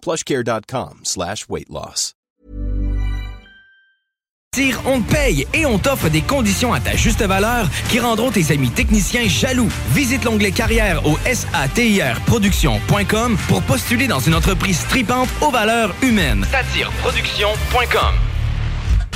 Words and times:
plushcare.com 0.00 1.00
slash 1.04 1.48
weight 1.48 1.70
loss. 1.70 2.14
On 4.86 5.02
paye 5.02 5.46
et 5.54 5.66
on 5.66 5.78
t'offre 5.78 6.08
des 6.08 6.22
conditions 6.22 6.72
à 6.72 6.80
ta 6.80 6.96
juste 6.96 7.22
valeur 7.22 7.68
qui 7.90 8.00
rendront 8.00 8.30
tes 8.30 8.50
amis 8.52 8.70
techniciens 8.70 9.28
jaloux. 9.28 9.68
Visite 9.90 10.24
l'onglet 10.24 10.52
carrière 10.52 11.06
au 11.06 11.18
satirproduction.com 11.18 13.36
pour 13.46 13.60
postuler 13.62 14.08
dans 14.08 14.20
une 14.20 14.34
entreprise 14.34 14.86
tripante 14.88 15.28
aux 15.40 15.50
valeurs 15.50 15.94
humaines. 16.02 16.46
Satirproduction.com 16.50 18.14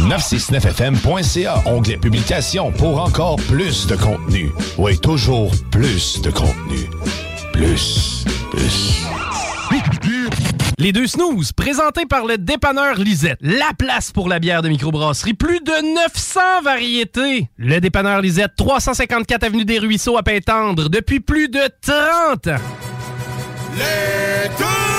969fm.ca, 0.00 1.62
onglet 1.66 1.96
publication 1.96 2.72
pour 2.72 3.00
encore 3.00 3.36
plus 3.36 3.86
de 3.86 3.96
contenu. 3.96 4.52
Oui, 4.78 4.98
toujours 4.98 5.52
plus 5.70 6.20
de 6.20 6.30
contenu. 6.30 6.90
Plus, 7.52 8.24
plus. 8.50 9.04
Les 10.78 10.92
deux 10.92 11.06
snooze, 11.06 11.52
présentés 11.52 12.04
par 12.04 12.26
le 12.26 12.36
dépanneur 12.36 12.96
Lisette. 12.96 13.38
La 13.40 13.70
place 13.78 14.10
pour 14.10 14.28
la 14.28 14.40
bière 14.40 14.60
de 14.60 14.68
microbrasserie. 14.68 15.34
Plus 15.34 15.60
de 15.60 15.94
900 15.94 16.40
variétés. 16.64 17.48
Le 17.56 17.80
dépanneur 17.80 18.20
Lisette, 18.20 18.52
354 18.56 19.44
Avenue 19.44 19.64
des 19.64 19.78
Ruisseaux 19.78 20.16
à 20.16 20.22
Pintendre, 20.22 20.90
depuis 20.90 21.20
plus 21.20 21.48
de 21.48 21.62
30 21.80 22.48
ans. 22.48 22.62
Les 23.76 24.48
deux 24.58 24.64
snooze. 24.64 24.93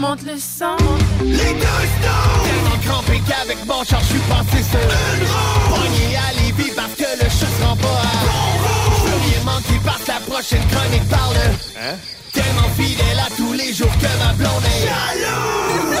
Monte 0.00 0.22
le 0.22 0.38
sang. 0.38 0.76
Les 1.24 1.34
deux 1.34 1.40
snooze. 1.40 2.44
Tellement 2.44 2.78
crampé 2.86 3.20
qu'avec 3.26 3.66
mon 3.66 3.82
char, 3.82 4.00
je 4.00 4.06
suis 4.06 4.20
passé 4.28 4.62
sur 4.62 4.78
une 4.78 5.26
roue. 5.26 5.74
Pogné 5.74 6.16
à 6.16 6.32
Lévis 6.40 6.70
parce 6.76 6.92
que 6.94 7.02
le 7.20 7.28
chat 7.28 7.46
se 7.46 7.64
rend 7.64 7.76
pas 7.76 7.88
à 7.88 8.24
bon 8.24 8.46
Je 8.94 9.10
veux 9.10 9.20
rien 9.28 9.44
manquer 9.44 9.80
parce 9.84 10.02
que 10.02 10.08
la 10.08 10.20
prochaine 10.20 10.66
chronique 10.70 11.08
parle. 11.08 11.36
Hein? 11.80 11.96
Tellement 12.32 12.68
fidèle 12.76 13.18
à 13.18 13.34
tous 13.36 13.52
les 13.54 13.72
jours 13.72 13.92
que 13.98 14.24
ma 14.24 14.32
blonde 14.34 14.64
est 14.66 14.86
jalouse. 14.86 15.98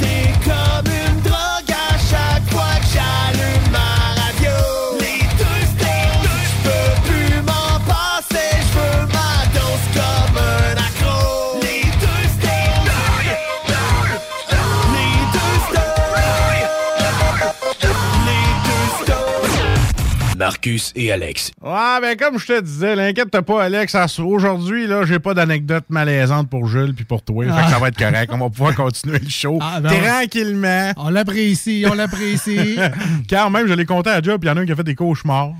C'est 0.00 0.32
comme 0.44 0.97
Marcus 20.68 20.92
et 20.96 21.10
Alex. 21.12 21.50
Ouais, 21.62 22.00
ben 22.00 22.16
comme 22.16 22.38
je 22.38 22.46
te 22.46 22.60
disais, 22.60 22.94
l'inquiète 22.94 23.30
pas, 23.40 23.62
Alex. 23.64 23.94
à- 23.94 24.06
Aujourd'hui, 24.22 24.86
là, 24.86 25.04
j'ai 25.04 25.18
pas 25.18 25.32
d'anecdote 25.34 25.84
malaisante 25.88 26.48
pour 26.50 26.66
Jules 26.68 26.94
puis 26.94 27.04
pour 27.04 27.22
toi. 27.22 27.44
Fait 27.44 27.50
que 27.64 27.70
ça 27.70 27.78
va 27.78 27.88
être 27.88 27.98
correct. 27.98 28.30
On 28.32 28.38
va 28.38 28.50
pouvoir 28.50 28.74
continuer 28.74 29.18
le 29.18 29.28
show 29.28 29.58
Ah, 29.62 29.80
ben, 29.80 29.90
tranquillement. 29.90 30.92
On 30.96 31.08
l'apprécie, 31.10 31.84
on 31.90 31.94
l'apprécie. 31.94 32.76
Car 33.28 33.50
même, 33.50 33.66
je 33.68 33.74
l'ai 33.74 33.84
compté 33.86 34.10
à 34.10 34.20
job, 34.20 34.40
puis 34.40 34.48
il 34.48 34.50
y 34.50 34.54
en 34.54 34.56
a 34.56 34.60
un 34.60 34.66
qui 34.66 34.72
a 34.72 34.76
fait 34.76 34.82
des 34.84 34.94
cauchemars. 34.94 35.52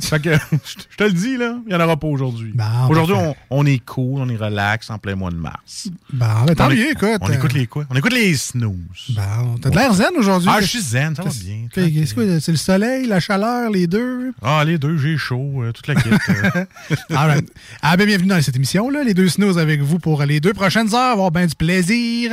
Fait 0.08 0.20
que, 0.20 0.32
je 0.34 0.96
te 0.96 1.04
le 1.04 1.12
dis, 1.12 1.36
là, 1.36 1.56
il 1.66 1.68
n'y 1.68 1.74
en 1.74 1.84
aura 1.84 1.96
pas 1.96 2.06
aujourd'hui. 2.06 2.54
aujourd'hui, 2.88 3.16
on, 3.16 3.34
on 3.50 3.66
est 3.66 3.78
cool, 3.84 4.20
on 4.20 4.28
est 4.28 4.36
relax 4.36 4.90
en 4.90 4.98
plein 4.98 5.14
mois 5.16 5.30
de 5.30 5.36
mars. 5.36 5.88
Bon, 6.12 6.26
ben, 6.46 6.54
tant 6.54 6.66
On 6.66 6.70
mieux, 6.70 6.76
éc- 6.76 6.90
écoute. 6.92 7.18
On 7.20 7.32
écoute 7.32 7.52
les 7.52 7.66
quoi? 7.66 7.84
On 7.90 7.94
écoute 7.96 8.12
les 8.12 8.34
snooze. 8.36 8.74
Bon, 9.10 9.56
t'as 9.60 9.70
de 9.70 9.74
l'air 9.76 9.92
zen 9.94 10.10
aujourd'hui. 10.16 10.48
Ah, 10.52 10.60
je 10.60 10.66
suis 10.66 10.80
zen, 10.80 11.14
ça 11.14 11.22
va 11.22 11.30
bien. 11.30 11.66
C'est 11.74 12.14
quoi, 12.14 12.24
c'est 12.40 12.52
le 12.52 12.56
soleil, 12.58 13.06
la 13.06 13.20
chaleur, 13.20 13.70
les 13.70 13.86
deux? 13.86 14.32
Ah, 14.42 14.62
les 14.64 14.78
deux, 14.78 14.96
j'ai 14.98 15.16
chaud, 15.16 15.62
euh, 15.62 15.72
toute 15.72 15.86
la 15.88 15.94
kit. 15.94 16.08
euh. 16.10 16.64
Right. 17.10 17.48
Ah, 17.82 17.96
ben, 17.96 18.06
bienvenue 18.06 18.28
dans 18.28 18.40
cette 18.40 18.56
émission, 18.56 18.90
là. 18.90 19.02
Les 19.04 19.14
deux 19.14 19.28
snows 19.28 19.58
avec 19.58 19.80
vous 19.82 19.98
pour 19.98 20.22
les 20.24 20.40
deux 20.40 20.52
prochaines 20.54 20.94
heures. 20.94 21.12
Avoir 21.12 21.30
bien 21.30 21.46
du 21.46 21.54
plaisir. 21.54 22.32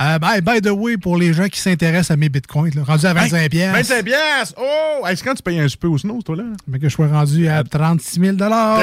Euh, 0.00 0.18
by, 0.18 0.60
the 0.60 0.70
way, 0.70 0.96
pour 0.96 1.16
les 1.16 1.32
gens 1.32 1.48
qui 1.48 1.60
s'intéressent 1.60 2.10
à 2.12 2.16
mes 2.16 2.28
bitcoins, 2.28 2.72
là, 2.74 2.82
rendu 2.84 3.06
à 3.06 3.12
25 3.14 3.50
pièces. 3.50 3.72
25 3.72 4.04
pièces! 4.04 4.54
Oh! 4.58 5.06
Est-ce 5.06 5.22
quand 5.22 5.34
tu 5.34 5.42
payes 5.42 5.60
un 5.60 5.66
peu 5.78 5.88
au 5.88 5.98
snow, 5.98 6.20
toi, 6.22 6.36
là? 6.36 6.44
Mais 6.66 6.78
que 6.78 6.88
je 6.88 6.96
rendu 7.06 7.48
à 7.48 7.64
36 7.64 8.20
000 8.20 8.36
Ah. 8.40 8.80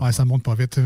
Ouais, 0.00 0.12
ça 0.12 0.24
monte 0.24 0.42
pas 0.42 0.54
vite. 0.54 0.78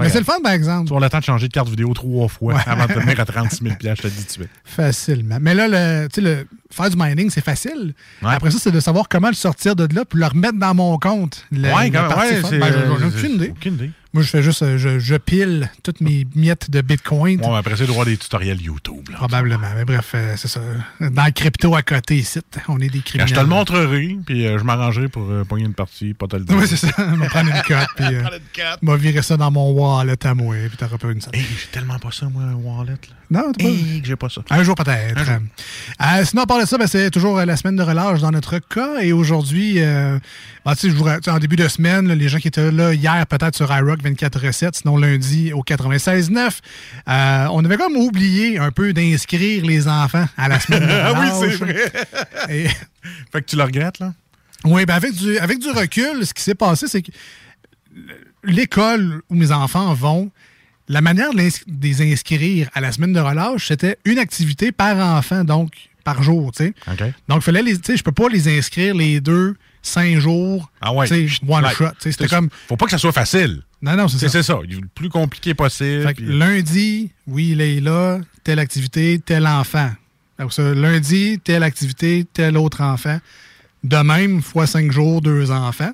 Mais 0.00 0.08
c'est 0.08 0.18
le 0.18 0.24
fun, 0.24 0.40
par 0.42 0.52
exemple. 0.52 0.88
Tu 0.88 0.94
vas 0.94 1.00
le 1.00 1.10
temps 1.10 1.18
de 1.18 1.24
changer 1.24 1.48
de 1.48 1.52
carte 1.52 1.68
vidéo 1.68 1.92
trois 1.92 2.28
fois 2.28 2.58
avant 2.66 2.86
de 2.86 2.92
te 2.92 2.98
venir 2.98 3.20
à 3.20 3.24
36 3.24 3.62
000 3.62 3.74
je 3.80 4.02
te 4.02 4.08
dis 4.08 4.16
tout 4.16 4.24
de 4.24 4.30
suite. 4.30 4.50
Facilement. 4.64 5.38
Mais 5.40 5.54
là, 5.54 5.68
le, 5.68 6.08
tu 6.08 6.16
sais, 6.16 6.20
le, 6.20 6.46
faire 6.72 6.90
du 6.90 6.96
mining, 6.96 7.30
c'est 7.30 7.44
facile. 7.44 7.94
Ouais. 8.22 8.30
Après 8.34 8.50
ça, 8.50 8.58
c'est 8.60 8.70
de 8.72 8.80
savoir 8.80 9.08
comment 9.08 9.28
le 9.28 9.34
sortir 9.34 9.76
de 9.76 9.88
là 9.94 10.04
puis 10.04 10.18
le 10.20 10.26
remettre 10.26 10.58
dans 10.58 10.74
mon 10.74 10.98
compte. 10.98 11.46
Le, 11.52 11.68
Ouais, 11.74 11.90
le 11.90 11.92
quand- 11.98 12.18
ouais, 12.18 12.42
c'est- 12.42 12.58
Ben, 12.58 12.72
j'en 12.72 12.96
ai 12.96 13.10
c'est- 13.10 13.16
aucune 13.18 13.34
idée. 13.34 13.48
aucune 13.50 13.74
idée. 13.74 13.90
Moi, 14.12 14.24
je 14.24 14.28
fais 14.28 14.42
juste, 14.42 14.62
euh, 14.64 14.76
je, 14.76 14.98
je 14.98 15.14
pile 15.14 15.70
toutes 15.84 16.00
mes 16.00 16.26
miettes 16.34 16.68
de 16.68 16.80
Bitcoin. 16.80 17.38
Bon, 17.38 17.54
après 17.54 17.76
doit 17.76 17.86
y 17.86 17.90
avoir 17.90 18.06
des 18.06 18.16
tutoriels 18.16 18.60
YouTube. 18.60 19.08
Là. 19.08 19.14
Probablement. 19.18 19.68
Mais 19.76 19.84
bref, 19.84 20.10
euh, 20.16 20.34
c'est 20.36 20.48
ça. 20.48 20.58
Dans 21.00 21.24
le 21.26 21.30
crypto 21.30 21.76
à 21.76 21.82
côté 21.82 22.16
ici, 22.16 22.40
on 22.66 22.80
est 22.80 22.88
des 22.88 22.98
Quand 22.98 23.04
criminels. 23.04 23.28
je 23.28 23.34
te 23.36 23.40
le 23.40 23.46
montrerai, 23.46 24.16
puis 24.26 24.46
euh, 24.48 24.58
je 24.58 24.64
m'arrangerai 24.64 25.08
pour 25.08 25.30
euh, 25.30 25.44
pogner 25.44 25.64
une 25.64 25.74
partie, 25.74 26.12
pas 26.12 26.26
te 26.26 26.34
le 26.34 26.42
dire. 26.44 26.56
Oui, 26.56 26.64
c'est 26.66 26.74
ça. 26.76 26.88
On 26.98 27.18
va 27.18 27.26
prendre 27.26 27.50
une 27.54 27.62
cote, 27.62 27.86
puis 27.94 28.06
euh, 28.16 28.22
on 28.82 28.86
va 28.86 28.96
virer 28.96 29.22
ça 29.22 29.36
dans 29.36 29.52
mon 29.52 29.70
wallet 29.70 30.26
à 30.26 30.34
moi, 30.34 30.56
puis 30.66 30.76
t'auras 30.76 30.98
pas 30.98 31.12
une 31.12 31.20
Hey, 31.32 31.44
j'ai 31.60 31.68
tellement 31.70 32.00
pas 32.00 32.10
ça, 32.10 32.26
moi, 32.28 32.42
un 32.42 32.54
wallet. 32.54 32.90
Là. 32.92 33.14
Non, 33.42 33.52
t'as 33.52 33.62
pas. 33.62 33.70
Hey, 33.70 34.00
que 34.02 34.08
j'ai 34.08 34.16
pas 34.16 34.28
ça. 34.28 34.40
Un 34.50 34.64
jour 34.64 34.74
peut-être. 34.74 35.20
Euh, 36.02 36.24
sinon, 36.24 36.42
à 36.42 36.46
de 36.60 36.66
ça, 36.66 36.78
ben, 36.78 36.86
c'est 36.86 37.10
toujours 37.10 37.38
euh, 37.38 37.44
la 37.44 37.56
semaine 37.56 37.76
de 37.76 37.82
relâche 37.82 38.20
dans 38.20 38.30
notre 38.30 38.58
cas. 38.58 39.00
Et 39.00 39.12
aujourd'hui, 39.12 39.74
euh, 39.78 40.18
ben, 40.64 40.74
je 40.80 40.88
vous 40.88 41.04
en 41.08 41.38
début 41.38 41.56
de 41.56 41.66
semaine, 41.68 42.06
là, 42.08 42.14
les 42.14 42.28
gens 42.28 42.38
qui 42.38 42.48
étaient 42.48 42.70
là 42.70 42.92
hier, 42.94 43.26
peut-être 43.26 43.56
sur 43.56 43.70
iRock 43.74 44.00
24.7, 44.02 44.78
sinon 44.80 44.96
lundi 44.96 45.52
au 45.52 45.62
96.9, 45.62 46.58
euh, 47.08 47.46
on 47.52 47.64
avait 47.64 47.76
comme 47.76 47.96
oublié 47.96 48.58
un 48.58 48.70
peu 48.70 48.92
d'inscrire 48.92 49.64
les 49.64 49.88
enfants 49.88 50.26
à 50.36 50.48
la 50.48 50.60
semaine 50.60 50.82
de 50.86 50.86
Ah 50.92 51.12
oui, 51.18 51.28
relâche. 51.30 51.56
c'est 51.58 51.64
vrai. 51.64 51.92
Et- 52.50 52.68
Fait 53.32 53.40
que 53.42 53.46
tu 53.46 53.56
le 53.56 53.62
regrettes, 53.64 53.98
là? 53.98 54.12
Oui, 54.64 54.84
ben 54.84 54.94
avec 54.94 55.12
du, 55.14 55.38
avec 55.38 55.58
du 55.58 55.70
recul, 55.70 56.26
ce 56.26 56.34
qui 56.34 56.42
s'est 56.42 56.54
passé, 56.54 56.86
c'est 56.86 57.00
que 57.02 57.10
l'école 58.44 59.22
où 59.30 59.34
mes 59.34 59.52
enfants 59.52 59.92
vont, 59.94 60.30
la 60.88 61.00
manière 61.00 61.32
de 61.32 61.40
les 61.82 62.12
inscrire 62.12 62.68
à 62.74 62.80
la 62.80 62.92
semaine 62.92 63.12
de 63.12 63.20
relâche, 63.20 63.68
c'était 63.68 63.96
une 64.04 64.18
activité 64.18 64.72
par 64.72 64.96
enfant, 64.98 65.44
donc 65.44 65.72
par 66.04 66.22
jour, 66.22 66.52
tu 66.52 66.64
sais. 66.64 66.74
Donc, 67.28 67.42
fallait 67.42 67.62
les, 67.62 67.74
je 67.74 68.02
peux 68.02 68.12
pas 68.12 68.28
les 68.28 68.56
inscrire 68.58 68.94
les 68.94 69.20
deux, 69.20 69.56
cinq 69.82 70.18
jours, 70.18 70.70
Ah 70.80 70.92
ouais. 70.92 71.06
tu 71.08 71.28
sais, 71.28 71.38
one 71.48 71.64
Ouais. 71.64 71.74
shot. 71.74 71.84
C'était 71.98 72.28
comme, 72.28 72.48
Faut 72.68 72.76
pas 72.76 72.84
que 72.86 72.90
ça 72.92 72.98
soit 72.98 73.12
facile. 73.12 73.62
non, 73.82 73.96
non, 73.96 74.08
c'est 74.08 74.18
ça. 74.18 74.28
c'est 74.28 74.42
ça. 74.42 74.58
Le 74.68 74.86
plus 74.94 75.08
compliqué 75.08 75.54
possible. 75.54 76.02
Fait 76.06 76.14
que 76.14 76.22
puis- 76.22 76.38
lundi, 76.38 77.10
oui, 77.26 77.50
il 77.52 77.60
est 77.60 77.80
là, 77.80 78.20
telle 78.44 78.58
activité, 78.58 79.20
tel 79.24 79.46
enfant. 79.46 79.90
Ça, 80.50 80.74
lundi, 80.74 81.38
telle 81.44 81.62
activité, 81.62 82.26
tel 82.32 82.56
autre 82.56 82.80
enfant. 82.82 83.18
De 83.84 83.96
même, 83.98 84.42
fois 84.42 84.66
cinq 84.66 84.90
jours, 84.92 85.20
deux 85.20 85.50
enfants. 85.50 85.92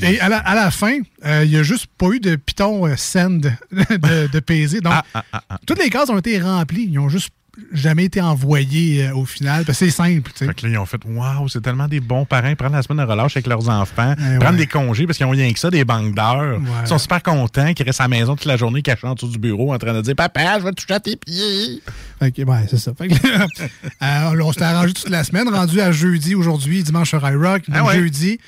Et 0.00 0.20
à 0.20 0.28
la, 0.28 0.38
à 0.38 0.54
la 0.54 0.70
fin, 0.70 0.98
euh, 1.24 1.42
il 1.44 1.50
n'y 1.50 1.56
a 1.56 1.64
juste 1.64 1.86
pas 1.98 2.06
eu 2.10 2.20
de 2.20 2.36
Python 2.36 2.86
euh, 2.86 2.94
send 2.96 3.40
de, 3.72 4.26
de 4.28 4.38
PZ. 4.40 4.80
Donc, 4.80 4.92
Ah, 5.12 5.24
toutes 5.66 5.80
les 5.82 5.90
cases 5.90 6.08
ont 6.10 6.18
été 6.18 6.38
remplies. 6.40 6.84
Ils 6.84 6.92
n'ont 6.94 7.08
juste 7.08 7.30
jamais 7.72 8.04
été 8.04 8.20
envoyés 8.20 9.06
euh, 9.06 9.14
au 9.14 9.24
final. 9.24 9.64
Parce 9.64 9.78
que 9.78 9.84
c'est 9.86 9.90
simple. 9.90 10.30
tu 10.32 10.38
sais. 10.38 10.46
Fait 10.46 10.54
que 10.54 10.66
là, 10.66 10.72
ils 10.72 10.78
ont 10.78 10.86
fait 10.86 11.00
Waouh, 11.04 11.48
c'est 11.48 11.60
tellement 11.60 11.88
des 11.88 12.00
bons 12.00 12.24
parents. 12.24 12.54
Prennent 12.54 12.72
la 12.72 12.82
semaine 12.82 13.04
de 13.04 13.10
relâche 13.10 13.36
avec 13.36 13.46
leurs 13.46 13.68
enfants, 13.68 14.14
Eh 14.18 14.38
prennent 14.38 14.52
ouais. 14.54 14.60
des 14.60 14.66
congés 14.66 15.06
parce 15.06 15.16
qu'ils 15.18 15.26
ont 15.26 15.30
rien 15.30 15.52
que 15.52 15.58
ça, 15.58 15.70
des 15.70 15.84
banques 15.84 16.14
d'heures. 16.14 16.60
Ils 16.82 16.88
sont 16.88 16.98
super 16.98 17.22
contents, 17.22 17.72
qu'ils 17.74 17.86
restent 17.86 18.00
à 18.00 18.04
la 18.04 18.08
maison 18.08 18.36
toute 18.36 18.46
la 18.46 18.56
journée, 18.56 18.82
cachés 18.82 19.06
en 19.06 19.14
dessous 19.14 19.28
du 19.28 19.38
bureau 19.38 19.72
en 19.74 19.78
train 19.78 19.92
de 19.94 20.00
dire 20.02 20.14
Papa, 20.14 20.58
je 20.58 20.64
vais 20.64 20.72
toucher 20.72 20.94
à 20.94 21.00
tes 21.00 21.16
pieds. 21.16 21.80
Que, 22.20 22.42
ouais, 22.42 22.66
c'est 22.70 22.78
ça. 22.78 22.92
Fait 22.96 23.08
que, 23.08 23.14
euh, 24.02 24.40
on 24.42 24.52
s'était 24.52 24.64
arrangé 24.64 24.92
toute 24.94 25.10
la 25.10 25.24
semaine, 25.24 25.48
rendu 25.48 25.80
à 25.80 25.92
jeudi 25.92 26.34
aujourd'hui, 26.34 26.82
dimanche 26.82 27.10
sur 27.10 27.28
iRock. 27.28 27.62
Ah 27.72 27.84
ouais. 27.84 27.96
Jeudi, 27.98 28.38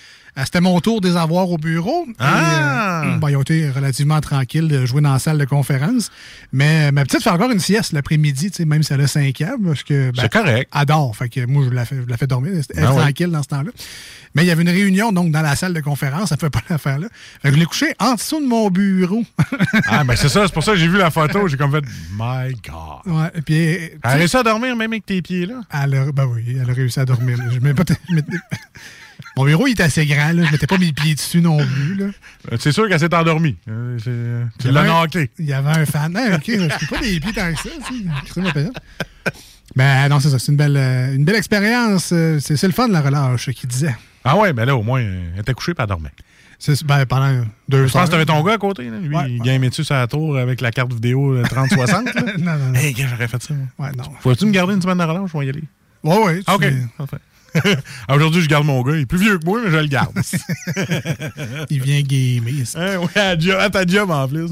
c'était 0.45 0.61
mon 0.61 0.79
tour 0.81 1.01
des 1.01 1.17
avoirs 1.17 1.51
au 1.51 1.57
bureau. 1.59 2.07
Ah! 2.19 3.05
euh, 3.05 3.17
ben, 3.19 3.31
ils 3.31 3.37
ont 3.37 3.43
été 3.43 3.71
relativement 3.71 4.21
tranquilles 4.21 4.69
de 4.69 4.85
jouer 4.85 5.01
dans 5.01 5.13
la 5.13 5.19
salle 5.19 5.39
de 5.39 5.45
conférence. 5.45 6.11
Mais 6.53 6.93
ma 6.93 7.05
petite 7.05 7.23
fait 7.23 7.31
encore 7.31 7.51
une 7.51 7.61
sieste 7.61 7.93
l'après-midi, 7.93 8.51
même 8.67 8.83
si 8.83 8.93
elle 8.93 9.01
a 9.01 9.07
5 9.07 9.41
ans. 9.43 9.57
Parce 9.65 9.83
que, 9.83 10.11
ben, 10.11 10.23
C'est 10.23 10.33
correct. 10.33 10.69
Adore. 10.73 11.17
Fait 11.17 11.29
que 11.29 11.47
moi, 11.47 11.65
je 11.65 11.71
la 11.71 11.85
fais, 11.85 11.97
je 12.05 12.11
la 12.11 12.17
fais 12.17 12.27
dormir. 12.27 12.53
Elle 12.53 12.85
est 12.85 12.87
ouais. 12.87 12.97
tranquille 12.97 13.31
dans 13.31 13.43
ce 13.43 13.49
temps-là. 13.49 13.71
Mais 14.35 14.45
il 14.45 14.49
y 14.49 14.51
avait 14.51 14.63
une 14.63 14.69
réunion 14.69 15.13
donc 15.13 15.31
dans 15.31 15.41
la 15.41 15.57
salle 15.57 15.73
de 15.73 15.81
conférence. 15.81 16.29
Ça 16.29 16.37
fait 16.37 16.51
pas 16.51 16.63
l'affaire 16.71 16.99
là. 16.99 17.09
Fait 17.41 17.49
que 17.49 17.55
je 17.55 17.61
l'ai 17.61 17.67
couché 17.67 17.95
en 17.99 18.15
dessous 18.15 18.41
de 18.41 18.47
mon 18.47 18.69
bureau. 18.71 19.25
Ah, 19.89 20.05
ben 20.05 20.17
c'est 20.17 20.29
ça, 20.29 20.47
c'est 20.47 20.53
pour 20.53 20.65
ça 20.65 20.73
que 20.73 20.79
j'ai 20.79 20.89
vu 20.89 20.99
la 20.99 21.11
photo. 21.11 21.47
J'ai 21.49 21.57
comme 21.57 21.71
fait 21.71 21.85
My 22.13 22.53
God. 22.55 23.15
ouais, 23.15 23.31
et 23.35 23.43
puis, 23.43 23.75
euh, 23.75 23.89
Elle 24.03 24.11
a 24.11 24.15
réussi 24.15 24.37
à 24.37 24.43
dormir 24.43 24.75
même 24.75 24.93
avec 24.93 25.07
tes 25.07 25.23
pieds, 25.23 25.47
là? 25.47 25.61
Elle 25.71 25.95
a, 25.95 26.13
ben 26.13 26.27
oui, 26.27 26.57
elle 26.61 26.69
a 26.69 26.73
réussi 26.73 26.99
à 26.99 27.05
dormir. 27.05 27.39
Je 27.53 27.61
mets 27.61 27.75
pas 27.75 27.85
Mon 29.37 29.45
bureau 29.45 29.67
il 29.67 29.73
était 29.73 29.83
assez 29.83 30.05
grand, 30.07 30.33
là. 30.33 30.45
je 30.45 30.53
mettais 30.53 30.67
pas 30.67 30.79
mes 30.79 30.93
pieds 30.93 31.15
dessus 31.15 31.41
non 31.41 31.59
plus. 31.59 31.95
Là. 31.97 32.07
Euh, 32.53 32.57
C'est 32.59 32.73
sûr 32.73 32.89
qu'elle 32.89 32.99
s'est 33.01 33.15
endormie. 33.15 33.57
Euh, 33.69 33.99
c'est- 33.99 34.61
Tu 34.63 34.69
Il 34.69 34.71
y 34.71 34.75
l'as 34.75 34.81
avait 34.81 34.91
un- 34.91 35.01
knocké. 35.03 35.31
Il 35.39 35.45
y 35.47 35.53
avait 35.53 35.71
un 35.81 35.87
fan. 35.87 36.13
Non, 36.13 36.35
ok, 36.35 36.43
je 36.47 36.69
fais 36.79 36.87
pas 36.87 37.01
des 37.01 37.21
pieds 37.21 37.33
tant 37.33 37.53
que 37.53 37.59
ça. 37.61 37.69
tu. 37.89 38.07
Ben 39.75 40.09
non, 40.09 40.21
c'est 40.21 40.31
ça. 40.31 40.39
C'est 40.39 40.53
une 40.53 40.57
belle, 40.57 40.77
euh, 40.77 41.15
une 41.15 41.25
belle 41.25 41.37
expérience. 41.37 42.07
C'est 42.07 42.63
le 42.63 42.73
fun 42.73 42.89
de 42.89 42.93
la 42.93 43.03
relâche 43.03 43.51
qui 43.51 43.67
disait. 43.67 43.95
Ah 44.25 44.37
ouais, 44.37 44.53
ben 44.53 44.65
là, 44.65 44.75
au 44.77 44.83
moins, 44.83 45.01
elle 45.01 45.41
était 45.41 45.53
couchée 45.55 45.73
et 45.73 45.75
elle 45.79 45.87
dormait. 45.87 46.11
Ben, 46.87 47.05
pendant 47.05 47.45
deux 47.69 47.87
Je 47.87 47.93
pense 47.93 48.07
que 48.07 48.11
t'avais 48.13 48.25
ton 48.25 48.43
gars 48.43 48.55
à 48.55 48.59
côté. 48.59 48.85
Là. 48.89 48.99
Lui, 48.99 49.17
il 49.35 49.43
gamait 49.43 49.69
dessus 49.69 49.85
la 49.91 50.07
tour 50.07 50.39
avec 50.39 50.63
la 50.63 50.71
carte 50.71 50.93
vidéo 50.93 51.35
euh, 51.35 51.43
3060. 51.43 52.15
là? 52.15 52.23
non, 52.39 52.45
non, 52.59 52.67
non. 52.69 52.75
Hey, 52.75 52.95
j'aurais 52.97 53.29
fait 53.29 53.43
ça, 53.43 53.53
moi. 53.53 53.67
Ouais, 53.89 53.95
non. 53.97 54.05
Faut-tu 54.21 54.47
me 54.47 54.53
garder 54.53 54.73
une 54.75 54.81
semaine 54.81 54.97
de 54.97 55.03
relâche? 55.03 55.31
Je 55.33 55.39
vais 55.39 55.47
y 55.47 55.49
aller. 55.51 55.65
Ouais, 56.03 56.19
ouais. 56.25 56.41
Ah, 56.47 56.55
OK. 56.57 56.65
Parfait. 56.97 57.19
Aujourd'hui, 58.09 58.43
je 58.43 58.49
garde 58.49 58.65
mon 58.67 58.83
gars. 58.83 58.95
Il 58.97 59.03
est 59.03 59.07
plus 59.07 59.19
vieux 59.19 59.39
que 59.39 59.45
moi, 59.45 59.61
mais 59.65 59.71
je 59.71 59.77
le 59.77 59.87
garde. 59.87 60.15
Il 61.71 61.83
vient 61.83 62.01
gamer. 62.03 62.65
Hein, 62.77 62.99
ouais, 62.99 63.21
à, 63.21 63.39
job- 63.39 63.59
à 63.59 63.71
ta 63.71 63.87
job 63.87 64.11
en 64.11 64.27
plus. 64.29 64.49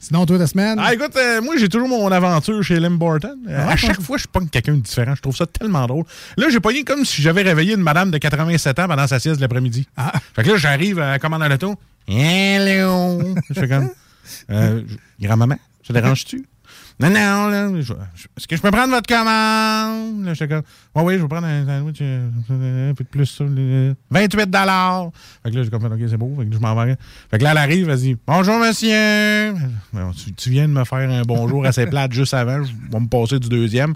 Sinon, 0.00 0.26
toi, 0.26 0.36
ta 0.36 0.46
semaine? 0.46 0.78
Ah, 0.78 0.92
écoute, 0.92 1.16
euh, 1.16 1.40
moi, 1.40 1.54
j'ai 1.58 1.68
toujours 1.68 1.88
mon 1.88 2.10
aventure 2.12 2.62
chez 2.62 2.78
Lim 2.78 2.98
Burton. 2.98 3.38
Euh, 3.48 3.64
Ah, 3.66 3.72
à 3.72 3.76
chaque 3.76 4.00
fois, 4.02 4.18
je 4.18 4.26
pogne 4.26 4.48
quelqu'un 4.48 4.74
de 4.74 4.80
différent. 4.80 5.14
Je 5.14 5.22
trouve 5.22 5.34
ça 5.34 5.46
tellement 5.46 5.86
drôle. 5.86 6.04
Là, 6.36 6.48
j'ai 6.50 6.60
pogné 6.60 6.84
comme 6.84 7.06
si 7.06 7.22
j'avais 7.22 7.40
réveillé 7.40 7.72
une 7.74 7.80
madame 7.80 8.10
de 8.10 8.18
87 8.18 8.78
ans 8.80 8.86
pendant 8.86 9.06
sa 9.06 9.18
sieste 9.18 9.36
de 9.36 9.40
l'après-midi. 9.40 9.88
Ah. 9.96 10.12
Fait 10.36 10.42
que 10.42 10.50
là, 10.50 10.56
j'arrive 10.58 10.98
à 11.00 11.18
commander 11.18 11.48
l'auto. 11.48 11.74
Hello! 12.06 13.34
je 13.48 13.54
fais 13.60 13.68
comme. 13.68 13.88
Euh, 14.50 14.82
je- 15.20 15.26
grand-maman, 15.26 15.56
ça 15.86 15.94
dérange-tu? 15.94 16.44
Non, 17.00 17.08
non, 17.10 17.48
là. 17.48 17.68
je- 17.74 17.82
je- 17.82 17.92
Est-ce 18.36 18.46
que 18.46 18.56
je 18.56 18.62
peux 18.62 18.70
prendre 18.70 18.90
votre 18.94 19.08
commande? 19.08 20.24
Là, 20.24 20.32
j'étais 20.34 20.54
comme. 20.54 20.62
Oui, 20.94 21.02
oui, 21.04 21.14
je 21.16 21.22
vais 21.22 21.28
prendre 21.28 21.46
un 21.46 21.66
sandwich 21.66 21.98
euh, 22.00 22.90
un 22.90 22.94
peu 22.94 23.02
de 23.02 23.08
plus. 23.08 23.26
ça, 23.26 23.44
le- 23.44 23.96
28 24.10 24.38
Fait 24.40 24.46
que 25.50 25.56
là, 25.56 25.62
j'ai 25.64 25.70
comme 25.70 25.84
OK, 25.84 25.98
c'est 26.08 26.16
beau. 26.16 26.32
Fait 26.38 26.46
que 26.46 26.54
je 26.54 26.58
m'en 26.60 26.74
vais. 26.76 26.96
Fait 27.30 27.38
que 27.38 27.42
là, 27.44 27.50
elle 27.50 27.58
arrive, 27.58 27.88
elle 27.90 27.98
dit 27.98 28.16
Bonjour, 28.26 28.58
monsieur. 28.58 29.54
Ben, 29.92 30.12
tu, 30.36 30.50
viens 30.50 30.68
de 30.68 30.72
me 30.72 30.84
faire 30.84 31.10
un 31.10 31.22
bonjour 31.22 31.66
assez 31.66 31.86
plate 31.86 32.12
juste 32.14 32.34
avant. 32.34 32.62
Je 32.62 32.72
vais 32.92 33.00
me 33.00 33.08
passer 33.08 33.40
du 33.40 33.48
deuxième. 33.48 33.94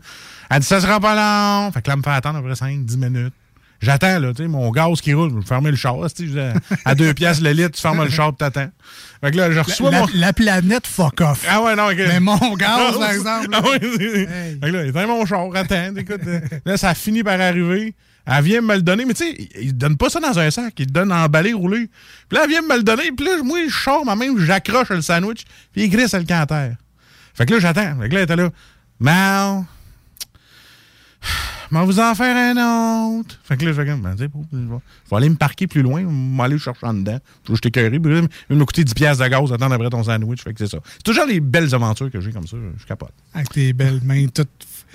Elle 0.50 0.60
dit 0.60 0.66
Ça 0.66 0.80
sera 0.80 0.98
pas 0.98 1.14
long. 1.14 1.70
Fait 1.70 1.82
que 1.82 1.88
là, 1.88 1.94
elle 1.94 1.98
me 1.98 2.02
fait 2.02 2.10
attendre 2.10 2.38
à 2.38 2.42
peu 2.42 2.48
près 2.48 2.56
5-10 2.66 2.96
minutes. 2.96 3.34
J'attends, 3.80 4.18
là, 4.18 4.32
tu 4.34 4.42
sais, 4.42 4.48
mon 4.48 4.70
gaz 4.72 5.00
qui 5.00 5.14
roule, 5.14 5.30
je 5.30 5.36
vais 5.36 5.46
fermer 5.46 5.70
le 5.70 5.76
char, 5.76 5.94
tu 6.14 6.32
sais, 6.32 6.52
à 6.84 6.94
deux 6.96 7.14
pièces 7.14 7.40
le 7.40 7.50
litre, 7.52 7.70
tu 7.70 7.80
fermes 7.80 8.02
le 8.02 8.10
char, 8.10 8.30
tu 8.30 8.38
t'attends. 8.38 8.68
Fait 9.20 9.30
que 9.30 9.36
là, 9.36 9.52
je 9.52 9.60
reçois 9.60 9.90
la, 9.92 10.00
mon... 10.00 10.06
la 10.14 10.32
planète 10.32 10.86
fuck 10.86 11.20
off. 11.20 11.44
Ah 11.48 11.62
ouais, 11.62 11.76
non, 11.76 11.86
ok. 11.86 11.96
Mais 11.96 12.18
mon 12.18 12.54
gaz, 12.56 12.98
par 12.98 13.10
exemple. 13.10 13.48
Ah 13.52 13.62
ouais, 13.62 13.78
c'est- 13.80 14.26
Fait 14.26 14.58
que 14.60 14.66
là, 14.66 14.84
éteins 14.84 15.06
mon 15.06 15.24
char, 15.26 15.46
attends, 15.54 15.94
écoute. 15.96 16.20
euh, 16.26 16.40
là, 16.64 16.76
ça 16.76 16.94
finit 16.94 17.22
par 17.22 17.40
arriver. 17.40 17.94
Elle 18.30 18.44
vient 18.44 18.60
me 18.60 18.74
le 18.74 18.82
donner, 18.82 19.04
mais 19.04 19.14
tu 19.14 19.24
sais, 19.24 19.48
il- 19.60 19.76
donne 19.76 19.96
pas 19.96 20.10
ça 20.10 20.18
dans 20.20 20.36
un 20.38 20.50
sac, 20.50 20.74
il 20.78 20.86
te 20.86 20.92
donne 20.92 21.12
emballé, 21.12 21.52
roulé. 21.52 21.88
Puis 22.28 22.36
là, 22.36 22.42
elle 22.44 22.50
vient 22.50 22.62
me 22.62 22.76
le 22.76 22.82
donner, 22.82 23.12
puis 23.16 23.24
là, 23.26 23.42
moi, 23.44 23.58
je 23.68 23.74
sors 23.74 24.04
ma 24.04 24.16
main, 24.16 24.26
j'accroche 24.44 24.90
le 24.90 25.02
sandwich, 25.02 25.44
puis 25.72 25.84
il 25.84 25.88
glisse 25.88 26.14
le 26.14 26.24
canter. 26.24 26.72
Fait 27.32 27.46
que 27.46 27.54
là, 27.54 27.60
j'attends. 27.60 27.96
Fait 28.00 28.08
que 28.08 28.14
là, 28.14 28.20
elle 28.20 28.24
était 28.24 28.36
là. 28.36 28.50
Mal. 28.98 29.62
Mais 31.70 31.84
vous 31.84 32.00
en 32.00 32.14
faire 32.14 32.36
un 32.56 33.18
autre. 33.18 33.38
Fait 33.44 33.56
que 33.56 33.64
là, 33.64 33.72
je 33.72 33.76
fais 33.82 33.86
comme, 33.86 34.00
ben, 34.00 34.14
je 34.18 34.24
vais- 34.24 34.30
vais 35.10 35.16
aller 35.16 35.28
me 35.28 35.34
parquer 35.36 35.66
plus 35.66 35.82
loin, 35.82 36.02
m'aller 36.02 36.58
chercher 36.58 36.86
en 36.86 36.94
dedans. 36.94 37.18
Puis 37.44 37.54
je. 37.54 37.60
Puis 38.00 38.12
là, 38.14 38.20
il 38.20 38.54
va 38.54 38.56
me 38.56 38.64
coûter 38.64 38.84
10$ 38.84 38.94
piastres 38.94 39.22
de 39.24 39.28
gaz, 39.28 39.52
attendre 39.52 39.74
après 39.74 39.90
ton 39.90 40.02
sandwich. 40.02 40.42
Fait 40.42 40.52
que 40.52 40.58
c'est 40.58 40.70
ça. 40.70 40.78
C'est 40.94 41.02
toujours 41.02 41.26
les 41.26 41.40
belles 41.40 41.74
aventures 41.74 42.10
que 42.10 42.20
j'ai 42.20 42.30
comme 42.32 42.46
ça. 42.46 42.56
Je 42.78 42.86
capote. 42.86 43.12
Avec 43.34 43.50
tes 43.50 43.72
belles 43.72 44.00
mains 44.02 44.26
toutes 44.28 44.48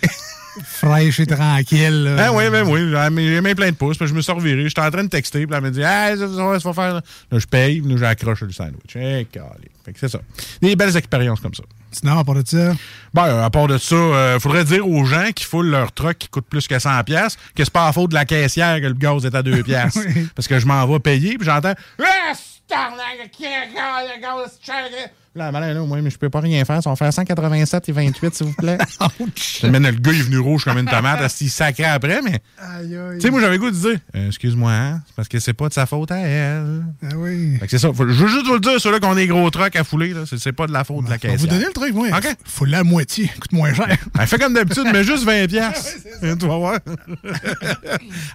fraîches 0.65 1.19
et 1.19 1.25
tranquilles. 1.25 2.03
là. 2.03 2.25
Ah 2.27 2.33
oui, 2.33 2.49
ben 2.49 2.63
oui. 2.67 2.91
J'ai 3.17 3.41
mes 3.41 3.55
plein 3.55 3.71
de 3.71 3.75
pouces. 3.75 3.97
Puis 3.97 4.07
je 4.07 4.13
me 4.13 4.21
suis 4.21 4.31
reviré. 4.31 4.67
J'étais 4.67 4.81
en 4.81 4.91
train 4.91 5.03
de 5.03 5.09
texter. 5.09 5.45
Puis 5.47 5.55
elle 5.55 5.63
me 5.63 5.71
dit, 5.71 5.83
ah, 5.83 6.15
ça, 6.15 6.27
ça, 6.27 6.59
ça 6.59 6.71
va 6.71 6.73
faire. 6.73 6.93
Là, 6.95 7.01
je 7.39 7.45
paye. 7.45 7.81
Puis 7.81 7.97
j'accroche 7.97 8.41
le 8.41 8.51
sandwich. 8.51 8.95
Eh, 8.95 9.25
calé. 9.31 9.69
Fait 9.85 9.93
que 9.93 9.99
c'est 9.99 10.09
ça. 10.09 10.19
Des 10.61 10.75
belles 10.75 10.95
expériences 10.95 11.39
comme 11.39 11.53
ça. 11.53 11.63
Sinon, 11.91 12.17
à 12.17 12.23
part 12.23 12.35
de 12.35 12.43
ça, 12.47 12.73
Ben, 13.13 13.25
euh, 13.25 13.45
à 13.45 13.49
part 13.49 13.67
de 13.67 13.77
ça, 13.77 13.95
euh, 13.95 14.39
faudrait 14.39 14.63
dire 14.63 14.87
aux 14.87 15.05
gens 15.05 15.31
qui 15.35 15.43
foulent 15.43 15.69
leur 15.69 15.91
truck 15.91 16.17
qui 16.17 16.27
coûte 16.27 16.45
plus 16.49 16.67
que 16.67 16.79
100 16.79 17.03
pièces 17.03 17.35
que 17.55 17.63
c'est 17.63 17.73
pas 17.73 17.87
à 17.87 17.93
faute 17.93 18.09
de 18.09 18.15
la 18.15 18.25
caissière 18.25 18.79
que 18.81 18.87
le 18.87 18.93
gaz 18.93 19.25
est 19.25 19.35
à 19.35 19.43
2 19.43 19.61
pièces. 19.63 19.99
Parce 20.35 20.47
que 20.47 20.57
je 20.59 20.65
m'en 20.65 20.87
vais 20.87 20.99
payer, 20.99 21.37
puis 21.37 21.45
j'entends 21.45 21.73
«Ah, 21.99 22.33
c'est 22.33 22.63
Là, 25.35 25.51
malin, 25.51 25.73
là, 25.73 25.81
moi, 25.81 25.99
mais 26.01 26.11
je 26.11 26.17
peux 26.19 26.29
pas 26.29 26.41
rien 26.41 26.63
faire. 26.63 26.83
Ça 26.83 26.91
va 26.91 26.95
faire 26.95 27.11
187 27.11 27.89
et 27.89 27.91
28, 27.91 28.35
s'il 28.35 28.45
vous 28.45 28.53
plaît. 28.53 28.77
Maintenant, 29.63 29.89
le 29.89 29.95
gars, 29.95 30.11
il 30.13 30.19
est 30.19 30.23
venu 30.23 30.37
rouge 30.37 30.63
comme 30.63 30.77
une 30.77 30.85
tomate. 30.85 31.33
Qu'il 31.37 31.49
sacré 31.49 31.85
après, 31.85 32.21
mais. 32.21 32.39
Aïe, 32.59 32.95
aïe. 32.95 33.15
Tu 33.15 33.21
sais, 33.21 33.31
moi, 33.31 33.41
j'avais 33.41 33.57
goût 33.57 33.71
de 33.71 33.75
dire 33.75 33.99
Euh, 34.15 34.27
Excuse-moi, 34.27 34.71
hein, 34.71 35.01
c'est 35.07 35.15
parce 35.15 35.27
que 35.27 35.39
c'est 35.39 35.53
pas 35.53 35.69
de 35.69 35.73
sa 35.73 35.85
faute 35.87 36.11
à 36.11 36.17
elle. 36.19 36.83
Ah 37.03 37.07
oui. 37.17 37.57
Fait 37.59 37.65
que 37.65 37.71
c'est 37.71 37.79
ça. 37.79 37.91
Faut- 37.91 38.07
je 38.07 38.13
veux 38.13 38.27
juste 38.27 38.45
vous 38.45 38.53
le 38.53 38.59
dire, 38.59 38.79
ceux-là 38.79 38.99
qui 38.99 39.05
ont 39.07 39.15
des 39.15 39.25
gros 39.27 39.49
trucks 39.49 39.75
à 39.75 39.83
fouler, 39.83 40.13
là, 40.13 40.21
c'est, 40.29 40.37
c'est 40.37 40.51
pas 40.53 40.67
de 40.67 40.71
la 40.71 40.83
faute 40.83 41.05
de 41.05 41.09
la 41.09 41.15
On 41.15 41.17
va 41.17 41.17
caisse. 41.17 41.41
vous 41.41 41.47
donner 41.47 41.65
le 41.65 41.73
truc, 41.73 41.93
moi. 41.95 42.07
OK. 42.15 42.27
Faut 42.45 42.65
la 42.65 42.83
moitié. 42.83 43.27
Coûte 43.39 43.51
moins 43.53 43.73
cher. 43.73 43.87
Ben, 44.13 44.27
fais 44.27 44.37
comme 44.37 44.53
d'habitude, 44.53 44.85
mais 44.93 45.03
juste 45.03 45.23
20 45.23 45.47
piastres. 45.47 45.89
Tu 46.21 46.47
vas 46.47 46.57
voir. 46.57 46.77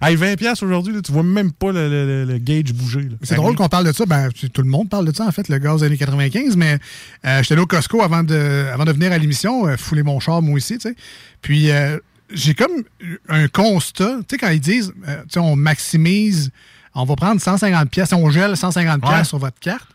hey, 0.03 0.17
20 0.17 0.37
piastres 0.37 0.65
aujourd'hui, 0.65 0.93
là, 0.95 1.01
tu 1.03 1.13
vois 1.13 1.23
même 1.23 1.53
pas 1.53 1.73
le, 1.73 1.89
le- 1.89 2.07
le- 2.07 2.33
le 2.33 2.39
gauge 2.39 2.73
bouger. 2.73 3.03
là. 3.03 3.17
C'est 3.23 3.37
drôle 3.37 3.55
qu'on 3.55 3.69
parle 3.69 3.87
de 3.87 3.93
ça. 3.93 4.05
Ben, 4.07 4.31
tout 4.53 4.63
le 4.63 4.69
monde 4.69 4.89
parle 4.89 5.07
de 5.07 5.15
ça, 5.15 5.25
en 5.27 5.31
fait, 5.33 5.49
le 5.49 5.59
gaz 5.59 5.81
des 5.81 5.87
années 5.87 5.97
95. 5.99 6.57
Mais 6.57 6.79
euh, 7.25 7.43
j'étais 7.43 7.53
allé 7.55 7.63
au 7.63 7.67
Costco 7.67 8.03
avant 8.03 8.23
de, 8.23 8.67
avant 8.73 8.85
de 8.85 8.93
venir 8.93 9.13
à 9.13 9.19
l'émission, 9.19 9.67
euh, 9.67 9.77
fouler 9.77 10.03
mon 10.03 10.21
char, 10.21 10.43
moi 10.43 10.55
aussi, 10.57 10.79
tu 10.79 10.89
sais. 10.89 10.95
Puis, 11.43 11.71
euh, 11.71 11.99
j'ai 12.33 12.55
comme 12.55 12.83
un 13.29 13.49
constat. 13.49 14.19
Tu 14.29 14.35
sais, 14.35 14.39
quand 14.39 14.49
ils 14.51 14.61
disent, 14.61 14.93
tu 15.05 15.13
sais, 15.31 15.39
on 15.41 15.57
maximise, 15.57 16.51
on 16.95 17.05
va 17.05 17.17
prendre 17.17 17.41
150 17.41 17.91
pièces, 17.91 18.13
on 18.13 18.31
gèle 18.31 18.57
150 18.57 19.03
Ouais. 19.05 19.15
pièces 19.15 19.29
sur 19.29 19.39
votre 19.39 19.59
carte. 19.61 19.89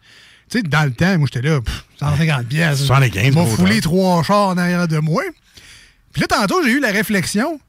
Tu 0.50 0.58
sais, 0.60 0.64
dans 0.64 0.84
le 0.84 0.92
temps, 0.92 1.18
moi, 1.18 1.28
j'étais 1.32 1.48
là, 1.48 1.62
pff, 1.62 1.86
150 2.00 2.48
pièces. 2.48 2.80
75 2.86 3.36
On 3.36 3.40
va 3.40 3.46
gros 3.46 3.56
fouler 3.56 3.82
trois 3.82 4.24
chars 4.24 4.50
en 4.50 4.58
arrière 4.58 4.88
de 4.88 4.98
moi. 5.00 5.24
Puis 6.12 6.22
là, 6.22 6.28
tantôt, 6.28 6.64
j'ai 6.64 6.72
eu 6.72 6.80
la 6.80 6.92
réflexion. 6.92 7.60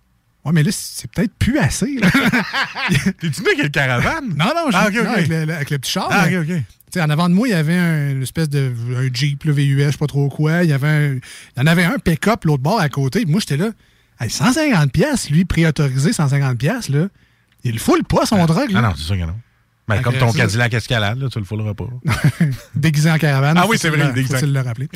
Ouais, 0.44 0.52
mais 0.52 0.62
là, 0.62 0.70
c'est 0.72 1.10
peut-être 1.10 1.32
plus 1.38 1.58
assez. 1.58 1.96
T'es-tu 3.20 3.40
né 3.42 3.46
avec 3.52 3.62
le 3.62 3.68
caravane? 3.68 4.28
Non, 4.36 4.46
non, 4.54 4.70
je 4.70 4.76
Ah, 4.76 4.88
ok. 4.88 4.96
avec, 4.96 5.28
le, 5.28 5.44
le- 5.46 5.54
avec 5.54 5.70
le 5.70 5.78
petit 5.78 5.92
char. 5.92 6.08
Ah, 6.10 6.26
En 7.00 7.10
avant 7.10 7.28
de 7.28 7.34
moi, 7.34 7.48
il 7.48 7.52
y 7.52 7.54
avait 7.54 7.76
un, 7.76 8.10
une 8.10 8.22
espèce 8.22 8.48
de 8.48 8.72
un 8.96 9.08
Jeep, 9.12 9.44
le 9.44 9.52
VUS, 9.52 9.78
je 9.86 9.90
sais 9.90 9.96
pas 9.98 10.06
trop 10.06 10.28
quoi. 10.28 10.62
Il 10.64 10.70
y, 10.70 10.72
avait 10.72 10.88
un- 10.88 11.12
il 11.14 11.20
y 11.58 11.60
en 11.60 11.66
avait 11.66 11.84
un 11.84 11.98
pick-up 11.98 12.44
l'autre 12.44 12.62
bord 12.62 12.80
à 12.80 12.88
côté. 12.88 13.24
Moi, 13.26 13.40
j'étais 13.40 13.56
là. 13.56 13.70
Hey, 14.20 14.30
150 14.30 14.92
pièces, 14.92 15.28
lui, 15.30 15.44
préautorisé 15.44 16.12
150 16.12 16.56
pièces, 16.58 16.88
là. 16.88 17.08
Il 17.64 17.72
le 17.72 17.78
foule 17.78 18.04
pas, 18.04 18.26
son 18.26 18.44
truck, 18.46 18.70
là. 18.70 18.78
Ah 18.78 18.88
non, 18.88 18.92
c'est 18.96 19.02
sûr 19.04 19.16
que 19.16 19.20
non. 19.22 19.34
Ben, 19.86 19.96
Fait 19.96 20.02
comme 20.02 20.14
ton 20.14 20.32
Cadillac 20.32 20.72
Escalade, 20.72 21.18
là, 21.18 21.28
tu 21.30 21.38
le 21.38 21.44
fouleras 21.44 21.74
pas. 21.74 21.88
Déguisé 22.74 23.10
en 23.10 23.18
caravane. 23.18 23.56
Ah 23.58 23.66
oui, 23.68 23.76
c'est 23.78 23.90
vrai, 23.90 24.06
le- 24.06 24.12
déguisé 24.12 24.36
Faut-il 24.38 24.52
le 24.52 24.60
rappeler. 24.60 24.88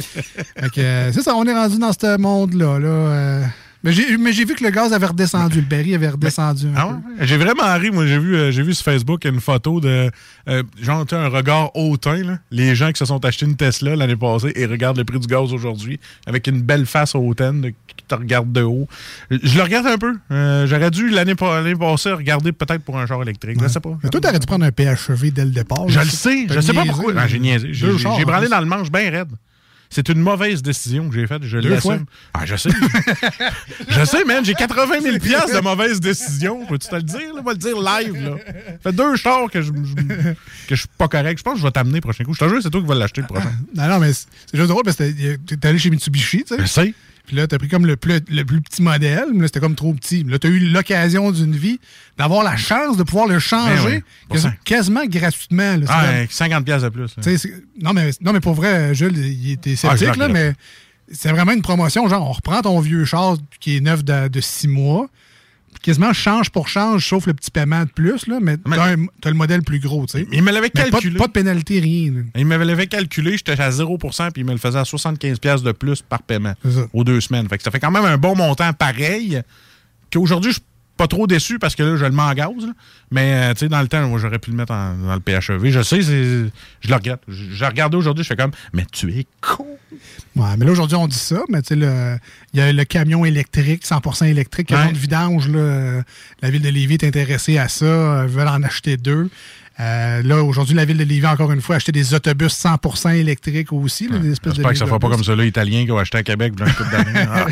Euh, 0.78 1.10
c'est 1.12 1.22
ça, 1.22 1.34
on 1.34 1.44
est 1.44 1.52
rendu 1.52 1.78
dans 1.78 1.92
ce 1.92 2.16
monde-là, 2.16 2.78
là. 2.78 2.88
euh. 2.88 3.44
Mais 3.84 3.92
j'ai 3.92 4.16
mais 4.18 4.32
j'ai 4.32 4.44
vu 4.44 4.54
que 4.56 4.64
le 4.64 4.70
gaz 4.70 4.92
avait 4.92 5.06
redescendu, 5.06 5.60
le 5.60 5.66
baril 5.66 5.94
avait 5.94 6.08
redescendu. 6.08 6.66
Ah 6.74 6.88
ouais? 6.88 6.94
J'ai 7.20 7.36
vraiment 7.36 7.72
ri, 7.78 7.90
moi. 7.92 8.06
J'ai 8.06 8.18
vu, 8.18 8.34
euh, 8.34 8.50
j'ai 8.50 8.62
vu 8.64 8.74
sur 8.74 8.84
Facebook 8.84 9.24
une 9.24 9.40
photo 9.40 9.80
de. 9.80 10.10
euh, 10.48 10.62
genre, 10.82 11.04
un 11.12 11.28
regard 11.28 11.70
hautain, 11.76 12.24
là. 12.24 12.38
Les 12.50 12.74
gens 12.74 12.90
qui 12.90 12.98
se 12.98 13.04
sont 13.04 13.24
achetés 13.24 13.46
une 13.46 13.54
Tesla 13.54 13.94
l'année 13.94 14.16
passée 14.16 14.52
et 14.56 14.66
regardent 14.66 14.98
le 14.98 15.04
prix 15.04 15.20
du 15.20 15.28
gaz 15.28 15.52
aujourd'hui 15.52 16.00
avec 16.26 16.48
une 16.48 16.60
belle 16.60 16.86
face 16.86 17.14
hautaine 17.14 17.60
de- 17.60 17.68
qui 17.68 18.04
te 18.08 18.14
regarde 18.16 18.50
de 18.52 18.62
haut. 18.62 18.88
Je 19.30 19.56
le 19.56 19.62
regarde 19.62 19.86
un 19.86 19.98
peu. 19.98 20.16
Euh, 20.32 20.66
J'aurais 20.66 20.90
dû 20.90 21.08
l'année 21.10 21.36
pa- 21.36 21.60
l'année 21.62 21.76
passée 21.76 22.10
regarder 22.12 22.50
peut-être 22.50 22.82
pour 22.82 22.98
un 22.98 23.06
char 23.06 23.22
électrique. 23.22 23.58
Je 23.62 23.68
sais 23.68 23.78
pas. 23.80 23.96
Mais 24.02 24.10
toi, 24.10 24.20
t'aurais 24.20 24.38
dû 24.40 24.46
prendre 24.46 24.64
un 24.64 24.72
PHEV 24.72 25.30
dès 25.30 25.44
le 25.44 25.50
départ. 25.52 25.88
Je 25.88 26.00
le 26.00 26.06
sais. 26.06 26.46
Je 26.50 26.60
sais 26.60 26.72
pas 26.72 26.84
pourquoi. 26.84 27.12
Ah, 27.16 27.28
j'ai 27.28 27.38
niaisé. 27.38 27.68
J'ai 27.72 28.24
branlé 28.24 28.48
dans 28.48 28.60
le 28.60 28.66
manche 28.66 28.90
bien 28.90 29.08
raide. 29.10 29.28
C'est 29.90 30.08
une 30.10 30.20
mauvaise 30.20 30.62
décision 30.62 31.08
que 31.08 31.14
j'ai 31.14 31.26
faite. 31.26 31.42
Je 31.44 31.58
l'assume. 31.58 32.04
Ah, 32.34 32.44
je 32.44 32.56
sais. 32.56 32.68
je 33.88 34.04
sais, 34.04 34.24
man. 34.24 34.44
J'ai 34.44 34.54
80 34.54 35.00
000 35.00 35.18
piastres 35.18 35.54
de 35.56 35.60
mauvaise 35.62 35.98
décision. 36.00 36.66
Peux-tu 36.66 36.88
te 36.88 36.94
le 36.96 37.02
dire? 37.02 37.34
Là? 37.34 37.42
Va 37.42 37.52
le 37.52 37.58
dire 37.58 37.76
live. 37.80 38.22
Là. 38.22 38.36
Ça 38.82 38.90
fait 38.90 38.92
deux 38.92 39.16
chars 39.16 39.50
que 39.50 39.62
je, 39.62 39.72
je- 39.72 40.32
que 40.66 40.74
je 40.74 40.76
suis 40.76 40.88
pas 40.98 41.08
correct. 41.08 41.38
Je 41.38 41.42
pense 41.42 41.54
que 41.54 41.60
je 41.60 41.64
vais 41.64 41.70
t'amener 41.70 41.96
le 41.96 42.00
prochain 42.02 42.24
coup. 42.24 42.34
Je 42.34 42.38
te 42.40 42.48
jure, 42.48 42.62
c'est 42.62 42.70
toi 42.70 42.80
qui 42.80 42.86
vas 42.86 42.94
l'acheter 42.94 43.20
le 43.22 43.26
prochain. 43.26 43.50
Non, 43.74 43.88
non, 43.88 43.98
mais 43.98 44.12
c'est 44.12 44.26
juste 44.54 44.68
drôle 44.68 44.82
parce 44.84 44.96
que 44.96 45.04
t'es 45.10 45.56
t'es 45.56 45.68
allé 45.68 45.78
chez 45.78 45.90
Mitsubishi, 45.90 46.44
tu 46.44 46.54
sais. 46.54 46.60
Je 46.60 46.66
sais. 46.66 46.94
Puis 47.28 47.36
là, 47.36 47.46
t'as 47.46 47.58
pris 47.58 47.68
comme 47.68 47.84
le 47.84 47.96
plus, 47.96 48.20
le 48.30 48.42
plus 48.42 48.62
petit 48.62 48.80
modèle, 48.80 49.26
mais 49.34 49.42
là, 49.42 49.46
c'était 49.48 49.60
comme 49.60 49.74
trop 49.74 49.92
petit. 49.92 50.24
Là, 50.24 50.38
t'as 50.38 50.48
eu 50.48 50.60
l'occasion 50.60 51.30
d'une 51.30 51.54
vie 51.54 51.78
d'avoir 52.16 52.42
la 52.42 52.56
chance 52.56 52.96
de 52.96 53.02
pouvoir 53.02 53.26
le 53.28 53.38
changer 53.38 54.02
Ben 54.30 54.38
oui, 54.44 54.50
quasiment 54.64 55.04
gratuitement. 55.04 55.76
là. 55.76 55.84
Ah, 55.90 56.00
comme- 56.06 56.14
avec 56.14 56.32
50 56.32 56.64
piastres 56.64 56.90
de 56.90 56.94
plus. 56.94 57.14
non, 57.82 57.92
mais, 57.92 58.10
non, 58.22 58.32
mais 58.32 58.40
pour 58.40 58.54
vrai, 58.54 58.94
Jules, 58.94 59.16
il 59.18 59.50
était 59.52 59.74
Ah, 59.84 59.94
sceptique, 59.96 60.16
là, 60.16 60.28
mais 60.28 60.54
c'est 61.12 61.30
vraiment 61.30 61.52
une 61.52 61.60
promotion. 61.62 62.08
Genre, 62.08 62.26
on 62.26 62.32
reprend 62.32 62.62
ton 62.62 62.80
vieux 62.80 63.04
char 63.04 63.36
qui 63.60 63.76
est 63.76 63.80
neuf 63.80 64.02
de, 64.02 64.28
de 64.28 64.40
six 64.40 64.68
mois, 64.68 65.08
quasiment 65.82 66.12
change 66.12 66.50
pour 66.50 66.68
change, 66.68 67.06
sauf 67.08 67.26
le 67.26 67.34
petit 67.34 67.50
paiement 67.50 67.84
de 67.84 67.90
plus, 67.90 68.26
là, 68.26 68.38
mais 68.40 68.56
t'as 68.56 68.92
un- 68.94 69.06
t'as 69.20 69.30
le 69.30 69.36
modèle 69.36 69.62
plus 69.62 69.78
gros, 69.80 70.06
tu 70.06 70.18
sais. 70.18 70.26
Il 70.32 70.42
me 70.42 70.50
l'avait 70.52 70.70
Mais 70.74 70.82
pas 70.84 70.90
calculé. 70.90 71.18
Pas, 71.18 71.26
de 71.26 71.32
pénalité, 71.32 71.80
rien. 71.80 72.12
là. 72.12 72.20
Il 72.36 72.46
m'avait 72.46 72.86
calculé, 72.86 73.32
j'étais 73.36 73.60
à 73.60 73.70
0% 73.70 74.30
puis 74.30 74.42
il 74.42 74.44
me 74.44 74.52
le 74.52 74.58
faisait 74.58 74.78
à 74.78 74.84
75 74.84 75.38
piastres 75.38 75.64
de 75.66 75.72
plus 75.72 76.02
par 76.02 76.22
paiement 76.22 76.54
aux 76.92 77.04
deux 77.04 77.20
semaines. 77.20 77.48
Fait 77.48 77.56
que 77.58 77.62
ça 77.64 77.70
fait 77.70 77.80
quand 77.80 77.90
même 77.90 78.04
un 78.04 78.18
bon 78.18 78.34
montant 78.36 78.72
pareil 78.72 79.40
qu'aujourd'hui, 80.12 80.52
je 80.52 80.58
pas 80.98 81.06
trop 81.06 81.26
déçu 81.26 81.58
parce 81.58 81.74
que 81.74 81.82
là, 81.82 81.96
je 81.96 82.04
le 82.04 82.10
mets 82.10 82.20
en 82.22 82.34
gaz. 82.34 82.50
là. 82.60 82.72
Mais 83.10 83.32
euh, 83.32 83.52
tu 83.54 83.60
sais, 83.60 83.68
dans 83.70 83.80
le 83.80 83.88
temps, 83.88 84.06
moi, 84.08 84.18
j'aurais 84.18 84.38
pu 84.38 84.50
le 84.50 84.56
mettre 84.56 84.72
en- 84.72 84.94
dans 84.94 85.14
le 85.14 85.20
PHEV. 85.20 85.70
Je 85.70 85.80
sais, 85.82 86.02
je 86.02 86.48
le 86.88 86.94
regarde. 86.94 87.20
Je, 87.28 87.44
je 87.52 87.64
regardé 87.64 87.96
aujourd'hui, 87.96 88.22
je 88.24 88.28
fais 88.28 88.36
comme, 88.36 88.50
mais 88.74 88.84
tu 88.92 89.10
es 89.18 89.26
con. 89.40 89.66
Ouais, 90.36 90.56
mais 90.58 90.66
là, 90.66 90.72
aujourd'hui, 90.72 90.96
on 90.96 91.08
dit 91.08 91.16
ça, 91.18 91.40
mais 91.48 91.62
tu 91.62 91.74
sais, 91.80 92.18
il 92.52 92.58
y 92.58 92.62
a 92.62 92.72
le 92.72 92.84
camion 92.84 93.24
électrique, 93.24 93.84
100% 93.86 94.26
électrique, 94.26 94.68
camion 94.68 94.86
Ouais. 94.88 94.92
de 94.92 94.98
vidange, 94.98 95.48
là, 95.48 96.02
la 96.42 96.50
ville 96.50 96.62
de 96.62 96.68
Lévis 96.68 96.94
est 96.94 97.04
intéressée 97.04 97.56
à 97.58 97.68
ça, 97.68 97.84
euh, 97.86 98.26
veulent 98.26 98.46
en 98.48 98.62
acheter 98.62 98.96
deux. 98.96 99.30
Euh, 99.80 100.22
là, 100.22 100.42
aujourd'hui, 100.42 100.74
la 100.74 100.84
ville 100.84 100.96
de 100.98 101.04
Lévis, 101.04 101.26
encore 101.26 101.52
une 101.52 101.60
fois, 101.60 101.74
a 101.74 101.76
acheté 101.76 101.92
des 101.92 102.12
autobus 102.12 102.52
100% 102.52 103.14
électriques 103.14 103.72
aussi, 103.72 104.08
de 104.08 104.20
J'espère 104.22 104.52
que 104.72 104.74
ça 104.76 104.84
ne 104.84 104.88
fera 104.88 104.98
pas 104.98 105.08
comme 105.08 105.22
ceux-là 105.22 105.44
italiens 105.44 105.84
qui 105.84 105.92
ont 105.92 105.98
acheté 105.98 106.18
à 106.18 106.22
Québec 106.22 106.54
dans. 106.56 106.64
Ah, 107.30 107.46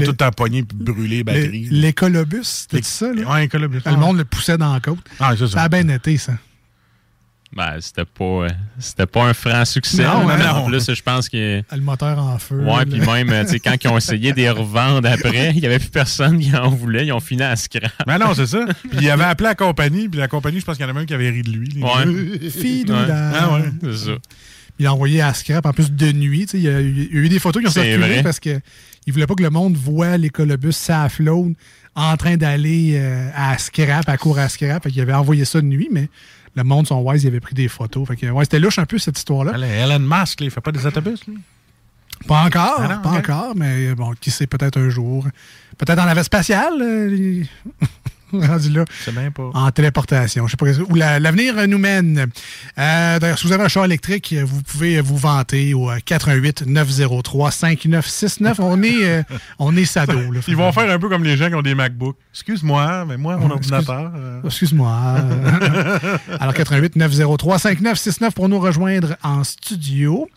Le- 0.00 0.06
tout 0.06 0.30
pogné 0.36 0.62
puis 0.62 0.76
brûlé, 0.78 1.24
batterie. 1.24 1.68
L'é- 1.70 1.80
L'écolobus, 1.80 2.44
c'était 2.70 2.82
ça, 2.82 3.12
là? 3.12 3.28
Ouais, 3.30 3.44
écolobus. 3.46 3.80
Le 3.84 3.96
monde 3.96 4.18
le 4.18 4.24
poussait 4.24 4.56
dans 4.58 4.72
la 4.72 4.80
côte. 4.80 4.98
Ah, 5.18 5.34
ça. 5.36 5.46
Ça 5.48 5.62
a 5.62 5.68
bien 5.68 5.88
été, 5.88 6.16
ça. 6.18 6.34
Ben, 7.52 7.76
c'était 7.80 8.04
pas, 8.04 8.24
euh, 8.24 8.48
c'était 8.78 9.06
pas 9.06 9.24
un 9.24 9.32
franc 9.32 9.64
succès. 9.64 10.02
Non, 10.02 10.28
hein, 10.28 10.38
en 10.50 10.60
non. 10.60 10.66
plus, 10.66 10.92
je 10.92 11.02
pense 11.02 11.28
que. 11.28 11.62
Le 11.72 11.80
moteur 11.80 12.18
en 12.18 12.38
feu. 12.38 12.60
Ouais, 12.62 12.84
puis 12.84 13.00
même, 13.00 13.30
euh, 13.30 13.44
tu 13.44 13.50
sais, 13.52 13.60
quand 13.60 13.74
ils 13.82 13.88
ont 13.88 13.96
essayé 13.96 14.32
de 14.32 14.36
les 14.36 14.50
revendre 14.50 15.08
après, 15.08 15.52
il 15.54 15.60
n'y 15.60 15.66
avait 15.66 15.78
plus 15.78 15.88
personne 15.88 16.38
qui 16.38 16.54
en 16.54 16.68
voulait. 16.68 17.06
Ils 17.06 17.12
ont 17.12 17.20
fini 17.20 17.42
à 17.42 17.54
scrap. 17.56 17.90
Mais 18.06 18.18
non, 18.18 18.34
c'est 18.34 18.46
ça. 18.46 18.64
Puis 18.90 18.98
il 19.00 19.10
avait 19.10 19.24
appelé 19.24 19.48
la 19.48 19.54
compagnie, 19.54 20.08
puis 20.08 20.18
la 20.18 20.28
compagnie, 20.28 20.60
je 20.60 20.64
pense 20.64 20.76
qu'il 20.76 20.84
y 20.84 20.86
en 20.86 20.90
avait 20.90 21.00
un 21.00 21.06
qui 21.06 21.14
avait 21.14 21.30
ri 21.30 21.42
de 21.42 21.50
lui. 21.50 21.68
les 21.68 21.82
Ouais. 21.82 21.88
gars. 22.42 22.50
Fidouda. 22.50 23.32
Ah 23.34 23.54
ouais. 23.54 23.62
C'est 23.82 23.96
ça. 24.06 24.12
Il 24.78 24.86
a 24.86 24.92
envoyé 24.92 25.22
à 25.22 25.32
Scrap 25.32 25.64
en 25.64 25.72
plus 25.72 25.90
de 25.90 26.12
nuit. 26.12 26.46
Il 26.52 26.60
y, 26.60 26.68
a 26.68 26.80
eu 26.82 27.08
il 27.10 27.14
y 27.16 27.18
a 27.18 27.22
eu 27.22 27.28
des 27.30 27.38
photos 27.38 27.62
qui 27.62 27.68
ont 27.68 27.72
circulé 27.72 28.22
parce 28.22 28.38
qu'il 28.40 28.60
ne 29.06 29.12
voulait 29.12 29.26
pas 29.26 29.34
que 29.34 29.42
le 29.42 29.48
monde 29.50 29.74
voit 29.76 30.18
l'écolobus 30.18 30.72
ça 30.72 31.08
flotte 31.08 31.52
en 31.94 32.14
train 32.18 32.36
d'aller 32.36 32.92
euh, 32.96 33.30
à 33.34 33.56
Scrap, 33.56 34.06
à 34.06 34.18
court 34.18 34.38
à 34.38 34.50
Scrap. 34.50 34.86
Qu'il 34.88 35.00
avait 35.00 35.14
envoyé 35.14 35.46
ça 35.46 35.62
de 35.62 35.66
nuit, 35.66 35.88
mais 35.90 36.10
le 36.56 36.64
monde, 36.64 36.86
son 36.86 37.00
wise, 37.02 37.22
il 37.24 37.28
avait 37.28 37.40
pris 37.40 37.54
des 37.54 37.68
photos. 37.68 38.08
Fait 38.08 38.16
que, 38.16 38.26
ouais, 38.26 38.44
c'était 38.44 38.58
louche 38.58 38.78
un 38.78 38.86
peu 38.86 38.98
cette 38.98 39.18
histoire-là. 39.18 39.52
Elon 39.56 39.98
Musk, 40.00 40.40
là, 40.40 40.46
il 40.46 40.50
fait 40.50 40.60
pas 40.60 40.72
des 40.72 40.84
autobus, 40.86 41.26
lui? 41.26 41.38
Pas 42.26 42.42
encore, 42.44 42.76
Ah 42.80 42.88
non, 42.96 43.02
pas 43.02 43.10
encore, 43.10 43.54
mais 43.54 43.94
bon, 43.94 44.12
qui 44.18 44.30
sait, 44.30 44.46
peut-être 44.46 44.78
un 44.80 44.88
jour. 44.88 45.26
Peut-être 45.76 45.98
en 45.98 46.06
navette 46.06 46.24
spatiale, 46.24 46.72
euh, 46.80 47.14
il- 47.14 47.46
rendu 48.32 48.70
là. 48.70 48.84
C'est 49.04 49.12
bien 49.14 49.30
pas. 49.30 49.50
En 49.54 49.70
téléportation, 49.70 50.46
je 50.46 50.52
sais 50.52 50.56
pas 50.56 50.66
où 50.88 50.94
la- 50.94 51.18
l'avenir 51.20 51.54
nous 51.68 51.78
mène. 51.78 52.26
Euh, 52.78 53.18
D'ailleurs, 53.18 53.38
si 53.38 53.46
vous 53.46 53.52
avez 53.52 53.64
un 53.64 53.68
char 53.68 53.84
électrique, 53.84 54.34
vous 54.44 54.62
pouvez 54.62 55.00
vous 55.00 55.16
vanter 55.16 55.74
au 55.74 55.90
euh, 55.90 55.98
88 56.04 56.64
903 56.66 57.50
5969. 57.50 58.60
On 58.60 58.82
est, 58.82 59.04
euh, 59.04 59.22
on 59.58 59.76
est 59.76 59.84
sado. 59.84 60.12
là. 60.32 60.40
Ils 60.48 60.56
vont 60.56 60.72
faire 60.72 60.90
un 60.90 60.98
peu 60.98 61.08
comme 61.08 61.24
les 61.24 61.36
gens 61.36 61.48
qui 61.48 61.54
ont 61.54 61.62
des 61.62 61.74
MacBooks. 61.74 62.16
Excuse-moi, 62.32 63.04
mais 63.06 63.16
moi, 63.16 63.36
mon 63.36 63.56
excuse- 63.56 63.72
ordinateur. 63.72 64.12
euh, 64.16 64.40
Excuse-moi. 64.44 64.96
Alors, 66.40 66.54
88 66.54 66.96
903 66.96 67.58
5969 67.58 68.34
pour 68.34 68.48
nous 68.48 68.58
rejoindre 68.60 69.16
en 69.22 69.44
studio. 69.44 70.28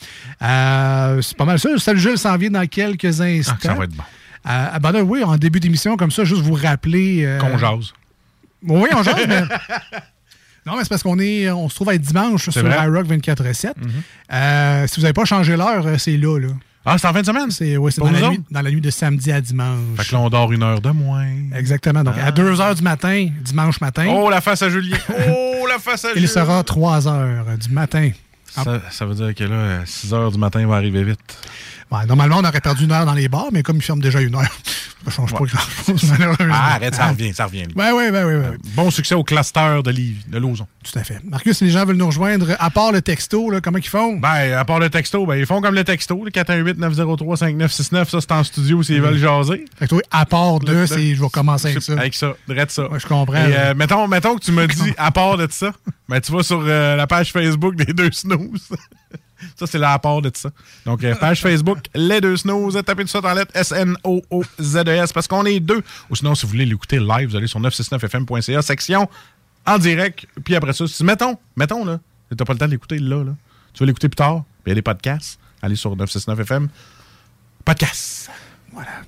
Euh, 0.42 1.22
c'est 1.22 1.36
pas 1.38 1.46
mal 1.46 1.60
ça. 1.60 1.70
Salut 1.78 2.00
Jules 2.00 2.18
s'en 2.18 2.38
vient 2.38 2.52
dans 2.52 2.66
quelques 2.68 3.22
instants. 3.22 3.54
Ah, 3.56 3.68
ça 3.68 3.74
va 3.74 3.84
être 3.86 3.96
bon. 3.96 4.04
Euh, 4.48 4.68
ah, 4.74 4.80
ben 4.80 5.02
oui, 5.02 5.24
en 5.24 5.36
début 5.38 5.60
d'émission, 5.60 5.98
comme 5.98 6.12
ça, 6.12 6.24
juste 6.24 6.42
vous 6.42 6.54
rappeler. 6.54 7.24
euh, 7.26 7.40
Qu'on 7.40 7.58
jase. 7.58 7.94
Oui, 8.64 8.90
on 8.96 9.04
jase, 9.04 9.16
mais. 9.28 9.44
Non, 10.66 10.76
mais 10.76 10.84
c'est 10.84 10.90
parce 10.90 11.02
qu'on 11.02 11.18
est, 11.20 11.50
on 11.50 11.68
se 11.70 11.74
trouve 11.76 11.90
à 11.90 11.96
être 11.96 12.02
dimanche 12.02 12.50
sur 12.50 12.62
iRock 12.68 13.08
24-7. 13.08 13.72
Euh, 14.32 14.88
si 14.88 14.96
vous 14.98 15.02
n'avez 15.02 15.14
pas 15.14 15.26
changé 15.26 15.56
l'heure, 15.56 15.88
euh, 15.88 15.98
c'est 15.98 16.18
là, 16.18 16.38
là. 16.38 16.50
Ah, 16.86 16.98
c'est 16.98 17.08
en 17.08 17.14
fin 17.14 17.22
de 17.22 17.26
semaine? 17.26 17.50
C'est, 17.50 17.78
oui, 17.78 17.92
c'est 17.92 18.02
Pour 18.02 18.10
dans 18.12 18.20
la, 18.20 18.30
nuit, 18.30 18.42
dans 18.52 18.62
la 18.62 18.70
nuit 18.70 18.82
de 18.82 18.90
samedi 18.90 19.32
à 19.32 19.42
dimanche. 19.42 19.78
Fait 19.98 20.06
que 20.10 20.12
là, 20.14 20.20
on 20.22 20.30
dort 20.30 20.52
une 20.52 20.62
heure 20.62 20.82
de 20.82 20.90
moins. 20.92 21.26
Exactement. 21.56 22.04
Donc, 22.04 22.16
à 22.22 22.32
2 22.32 22.54
h 22.56 22.76
du 22.76 22.84
matin, 22.84 23.30
dimanche 23.42 23.82
matin, 23.82 24.08
Oh, 24.14 24.30
la 24.30 24.42
face 24.42 24.62
à 24.62 24.70
Julien. 24.70 24.98
Oh, 25.30 25.66
la 25.68 25.80
face 25.80 26.06
à 26.06 26.10
Julien. 26.10 26.22
il 26.24 26.28
sera 26.30 26.64
3 26.64 27.00
h 27.02 27.58
du 27.58 27.70
matin. 27.70 28.12
Ça, 28.46 28.82
ça 28.92 29.06
veut 29.06 29.16
dire 29.16 29.34
que 29.34 29.44
là, 29.46 29.86
6 29.86 30.14
heures 30.14 30.32
du 30.32 30.38
matin, 30.38 30.60
il 30.60 30.68
va 30.68 30.76
arriver 30.76 31.04
vite. 31.04 31.20
Ouais, 31.92 32.06
normalement, 32.06 32.38
on 32.38 32.44
aurait 32.46 32.62
perdu 32.62 32.84
une 32.86 32.92
heure 32.92 33.06
dans 33.06 33.14
les 33.16 33.28
bars, 33.30 33.48
mais 33.52 33.64
comme 33.64 33.78
ils 33.78 33.82
ferment 33.82 34.02
déjà 34.02 34.22
une 34.22 34.36
heure, 34.36 34.44
ça 35.06 35.10
change 35.12 35.32
pas 35.32 35.40
grand-chose, 35.40 36.04
malheureusement. 36.12 36.54
Ah, 36.54 36.76
arrête, 36.76 36.94
ça 36.94 37.08
revient, 37.08 37.34
ça 37.34 37.46
revient. 37.46 37.66
Ouais, 37.76 37.92
ouais, 37.92 38.12
ouais. 38.12 38.58
Bon 38.76 38.92
succès 38.92 39.16
au 39.16 39.24
cluster 39.24 39.80
de, 39.84 39.90
Livy, 39.90 40.24
de 40.28 40.38
Lauson. 40.38 40.68
Tout 40.84 41.00
à 41.00 41.04
fait. 41.04 41.20
Marcus, 41.24 41.58
si 41.58 41.64
les 41.64 41.72
gens 41.72 41.86
veulent 41.86 41.96
nous 41.96 42.06
rejoindre, 42.06 42.56
à 42.60 42.70
part 42.70 42.92
le 42.92 43.02
texto, 43.02 43.50
là, 43.50 43.60
comment 43.60 43.80
ils 43.80 43.88
font? 43.88 44.18
Ben, 44.18 44.54
à 44.54 44.66
part 44.66 44.78
le 44.80 44.92
texto, 44.92 45.26
ben, 45.26 45.36
ils 45.36 45.48
font 45.48 45.62
comme 45.62 45.74
le 45.74 45.84
texto, 45.84 46.24
le 46.24 46.30
418-903-5969. 46.30 48.08
Ça, 48.10 48.22
c'est 48.22 48.32
en 48.34 48.44
studio 48.44 48.84
s'ils 48.84 49.02
Mhm. 49.02 49.08
veulent 49.08 49.18
jaser. 49.18 49.66
Fait 49.78 49.86
que 49.86 49.90
toi, 49.90 50.02
à 50.12 50.26
part 50.28 50.60
de, 50.60 50.86
c'est 50.86 51.16
je 51.16 51.22
vais 51.24 51.30
commencer 51.30 51.70
avec 51.70 51.82
ça. 51.82 51.94
Avec 51.94 52.14
ça, 52.14 52.34
drette 52.48 52.70
ça. 52.72 52.88
Ouais, 52.92 53.00
je 53.00 53.08
comprends. 53.08 53.34
Et, 53.34 53.56
euh, 53.58 53.74
mettons, 53.74 54.08
mettons 54.08 54.36
que 54.36 54.44
tu 54.46 54.52
me 54.52 54.68
dis, 54.68 54.94
à 54.98 55.10
part 55.12 55.38
de 55.38 55.48
ça, 55.50 55.72
ben, 56.08 56.22
tu 56.22 56.32
vas 56.32 56.44
sur 56.44 56.62
euh, 56.64 56.96
la 56.96 57.08
page 57.08 57.32
Facebook 57.32 57.76
des 57.76 57.94
deux 57.94 58.12
snooze. 58.12 58.70
ça, 59.56 59.68
c'est 59.68 59.80
part 59.80 60.22
de 60.22 60.32
ça. 60.34 60.50
Donc, 60.86 61.04
euh, 61.04 61.16
page 61.16 61.42
Facebook, 61.42 61.80
les 61.96 62.22
deux 62.22 62.38
snooze. 62.38 62.80
Tapez 62.86 63.04
tout 63.04 63.10
ça 63.10 63.22
dans 63.22 63.30
la 63.30 63.36
lettre 63.36 63.52
S-N-O-O-Z-E-S 63.56 65.14
parce 65.14 65.28
qu'on 65.28 65.46
est 65.46 65.60
deux. 65.60 65.82
Ou 66.10 66.16
sinon, 66.16 66.36
si 66.36 66.46
vous 66.46 66.52
voulez 66.52 66.66
l'écouter 66.66 67.00
live, 67.00 67.30
vous 67.30 67.36
allez 67.36 67.48
sur 67.48 67.60
969fm.ca, 67.60 68.62
section 68.62 69.10
en 69.66 69.78
direct. 69.78 70.26
Puis 70.44 70.56
après 70.56 70.74
ça, 70.74 70.88
si, 70.88 71.04
mettons, 71.04 71.38
mettons, 71.56 71.86
là, 71.86 72.00
t'as 72.36 72.46
pas 72.46 72.54
le 72.54 72.60
temps 72.60 72.66
de 72.66 72.72
l'écouter 72.72 73.00
là, 73.00 73.24
là. 73.24 73.32
Tu 73.74 73.80
veux 73.80 73.86
l'écouter 73.86 74.10
plus 74.10 74.16
tard, 74.16 74.44
puis 74.64 74.68
il 74.68 74.70
y 74.70 74.72
a 74.72 74.76
des 74.76 74.82
podcasts. 74.82 75.40
Allez 75.62 75.76
sur 75.76 75.96
969fm. 75.96 76.68
Podcast. 77.66 78.30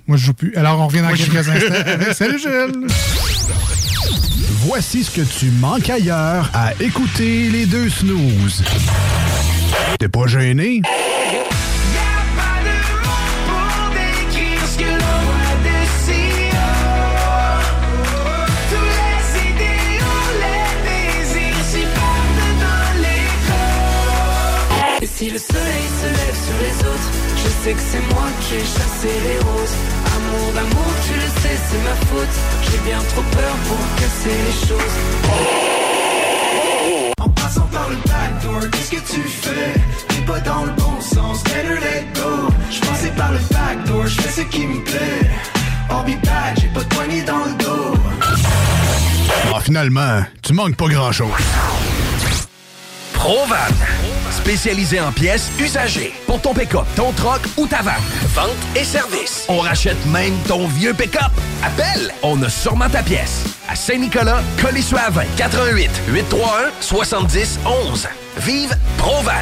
Moi, 0.06 0.16
je 0.16 0.26
joue 0.26 0.34
plus. 0.34 0.54
Alors, 0.56 0.80
on 0.80 0.86
revient 0.86 1.00
dans 1.00 1.08
Moi, 1.08 1.16
quelques 1.16 1.48
instants. 1.48 2.12
Salut, 2.12 2.38
Gilles! 2.38 2.86
Voici 4.64 5.02
ce 5.02 5.10
que 5.10 5.22
tu 5.22 5.50
manques 5.50 5.90
ailleurs 5.90 6.50
à 6.54 6.72
écouter 6.80 7.48
les 7.50 7.66
deux 7.66 7.88
snooze. 7.88 8.62
T'es 9.98 10.08
pas 10.08 10.26
gêné? 10.26 10.80
décrire 13.92 14.66
ce 14.66 14.78
que 14.78 14.84
l'on 14.84 15.18
voit 15.26 15.56
d'ici. 15.64 16.24
Tous 18.70 18.90
les 18.98 19.24
idéaux, 19.50 20.28
les 20.42 20.70
désirs 20.88 21.64
s'y 21.70 21.84
perdent 21.96 22.52
dans 22.64 22.92
l'écho. 23.02 23.64
Et 25.02 25.06
si 25.06 25.26
le 25.30 25.38
soleil 25.38 25.86
se 26.00 26.06
lève 26.06 26.38
sur 26.46 26.58
les 26.64 26.76
autres, 26.90 27.10
je 27.36 27.48
sais 27.62 27.74
que 27.74 27.84
c'est 27.90 28.04
moi 28.14 28.28
qui 28.40 28.54
ai 28.56 28.60
chassé 28.60 29.12
les 29.26 29.38
roses. 29.50 29.76
Amour 30.16 30.48
d'amour, 30.54 30.92
tu 31.06 31.14
le 31.14 31.28
sais, 31.40 31.56
c'est 31.68 31.82
ma 31.84 31.96
faute. 32.06 32.36
J'ai 32.64 32.80
bien 32.90 33.00
trop 33.10 33.22
peur 33.22 33.54
pour 33.68 33.80
casser 33.96 34.36
les 34.46 34.56
choses. 34.66 35.81
Passant 37.52 37.66
par 37.66 37.90
le 37.90 37.96
backdoor, 37.96 38.70
qu'est-ce 38.70 38.90
que 38.92 39.12
tu 39.14 39.20
fais? 39.28 39.74
T'es 40.08 40.22
pas 40.24 40.40
dans 40.40 40.64
le 40.64 40.72
bon 40.72 40.98
sens, 41.02 41.44
better 41.44 41.78
let 41.82 42.06
go. 42.14 42.48
J'passais 42.70 43.10
par 43.10 43.30
le 43.30 43.38
backdoor, 43.50 44.06
j'fais 44.06 44.40
ce 44.40 44.40
qui 44.46 44.66
me 44.66 44.82
plaît. 44.82 45.30
I'll 45.90 46.02
be 46.02 46.18
back, 46.24 46.58
j'ai 46.58 46.68
pas 46.68 46.80
de 46.80 46.94
poignée 46.94 47.22
dans 47.22 47.44
le 47.44 47.52
dos. 47.62 47.94
Ah, 49.54 49.60
finalement, 49.60 50.22
tu 50.42 50.54
manques 50.54 50.76
pas 50.76 50.88
grand-chose. 50.88 51.28
Provan. 53.12 53.56
Spécialisé 54.30 55.00
en 55.00 55.12
pièces 55.12 55.50
usagées. 55.60 56.14
Pour 56.32 56.40
ton 56.40 56.54
pick-up, 56.54 56.86
ton 56.96 57.12
troc 57.12 57.42
ou 57.58 57.66
ta 57.66 57.82
vanne. 57.82 58.00
Vente 58.34 58.48
et 58.74 58.84
service. 58.84 59.44
On 59.50 59.58
rachète 59.58 59.98
même 60.06 60.32
ton 60.48 60.66
vieux 60.66 60.94
pick-up. 60.94 61.30
Appelle, 61.62 62.10
on 62.22 62.42
a 62.42 62.48
sûrement 62.48 62.88
ta 62.88 63.02
pièce. 63.02 63.44
À 63.68 63.76
Saint-Nicolas, 63.76 64.40
Colissois-20, 64.56 65.26
88 65.36 65.90
831 66.08 66.70
70 66.80 67.58
11. 67.66 68.08
Vive 68.38 68.74
Provan. 68.96 69.32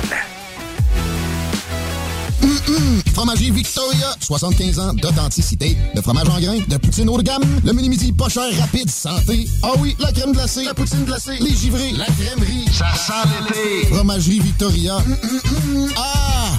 Hum, 2.42 2.58
hum. 2.66 3.02
Fromagerie 3.14 3.52
Victoria, 3.52 4.16
75 4.18 4.78
ans 4.80 4.92
d'authenticité. 4.94 5.76
De 5.94 6.00
fromage 6.00 6.28
en 6.28 6.40
grains, 6.40 6.58
de 6.66 6.76
poutine 6.76 7.08
haut 7.08 7.18
de 7.18 7.22
gamme, 7.22 7.44
le 7.64 7.72
mini-midi 7.72 8.12
pas 8.12 8.28
cher, 8.28 8.50
rapide, 8.58 8.90
santé. 8.90 9.48
Ah 9.62 9.74
oui, 9.78 9.94
la 10.00 10.10
crème 10.10 10.32
glacée, 10.32 10.64
la 10.64 10.74
poutine 10.74 11.04
glacée, 11.04 11.36
les 11.38 11.54
givrés, 11.54 11.92
la 11.92 12.06
crèmerie. 12.06 12.64
Ça 12.72 12.92
sent 12.96 13.28
l'été. 13.46 13.94
Fromagerie 13.94 14.40
Victoria. 14.40 14.96
Hum, 14.96 15.16
hum, 15.22 15.76
hum. 15.76 15.92
Ah! 15.96 16.58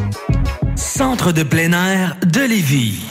Centre 0.75 1.31
de 1.31 1.43
plein 1.43 1.73
air 1.73 2.15
de 2.25 2.41
Lévis. 2.41 3.03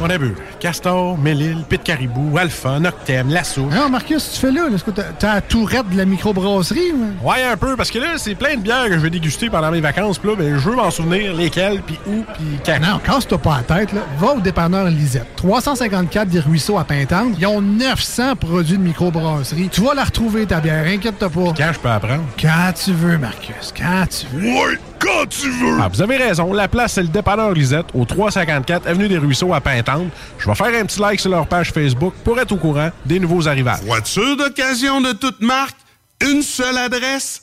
On 0.00 0.10
a 0.10 0.18
vu 0.18 0.34
Castor, 0.62 1.18
Mélile, 1.18 1.64
Pit 1.68 1.82
Caribou, 1.82 2.38
Alpha, 2.38 2.78
Noctem, 2.78 3.28
Lasso. 3.30 3.62
Non, 3.62 3.88
Marcus, 3.88 4.30
tu 4.34 4.38
fais 4.38 4.52
là? 4.52 4.68
Est-ce 4.72 4.84
que 4.84 4.92
t'as 4.92 5.02
t'as 5.18 5.34
la 5.34 5.40
tourette 5.40 5.88
de 5.90 5.96
la 5.96 6.04
microbrasserie? 6.04 6.92
ou- 6.92 7.28
Ouais, 7.28 7.42
un 7.42 7.56
peu, 7.56 7.74
parce 7.76 7.90
que 7.90 7.98
là, 7.98 8.10
c'est 8.16 8.36
plein 8.36 8.54
de 8.54 8.60
bières 8.60 8.84
que 8.86 8.92
je 8.92 8.98
vais 9.00 9.10
déguster 9.10 9.50
pendant 9.50 9.72
mes 9.72 9.80
vacances. 9.80 10.18
Puis 10.18 10.30
là, 10.30 10.36
ben, 10.38 10.56
je 10.56 10.68
veux 10.70 10.76
m'en 10.76 10.88
souvenir 10.92 11.34
lesquelles, 11.34 11.82
puis 11.82 11.98
où, 12.06 12.22
puis 12.34 12.44
quand. 12.64 12.78
Non, 12.80 13.00
casse-toi 13.04 13.38
pas 13.38 13.62
la 13.68 13.76
tête, 13.76 13.92
là. 13.92 14.02
Va 14.20 14.34
au 14.34 14.40
dépanneur 14.40 14.84
Lisette. 14.86 15.26
354 15.34 16.28
des 16.28 16.38
Ruisseaux 16.38 16.78
à 16.78 16.84
Pintante. 16.84 17.34
Ils 17.40 17.46
ont 17.46 17.60
900 17.60 18.36
produits 18.36 18.78
de 18.78 18.82
microbrasserie. 18.84 19.68
Tu 19.68 19.80
vas 19.80 19.94
la 19.94 20.04
retrouver, 20.04 20.46
ta 20.46 20.60
bière. 20.60 20.84
Inquiète-toi 20.86 21.28
pas. 21.28 21.54
Quand 21.58 21.72
je 21.72 21.78
peux 21.80 21.88
apprendre? 21.90 22.22
Quand 22.40 22.72
tu 22.84 22.92
veux, 22.92 23.18
Marcus. 23.18 23.74
Quand 23.76 24.04
tu 24.08 24.26
veux. 24.32 24.46
Oui, 24.48 24.76
quand 25.00 25.28
tu 25.28 25.50
veux! 25.50 25.78
Ah, 25.82 25.88
vous 25.92 26.00
avez 26.02 26.16
raison. 26.18 26.52
La 26.52 26.68
place, 26.68 26.92
c'est 26.92 27.02
le 27.02 27.08
dépanneur 27.08 27.50
Lisette, 27.52 27.86
au 27.94 28.04
354 28.04 28.86
Avenue 28.86 29.08
des 29.08 29.18
Ruisseaux 29.18 29.52
à 29.52 29.60
Pintante. 29.60 30.06
Je 30.38 30.46
faire 30.54 30.74
un 30.80 30.84
petit 30.84 31.00
like 31.00 31.20
sur 31.20 31.30
leur 31.30 31.46
page 31.46 31.72
Facebook 31.72 32.14
pour 32.24 32.38
être 32.38 32.52
au 32.52 32.56
courant 32.56 32.90
des 33.06 33.20
nouveaux 33.20 33.48
arrivages. 33.48 33.82
Voiture 33.82 34.36
d'occasion 34.36 35.00
de 35.00 35.12
toute 35.12 35.40
marque, 35.40 35.76
une 36.20 36.42
seule 36.42 36.78
adresse, 36.78 37.42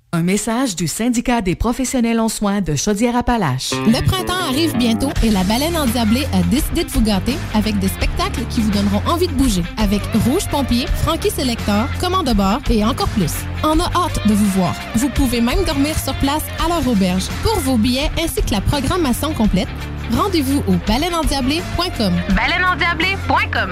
Un 0.13 0.23
message 0.23 0.75
du 0.75 0.89
syndicat 0.89 1.41
des 1.41 1.55
professionnels 1.55 2.19
en 2.19 2.27
soins 2.27 2.59
de 2.59 2.75
Chaudière-Appalaches. 2.75 3.71
Le 3.71 4.05
printemps 4.05 4.43
arrive 4.49 4.75
bientôt 4.75 5.09
et 5.23 5.29
la 5.29 5.45
baleine 5.45 5.77
endiablée 5.77 6.25
a 6.33 6.43
décidé 6.49 6.83
de 6.83 6.89
vous 6.89 6.99
gâter 6.99 7.37
avec 7.53 7.79
des 7.79 7.87
spectacles 7.87 8.41
qui 8.49 8.59
vous 8.59 8.71
donneront 8.71 9.01
envie 9.07 9.27
de 9.27 9.33
bouger. 9.33 9.63
Avec 9.77 10.01
Rouge 10.25 10.45
Pompier, 10.51 10.85
Frankie 11.03 11.29
Selector, 11.29 11.87
Commande 12.01 12.27
de 12.27 12.33
bord 12.33 12.59
et 12.69 12.83
encore 12.83 13.07
plus. 13.07 13.31
On 13.63 13.79
a 13.79 13.85
hâte 13.85 14.27
de 14.27 14.33
vous 14.33 14.47
voir. 14.47 14.75
Vous 14.95 15.07
pouvez 15.07 15.39
même 15.39 15.63
dormir 15.63 15.97
sur 15.97 16.13
place 16.15 16.43
à 16.61 16.67
leur 16.67 16.85
auberge. 16.85 17.29
Pour 17.41 17.57
vos 17.61 17.77
billets 17.77 18.11
ainsi 18.21 18.41
que 18.41 18.51
la 18.51 18.59
programmation 18.59 19.33
complète, 19.33 19.69
rendez-vous 20.11 20.61
au 20.67 20.73
baleineendiablée.com. 20.87 22.13
Baleineendiablée.com 22.35 23.71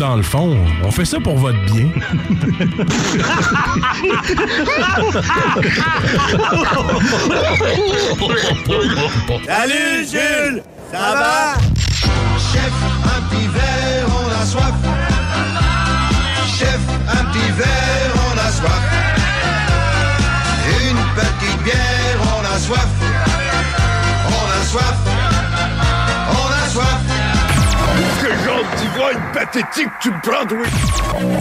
Dans 0.00 0.16
le 0.16 0.22
fond, 0.22 0.56
on 0.82 0.90
fait 0.90 1.04
ça 1.04 1.20
pour 1.20 1.36
votre 1.36 1.62
bien. 1.66 1.90
Salut 9.44 10.06
Jules, 10.10 10.62
ça 10.90 10.98
va? 10.98 11.58
Chef, 12.38 12.72
un 13.04 13.20
petit 13.28 13.46
verre, 13.48 14.06
on 14.08 14.42
a 14.42 14.46
soif. 14.46 14.72
Chef, 16.58 16.80
un 17.06 17.24
petit 17.26 17.52
verre, 17.58 18.14
on 18.16 18.38
a 18.38 18.50
soif. 18.50 18.89
D'ivrogne 29.10 29.32
pathétique 29.32 29.88
tu 30.00 30.10
me 30.10 30.20
prends, 30.22 30.46
toi? 30.46 30.58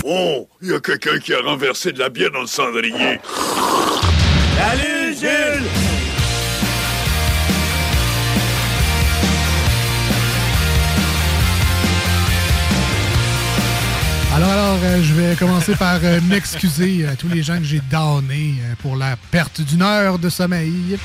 Oh, 0.05 0.47
il 0.62 0.71
y 0.71 0.73
a 0.73 0.79
quelqu'un 0.79 1.19
qui 1.19 1.34
a 1.34 1.41
renversé 1.41 1.91
de 1.91 1.99
la 1.99 2.10
bière 2.10 2.32
dans 2.32 2.41
le 2.41 2.47
cendrier. 2.47 3.19
Salut 4.58 5.15
Jules! 5.15 5.88
Alors, 14.39 14.52
alors, 14.52 14.78
euh, 14.84 15.04
je 15.04 15.13
vais 15.13 15.36
commencer 15.36 15.75
par 15.75 15.99
euh, 16.02 16.21
m'excuser 16.21 17.06
à 17.06 17.15
tous 17.17 17.28
les 17.28 17.43
gens 17.43 17.58
que 17.58 17.65
j'ai 17.65 17.82
donnés 17.91 18.54
euh, 18.63 18.73
pour 18.82 18.95
la 18.95 19.17
perte 19.32 19.60
d'une 19.60 19.82
heure 19.82 20.17
de 20.17 20.30
sommeil 20.30 20.97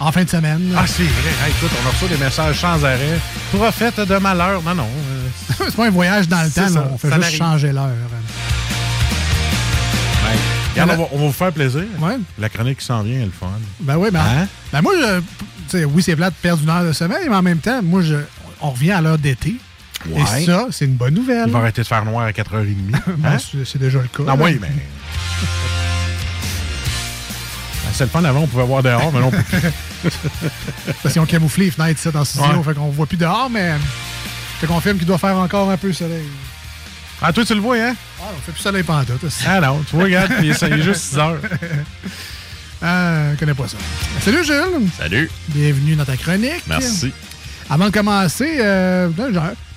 en 0.00 0.10
fin 0.10 0.24
de 0.24 0.28
semaine. 0.28 0.74
Ah, 0.76 0.84
c'est 0.88 1.04
vrai. 1.04 1.30
Hey, 1.46 1.52
écoute, 1.56 1.70
on 1.84 1.88
reçoit 1.88 2.08
des 2.08 2.16
messages 2.16 2.58
sans 2.58 2.84
arrêt. 2.84 3.20
Prophète 3.52 4.00
de 4.00 4.16
malheur. 4.16 4.60
Non, 4.62 4.74
non. 4.74 4.88
c'est 5.56 5.76
pas 5.76 5.86
un 5.86 5.90
voyage 5.90 6.26
dans 6.26 6.42
le 6.42 6.50
temps, 6.50 6.68
ça, 6.68 6.88
on 6.92 6.98
fait 6.98 7.10
juste 7.14 7.36
changer 7.36 7.70
l'heure. 7.72 7.90
On, 10.76 10.86
va, 10.86 10.94
on 11.12 11.18
va 11.18 11.26
vous 11.26 11.32
faire 11.32 11.52
plaisir. 11.52 11.84
La 12.38 12.48
chronique 12.48 12.78
qui 12.78 12.86
s'en 12.86 13.02
vient, 13.02 13.18
elle 13.20 13.28
est 13.28 13.38
fun. 13.38 13.48
Ben 13.80 13.96
oui, 13.98 14.08
ben, 14.10 14.20
Hein? 14.20 14.46
ben 14.72 14.82
moi, 14.82 14.92
je- 15.00 15.20
tu 15.20 15.24
sais, 15.78 15.84
oui, 15.84 16.02
c'est 16.02 16.16
plat 16.16 16.30
de 16.30 16.34
perdre 16.34 16.62
une 16.64 16.70
heure 16.70 16.84
de 16.84 16.92
sommeil, 16.92 17.28
mais 17.28 17.36
en 17.36 17.42
même 17.42 17.58
temps, 17.58 17.80
moi, 17.82 18.02
je, 18.02 18.16
on 18.60 18.70
revient 18.70 18.92
à 18.92 19.00
l'heure 19.00 19.18
d'été. 19.18 19.54
Ouais. 20.08 20.42
Et 20.42 20.46
ça, 20.46 20.66
c'est 20.70 20.86
une 20.86 20.94
bonne 20.94 21.14
nouvelle. 21.14 21.44
Il 21.48 21.52
va 21.52 21.58
arrêter 21.58 21.82
de 21.82 21.86
faire 21.86 22.04
noir 22.04 22.24
à 22.26 22.30
4h30. 22.32 22.74
Ben, 22.86 23.00
Hein? 23.34 23.36
c'est- 23.38 23.64
c'est 23.64 23.78
déjà 23.78 23.98
le 24.00 24.08
cas. 24.08 24.22
Non, 24.34 24.42
oui, 24.42 24.58
mais. 24.60 24.68
Ben, 27.82 27.90
C'est 27.92 28.04
le 28.04 28.10
fun 28.10 28.24
avant, 28.24 28.40
on 28.40 28.46
pouvait 28.46 28.64
voir 28.64 28.82
dehors, 28.82 29.12
mais 29.12 29.20
non. 29.20 29.26
on 29.28 29.30
peut 29.30 29.42
plus. 29.42 29.60
Parce 31.02 31.12
qu'ils 31.12 31.20
ont 31.22 31.26
camouflé 31.26 31.66
les 31.66 31.70
fenêtres 31.70 31.98
ici 32.00 32.08
dans 32.12 32.20
le 32.20 32.24
studio, 32.24 32.46
Ouais. 32.58 32.62
fait 32.64 32.74
qu'on 32.74 32.88
voit 32.88 33.06
plus 33.06 33.16
dehors, 33.16 33.50
mais 33.50 33.72
je 34.56 34.66
te 34.66 34.72
confirme 34.72 34.96
qu'il 34.98 35.06
doit 35.06 35.18
faire 35.18 35.36
encore 35.36 35.70
un 35.70 35.76
peu 35.76 35.88
de 35.88 35.92
soleil. 35.92 36.24
Ah, 37.22 37.32
toi, 37.32 37.44
tu 37.44 37.54
le 37.54 37.60
vois, 37.60 37.76
hein? 37.76 37.94
Ah, 38.20 38.24
on 38.34 38.40
fait 38.40 38.52
plus 38.52 38.60
soleil 38.62 38.82
pantoute. 38.82 39.22
aussi. 39.24 39.44
Ah 39.46 39.60
non, 39.60 39.82
tu 39.88 39.94
vois, 39.96 40.04
regarde, 40.04 40.32
il 40.42 40.50
est 40.50 40.82
juste 40.82 41.00
6 41.10 41.18
heures. 41.18 41.36
Ah, 42.82 43.32
je 43.34 43.38
connais 43.38 43.52
pas 43.54 43.68
ça. 43.68 43.76
Salut 44.22 44.42
Jules! 44.44 44.88
Salut! 44.96 45.30
Bienvenue 45.48 45.96
dans 45.96 46.04
ta 46.06 46.16
chronique. 46.16 46.62
Merci. 46.66 47.12
Avant 47.68 47.86
de 47.86 47.90
commencer, 47.90 48.56
euh, 48.60 49.08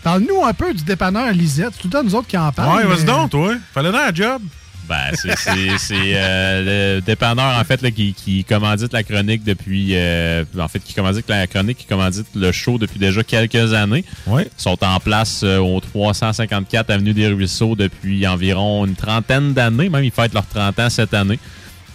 parle-nous 0.04 0.44
un 0.44 0.54
peu 0.54 0.74
du 0.74 0.84
dépanneur 0.84 1.32
Lisette. 1.32 1.70
C'est 1.74 1.82
tout 1.82 1.88
le 1.88 1.92
temps 1.94 2.04
nous 2.04 2.16
autres 2.16 2.28
qui 2.28 2.38
en 2.38 2.52
parlent. 2.52 2.86
Ouais, 2.86 2.96
vas-y 2.96 3.06
donc, 3.06 3.30
toi. 3.32 3.56
Fallait 3.74 3.92
dans 3.92 3.98
un 4.00 4.14
job. 4.14 4.42
Ben, 4.90 5.12
c'est- 5.14 5.38
c'est 5.38 5.78
c'est, 5.78 5.96
euh, 6.16 6.96
le 6.98 7.02
dépanneur, 7.02 7.58
en 7.58 7.64
fait, 7.64 7.82
là, 7.82 7.90
qui, 7.90 8.14
qui 8.14 8.44
commandite 8.44 8.92
la 8.92 9.02
chronique 9.04 9.42
depuis... 9.46 9.92
euh, 9.94 10.44
en 10.60 10.68
fait, 10.68 10.80
qui 10.80 10.94
commandite 10.94 11.30
la 11.30 11.48
chronique, 11.48 11.78
qui 11.78 11.86
commandite 11.86 12.28
le 12.36 12.52
show 12.52 12.78
depuis 12.78 13.00
déjà 13.00 13.24
quelques 13.24 13.74
années. 13.74 14.04
Ouais. 14.28 14.44
Ils 14.58 14.62
sont 14.62 14.78
en 14.84 15.00
place 15.00 15.40
euh, 15.44 15.60
au 15.60 15.80
354 15.80 16.90
Avenue 16.90 17.14
des 17.14 17.28
Ruisseaux 17.28 17.78
depuis 17.78 18.28
environ 18.28 18.86
une 18.86 18.96
trentaine 18.96 19.54
d'années. 19.54 19.88
Même, 19.88 20.04
ils 20.04 20.12
fêtent 20.12 20.34
leurs 20.34 20.48
30 20.48 20.78
ans 20.80 20.90
cette 20.90 21.14
année. 21.14 21.40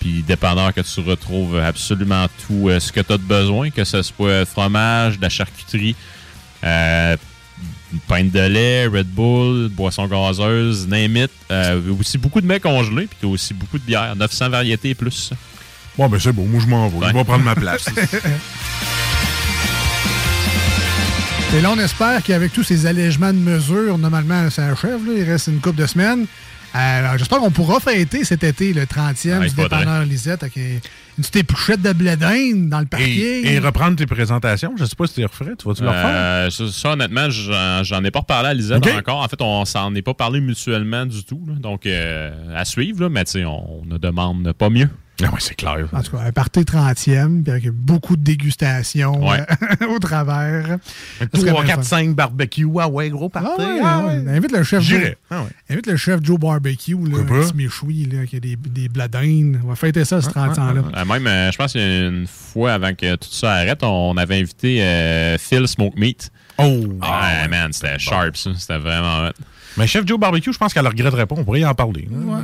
Puis, 0.01 0.23
dépanneur 0.27 0.73
que 0.73 0.81
tu 0.81 1.01
retrouves 1.01 1.59
absolument 1.59 2.27
tout 2.47 2.71
euh, 2.71 2.81
ce 2.81 2.91
que 2.91 3.01
tu 3.01 3.13
as 3.13 3.19
de 3.19 3.23
besoin, 3.23 3.69
que 3.69 3.85
ce 3.85 4.01
soit 4.01 4.47
fromage, 4.47 5.19
de 5.19 5.23
la 5.23 5.29
charcuterie, 5.29 5.95
euh, 6.65 7.17
pinte 8.07 8.31
de 8.31 8.41
lait, 8.41 8.87
Red 8.87 9.09
Bull, 9.09 9.69
boisson 9.69 10.07
gazeuse, 10.07 10.87
name 10.87 11.17
it. 11.17 11.31
Euh, 11.51 11.81
aussi 11.99 12.19
beaucoup 12.19 12.41
de 12.41 12.47
mets 12.47 12.61
congelés, 12.61 13.07
puis 13.07 13.17
t'as 13.21 13.27
aussi 13.29 13.55
beaucoup 13.55 13.79
de 13.79 13.85
bières. 13.85 14.15
900 14.17 14.51
variétés 14.51 14.91
et 14.91 14.95
plus. 14.95 15.31
Bon, 15.97 16.09
ben 16.09 16.19
c'est 16.21 16.33
bon, 16.33 16.47
moi 16.47 16.61
je 16.61 16.67
m'en 16.67 16.89
vais. 16.89 17.09
Je 17.09 17.13
vais 17.13 17.25
prendre 17.25 17.45
ma 17.45 17.55
place. 17.55 17.87
Et 21.57 21.63
là, 21.63 21.71
on 21.75 21.79
espère 21.79 22.23
qu'avec 22.23 22.53
tous 22.53 22.63
ces 22.63 22.85
allègements 22.85 23.33
de 23.33 23.39
mesures, 23.39 23.97
normalement, 23.97 24.51
ça 24.51 24.67
achève. 24.67 25.07
là, 25.07 25.13
il 25.17 25.23
reste 25.25 25.47
une 25.47 25.61
couple 25.61 25.81
de 25.81 25.87
semaines. 25.87 26.27
Euh, 26.77 27.17
J'espère 27.17 27.39
qu'on 27.39 27.51
pourra 27.51 27.81
fêter 27.81 28.23
cet 28.23 28.45
été 28.45 28.75
le 28.75 28.83
30e 28.85 29.39
Ah, 29.41 29.47
il 29.47 29.49
du 29.49 29.57
dépanneur 29.57 30.05
Lisette 30.05 30.43
avec 30.43 30.59
une 31.19 31.23
petite 31.23 31.37
épluchette 31.37 31.83
de 31.83 31.93
blé 31.93 32.17
dans 32.17 32.81
le 32.81 32.87
parking. 32.87 33.09
Et, 33.09 33.55
et 33.55 33.59
reprendre 33.59 33.97
tes 33.97 34.07
présentations. 34.07 34.73
Je 34.79 34.85
sais 34.85 34.97
pas 34.97 35.07
si 35.07 35.15
tu 35.15 35.21
les 35.21 35.27
referais. 35.27 35.57
Tu 35.59 35.67
vas-tu 35.67 35.83
le 35.83 35.89
refaire? 35.89 36.05
Euh, 36.07 36.51
ça, 36.51 36.65
ça, 36.71 36.93
honnêtement, 36.93 37.29
j'en 37.31 38.05
ai 38.05 38.11
pas 38.11 38.21
reparlé 38.21 38.49
à 38.51 38.55
Lisette 38.55 38.87
encore. 38.87 39.23
En 39.23 39.29
fait, 39.29 39.41
on 39.43 39.65
s'en 39.65 39.95
est 39.95 40.03
pas 40.03 40.15
parlé 40.15 40.41
mutuellement 40.41 41.05
du 41.07 41.25
tout. 41.25 41.43
là. 41.47 41.55
Donc, 41.59 41.87
euh, 41.87 42.31
à 42.57 42.65
suivre, 42.65 43.03
là, 43.03 43.09
mais 43.09 43.25
tu 43.25 43.33
sais, 43.33 43.45
on 43.45 43.83
ne 43.85 43.99
demande 43.99 44.53
pas 44.53 44.71
mieux. 44.71 44.89
Ah 45.21 45.31
oui, 45.33 45.39
c'est 45.41 45.55
clair. 45.57 45.89
En 45.93 46.01
tout 46.03 46.17
cas, 46.17 46.23
un 46.23 46.31
party 46.33 46.61
30e, 46.61 47.43
puis 47.43 47.51
avec 47.51 47.69
beaucoup 47.71 48.17
de 48.17 48.23
dégustations 48.23 49.27
Ouais. 49.29 49.41
euh, 49.83 49.87
au 49.95 49.99
travers. 49.99 50.79
Ça 51.19 51.27
serait 51.41 51.51
3, 51.51 51.65
bien 51.65 51.75
4, 51.75 51.77
fun. 51.79 51.83
5 51.83 52.15
barbecue. 52.15 52.67
Ah 52.79 52.89
ouais, 52.89 53.11
gros 53.11 53.31
Ah 53.35 53.41
party. 53.41 53.63
ouais, 53.63 53.81
ah 53.83 54.01
ah 54.03 54.07
ouais. 54.07 54.37
Invite 54.37 54.53
le 54.53 54.63
chef 54.63 54.81
Joe. 54.83 54.99
J'irais. 55.01 55.19
Ah 55.31 55.43
ouais. 55.43 55.49
Invite 55.71 55.87
le 55.89 55.97
chef 55.97 56.21
Joe 56.23 56.39
Barbecue, 56.39 56.95
là, 56.95 57.19
un 57.19 57.25
petit 57.25 57.55
méchoui, 57.57 58.05
là, 58.05 58.27
qui 58.27 58.37
a 58.37 58.41
des, 58.41 58.57
des 58.57 58.89
bladines. 58.89 59.61
On 59.65 59.69
va 59.69 59.75
fêter 59.75 60.05
ça, 60.05 60.21
ce 60.23 60.31
30 60.31 60.59
ans-là. 60.59 60.83
Euh, 60.97 61.05
même, 61.05 61.27
euh, 61.27 61.51
je 61.51 61.57
pense 61.59 61.73
qu'une 61.73 62.27
fois 62.29 62.75
avant 62.75 62.95
que 62.95 63.17
tout 63.17 63.29
ça 63.33 63.55
arrête, 63.55 63.83
on 63.83 64.17
avait 64.17 64.39
invité 64.39 64.83
euh, 64.83 65.37
Phil 65.39 65.67
Smoke 65.67 65.95
Meat. 65.99 66.31
Oh! 66.59 66.85
Ah, 67.03 67.47
man, 67.49 67.73
c'était 67.73 67.99
sharp, 67.99 68.37
ça. 68.37 68.51
C'était 68.57 68.79
vraiment 68.79 69.27
hot. 69.29 69.33
Mais 69.79 69.87
chef 69.87 70.07
Joe 70.07 70.19
Barbecue, 70.19 70.53
je 70.53 70.59
pense 70.59 70.75
qu'elle 70.75 70.83
ne 70.85 70.89
regretterait 70.89 71.27
pas. 71.27 71.37
On 71.39 71.45
pourrait 71.45 71.61
y 71.61 71.65
en 71.65 71.75
parler. 71.75 72.09
Ouais. 72.11 72.37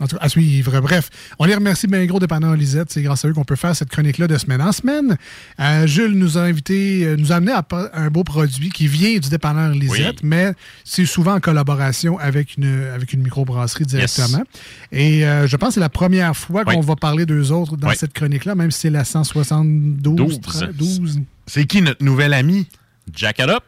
En 0.00 0.06
tout 0.06 0.16
cas, 0.16 0.22
à 0.22 0.28
suivre. 0.28 0.80
Bref, 0.80 1.10
on 1.38 1.44
les 1.44 1.54
remercie 1.54 1.86
bien 1.86 2.04
gros 2.06 2.20
dépendant 2.20 2.52
Lisette. 2.54 2.88
C'est 2.92 3.02
grâce 3.02 3.24
à 3.24 3.28
eux 3.28 3.32
qu'on 3.34 3.44
peut 3.44 3.56
faire 3.56 3.74
cette 3.74 3.88
chronique-là 3.90 4.26
de 4.28 4.38
semaine 4.38 4.62
en 4.62 4.72
semaine. 4.72 5.16
Euh, 5.60 5.86
Jules 5.86 6.12
nous 6.16 6.38
a 6.38 6.42
invité, 6.42 7.04
euh, 7.04 7.16
nous 7.16 7.32
a 7.32 7.36
amené 7.36 7.52
à 7.52 7.64
un 7.94 8.08
beau 8.08 8.24
produit 8.24 8.70
qui 8.70 8.86
vient 8.86 9.18
du 9.18 9.28
dépanneur 9.28 9.70
Lisette, 9.70 10.22
mais 10.22 10.52
c'est 10.84 11.06
souvent 11.06 11.34
en 11.34 11.40
collaboration 11.40 12.18
avec 12.18 12.56
une, 12.56 12.84
avec 12.94 13.12
une 13.12 13.22
microbrasserie 13.22 13.84
directement. 13.84 14.42
Et 14.92 15.26
euh, 15.26 15.46
je 15.46 15.56
pense 15.56 15.70
que 15.70 15.74
c'est 15.74 15.80
la 15.80 15.88
première 15.88 16.36
fois 16.36 16.64
qu'on 16.64 16.80
Oui. 16.80 16.86
va 16.86 16.96
parler 16.96 17.26
d'eux 17.26 17.50
autres 17.52 17.76
dans 17.76 17.88
Oui. 17.88 17.96
cette 17.96 18.12
chronique-là, 18.12 18.54
même 18.54 18.70
si 18.70 18.80
c'est 18.80 18.90
la 18.90 19.04
172. 19.04 20.40
12. 20.40 20.40
12. 20.74 21.20
C'est 21.46 21.66
qui 21.66 21.82
notre 21.82 22.04
nouvel 22.04 22.32
ami? 22.32 22.66
Jackalope. 23.12 23.64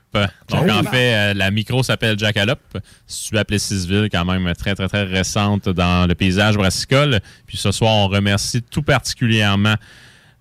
Donc, 0.49 0.65
Oh. 0.67 0.71
en 0.71 0.83
fait, 0.85 1.15
euh, 1.15 1.35
la 1.35 1.51
micro 1.51 1.83
s'appelle 1.83 2.19
Jackalope. 2.19 2.79
Si 3.07 3.29
tu 3.31 3.39
appelles 3.39 3.61
Sisville, 3.61 4.09
quand 4.11 4.25
même 4.25 4.53
très, 4.55 4.75
très, 4.75 4.89
très 4.89 5.03
récente 5.05 5.69
dans 5.69 6.07
le 6.09 6.15
paysage 6.15 6.57
brassicole. 6.57 7.21
Puis 7.47 7.57
ce 7.57 7.71
soir, 7.73 7.93
on 7.95 8.09
remercie 8.09 8.63
tout 8.63 8.83
particulièrement 8.83 9.75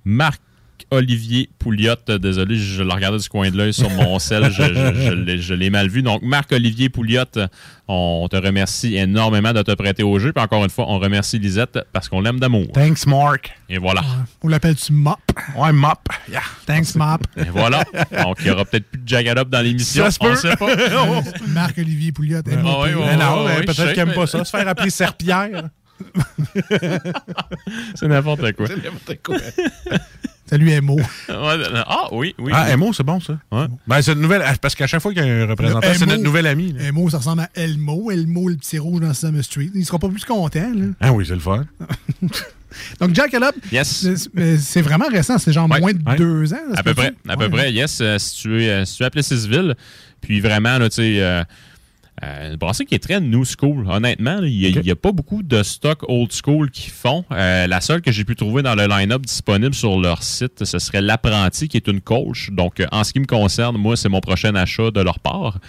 Marc. 0.05 0.41
Olivier 0.91 1.49
Pouliot, 1.59 1.95
désolé, 2.19 2.55
je 2.57 2.83
le 2.83 2.91
regardais 2.91 3.17
du 3.17 3.27
coin 3.29 3.49
de 3.49 3.57
l'œil 3.57 3.73
sur 3.73 3.89
mon 3.89 4.17
sel, 4.19 4.49
je, 4.51 4.63
je- 4.63 5.37
je 5.41 5.53
l'ai- 5.53 5.69
mal 5.69 5.87
vu. 5.89 6.01
Donc, 6.01 6.21
Marc-Olivier 6.21 6.89
Pouliot, 6.89 7.23
on 7.87 8.27
te 8.29 8.35
remercie 8.35 8.95
énormément 8.95 9.51
de 9.53 9.61
te 9.61 9.71
prêter 9.73 10.03
au 10.03 10.19
jeu. 10.19 10.31
Puis 10.33 10.43
encore 10.43 10.63
une 10.63 10.69
fois, 10.69 10.85
on 10.87 10.99
remercie 10.99 11.39
Lisette 11.39 11.79
parce 11.91 12.07
qu'on 12.09 12.21
l'aime 12.21 12.39
d'amour. 12.39 12.67
Thanks, 12.73 13.05
Mark. 13.07 13.51
Et 13.69 13.77
voilà. 13.77 14.01
On 14.43 14.47
l'appelle-tu 14.47 14.93
Mop? 14.93 15.19
Ouais, 15.57 15.71
Mop. 15.71 15.99
Yeah. 16.29 16.41
Thanks, 16.65 16.95
Mop. 16.95 17.21
Et 17.37 17.49
voilà. 17.49 17.83
Donc, 18.23 18.37
il 18.39 18.45
n'y 18.45 18.51
aura 18.51 18.65
peut-être 18.65 18.85
plus 18.85 18.99
de 19.01 19.07
Jackalope 19.07 19.49
dans 19.49 19.61
l'émission. 19.61 20.03
Ça 20.05 20.11
se 20.11 20.17
On 20.21 20.25
peut. 20.25 20.35
sait 20.35 20.55
pas. 20.55 20.67
Marc-Olivier 21.47 22.11
Pouliot. 22.11 22.41
Ah 22.47 22.79
ouais, 22.81 23.15
non, 23.17 23.45
ouais, 23.45 23.63
peut-être 23.63 23.91
qu'il 23.91 23.99
aime 23.99 24.09
mais- 24.09 24.15
pas 24.15 24.27
ça. 24.27 24.43
Se 24.45 24.49
faire 24.51 24.67
appeler 24.67 24.89
Serpillère. 24.89 25.69
C'est 27.95 28.07
n'importe 28.07 28.51
quoi. 28.53 28.67
C'est 28.67 28.83
n'importe 28.83 29.17
quoi. 29.23 29.37
Salut, 30.47 30.79
Mo. 30.81 30.97
Ah 31.29 32.07
oui, 32.11 32.35
oui. 32.37 32.51
Ah. 32.53 32.69
Emo, 32.71 32.93
c'est 32.93 33.03
bon, 33.03 33.19
ça. 33.19 33.37
Ben, 33.87 34.01
c'est 34.01 34.13
une 34.13 34.21
nouvelle. 34.21 34.43
Parce 34.61 34.75
qu'à 34.75 34.85
chaque 34.87 35.01
fois 35.01 35.13
qu'il 35.13 35.25
y 35.25 35.29
a 35.29 35.33
un 35.33 35.47
représentant, 35.47 35.87
c'est 35.95 36.05
notre 36.05 36.21
nouvel 36.23 36.45
ami. 36.47 36.73
là. 36.73 36.83
Elmo, 36.83 37.09
ça 37.09 37.17
ressemble 37.17 37.41
à 37.41 37.49
Elmo. 37.55 38.11
Elmo, 38.11 38.49
le 38.49 38.55
petit 38.55 38.77
rouge 38.77 39.01
dans 39.01 39.13
Summer 39.13 39.43
Street. 39.43 39.69
Il 39.73 39.85
sera 39.85 39.97
pas 39.99 40.09
plus 40.09 40.23
content, 40.23 40.71
là. 40.73 40.85
Ah 41.01 41.11
oui, 41.13 41.25
c'est 41.27 41.33
le 41.33 41.39
fun. 41.39 41.65
Donc, 42.99 43.15
Jackalope, 43.15 43.55
Yes. 43.71 43.87
c'est- 43.87 44.29
mais 44.33 44.57
c'est 44.57 44.81
vraiment 44.81 45.07
récent. 45.07 45.37
C'est 45.37 45.53
genre 45.53 45.69
Ouais, 45.69 45.79
moins 45.79 45.93
de 45.93 45.99
ouais. 46.09 46.15
deux 46.17 46.53
ans. 46.53 46.57
À 46.75 46.83
peu 46.83 46.93
près, 46.93 47.13
à 47.27 47.37
peu 47.37 47.49
près, 47.49 47.71
yes. 47.71 47.99
euh, 48.01 48.17
si 48.19 48.35
tu 48.41 48.63
es, 48.63 48.69
euh, 48.69 48.85
si 48.85 48.97
tu 48.97 49.03
es 49.03 49.05
appelé 49.05 49.23
Sisville, 49.23 49.75
puis 50.21 50.41
vraiment, 50.41 50.77
là, 50.77 50.89
tu 50.89 50.95
sais, 50.97 51.21
euh, 51.21 51.43
euh, 52.23 52.51
une 52.51 52.55
brasserie 52.55 52.85
qui 52.85 52.95
est 52.95 52.99
très 52.99 53.19
new 53.19 53.43
school, 53.43 53.85
honnêtement. 53.89 54.39
Il 54.41 54.81
n'y 54.81 54.91
a, 54.91 54.95
pas 54.95 55.11
beaucoup 55.11 55.43
de 55.43 55.63
stock 55.63 55.99
old 56.07 56.31
school 56.31 56.71
qui 56.71 56.89
font. 56.89 57.25
Euh, 57.31 57.67
la 57.67 57.81
seule 57.81 58.01
que 58.01 58.11
j'ai 58.11 58.23
pu 58.23 58.35
trouver 58.35 58.63
dans 58.63 58.75
le 58.75 58.87
line-up 58.87 59.23
disponible 59.23 59.75
sur 59.75 59.99
leur 59.99 60.23
site, 60.23 60.63
ce 60.63 60.79
serait 60.79 61.01
l'apprenti 61.01 61.67
qui 61.67 61.77
est 61.77 61.87
une 61.87 62.01
coach. 62.01 62.51
Donc, 62.51 62.79
euh, 62.79 62.87
en 62.91 63.03
ce 63.03 63.11
qui 63.11 63.19
me 63.19 63.25
concerne, 63.25 63.77
moi, 63.77 63.97
c'est 63.97 64.09
mon 64.09 64.21
prochain 64.21 64.55
achat 64.55 64.91
de 64.91 65.01
leur 65.01 65.19
part. 65.19 65.59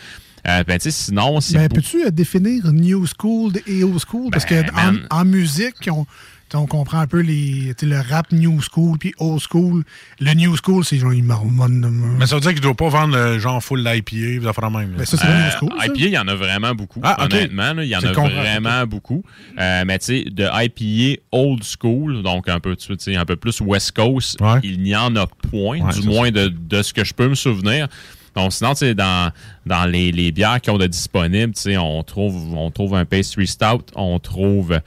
Euh, 0.46 0.62
ben, 0.62 0.78
tu 0.78 0.84
sais, 0.84 0.90
sinon, 0.92 1.40
c'est 1.40 1.58
Ben, 1.58 1.68
peux-tu 1.68 2.04
euh, 2.04 2.10
définir 2.10 2.72
new 2.72 3.04
school 3.06 3.52
et 3.66 3.82
old 3.82 3.98
school? 3.98 4.30
Parce 4.30 4.46
Ben, 4.46 4.64
que 4.64 4.72
en, 4.72 5.20
en 5.20 5.24
musique, 5.24 5.88
on, 5.90 6.06
on 6.54 6.66
comprend 6.66 6.98
un 6.98 7.06
peu 7.06 7.20
les, 7.20 7.74
le 7.82 8.00
rap 8.00 8.32
new 8.32 8.60
school 8.60 8.98
puis 8.98 9.12
old 9.18 9.40
school. 9.40 9.84
Le 10.20 10.34
new 10.34 10.56
school, 10.56 10.84
c'est 10.84 10.98
genre, 10.98 11.12
il 11.12 11.24
marmonne. 11.24 12.14
Mais 12.18 12.26
ça 12.26 12.36
veut 12.36 12.40
dire 12.40 12.50
qu'il 12.50 12.60
ne 12.60 12.62
doit 12.64 12.74
pas 12.74 12.88
vendre 12.88 13.16
euh, 13.16 13.38
genre 13.38 13.62
full 13.62 13.82
d'IPA, 13.84 14.44
ça 14.46 14.52
fera 14.52 14.70
même. 14.70 14.92
là. 14.92 14.98
Ben, 14.98 15.04
ça, 15.04 15.16
c'est 15.16 15.26
le 15.26 15.32
new 15.34 15.50
school. 15.58 15.70
ça. 15.78 15.86
IPA, 15.86 15.94
il 15.96 16.10
y 16.10 16.18
en 16.18 16.28
a 16.28 16.34
vraiment 16.34 16.74
beaucoup. 16.74 17.00
Ah. 17.02 17.24
Honnêtement, 17.24 17.72
là, 17.74 17.84
il 17.84 17.88
y 17.88 17.96
en 17.96 18.00
a 18.00 18.08
le 18.08 18.12
vraiment 18.12 18.86
beaucoup. 18.86 19.22
Euh, 19.58 19.84
mais 19.86 19.98
tu 19.98 20.06
sais, 20.06 20.24
de 20.30 20.44
IPA 20.52 21.20
old 21.32 21.62
school, 21.64 22.22
donc 22.22 22.48
un 22.48 22.60
peu, 22.60 22.76
tu 22.76 22.94
sais, 22.98 23.16
un 23.16 23.24
peu 23.24 23.36
plus 23.36 23.60
West 23.60 23.92
Coast, 23.92 24.38
il 24.62 24.80
n'y 24.82 24.94
en 24.96 25.14
a 25.16 25.26
point, 25.26 25.80
Ouais, 25.80 25.92
du 25.92 26.06
moins 26.06 26.30
de, 26.30 26.48
de 26.48 26.82
ce 26.82 26.92
que 26.94 27.04
je 27.04 27.12
peux 27.14 27.28
me 27.28 27.34
souvenir. 27.34 27.88
Donc, 28.34 28.52
sinon, 28.52 28.72
tu 28.74 28.80
sais, 28.80 28.94
dans, 28.94 29.32
dans 29.64 29.86
les, 29.86 30.12
les 30.12 30.30
bières 30.30 30.60
qui 30.60 30.68
ont 30.70 30.76
de 30.76 30.86
disponibles, 30.86 31.54
tu 31.54 31.62
sais, 31.62 31.76
on 31.78 32.02
trouve, 32.02 32.54
on 32.54 32.70
trouve 32.70 32.94
un 32.94 33.06
pastry 33.06 33.46
stout, 33.46 33.84
on 33.94 34.18
trouve, 34.18 34.78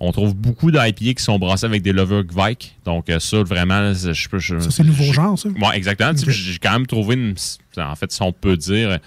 on 0.00 0.12
trouve 0.12 0.34
beaucoup 0.34 0.70
d'IPA 0.70 0.92
qui 0.92 1.22
sont 1.22 1.38
brassés 1.38 1.66
avec 1.66 1.82
des 1.82 1.92
Lovergvike. 1.92 2.76
Donc, 2.84 3.10
euh, 3.10 3.18
ça, 3.18 3.42
vraiment, 3.42 3.92
je 3.92 4.12
je 4.12 4.58
Ça, 4.60 4.70
c'est 4.70 4.82
le 4.82 4.90
nouveau 4.90 5.12
genre, 5.12 5.38
ça? 5.38 5.48
oui, 5.48 5.68
exactement. 5.74 6.12
J'ai 6.14 6.58
quand 6.58 6.72
même 6.72 6.86
trouvé, 6.86 7.16
une, 7.16 7.34
en 7.76 7.96
fait, 7.96 8.12
si 8.12 8.22
on 8.22 8.32
peut 8.32 8.56
dire, 8.56 8.98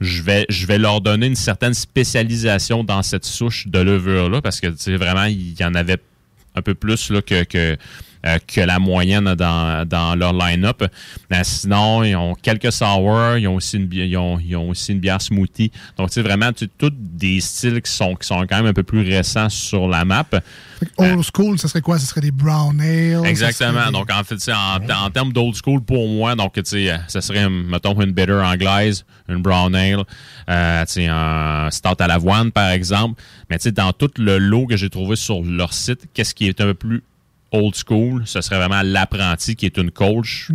je 0.00 0.22
vais, 0.22 0.46
je 0.48 0.66
vais 0.66 0.78
leur 0.78 1.00
donner 1.00 1.26
une 1.26 1.34
certaine 1.34 1.74
spécialisation 1.74 2.84
dans 2.84 3.02
cette 3.02 3.24
souche 3.24 3.66
de 3.68 3.78
levure-là 3.78 4.42
parce 4.42 4.60
que, 4.60 4.68
tu 4.68 4.76
sais, 4.78 4.96
vraiment, 4.96 5.24
il 5.24 5.58
y 5.58 5.64
en 5.64 5.74
avait 5.74 5.98
un 6.54 6.62
peu 6.62 6.74
plus 6.74 7.10
là, 7.10 7.22
que, 7.22 7.44
que, 7.44 7.76
euh, 8.28 8.38
que 8.46 8.60
la 8.60 8.78
moyenne 8.78 9.34
dans, 9.34 9.86
dans 9.88 10.14
leur 10.14 10.32
line-up. 10.32 10.84
Mais 11.30 11.42
sinon, 11.44 12.02
ils 12.04 12.14
ont 12.16 12.34
quelques 12.34 12.72
sour, 12.72 13.36
ils 13.36 13.48
ont 13.48 13.54
aussi 13.56 13.76
une, 13.76 13.88
ils 13.92 14.16
ont, 14.16 14.38
ils 14.38 14.56
ont 14.56 14.68
aussi 14.70 14.92
une 14.92 15.00
bière 15.00 15.20
smoothie. 15.20 15.72
Donc, 15.96 16.08
tu 16.10 16.14
sais, 16.14 16.22
vraiment, 16.22 16.50
tous 16.52 16.92
des 16.94 17.40
styles 17.40 17.80
qui 17.82 17.90
sont, 17.92 18.14
qui 18.14 18.26
sont 18.26 18.40
quand 18.48 18.56
même 18.56 18.66
un 18.66 18.72
peu 18.72 18.82
plus 18.82 19.02
récents 19.02 19.48
sur 19.48 19.88
la 19.88 20.04
map. 20.04 20.26
Old 20.96 21.24
school, 21.34 21.58
ça 21.58 21.66
serait 21.68 21.80
quoi? 21.80 21.98
Ça 21.98 22.06
serait 22.06 22.20
des 22.20 22.30
brown 22.30 22.80
ale? 22.80 23.26
Exactement. 23.26 23.86
des- 23.86 23.92
Donc, 23.92 24.10
en 24.12 24.22
fait, 24.22 24.36
en, 24.52 25.04
en 25.06 25.10
termes 25.10 25.32
d'old 25.32 25.54
school, 25.56 25.80
pour 25.82 26.06
moi, 26.08 26.34
donc, 26.36 26.52
tu 26.54 26.62
sais, 26.64 26.90
euh, 26.90 26.96
ça 27.08 27.20
serait, 27.20 27.48
mettons, 27.48 28.00
une 28.00 28.12
bitter 28.12 28.32
anglaise, 28.40 29.04
une 29.28 29.42
brown 29.42 29.74
ale, 29.74 30.04
euh, 30.48 30.84
tu 30.86 30.92
sais, 30.92 31.06
un 31.08 31.68
stout 31.70 31.96
à 32.00 32.06
l'avoine, 32.06 32.52
par 32.52 32.70
exemple. 32.70 33.20
Mais, 33.50 33.58
tu 33.58 33.64
sais, 33.64 33.72
dans 33.72 33.92
tout 33.92 34.10
le 34.18 34.38
lot 34.38 34.66
que 34.66 34.76
j'ai 34.76 34.88
trouvé 34.90 35.16
sur 35.16 35.42
leur 35.42 35.72
site, 35.72 36.06
qu'est-ce 36.14 36.34
qui 36.34 36.46
est 36.46 36.60
un 36.60 36.66
peu 36.66 36.74
plus 36.74 37.02
old 37.52 37.74
school? 37.74 38.22
Ce 38.26 38.40
serait 38.40 38.56
vraiment 38.58 38.82
l'apprenti 38.82 39.56
qui 39.56 39.66
est 39.66 39.76
une 39.76 39.90
coach. 39.90 40.48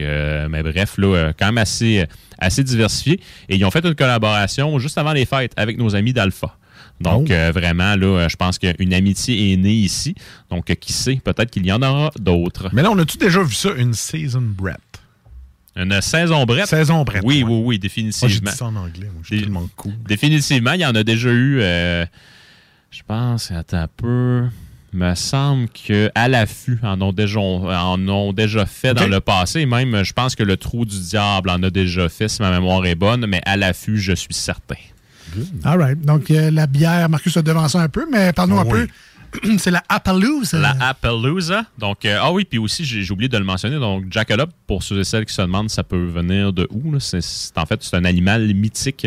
Euh, 0.00 0.48
mais 0.48 0.62
bref, 0.62 0.96
là, 0.98 1.06
euh, 1.16 1.32
quand 1.38 1.46
même 1.46 1.58
assez, 1.58 2.00
euh, 2.00 2.06
assez 2.38 2.64
diversifié. 2.64 3.20
Et 3.48 3.56
ils 3.56 3.64
ont 3.64 3.70
fait 3.70 3.84
une 3.84 3.94
collaboration 3.94 4.78
juste 4.78 4.98
avant 4.98 5.12
les 5.12 5.24
fêtes 5.26 5.52
avec 5.56 5.78
nos 5.78 5.94
amis 5.94 6.12
d'Alpha. 6.12 6.56
Donc, 7.00 7.28
Oh. 7.30 7.32
euh, 7.32 7.50
vraiment, 7.52 7.96
là, 7.96 8.28
je 8.28 8.36
pense 8.36 8.58
qu'une 8.58 8.92
amitié 8.92 9.52
est 9.52 9.56
née 9.56 9.72
ici. 9.72 10.14
Donc, 10.50 10.66
qui 10.74 10.92
sait, 10.92 11.16
peut-être 11.16 11.50
qu'il 11.50 11.64
y 11.64 11.72
en 11.72 11.80
aura 11.82 12.10
d'autres. 12.18 12.68
Mais 12.72 12.82
là, 12.82 12.90
on 12.90 12.98
a-tu 12.98 13.16
déjà 13.16 13.42
vu 13.42 13.54
ça, 13.54 13.70
une 13.76 13.94
season 13.94 14.42
Brett? 14.42 14.76
Une 15.76 15.98
saison 16.02 16.44
brette? 16.44 16.66
Saison 16.66 17.04
brette, 17.04 17.22
Oui, 17.24 17.42
ouais. 17.42 17.44
oui, 17.44 17.50
oui, 17.54 17.62
Moi, 17.64 17.72
j'ai 17.74 17.78
définitivement. 17.78 18.50
dit 18.50 18.56
ça 18.56 18.64
en 18.66 18.74
anglais. 18.76 19.06
Moi, 19.06 19.22
je 19.22 19.26
suis 19.28 19.40
tellement 19.42 19.68
cool. 19.76 19.92
Définitivement, 20.06 20.72
il 20.72 20.80
y 20.80 20.84
en 20.86 20.94
a 20.94 21.02
déjà 21.04 21.30
eu, 21.30 21.60
euh, 21.62 22.04
je 22.90 23.00
pense, 23.06 23.50
attends 23.52 23.78
un 23.78 23.88
peu, 23.96 24.46
me 24.92 25.14
semble 25.14 25.68
qu'à 25.68 26.28
l'affût 26.28 26.78
en 26.82 27.00
ont 27.00 27.12
déjà, 27.12 27.40
en 27.40 28.08
ont 28.08 28.32
déjà 28.32 28.66
fait 28.66 28.94
dans 28.94 29.06
le 29.06 29.20
passé. 29.20 29.66
Même, 29.66 30.02
je 30.04 30.12
pense 30.12 30.34
que 30.34 30.42
le 30.42 30.56
Trou 30.56 30.84
du 30.84 30.98
Diable 30.98 31.50
en 31.50 31.62
a 31.62 31.70
déjà 31.70 32.08
fait, 32.08 32.28
si 32.28 32.42
ma 32.42 32.50
mémoire 32.50 32.84
est 32.86 32.94
bonne, 32.94 33.26
mais 33.26 33.40
à 33.46 33.56
l'affût, 33.56 33.98
je 33.98 34.12
suis 34.12 34.34
certain. 34.34 34.74
All 35.64 35.80
right. 35.80 36.00
Donc, 36.04 36.30
euh, 36.30 36.50
la 36.50 36.66
bière, 36.66 37.08
Marcus 37.08 37.36
a 37.36 37.42
devancé 37.42 37.78
un 37.78 37.88
peu, 37.88 38.04
mais 38.10 38.32
parle-nous 38.32 38.58
Ah 38.58 38.62
un 38.62 38.64
oui. 38.64 38.70
peu. 38.80 38.88
c'est 39.58 39.70
la 39.70 39.82
Appaloosa. 39.88 40.58
La 40.58 40.76
Appaloosa. 40.88 41.64
Donc, 41.78 42.04
euh, 42.04 42.18
ah 42.20 42.32
oui, 42.32 42.44
puis 42.44 42.58
aussi, 42.58 42.84
j'ai 42.84 43.10
oublié 43.12 43.28
de 43.28 43.38
le 43.38 43.44
mentionner. 43.44 43.78
Donc, 43.78 44.04
Jackalope, 44.10 44.50
pour 44.66 44.82
ceux 44.82 44.98
et 45.00 45.04
celles 45.04 45.24
qui 45.26 45.34
se 45.34 45.42
demandent, 45.42 45.70
ça 45.70 45.82
peut 45.84 46.04
venir 46.06 46.52
de 46.52 46.66
où? 46.70 46.98
C'est- 47.00 47.52
en 47.56 47.66
fait, 47.66 47.82
c'est 47.82 47.96
un 47.96 48.04
animal 48.04 48.52
mythique 48.54 49.06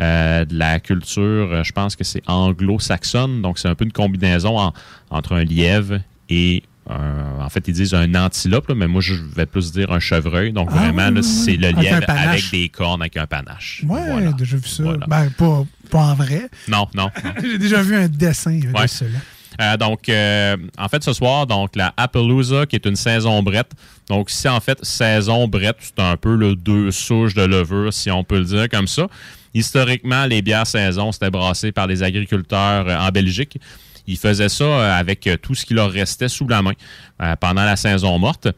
euh, 0.00 0.44
de 0.44 0.56
la 0.58 0.80
culture, 0.80 1.22
euh, 1.52 1.62
je 1.64 1.72
pense 1.72 1.96
que 1.96 2.04
c'est 2.04 2.22
anglo-saxonne. 2.28 3.42
Donc, 3.42 3.58
c'est 3.58 3.68
un 3.68 3.74
peu 3.74 3.84
une 3.84 3.92
combinaison 3.92 4.58
en- 4.58 4.72
entre 5.10 5.32
un 5.34 5.44
lièvre 5.44 6.00
et 6.28 6.62
un- 6.88 7.40
en 7.44 7.48
fait, 7.48 7.66
ils 7.68 7.74
disent 7.74 7.94
un 7.94 8.14
antilope, 8.14 8.68
là, 8.68 8.74
mais 8.74 8.88
moi, 8.88 9.00
je 9.00 9.14
vais 9.14 9.46
plus 9.46 9.70
dire 9.72 9.92
un 9.92 10.00
chevreuil. 10.00 10.52
Donc, 10.52 10.68
Ah, 10.72 10.78
vraiment, 10.78 11.08
oui, 11.08 11.14
oui, 11.18 11.22
c'est 11.22 11.52
oui. 11.52 11.56
le 11.58 11.70
lièvre 11.80 12.04
avec 12.08 12.50
des 12.50 12.68
cornes, 12.68 13.02
avec 13.02 13.16
un 13.16 13.26
panache. 13.26 13.82
Ouais, 13.86 14.00
Voilà. 14.10 14.28
j'ai 14.28 14.32
déjà 14.34 14.56
vu 14.56 14.68
ça. 14.68 14.82
Voilà. 14.82 15.06
Ben, 15.06 15.30
pas, 15.30 15.64
pas 15.90 15.98
en 15.98 16.14
vrai. 16.14 16.48
Non, 16.68 16.88
non. 16.94 17.08
non. 17.24 17.30
J'ai 17.42 17.58
déjà 17.58 17.82
vu 17.82 17.94
un 17.94 18.08
dessin 18.08 18.52
Ouais. 18.74 18.82
de 18.84 18.86
cela. 18.88 19.18
Euh, 19.60 19.76
donc, 19.76 20.08
euh, 20.08 20.56
en 20.78 20.88
fait, 20.88 21.02
ce 21.02 21.12
soir, 21.12 21.46
donc 21.46 21.76
la 21.76 21.92
Appaloosa, 21.96 22.66
qui 22.66 22.76
est 22.76 22.86
une 22.86 22.96
saison 22.96 23.42
brette. 23.42 23.72
Donc, 24.08 24.30
ici, 24.30 24.48
en 24.48 24.60
fait, 24.60 24.82
saison 24.84 25.48
brette, 25.48 25.76
c'est 25.80 26.00
un 26.00 26.16
peu 26.16 26.34
le 26.34 26.54
deux 26.56 26.90
souches 26.90 27.34
de 27.34 27.42
levure, 27.42 27.92
si 27.92 28.10
on 28.10 28.24
peut 28.24 28.38
le 28.38 28.44
dire 28.44 28.68
comme 28.68 28.86
ça. 28.86 29.06
Historiquement, 29.54 30.24
les 30.26 30.40
bières 30.40 30.66
saison, 30.66 31.12
c'était 31.12 31.30
brassé 31.30 31.72
par 31.72 31.86
les 31.86 32.02
agriculteurs 32.02 32.88
euh, 32.88 32.96
en 32.96 33.10
Belgique. 33.10 33.58
Ils 34.06 34.18
faisaient 34.18 34.48
ça 34.48 34.96
avec 34.96 35.28
tout 35.42 35.54
ce 35.54 35.64
qui 35.64 35.74
leur 35.74 35.88
restait 35.88 36.28
sous 36.28 36.48
la 36.48 36.60
main 36.60 36.72
pendant 37.38 37.62
la 37.62 37.76
saison 37.76 38.18
morte. 38.18 38.48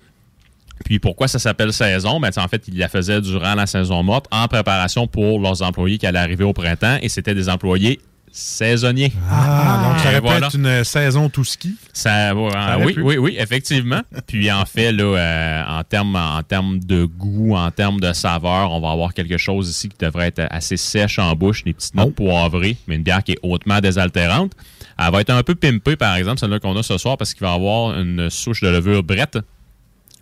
Puis 0.87 0.98
pourquoi 0.98 1.28
ça 1.28 1.38
s'appelle 1.38 1.70
saison? 1.70 2.18
Ben, 2.18 2.30
en 2.35 2.48
fait, 2.48 2.66
ils 2.66 2.78
la 2.78 2.88
faisaient 2.88 3.20
durant 3.20 3.54
la 3.54 3.66
saison 3.66 4.02
morte 4.02 4.26
en 4.30 4.48
préparation 4.48 5.07
pour 5.07 5.40
leurs 5.40 5.61
employés 5.61 5.98
qui 5.98 6.07
allaient 6.07 6.18
arriver 6.18 6.44
au 6.44 6.54
printemps 6.54 6.96
et 7.02 7.11
c'était 7.11 7.35
des 7.35 7.50
employés 7.50 8.00
saisonniers. 8.35 9.12
Ah, 9.31 9.85
donc 9.88 10.01
ça 10.01 10.09
aurait 10.09 10.20
voilà. 10.20 10.49
une 10.53 10.83
saison 10.83 11.29
tout 11.29 11.44
ski. 11.44 11.77
Ça, 11.92 12.35
aurait 12.35 12.85
oui, 12.85 12.92
pu. 12.92 13.01
oui, 13.01 13.16
oui, 13.16 13.37
effectivement. 13.38 14.03
Puis 14.27 14.51
en 14.51 14.64
fait, 14.64 14.90
là, 14.90 15.05
euh, 15.05 15.79
en 15.79 15.85
termes 15.85 16.16
en 16.16 16.42
termes 16.42 16.81
de 16.81 17.05
goût, 17.05 17.55
en 17.55 17.70
termes 17.70 18.01
de 18.01 18.12
saveur, 18.12 18.73
on 18.73 18.81
va 18.81 18.90
avoir 18.90 19.14
quelque 19.14 19.38
chose 19.38 19.70
ici 19.70 19.88
qui 19.88 19.97
devrait 20.05 20.27
être 20.27 20.49
assez 20.51 20.77
sèche 20.77 21.20
en 21.20 21.33
bouche, 21.37 21.62
des 21.62 21.73
petites 21.73 21.94
notes 21.94 22.16
poivrées, 22.16 22.77
mais 22.88 22.97
une 22.97 23.05
bière 23.05 23.23
qui 23.23 23.33
est 23.33 23.38
hautement 23.44 23.81
désaltérante. 23.81 24.53
Elle 24.99 25.12
va 25.12 25.20
être 25.20 25.31
un 25.31 25.42
peu 25.44 25.55
pimpée, 25.55 25.94
par 25.94 26.16
exemple, 26.16 26.40
celle-là 26.40 26.59
qu'on 26.59 26.77
a 26.77 26.83
ce 26.83 26.99
soir, 26.99 27.16
parce 27.16 27.35
qu'il 27.35 27.47
va 27.47 27.53
y 27.53 27.55
avoir 27.55 27.97
une 27.99 28.31
souche 28.31 28.61
de 28.62 28.68
levure 28.68 29.05
brette. 29.05 29.38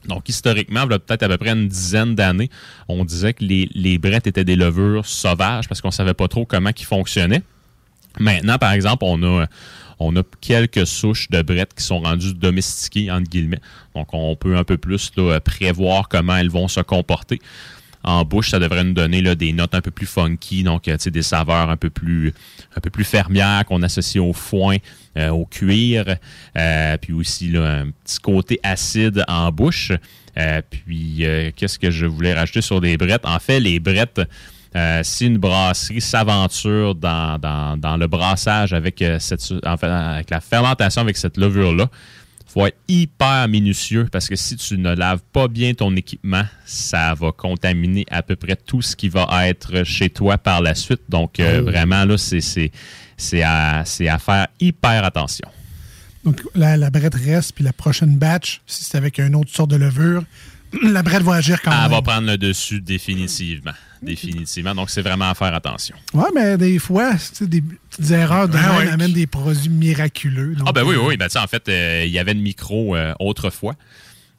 Donc, 0.06 0.28
historiquement, 0.28 0.82
il 0.84 0.90
y 0.90 0.94
a 0.94 0.98
peut-être 0.98 1.22
à 1.22 1.28
peu 1.28 1.38
près 1.38 1.50
une 1.50 1.68
dizaine 1.68 2.14
d'années, 2.14 2.50
on 2.88 3.04
disait 3.04 3.32
que 3.32 3.44
les, 3.44 3.70
les 3.72 3.96
brettes 3.96 4.26
étaient 4.26 4.44
des 4.44 4.56
levures 4.56 5.06
sauvages 5.06 5.68
parce 5.68 5.80
qu'on 5.80 5.88
ne 5.88 5.92
savait 5.92 6.14
pas 6.14 6.28
trop 6.28 6.44
comment 6.44 6.70
ils 6.76 6.84
fonctionnaient. 6.84 7.42
Maintenant, 8.18 8.58
par 8.58 8.72
exemple, 8.72 9.04
on 9.06 9.22
a, 9.22 9.46
on 9.98 10.16
a 10.16 10.22
quelques 10.40 10.86
souches 10.86 11.28
de 11.30 11.42
brettes 11.42 11.74
qui 11.74 11.84
sont 11.84 12.00
rendues 12.00 12.34
domestiquées, 12.34 13.10
entre 13.10 13.28
guillemets. 13.28 13.60
Donc, 13.94 14.08
on 14.12 14.36
peut 14.36 14.56
un 14.56 14.64
peu 14.64 14.76
plus 14.76 15.12
prévoir 15.44 16.08
comment 16.08 16.36
elles 16.36 16.50
vont 16.50 16.68
se 16.68 16.80
comporter. 16.80 17.38
En 18.04 18.24
bouche, 18.24 18.50
ça 18.50 18.58
devrait 18.58 18.82
nous 18.82 18.94
donner 18.94 19.22
des 19.36 19.52
notes 19.52 19.74
un 19.74 19.80
peu 19.80 19.92
plus 19.92 20.06
funky, 20.06 20.64
donc 20.64 20.88
euh, 20.88 20.96
des 20.96 21.22
saveurs 21.22 21.70
un 21.70 21.76
peu 21.76 21.88
plus, 21.88 22.34
fermières 23.04 23.64
qu'on 23.64 23.82
associe 23.82 24.22
au 24.22 24.32
foin, 24.32 24.78
euh, 25.16 25.28
au 25.28 25.46
cuir, 25.46 26.16
euh, 26.56 26.96
puis 26.98 27.12
aussi 27.12 27.56
un 27.56 27.90
petit 28.04 28.18
côté 28.18 28.58
acide 28.62 29.24
en 29.28 29.52
bouche. 29.52 29.92
Puis, 30.70 31.26
qu'est-ce 31.56 31.78
que 31.78 31.90
je 31.90 32.06
voulais 32.06 32.32
rajouter 32.32 32.62
sur 32.62 32.80
les 32.80 32.96
brettes? 32.96 33.26
En 33.26 33.38
fait, 33.38 33.60
les 33.60 33.78
brettes, 33.78 34.22
euh, 34.74 35.00
si 35.02 35.26
une 35.26 35.38
brasserie 35.38 36.00
s'aventure 36.00 36.94
dans, 36.94 37.38
dans, 37.38 37.76
dans 37.76 37.96
le 37.96 38.06
brassage 38.06 38.72
avec, 38.72 39.02
euh, 39.02 39.18
cette, 39.18 39.42
en 39.66 39.76
fait, 39.76 39.86
avec 39.86 40.30
la 40.30 40.40
fermentation 40.40 41.02
avec 41.02 41.16
cette 41.16 41.36
levure-là, 41.36 41.88
faut 42.46 42.66
être 42.66 42.76
hyper 42.86 43.48
minutieux 43.48 44.06
parce 44.12 44.28
que 44.28 44.36
si 44.36 44.56
tu 44.56 44.76
ne 44.76 44.94
laves 44.94 45.22
pas 45.32 45.48
bien 45.48 45.72
ton 45.72 45.94
équipement, 45.96 46.42
ça 46.66 47.14
va 47.14 47.32
contaminer 47.32 48.04
à 48.10 48.22
peu 48.22 48.36
près 48.36 48.56
tout 48.56 48.82
ce 48.82 48.94
qui 48.94 49.08
va 49.08 49.26
être 49.48 49.84
chez 49.84 50.10
toi 50.10 50.36
par 50.36 50.60
la 50.60 50.74
suite. 50.74 51.00
Donc, 51.08 51.40
euh, 51.40 51.60
Oh. 51.62 51.70
vraiment, 51.70 52.04
là, 52.04 52.16
c'est, 52.18 53.42
à, 53.42 53.84
faire 53.86 54.48
hyper 54.60 55.04
attention. 55.04 55.48
Donc, 56.24 56.42
la, 56.54 56.76
la 56.76 56.90
brette 56.90 57.14
reste, 57.14 57.54
puis 57.54 57.64
la 57.64 57.72
prochaine 57.72 58.16
batch, 58.18 58.60
si 58.66 58.84
c'est 58.84 58.98
avec 58.98 59.18
une 59.18 59.34
autre 59.34 59.50
sorte 59.50 59.70
de 59.70 59.76
levure, 59.76 60.22
la 60.82 61.02
brette 61.02 61.22
va 61.22 61.34
agir 61.36 61.60
quand 61.62 61.72
Elle 61.72 61.80
même. 61.82 61.90
va 61.90 62.02
prendre 62.02 62.26
le 62.26 62.36
dessus 62.38 62.80
définitivement. 62.82 63.72
Définitivement. 64.06 64.74
Donc, 64.74 64.90
c'est 64.90 65.02
vraiment 65.02 65.30
à 65.30 65.34
faire 65.34 65.54
attention. 65.54 65.94
Ouais, 66.12 66.28
mais 66.34 66.56
des 66.58 66.78
fois, 66.78 67.12
des 67.40 67.62
petites 67.62 68.10
erreurs 68.10 68.48
de 68.48 68.56
même 68.56 68.76
ouais. 68.76 68.88
amènent 68.88 69.12
des 69.12 69.26
produits 69.26 69.68
miraculeux. 69.68 70.54
Donc, 70.56 70.66
Ah 70.68 70.72
ben 70.72 70.82
oui, 70.84 70.96
euh, 70.96 71.06
oui. 71.06 71.16
Ben, 71.16 71.26
tu 71.26 71.32
sais, 71.32 71.38
en 71.38 71.46
fait, 71.46 71.68
euh, 71.68 72.02
il 72.04 72.10
y 72.10 72.18
avait 72.18 72.34
le 72.34 72.40
micro 72.40 72.96
euh, 72.96 73.14
autrefois. 73.20 73.74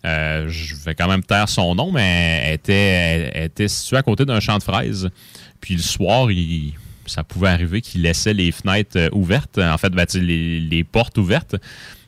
Euh, 0.05 0.47
je 0.49 0.75
vais 0.75 0.95
quand 0.95 1.07
même 1.07 1.23
taire 1.23 1.47
son 1.47 1.75
nom, 1.75 1.91
mais 1.91 2.41
elle 2.45 2.53
était, 2.55 2.73
elle- 2.73 3.31
elle 3.33 3.43
était 3.45 3.67
située 3.69 3.95
à 3.97 4.03
côté 4.03 4.25
d'un 4.25 4.41
champ 4.41 4.57
de 4.57 4.63
fraises. 4.63 5.09
Puis 5.61 5.75
le 5.75 5.81
soir, 5.81 6.29
il- 6.29 6.73
ça 7.05 7.23
pouvait 7.23 7.47
arriver 7.49 7.79
qu'il 7.81 8.01
laissait 8.01 8.33
les 8.33 8.51
fenêtres 8.51 8.97
euh, 8.97 9.09
ouvertes. 9.13 9.57
En 9.59 9.77
fait, 9.77 9.89
ben, 9.91 10.05
les, 10.15 10.59
les 10.59 10.83
portes 10.83 11.17
ouvertes. 11.17 11.55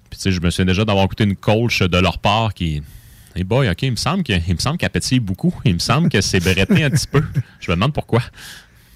Puis 0.09 0.17
tu 0.17 0.23
sais, 0.23 0.31
je 0.33 0.41
me 0.41 0.49
souviens 0.49 0.65
déjà 0.65 0.83
d'avoir 0.83 1.07
goûté 1.07 1.23
une 1.23 1.35
colche 1.37 1.79
de 1.83 1.97
leur 1.97 2.19
part 2.19 2.53
qui... 2.53 2.81
Hey 3.37 3.43
boy, 3.43 3.69
OK, 3.69 3.81
il 3.81 3.91
me 3.91 3.95
semble 3.97 4.23
qu'elle 4.23 4.89
pétille 4.89 5.19
beaucoup. 5.19 5.53
Il 5.65 5.73
me 5.73 5.79
semble 5.79 6.07
que 6.07 6.21
c'est 6.21 6.39
bretté 6.39 6.85
un 6.85 6.89
petit 6.89 7.07
peu. 7.07 7.21
Je 7.59 7.69
me 7.69 7.75
demande 7.75 7.91
pourquoi. 7.91 8.21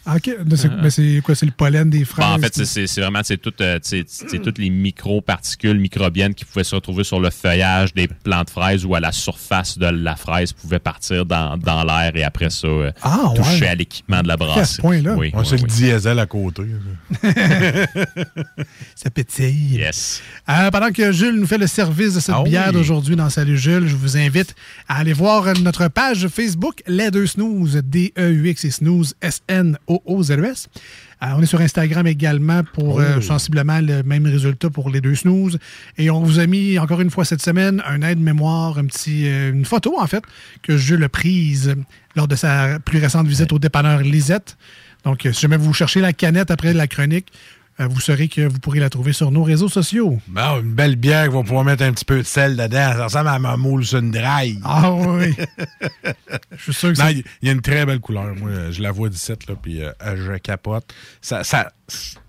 Ah, 0.06 0.16
OK. 0.16 0.30
Mais 0.46 0.56
c'est 0.56 0.70
mais 0.82 0.90
c'est 0.90 1.22
quoi? 1.24 1.36
C'est 1.36 1.46
le 1.46 1.52
pollen 1.52 1.90
des 1.90 2.04
fraises? 2.06 2.26
Bon, 2.26 2.34
en 2.34 2.40
fait, 2.40 2.54
c'est- 2.56 2.66
c'est 2.66 2.88
c'est 2.88 3.02
vraiment 3.02 3.22
c'est 3.24 3.38
tout, 3.38 3.54
euh, 3.62 3.78
c'est- 3.82 4.06
c'est 4.08 4.42
toutes 4.42 4.58
les 4.58 4.70
micro-particules 4.70 5.78
microbiennes 5.80 6.34
qui 6.34 6.46
pouvaient 6.46 6.64
se 6.64 6.74
retrouver 6.74 7.04
sur 7.04 7.20
le 7.20 7.30
feuillage 7.30 7.94
des 7.94 8.08
plants 8.08 8.44
de 8.44 8.50
fraises 8.50 8.86
ou 8.86 8.96
à 8.96 9.00
la 9.00 9.12
surface 9.12 9.78
de 9.78 9.86
la 9.88 10.16
fraise 10.16 10.52
pouvaient 10.54 10.80
partir 10.80 11.26
dans, 11.26 11.58
dans 11.58 11.84
l'air 11.84 12.12
et 12.16 12.24
après 12.24 12.50
ça 12.50 12.68
euh, 12.68 12.92
Ah, 13.02 13.32
toucher 13.36 13.62
ouais. 13.62 13.68
à 13.68 13.76
l'équipement 13.76 14.22
de 14.24 14.28
la 14.28 14.34
À 14.34 14.38
ce 14.38 14.44
brasserie. 14.44 14.82
point-là? 14.82 15.16
Oui, 15.16 15.28
Ouais, 15.28 15.40
oui, 15.42 15.46
c'est 15.46 15.58
le 15.58 15.64
oui. 15.64 15.70
diesel 15.70 16.18
à 16.20 16.26
côté. 16.26 16.64
Ça 18.96 19.10
pétille. 19.10 19.76
Yes. 19.78 20.22
Euh, 20.50 20.72
pendant 20.72 20.92
que 20.92 21.12
Jules 21.12 21.36
nous 21.36 21.48
fait 21.48 21.58
le 21.58 21.68
service 21.68 22.16
de 22.16 22.20
cette 22.20 22.36
Ah 22.36 22.42
oui. 22.44 22.50
bière 22.50 22.72
d'aujourd'hui 22.74 23.16
dans 23.16 23.30
Salut 23.30 23.58
Jules, 23.58 23.88
je 23.88 23.96
vous 23.96 24.18
invite 24.18 24.56
à 24.88 24.98
aller 24.98 25.14
voir 25.14 25.48
euh, 25.48 25.54
notre 25.62 25.88
page 25.88 26.28
Facebook, 26.28 26.82
Les 26.88 27.12
Deux 27.12 27.28
Snooze, 27.28 27.82
D-E-U-X 27.84 28.66
et 28.66 28.72
Snooze, 28.72 29.14
S-N-O-O-Z-E-S. 29.22 29.89
Euh, 29.92 31.28
on 31.36 31.42
est 31.42 31.46
sur 31.46 31.60
Instagram 31.60 32.08
également 32.08 32.64
pour 32.64 33.00
euh, 33.00 33.16
Oh. 33.18 33.22
sensiblement 33.22 33.80
le 33.82 34.04
même 34.04 34.26
résultat 34.26 34.70
pour 34.70 34.90
les 34.90 35.02
deux 35.02 35.16
snooze. 35.16 35.58
Et 35.98 36.10
on 36.10 36.22
vous 36.22 36.40
a 36.40 36.46
mis 36.48 36.78
encore 36.80 37.02
une 37.02 37.10
fois 37.10 37.26
cette 37.26 37.42
semaine 37.42 37.82
un 37.86 38.02
aide-mémoire, 38.02 38.78
un 38.78 38.86
petit, 38.86 39.28
euh, 39.28 39.52
une 39.52 39.66
photo 39.66 40.00
en 40.00 40.08
fait, 40.08 40.24
que 40.62 40.78
Jules 40.78 41.04
a 41.04 41.10
prise 41.10 41.76
lors 42.16 42.28
de 42.28 42.36
sa 42.36 42.80
plus 42.80 43.00
récente 43.00 43.28
visite 43.28 43.52
au 43.52 43.60
dépanneur 43.60 44.00
Lisette. 44.02 44.58
Donc, 45.06 45.22
si 45.32 45.42
jamais 45.42 45.58
vous 45.58 45.74
cherchez 45.74 46.02
la 46.02 46.12
canette 46.14 46.52
après 46.52 46.74
la 46.74 46.86
chronique, 46.88 47.28
vous 47.88 48.00
saurez 48.00 48.28
que 48.28 48.42
vous 48.42 48.60
pourrez 48.60 48.80
la 48.80 48.90
trouver 48.90 49.14
sur 49.14 49.32
nos 49.32 49.44
réseaux 49.44 49.70
sociaux. 49.70 50.20
Bon, 50.28 50.60
une 50.62 50.74
belle 50.74 50.96
bière 50.98 51.30
qui 51.30 51.34
va 51.34 51.44
pouvoir 51.44 51.64
mettre 51.64 51.84
un 51.84 51.94
petit 51.94 52.06
peu 52.06 52.18
de 52.18 52.24
sel 52.24 52.58
dedans. 52.58 52.94
Ça 52.94 53.04
ressemble 53.06 53.28
à 53.30 53.40
ma 53.40 53.56
moule 53.58 53.86
sur 53.86 54.00
une. 54.00 54.14
Ah 54.64 54.92
oui. 54.92 55.34
Je 56.58 56.64
suis 56.64 56.74
sûr 56.74 56.94
que 56.94 57.12
il 57.12 57.24
il 57.42 57.48
y 57.48 57.50
a 57.50 57.54
une 57.54 57.62
très 57.62 57.86
belle 57.86 58.00
couleur. 58.00 58.36
Moi, 58.36 58.50
euh, 58.50 58.72
je 58.72 58.82
la 58.82 58.92
vois 58.92 59.10
d'ici, 59.10 59.32
là, 59.48 59.56
puis 59.62 59.82
euh, 59.82 59.92
je 60.04 60.38
capote. 60.38 60.94
Ça, 61.22 61.44
ça, 61.44 61.72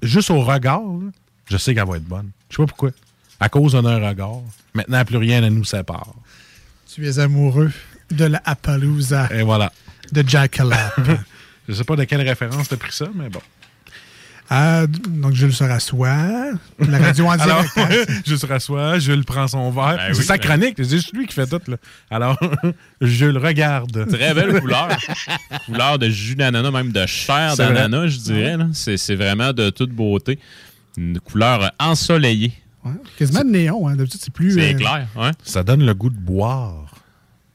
juste 0.02 0.30
au 0.30 0.40
regard, 0.40 0.80
là, 0.80 1.10
je 1.50 1.56
sais 1.56 1.74
qu'elle 1.74 1.88
va 1.88 1.96
être 1.96 2.04
bonne. 2.04 2.30
Je 2.48 2.56
sais 2.56 2.62
pas 2.62 2.66
pourquoi. 2.68 2.90
À 3.40 3.48
cause 3.48 3.72
d'un 3.72 4.08
regard. 4.08 4.42
Maintenant, 4.74 5.04
plus 5.04 5.16
rien 5.16 5.40
ne 5.40 5.48
nous 5.48 5.64
sépare. 5.64 6.14
tu 6.94 7.06
es 7.08 7.18
amoureux 7.18 7.72
de 8.10 8.24
la 8.26 8.40
Appaloosa 8.44 9.28
Et 9.32 9.42
voilà. 9.42 9.72
de 10.12 10.22
Jackalope. 10.26 10.76
Je 11.68 11.74
sais 11.74 11.84
pas 11.84 11.96
de 11.96 12.04
quelle 12.04 12.22
référence 12.22 12.68
t'as 12.68 12.76
pris 12.76 12.92
ça, 12.92 13.06
mais 13.14 13.28
bon. 13.28 13.40
Ah, 14.52 14.86
donc, 14.88 15.32
Jules 15.34 15.52
se 15.52 15.62
rassoit. 15.62 16.16
La 16.80 16.98
radio 16.98 17.26
en 17.26 17.30
Alors, 17.38 17.62
direct. 17.62 17.78
hein. 18.08 18.14
Jules 18.26 18.38
se 18.38 18.46
rassoit, 18.46 18.98
Jules 18.98 19.24
prend 19.24 19.46
son 19.46 19.70
verre. 19.70 19.96
Ben 19.96 20.12
c'est 20.12 20.18
oui, 20.18 20.24
sa 20.24 20.36
ben- 20.38 20.40
chronique, 20.44 20.74
c'est 20.76 20.90
juste 20.90 21.12
lui 21.14 21.26
qui 21.28 21.34
fait 21.34 21.46
tout. 21.46 21.60
Là. 21.68 21.76
Alors, 22.10 22.36
Jules 23.00 23.38
regarde. 23.38 24.08
Très 24.10 24.34
belle 24.34 24.60
couleur. 24.60 24.88
couleur 25.66 25.98
de 26.00 26.08
jus 26.08 26.34
d'ananas, 26.34 26.70
même 26.72 26.90
de 26.90 27.06
chair 27.06 27.56
d'ananas, 27.56 28.08
je 28.08 28.18
dirais. 28.18 28.56
C'est 28.72 28.96
c'est 28.96 29.14
vraiment 29.14 29.52
de 29.52 29.70
toute 29.70 29.90
beauté. 29.90 30.38
Une 30.96 31.20
couleur 31.20 31.70
ensoleillée. 31.78 32.52
Ouais, 32.84 32.92
Quasiment 33.18 33.44
de 33.44 33.50
néon. 33.50 33.86
Hein. 33.88 33.94
D'habitude, 33.94 34.20
c'est 34.20 34.32
plus. 34.32 34.54
C'est 34.54 34.74
euh, 34.74 34.78
clair, 34.78 35.06
ouais. 35.16 35.30
Ça 35.44 35.62
donne 35.62 35.84
le 35.86 35.94
goût 35.94 36.10
de 36.10 36.18
boire. 36.18 36.89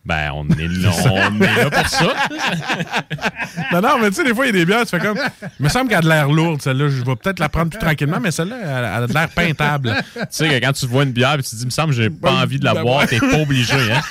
Ben, 0.05 0.31
on 0.35 0.47
est 0.49 0.67
là, 0.67 0.91
on 1.05 1.41
est 1.41 1.55
là 1.63 1.69
pour 1.71 1.87
ça. 1.87 2.13
Non, 3.71 3.81
non, 3.81 3.99
mais 3.99 4.09
tu 4.09 4.15
sais, 4.15 4.23
des 4.23 4.33
fois, 4.35 4.45
il 4.45 4.47
y 4.47 4.49
a 4.49 4.59
des 4.59 4.65
bières, 4.65 4.83
tu 4.85 4.89
fais 4.89 4.99
comme. 4.99 5.17
Il 5.59 5.63
me 5.63 5.69
semble 5.69 5.89
qu'elle 5.89 5.97
a 5.97 6.01
de 6.01 6.07
l'air 6.07 6.29
lourde, 6.29 6.61
celle-là. 6.61 6.87
Je 6.89 7.03
vais 7.03 7.15
peut-être 7.15 7.39
la 7.39 7.49
prendre 7.49 7.69
plus 7.71 7.79
tranquillement, 7.79 8.19
mais 8.21 8.31
celle-là, 8.31 8.57
elle, 8.61 8.67
elle 8.69 9.03
a 9.03 9.07
de 9.07 9.13
l'air 9.13 9.29
peintable. 9.29 9.95
tu 10.13 10.19
sais 10.29 10.47
que 10.49 10.65
quand 10.65 10.73
tu 10.73 10.85
vois 10.85 11.03
une 11.03 11.11
bière 11.11 11.33
et 11.33 11.37
tu 11.43 11.49
te 11.49 11.55
dis, 11.55 11.61
il 11.63 11.65
me 11.65 11.71
semble 11.71 11.89
que 11.95 12.01
j'ai 12.01 12.09
pas 12.09 12.31
Ben, 12.31 12.43
envie 12.43 12.59
de 12.59 12.65
la 12.65 12.73
ben 12.75 12.83
boire, 12.83 13.07
t'es 13.07 13.19
pas 13.19 13.39
obligé, 13.39 13.73
hein? 13.91 14.01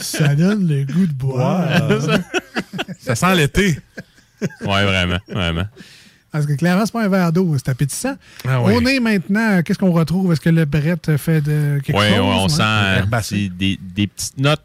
Ça 0.00 0.34
donne 0.34 0.68
le 0.68 0.84
goût 0.84 1.06
de 1.06 1.12
boire. 1.12 1.66
Ça 3.00 3.14
sent 3.14 3.34
l'été. 3.34 3.78
Ouais, 4.60 4.84
vraiment, 4.84 5.18
vraiment. 5.28 5.66
Parce 6.30 6.46
que 6.46 6.52
clairement, 6.54 6.86
c'est 6.86 6.92
pas 6.92 7.04
un 7.04 7.08
verre 7.08 7.32
d'eau, 7.32 7.54
c'est 7.58 7.68
appétissant. 7.70 8.14
Ah 8.48 8.62
oui. 8.62 8.72
On 8.76 8.86
est 8.86 9.00
maintenant, 9.00 9.60
qu'est-ce 9.62 9.78
qu'on 9.78 9.92
retrouve? 9.92 10.32
Est-ce 10.32 10.40
que 10.40 10.48
le 10.50 10.64
brette 10.64 11.16
fait 11.18 11.40
de 11.42 11.80
quelque 11.84 11.96
Oui, 11.98 12.08
chose? 12.08 12.18
on 12.20 12.42
ouais? 12.44 13.22
sent 13.22 13.34
euh, 13.34 13.48
des, 13.58 13.78
des 13.82 14.06
petites 14.06 14.38
notes 14.38 14.62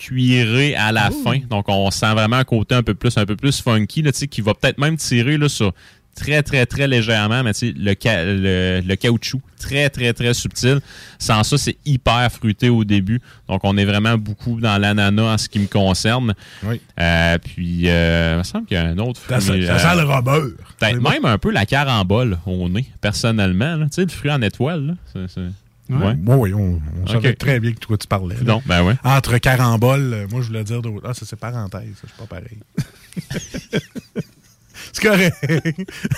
cuirées 0.00 0.74
à 0.74 0.92
la 0.92 1.10
fin. 1.10 1.38
Donc, 1.48 1.66
on 1.68 1.90
sent 1.90 2.12
vraiment 2.12 2.36
un 2.36 2.44
côté 2.44 2.74
un 2.74 2.82
peu 2.82 2.94
plus, 2.94 3.16
un 3.18 3.26
peu 3.26 3.36
plus 3.36 3.60
funky, 3.60 4.02
là, 4.02 4.10
qui 4.12 4.40
va 4.40 4.54
peut-être 4.54 4.78
même 4.78 4.96
tirer 4.96 5.36
là, 5.36 5.48
sur 5.48 5.72
très, 6.16 6.42
très, 6.42 6.66
très 6.66 6.88
légèrement, 6.88 7.42
mais 7.44 7.52
tu 7.54 7.68
sais, 7.68 7.74
le, 7.76 7.94
ca- 7.98 8.24
le, 8.24 8.80
le 8.84 8.96
caoutchouc, 8.96 9.40
très, 9.58 9.88
très, 9.90 10.12
très 10.12 10.34
subtil. 10.34 10.80
Sans 11.18 11.42
ça, 11.44 11.56
c'est 11.56 11.76
hyper 11.86 12.30
fruité 12.32 12.68
au 12.68 12.84
début. 12.84 13.20
Donc, 13.48 13.60
on 13.62 13.76
est 13.78 13.84
vraiment 13.84 14.16
beaucoup 14.18 14.60
dans 14.60 14.76
l'ananas 14.78 15.34
en 15.34 15.38
ce 15.38 15.48
qui 15.48 15.58
me 15.60 15.66
concerne. 15.66 16.34
Oui. 16.64 16.80
Euh, 16.98 17.38
puis, 17.38 17.82
euh, 17.86 18.32
il 18.34 18.38
me 18.38 18.42
semble 18.42 18.66
qu'il 18.66 18.76
y 18.76 18.80
a 18.80 18.84
un 18.86 18.98
autre 18.98 19.20
Ça 19.28 19.40
fruit. 19.40 19.66
ça 19.66 19.78
sent 19.78 19.96
le 19.96 20.02
robeur. 20.04 20.42
Peut-être 20.78 21.00
même 21.00 21.24
un 21.24 21.38
peu 21.38 21.50
la 21.50 21.64
carambole 21.66 22.38
au 22.46 22.68
nez, 22.68 22.86
personnellement. 23.00 23.78
Tu 23.84 23.88
sais, 23.92 24.02
le 24.02 24.08
fruit 24.08 24.30
en 24.32 24.42
étoile. 24.42 24.96
Là. 25.14 25.26
Ouais. 25.98 26.14
Oui, 26.26 26.36
oui, 26.38 26.54
on, 26.54 26.80
on 27.02 27.06
savait 27.06 27.30
Ok. 27.30 27.38
très 27.38 27.60
bien 27.60 27.72
que 27.72 27.78
toi, 27.78 27.96
tu 27.98 28.06
parlais. 28.06 28.36
Non, 28.44 28.62
ben 28.66 28.82
ouais. 28.84 28.94
Entre 29.04 29.38
caramboles, 29.38 30.12
euh, 30.14 30.26
moi, 30.30 30.40
je 30.42 30.46
voulais 30.48 30.64
dire 30.64 30.82
d'autres. 30.82 31.04
Ah, 31.08 31.14
ça, 31.14 31.26
c'est 31.26 31.36
parenthèse. 31.38 31.82
ça, 32.00 32.06
C'est 32.08 32.16
pas 32.16 32.26
pareil. 32.26 32.58
c'est 34.92 35.02
correct. 35.02 35.36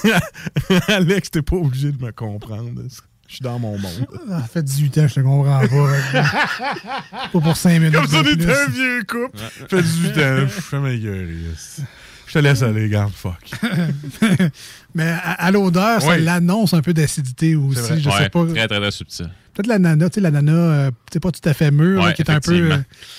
Alex, 0.89 1.31
t'es 1.31 1.43
pas 1.43 1.57
obligé 1.57 1.93
de 1.93 2.03
me 2.05 2.13
comprendre. 2.13 2.83
Je 3.29 3.37
suis 3.37 3.43
dans 3.43 3.59
mon 3.59 3.79
monde. 3.79 4.07
Ça 4.29 4.43
fait 4.53 4.63
18 4.63 4.99
ans, 4.99 5.09
je 5.09 5.15
te 5.15 5.21
comprends 5.21 5.61
pas. 5.61 7.29
pas 7.33 7.41
pour 7.41 7.57
5 7.57 7.79
minutes. 7.79 7.95
Comme 7.95 8.07
ça, 8.09 8.19
on 8.19 8.23
plus. 8.25 8.51
un 8.51 8.67
vieux 8.69 9.03
couple. 9.05 9.39
Ça 9.39 9.69
fait 9.69 9.83
18 9.83 10.09
ans. 10.19 10.37
Je 10.43 10.47
fais 10.49 10.79
ma 10.79 10.95
gueule. 10.95 11.31
yes. 11.49 11.81
Je 12.27 12.33
te 12.35 12.39
laisse 12.39 12.63
aller, 12.63 12.89
garde, 12.89 13.13
fuck. 13.13 13.35
Mais 14.95 15.05
à, 15.09 15.33
à 15.33 15.51
l'odeur, 15.51 16.01
ça 16.01 16.09
Oui. 16.11 16.23
l'annonce 16.23 16.73
un 16.73 16.81
peu 16.81 16.93
d'acidité 16.95 17.57
aussi. 17.57 18.01
Je 18.01 18.09
Ouais, 18.09 18.17
sais 18.19 18.29
pas. 18.31 18.45
Très, 18.47 18.69
très, 18.69 18.81
très 18.81 18.91
subtil. 18.91 19.31
Peut-être 19.55 19.67
l'ananas, 19.67 20.09
tu 20.11 20.15
sais, 20.15 20.21
l'ananas, 20.21 20.53
euh, 20.53 20.91
tu 20.91 20.97
sais, 21.15 21.21
pas 21.21 21.31
tout 21.31 21.47
à 21.49 21.55
fait 21.55 21.71
mûr, 21.71 22.01
là, 22.01 22.07
Ouais, 22.09 22.15
qui 22.15 22.23
est 22.23 22.31
un 22.31 22.41
peu. 22.41 22.53
euh, 22.73 22.77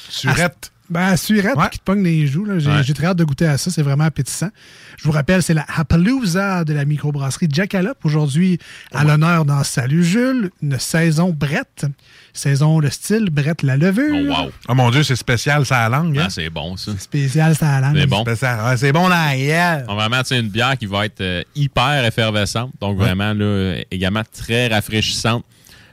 Surette. 0.09 0.69
Ben, 0.89 1.15
surette, 1.15 1.55
qui 1.71 1.79
te 1.79 1.83
pogne 1.85 2.03
les 2.03 2.27
joues. 2.27 2.43
là. 2.45 2.59
J'ai 2.59 2.69
Ouais. 2.69 2.83
j'ai 2.83 2.93
très 2.93 3.07
hâte 3.07 3.17
de 3.17 3.23
goûter 3.23 3.47
à 3.47 3.57
ça. 3.57 3.71
C'est 3.71 3.81
vraiment 3.81 4.03
appétissant. 4.03 4.49
Je 4.97 5.05
vous 5.05 5.11
rappelle, 5.11 5.41
c'est 5.41 5.53
la 5.53 5.65
Appaloosa 5.75 6.65
de 6.65 6.73
la 6.73 6.83
microbrasserie 6.85 7.47
Jackalope. 7.51 7.97
Aujourd'hui, 8.03 8.59
à 8.93 9.03
l'honneur 9.03 9.45
dans 9.45 9.63
Salut 9.63 10.03
Jules, 10.03 10.51
une 10.61 10.77
saison 10.77 11.31
Brette. 11.31 11.85
Saison 12.33 12.79
le 12.79 12.89
style 12.89 13.29
Brette 13.31 13.63
la 13.63 13.77
levure. 13.77 14.13
Oh, 14.37 14.43
wow. 14.43 14.51
Oh 14.67 14.75
mon 14.75 14.91
Dieu, 14.91 15.03
c'est 15.03 15.15
spécial, 15.15 15.65
ça 15.65 15.87
la 15.89 15.97
langue. 15.97 16.17
hein? 16.17 16.23
Ah, 16.27 16.29
c'est 16.29 16.49
bon, 16.49 16.75
ça. 16.77 16.91
Spécial, 16.99 17.55
ça 17.55 17.77
à 17.77 17.81
la 17.81 17.87
langue. 17.87 17.97
C'est 17.97 18.07
bon. 18.07 18.75
C'est 18.77 18.91
bon, 18.91 19.07
là, 19.07 19.35
yeah. 19.35 19.83
On 19.87 19.95
va 19.95 20.07
vraiment, 20.07 20.21
tu 20.21 20.29
sais, 20.29 20.39
une 20.39 20.49
bière 20.49 20.77
qui 20.77 20.85
va 20.85 21.05
être 21.05 21.21
euh, 21.21 21.43
hyper 21.55 22.03
effervescente, 22.05 22.71
donc 22.81 22.97
vraiment, 22.97 23.33
là, 23.33 23.77
également 23.89 24.23
très 24.31 24.67
rafraîchissante. 24.67 25.45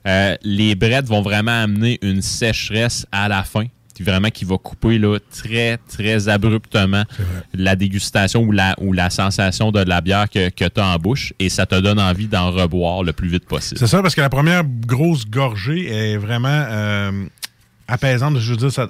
Euh, 0.07 0.37
les 0.43 0.75
brettes 0.75 1.07
vont 1.07 1.23
vraiment 1.23 1.63
amener 1.63 1.99
une 2.03 2.23
sécheresse 2.23 3.07
à 3.13 3.29
la 3.29 3.43
fin, 3.45 3.65
qui 3.95 4.03
vraiment 4.03 4.31
qui 4.31 4.45
va 4.45 4.57
couper 4.57 4.99
là, 4.99 5.19
très, 5.31 5.79
très 5.89 6.29
abruptement 6.29 7.05
la 7.53 7.77
dégustation 7.77 8.43
ou 8.43 8.53
la, 8.53 8.75
ou 8.81 8.93
la 8.93 9.11
sensation 9.11 9.73
de 9.73 9.81
la 9.81 10.01
bière 10.01 10.31
que, 10.31 10.49
que 10.49 10.65
tu 10.67 10.81
as 10.81 10.87
en 10.87 10.97
bouche, 10.97 11.35
et 11.39 11.49
ça 11.49 11.67
te 11.67 11.79
donne 11.79 12.01
envie 12.01 12.27
d'en 12.27 12.51
reboire 12.51 13.03
le 13.03 13.13
plus 13.13 13.29
vite 13.29 13.45
possible. 13.45 13.79
C'est 13.79 13.87
ça, 13.87 14.01
parce 14.01 14.15
que 14.15 14.21
la 14.23 14.31
première 14.31 14.65
grosse 14.65 15.27
gorgée 15.27 15.87
est 15.93 16.17
vraiment 16.17 16.49
euh, 16.49 17.13
apaisante. 17.89 18.39
Je 18.39 18.51
veux 18.53 18.57
dire, 18.57 18.73
ça. 18.73 18.89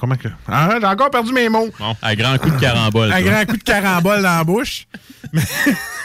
Comment 0.00 0.16
que. 0.16 0.28
Ah, 0.48 0.76
j'ai 0.80 0.86
encore 0.86 1.10
perdu 1.10 1.32
mes 1.32 1.48
mots. 1.48 1.68
Bon, 1.78 1.96
à 2.02 2.14
grand 2.16 2.36
coup 2.38 2.50
de 2.50 2.58
carambole. 2.60 3.12
Un 3.12 3.22
toi. 3.22 3.30
grand 3.30 3.44
coup 3.46 3.56
de 3.56 3.62
carambole 3.62 4.22
dans 4.22 4.36
la 4.38 4.44
bouche. 4.44 4.86
Mais- 5.32 5.42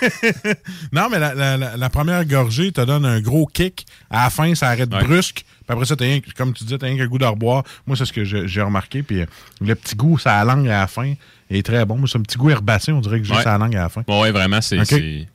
non, 0.91 1.07
mais 1.11 1.19
la, 1.19 1.33
la- 1.33 1.57
la- 1.57 1.77
la 1.77 1.89
première 1.89 2.23
gorgée 2.25 2.71
te 2.71 2.81
donne 2.81 3.05
un 3.05 3.19
gros 3.19 3.45
kick. 3.47 3.85
À 4.09 4.25
la 4.25 4.29
fin, 4.29 4.53
ça 4.55 4.69
arrête 4.69 4.93
Ouais. 4.93 5.03
brusque. 5.03 5.43
Puis 5.45 5.73
après 5.73 5.85
ça, 5.85 5.95
t'as 5.95 6.05
rien, 6.05 6.19
que- 6.19 6.31
comme 6.31 6.53
tu 6.53 6.63
disais, 6.63 6.77
t'as 6.77 6.87
rien 6.87 6.97
qu'un 6.97 7.07
goût 7.07 7.17
de 7.17 7.25
reboire. 7.25 7.63
Moi, 7.85 7.97
c'est 7.97 8.05
ce 8.05 8.13
que 8.13 8.23
j'ai 8.23 8.61
remarqué. 8.61 9.03
Puis 9.03 9.21
euh, 9.21 9.25
le 9.61 9.75
petit 9.75 9.95
goût, 9.95 10.17
ça 10.17 10.35
a 10.39 10.45
la 10.45 10.55
langue 10.55 10.67
à 10.67 10.79
la 10.81 10.87
fin, 10.87 11.13
est 11.49 11.65
très 11.65 11.85
bon. 11.85 11.97
Moi, 11.97 12.07
c'est 12.11 12.17
un 12.17 12.21
petit 12.21 12.37
goût 12.37 12.49
herbacé, 12.49 12.91
on 12.91 13.01
dirait 13.01 13.19
que 13.19 13.25
j'ai 13.25 13.33
Ouais. 13.33 13.43
ça 13.43 13.57
langue 13.57 13.75
à 13.75 13.83
la 13.83 13.89
fin. 13.89 14.03
Ouais, 14.07 14.31
vraiment, 14.31 14.61
c'est. 14.61 14.83
C'est- 14.85 15.27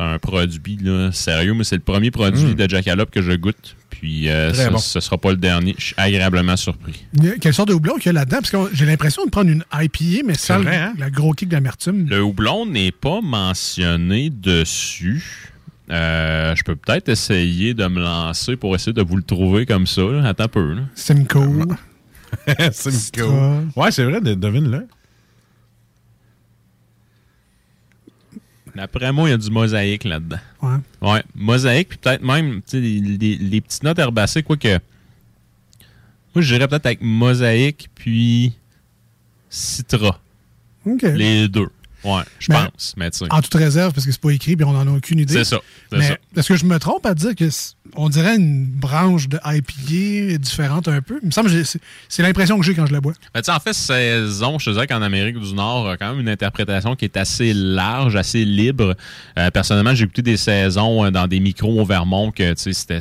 un 0.00 0.18
produit, 0.18 0.78
là, 0.82 1.10
sérieux, 1.12 1.54
mais 1.54 1.64
c'est 1.64 1.76
le 1.76 1.80
premier 1.82 2.10
produit 2.10 2.44
Mm. 2.44 2.54
de 2.54 2.68
Jackalope 2.68 3.10
que 3.10 3.22
je 3.22 3.32
goûte. 3.32 3.74
Puis 4.00 4.28
euh, 4.28 4.54
ça, 4.54 4.70
bon. 4.70 4.78
ce 4.78 5.00
sera 5.00 5.18
pas 5.18 5.30
le 5.30 5.36
dernier. 5.36 5.74
Je 5.76 5.86
suis 5.86 5.94
agréablement 5.96 6.56
surpris. 6.56 7.04
Quelle 7.40 7.52
sorte 7.52 7.68
de 7.68 7.74
houblon 7.74 7.94
qu'il 7.96 8.06
y 8.06 8.08
a 8.10 8.12
là-dedans? 8.12 8.38
Parce 8.38 8.50
que 8.50 8.58
j'ai 8.72 8.86
l'impression 8.86 9.24
de 9.24 9.30
prendre 9.30 9.50
une 9.50 9.64
IPA, 9.74 10.22
mais 10.24 10.34
sans 10.34 10.60
vrai, 10.60 10.76
le- 10.78 10.82
hein? 10.84 10.94
la 10.98 11.10
gros 11.10 11.32
kick 11.32 11.48
d'amertume. 11.48 12.06
Le 12.08 12.22
houblon 12.22 12.64
n'est 12.64 12.92
pas 12.92 13.20
mentionné 13.20 14.30
dessus. 14.30 15.52
Euh, 15.90 16.54
je 16.54 16.62
peux 16.62 16.76
peut-être 16.76 17.08
essayer 17.08 17.74
de 17.74 17.86
me 17.88 18.00
lancer 18.00 18.56
pour 18.56 18.74
essayer 18.76 18.92
de 18.92 19.02
vous 19.02 19.16
le 19.16 19.22
trouver 19.22 19.66
comme 19.66 19.86
ça. 19.86 20.02
là. 20.02 20.28
Attends 20.28 20.44
un 20.44 20.48
peu. 20.48 20.74
là. 20.74 20.82
Simcoe. 20.94 21.66
Simcoe. 22.72 23.66
Ouais, 23.74 23.90
c'est 23.90 24.04
vrai, 24.04 24.20
de- 24.20 24.34
devine-le. 24.34 24.86
D'après 28.78 29.10
moi, 29.12 29.28
il 29.28 29.32
y 29.32 29.34
a 29.34 29.38
du 29.38 29.50
mosaïque 29.50 30.04
là-dedans. 30.04 30.38
Ouais. 30.62 30.76
Ouais, 31.02 31.22
mosaïque, 31.34 31.88
puis 31.88 31.98
peut-être 31.98 32.22
même 32.22 32.60
les, 32.72 33.00
les- 33.00 33.36
les 33.36 33.60
petites 33.60 33.82
notes 33.82 33.98
herbacées, 33.98 34.44
quoi 34.44 34.56
que. 34.56 34.78
Moi, 36.34 36.42
je 36.42 36.54
dirais 36.54 36.68
peut-être 36.68 36.86
avec 36.86 37.00
mosaïque, 37.02 37.88
puis 37.96 38.52
citra. 39.50 40.20
OK. 40.86 41.02
Les 41.02 41.48
deux. 41.48 41.66
Ouais, 42.04 42.22
je 42.38 42.52
pense. 42.52 42.94
Mais. 42.96 43.10
En 43.30 43.42
toute 43.42 43.54
réserve, 43.54 43.92
parce 43.92 44.06
que 44.06 44.12
c'est 44.12 44.20
pas 44.20 44.30
écrit, 44.30 44.54
puis 44.54 44.64
on 44.64 44.72
n'en 44.72 44.86
a 44.86 44.96
aucune 44.96 45.18
idée. 45.18 45.34
C'est 45.34 45.42
ça, 45.44 45.58
est-ce 46.36 46.48
que 46.48 46.56
je 46.56 46.64
me 46.64 46.78
trompe 46.78 47.04
à 47.06 47.14
dire 47.14 47.34
que 47.34 47.48
on 47.96 48.08
dirait 48.08 48.36
une 48.36 48.66
branche 48.66 49.28
de 49.28 49.38
IPA 49.44 50.38
différente 50.38 50.88
un 50.88 51.00
peu? 51.02 51.18
Il 51.22 51.26
me 51.26 51.32
semble 51.32 51.50
c'est 52.08 52.22
l'impression 52.22 52.58
que 52.58 52.64
j'ai 52.64 52.74
quand 52.74 52.86
je 52.86 52.92
la 52.92 53.00
bois. 53.00 53.12
En 53.34 53.60
fait, 53.60 53.72
saison, 53.72 54.58
je 54.58 54.66
te 54.66 54.70
dirais 54.70 54.86
qu'en 54.86 55.02
Amérique 55.02 55.38
du 55.38 55.54
Nord, 55.54 55.96
quand 55.98 56.10
même 56.10 56.20
une 56.20 56.28
interprétation 56.28 56.96
qui 56.96 57.04
est 57.04 57.16
assez 57.16 57.52
large, 57.54 58.16
assez 58.16 58.44
libre. 58.44 58.94
Euh, 59.38 59.50
personnellement, 59.50 59.94
j'ai 59.94 60.04
écouté 60.04 60.22
des 60.22 60.36
saisons 60.36 61.04
euh, 61.04 61.10
dans 61.10 61.26
des 61.26 61.40
micros 61.40 61.80
au 61.80 61.84
Vermont 61.84 62.30
que 62.30 62.54
c'était- 62.56 62.98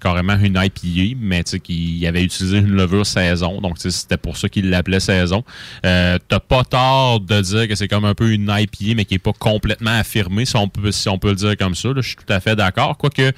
carrément 0.00 0.36
une 0.38 0.56
IPA, 0.56 1.16
mais 1.20 1.42
qu'il 1.42 2.06
avait 2.06 2.22
utilisé 2.24 2.58
une 2.58 2.72
levure 2.72 3.06
saison. 3.06 3.60
Donc, 3.60 3.76
c'était 3.78 4.16
pour 4.16 4.36
ça 4.36 4.48
qu'il 4.48 4.70
l'appelait 4.70 5.00
saison. 5.00 5.44
Euh, 5.84 6.18
T'as 6.28 6.40
pas 6.40 6.64
tort 6.64 7.20
de 7.20 7.40
dire 7.40 7.68
que 7.68 7.74
c'est 7.74 7.88
comme 7.88 8.04
un 8.04 8.14
peu 8.14 8.32
une 8.32 8.50
IPA, 8.50 8.94
mais 8.96 9.04
qui 9.04 9.14
est 9.14 9.18
pas 9.18 9.32
complètement 9.32 9.90
affirmée, 9.98 10.44
si 10.44 10.56
on 10.56 10.68
peut, 10.68 10.82
le 10.84 11.34
dire 11.34 11.56
comme 11.58 11.74
ça. 11.74 11.90
Je 11.96 12.00
suis 12.00 12.16
tout 12.16 12.32
à 12.32 12.40
fait 12.40 12.56
d'accord. 12.56 12.96
Quoique, 12.96 13.32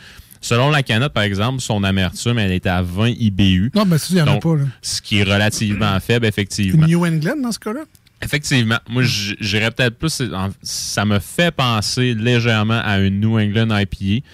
selon 0.45 0.71
la 0.71 0.83
canette, 0.83 1.13
par 1.13 1.23
exemple, 1.23 1.61
son 1.61 1.83
amertume, 1.85 2.39
elle 2.39 2.53
était 2.53 2.69
à 2.69 2.83
20 2.83 3.15
IBU. 3.19 3.71
Non, 3.75 3.87
mais 3.87 3.97
ça, 3.97 4.07
il 4.11 4.17
n'y 4.17 4.21
en 4.21 4.27
a 4.27 4.39
pas. 4.39 4.57
là. 4.57 4.65
Ce 4.83 5.01
qui 5.01 5.19
est 5.19 5.23
relativement 5.23 5.99
faible, 6.07 6.27
effectivement. 6.27 6.87
New 6.87 7.05
England 7.05 7.37
dans 7.43 7.53
ce 7.53 7.59
cas-là? 7.59 7.81
Effectivement. 8.23 8.79
Moi, 8.89 9.03
j'irais 9.05 9.71
peut-être 9.71 9.99
plus. 9.99 10.23
Ça 10.63 11.05
me 11.07 11.19
fait 11.19 11.51
penser 11.51 12.15
légèrement 12.15 12.81
à 12.85 12.99
une 12.99 13.21
New 13.21 13.39
England 13.39 13.77
IPA. 13.77 14.25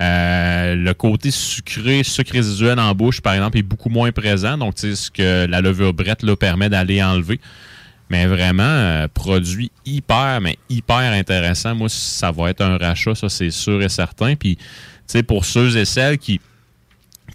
Euh, 0.00 0.74
le 0.74 0.94
côté 0.94 1.30
sucré, 1.30 2.02
sucre 2.02 2.32
résiduel 2.32 2.80
en 2.80 2.92
bouche, 2.94 3.20
par 3.20 3.34
exemple, 3.34 3.58
est 3.58 3.62
beaucoup 3.62 3.88
moins 3.88 4.10
présent. 4.10 4.58
Donc, 4.58 4.74
sais, 4.76 4.96
ce 4.96 5.10
que 5.10 5.46
la 5.46 5.60
levure 5.60 5.94
brette 5.94 6.24
là, 6.24 6.34
permet 6.34 6.70
d'aller 6.70 7.02
enlever. 7.02 7.40
Mais 8.10 8.26
vraiment, 8.26 8.62
euh, 8.62 9.06
produit 9.12 9.70
hyper, 9.86 10.40
mais 10.40 10.58
hyper 10.68 10.96
intéressant. 11.12 11.74
Moi, 11.74 11.88
ça 11.88 12.30
va 12.32 12.50
être 12.50 12.62
un 12.62 12.76
rachat, 12.76 13.14
ça, 13.14 13.28
c'est 13.28 13.50
sûr 13.50 13.80
et 13.80 13.88
certain. 13.88 14.34
Puis, 14.34 14.58
sais, 15.06 15.22
pour 15.22 15.44
ceux 15.44 15.76
et 15.76 15.84
celles 15.84 16.18
qui 16.18 16.40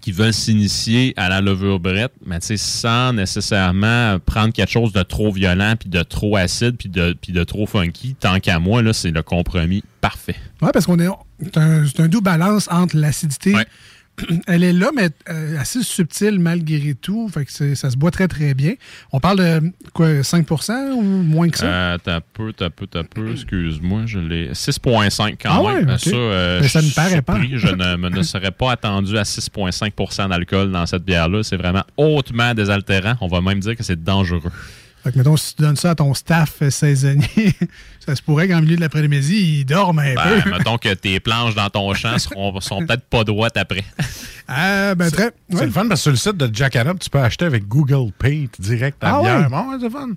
qui 0.01 0.11
veulent 0.11 0.33
s'initier 0.33 1.13
à 1.17 1.27
la 1.27 1.41
levure 1.41 1.79
brette, 1.79 2.13
mais 2.25 2.37
sans 2.39 3.13
nécessairement 3.13 4.19
prendre 4.19 4.53
quelque 4.53 4.71
chose 4.71 4.93
de 4.93 5.03
trop 5.03 5.31
violent, 5.31 5.73
puis 5.77 5.89
de 5.89 6.01
trop 6.01 6.37
acide, 6.37 6.77
puis 6.77 6.87
de, 6.87 7.17
de 7.27 7.43
trop 7.43 7.65
funky, 7.65 8.15
tant 8.17 8.39
qu'à 8.39 8.59
moi, 8.59 8.81
là, 8.81 8.93
c'est 8.93 9.11
le 9.11 9.21
compromis 9.21 9.83
parfait. 9.99 10.35
Oui, 10.61 10.69
parce 10.71 10.85
qu'on 10.85 10.99
est. 10.99 11.09
C'est 11.43 11.57
un, 11.57 11.85
c'est 11.85 11.99
un 11.99 12.07
doux 12.07 12.21
balance 12.21 12.67
entre 12.71 12.95
l'acidité. 12.95 13.53
Elle 14.47 14.63
est 14.63 14.73
là, 14.73 14.89
mais 14.95 15.09
euh, 15.29 15.59
assez 15.59 15.83
subtile 15.83 16.39
malgré 16.39 16.95
tout. 16.95 17.29
Fait 17.29 17.45
que 17.45 17.75
ça 17.75 17.89
se 17.91 17.97
boit 17.97 18.11
très, 18.11 18.27
très 18.27 18.53
bien. 18.53 18.73
On 19.11 19.19
parle 19.19 19.37
de 19.37 19.61
quoi, 19.93 20.07
5% 20.21 20.91
ou 20.93 21.01
moins 21.01 21.49
que 21.49 21.57
ça? 21.59 21.65
Euh, 21.65 21.97
t'as 22.03 22.19
peu, 22.21 22.51
t'as 22.53 22.69
peu, 22.69 22.87
t'as 22.87 23.03
peu, 23.03 23.31
excuse-moi, 23.31 24.01
je 24.07 24.19
l'ai. 24.19 24.51
6,5 24.53 25.35
quand 25.41 25.49
Ah 25.69 25.73
même. 25.75 25.87
ouais. 25.87 25.97
Ça, 25.97 26.09
euh, 26.15 26.59
Mais 26.61 26.67
ça 26.67 26.79
je 26.79 26.85
me 26.85 26.89
suis 26.91 26.95
paraît 26.95 27.21
pas. 27.21 27.39
Je 27.53 27.67
ne 27.67 27.95
me 27.97 28.09
ne 28.09 28.23
serais 28.23 28.51
pas 28.51 28.71
attendu 28.71 29.17
à 29.17 29.23
6,5% 29.23 30.29
d'alcool 30.29 30.71
dans 30.71 30.85
cette 30.85 31.03
bière-là. 31.03 31.43
C'est 31.43 31.57
vraiment 31.57 31.83
hautement 31.97 32.53
désaltérant. 32.53 33.15
On 33.21 33.27
va 33.27 33.41
même 33.41 33.59
dire 33.59 33.75
que 33.75 33.83
c'est 33.83 34.03
dangereux. 34.03 34.41
Fait 35.03 35.11
que, 35.11 35.17
mettons, 35.19 35.37
si 35.37 35.55
tu 35.55 35.61
donnes 35.61 35.75
ça 35.75 35.91
à 35.91 35.95
ton 35.95 36.13
staff 36.15 36.55
euh, 36.63 36.69
saisonnier, 36.71 37.53
ça 38.07 38.15
se 38.15 38.21
pourrait 38.23 38.47
qu'en 38.47 38.61
milieu 38.61 38.75
de 38.77 38.81
l'après-midi, 38.81 39.59
ils 39.59 39.65
dorment 39.65 39.99
un 39.99 40.15
Ben, 40.15 40.41
peu. 40.43 40.49
mettons 40.57 40.77
que 40.77 40.91
tes 40.93 41.19
planches 41.19 41.53
dans 41.53 41.69
ton 41.69 41.93
champ 41.93 42.17
seront, 42.17 42.59
sont 42.61 42.85
peut-être 42.85 43.03
pas 43.03 43.23
droites 43.23 43.55
après. 43.57 43.83
Ah, 44.47 44.95
ben, 44.95 45.11
très. 45.11 45.31
C'est 45.51 45.65
le 45.65 45.71
fun 45.71 45.87
parce 45.87 45.99
que 45.99 46.03
sur 46.03 46.11
le 46.11 46.17
site 46.17 46.37
de 46.37 46.49
Jackalope, 46.55 46.99
tu 46.99 47.09
peux 47.09 47.19
acheter 47.19 47.45
avec 47.45 47.67
Google 47.67 48.11
Pay 48.17 48.49
direct 48.59 48.99
ta 48.99 49.15
Ah 49.17 49.21
bière. 49.21 49.39
ouais? 49.41 49.49
Bon, 49.49 49.69
ouais, 49.71 49.77
c'est 49.81 49.89
fun. 49.89 50.07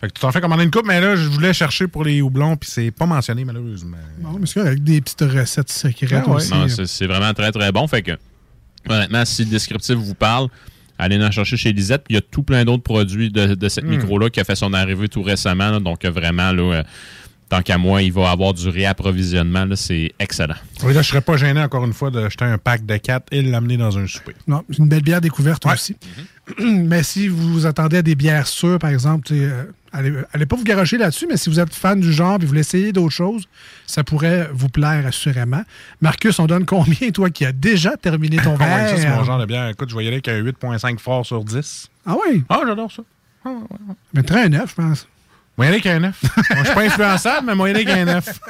Fait 0.00 0.08
que 0.08 0.12
tu 0.12 0.20
t'en 0.20 0.30
fais 0.30 0.40
commander 0.40 0.64
une 0.64 0.70
coupe, 0.70 0.86
mais 0.86 1.00
là, 1.00 1.16
je 1.16 1.26
voulais 1.28 1.52
chercher 1.52 1.88
pour 1.88 2.04
les 2.04 2.20
houblons, 2.22 2.56
puis 2.56 2.70
c'est 2.70 2.90
pas 2.90 3.06
mentionné, 3.06 3.44
malheureusement. 3.44 3.96
Non, 4.20 4.36
mais 4.38 4.46
c'est 4.46 4.60
avec 4.60 4.84
des 4.84 5.00
petites 5.00 5.22
recettes 5.22 5.70
secrètes 5.70 6.12
Ah 6.26 6.28
ouais. 6.28 6.36
aussi. 6.36 6.52
Non, 6.52 6.68
c'est 6.68 6.86
c'est 6.86 7.06
vraiment 7.06 7.32
très, 7.34 7.50
très 7.50 7.72
bon. 7.72 7.86
Fait 7.88 8.02
que, 8.02 8.12
honnêtement, 8.88 9.24
si 9.24 9.44
le 9.44 9.50
descriptif 9.50 9.96
vous 9.96 10.14
parle, 10.14 10.48
allez 10.98 11.16
en 11.24 11.30
chercher 11.30 11.56
chez 11.56 11.72
Lisette. 11.72 12.04
Puis 12.04 12.12
il 12.12 12.14
y 12.16 12.18
a 12.18 12.22
tout 12.22 12.42
plein 12.42 12.64
d'autres 12.64 12.82
produits 12.82 13.30
de, 13.30 13.54
de 13.54 13.68
cette 13.68 13.84
Mm. 13.84 13.90
micro-là 13.96 14.30
qui 14.30 14.38
a 14.40 14.44
fait 14.44 14.56
son 14.56 14.72
arrivée 14.74 15.08
tout 15.08 15.22
récemment. 15.22 15.70
là. 15.70 15.80
donc, 15.80 16.04
vraiment, 16.04 16.52
là, 16.52 16.74
euh, 16.74 16.82
tant 17.48 17.62
qu'à 17.62 17.78
moi, 17.78 18.02
il 18.02 18.12
va 18.12 18.30
avoir 18.30 18.52
du 18.54 18.68
réapprovisionnement. 18.68 19.64
là, 19.64 19.76
C'est 19.76 20.12
excellent. 20.18 20.54
Oui, 20.82 20.92
là, 20.94 21.02
je 21.02 21.08
serais 21.08 21.20
pas 21.20 21.36
gêné, 21.36 21.60
encore 21.60 21.84
une 21.84 21.92
fois, 21.94 22.10
d'acheter 22.10 22.44
un 22.44 22.58
pack 22.58 22.84
de 22.84 22.96
4 22.96 23.26
et 23.32 23.42
de 23.42 23.50
l'amener 23.50 23.76
dans 23.76 23.96
un 23.98 24.06
souper. 24.06 24.34
Non, 24.46 24.64
c'est 24.70 24.78
une 24.78 24.88
belle 24.88 25.02
bière 25.02 25.20
découverte 25.20 25.64
aussi. 25.66 25.96
mais 26.60 27.02
si 27.02 27.28
vous 27.28 27.52
vous 27.52 27.66
attendez 27.66 27.98
à 27.98 28.02
des 28.02 28.14
bières 28.14 28.46
sûres, 28.46 28.78
par 28.78 28.90
exemple, 28.90 29.26
tu 29.26 29.38
sais, 29.38 29.44
euh, 29.44 29.64
allez, 29.92 30.12
allez 30.32 30.46
pas 30.46 30.56
vous 30.56 30.64
garocher 30.64 30.98
là-dessus, 30.98 31.26
mais 31.28 31.36
si 31.36 31.50
vous 31.50 31.60
êtes 31.60 31.74
fan 31.74 32.00
du 32.00 32.12
genre 32.12 32.36
et 32.36 32.38
vous 32.42 32.48
voulez 32.48 32.60
essayer 32.60 32.92
d'autres 32.92 33.14
choses, 33.14 33.44
ça 33.86 34.04
pourrait 34.04 34.48
vous 34.52 34.68
plaire 34.68 35.06
assurément. 35.06 35.62
Marcus, 36.00 36.38
on 36.38 36.46
donne 36.46 36.64
combien, 36.66 37.10
toi, 37.10 37.30
qui 37.30 37.44
as 37.44 37.52
déjà 37.52 37.96
terminé 37.96 38.36
ton 38.38 38.56
Ah 38.60 38.64
verre? 38.66 38.98
c'est 38.98 39.08
mon 39.10 39.24
genre 39.24 39.38
de 39.38 39.46
bière. 39.46 39.68
Écoute, 39.68 39.90
je 39.90 39.96
vais 39.96 40.04
y 40.04 40.08
aller 40.08 40.20
avec 40.24 40.28
un 40.28 40.40
8.5 40.42 40.98
fort 40.98 41.24
sur 41.26 41.44
10. 41.44 41.88
Ah 42.06 42.14
oui? 42.26 42.44
Ah, 42.48 42.60
j'adore 42.66 42.92
ça. 42.92 43.02
Mais 44.14 44.22
très 44.22 44.42
un 44.44 44.48
9, 44.50 44.68
je 44.70 44.74
pense. 44.74 45.08
Aller 45.66 45.74
avec 45.74 45.86
un 45.86 45.98
9. 46.00 46.22
Moi, 46.34 46.42
je 46.60 46.64
suis 46.66 46.74
pas 46.74 46.82
influençable, 46.84 47.46
mais 47.46 47.54
moi, 47.54 47.68
y 47.68 47.72
aller 47.74 47.82
avec 47.90 47.98
un 47.98 48.04
9. 48.04 48.40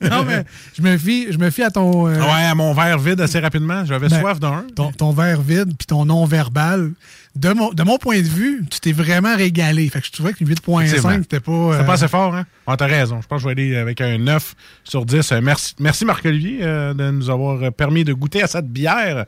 non, 0.10 0.24
mais 0.24 0.44
je 0.76 0.82
me 0.82 0.96
fie, 0.98 1.28
je 1.32 1.38
me 1.38 1.50
fie 1.50 1.62
à 1.62 1.70
ton. 1.70 2.08
euh, 2.08 2.18
Ouais, 2.18 2.44
à 2.44 2.54
mon 2.54 2.72
verre 2.74 2.98
vide 2.98 3.20
assez 3.20 3.38
rapidement. 3.38 3.84
J'avais 3.84 4.08
Ben, 4.08 4.20
soif 4.20 4.40
d'un. 4.40 4.64
Ton, 4.74 4.90
ton 4.92 5.12
verre 5.12 5.40
vide 5.42 5.74
puis 5.78 5.86
ton 5.86 6.04
non-verbal. 6.04 6.92
De 7.36 7.52
mon, 7.52 7.70
de 7.70 7.82
mon 7.82 7.98
point 7.98 8.18
de 8.20 8.26
vue, 8.26 8.64
tu 8.70 8.80
t'es 8.80 8.92
vraiment 8.92 9.36
régalé. 9.36 9.88
Fait 9.90 10.00
que 10.00 10.06
je 10.06 10.12
trouvais 10.12 10.32
que 10.32 10.42
8.5, 10.42 11.18
c'était 11.22 11.38
pas. 11.40 11.52
euh, 11.52 11.78
C'est 11.78 11.86
pas 11.86 11.92
assez 11.92 12.08
fort, 12.08 12.34
hein? 12.34 12.46
Ah, 12.66 12.76
t'as 12.78 12.86
raison. 12.86 13.20
Je 13.20 13.26
pense 13.26 13.42
que 13.42 13.48
je 13.50 13.54
vais 13.54 13.62
aller 13.62 13.76
avec 13.76 14.00
un 14.00 14.16
9 14.18 14.54
sur 14.84 15.04
10. 15.04 15.32
Euh, 15.32 15.40
merci, 15.42 15.74
merci 15.78 16.04
Marc-Olivier 16.06 16.60
euh, 16.62 16.94
de 16.94 17.10
nous 17.10 17.28
avoir 17.30 17.70
permis 17.72 18.04
de 18.04 18.12
goûter 18.14 18.42
à 18.42 18.46
cette 18.46 18.68
bière. 18.68 19.26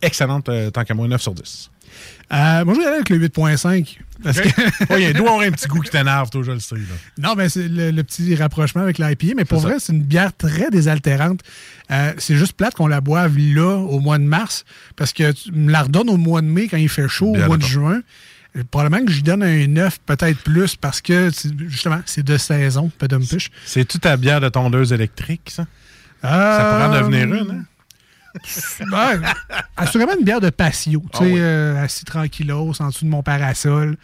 Excellente, 0.00 0.48
tant 0.72 0.84
qu'à 0.84 0.94
moi, 0.94 1.08
9 1.08 1.20
sur 1.20 1.34
10. 1.34 1.70
Euh, 2.32 2.64
moi, 2.64 2.74
je 2.74 2.78
vais 2.80 2.86
aller 2.86 2.96
avec 2.96 3.08
le 3.10 3.18
8.5. 3.18 3.98
Parce 4.22 4.40
que... 4.40 4.48
Oui, 4.94 5.04
il 5.08 5.12
doit 5.14 5.30
avoir 5.30 5.46
un 5.46 5.50
petit 5.52 5.68
goût 5.68 5.80
qui 5.80 5.90
t'énerve, 5.90 6.30
toi, 6.30 6.42
je 6.44 6.50
le 6.52 6.60
sais. 6.60 6.74
là. 6.74 6.80
Non, 7.18 7.34
mais 7.36 7.48
c'est 7.48 7.68
le, 7.68 7.90
le 7.90 8.02
petit 8.04 8.34
rapprochement 8.34 8.82
avec 8.82 8.98
l'IPA. 8.98 9.34
Mais 9.36 9.44
pour 9.44 9.60
vrai, 9.60 9.76
c'est 9.78 9.92
une 9.92 10.02
bière 10.02 10.36
très 10.36 10.70
désaltérante. 10.70 11.40
Euh, 11.90 12.12
c'est 12.18 12.36
juste 12.36 12.52
plate 12.54 12.74
qu'on 12.74 12.86
la 12.88 13.00
boive 13.00 13.36
là, 13.38 13.76
au 13.76 14.00
mois 14.00 14.18
de 14.18 14.24
mars, 14.24 14.64
parce 14.96 15.12
que 15.12 15.32
tu 15.32 15.52
me 15.52 15.70
la 15.70 15.82
redonnes 15.82 16.10
au 16.10 16.16
mois 16.16 16.40
de 16.42 16.46
mai 16.46 16.68
quand 16.68 16.76
il 16.76 16.88
fait 16.88 17.08
chaud, 17.08 17.32
Bien 17.32 17.44
au 17.44 17.46
mois 17.48 17.56
de 17.56 17.62
juin. 17.64 18.00
Euh, 18.56 18.62
Probablement 18.70 19.04
que 19.04 19.12
j'y 19.12 19.22
donne 19.22 19.42
un 19.42 19.66
9, 19.66 19.98
peut-être 20.06 20.38
plus, 20.42 20.74
parce 20.76 21.00
que, 21.00 21.30
justement, 21.68 22.00
c'est 22.06 22.24
de 22.24 22.36
saison, 22.38 22.90
pas 22.98 23.06
piche. 23.08 23.50
C'est-tu 23.66 23.98
ta 23.98 24.16
bière 24.16 24.40
de 24.40 24.48
tondeuse 24.48 24.92
électrique, 24.92 25.50
ça? 25.54 25.66
Euh, 26.24 26.28
Ça 26.28 26.64
pourrait 26.64 26.98
en 26.98 27.00
devenir 27.08 27.24
une, 27.26 27.50
hein? 27.50 27.64
Ben, 28.90 29.20
assurément 29.76 30.12
une 30.18 30.24
bière 30.24 30.40
de 30.40 30.50
patio. 30.50 31.02
Ah 31.12 31.18
tu 31.18 31.24
sais, 31.24 31.34
euh, 31.38 31.82
assis 31.82 32.04
tranquillos, 32.04 32.72
en 32.80 32.88
dessous 32.88 33.04
de 33.04 33.10
mon 33.10 33.22
parasol. 33.22 33.96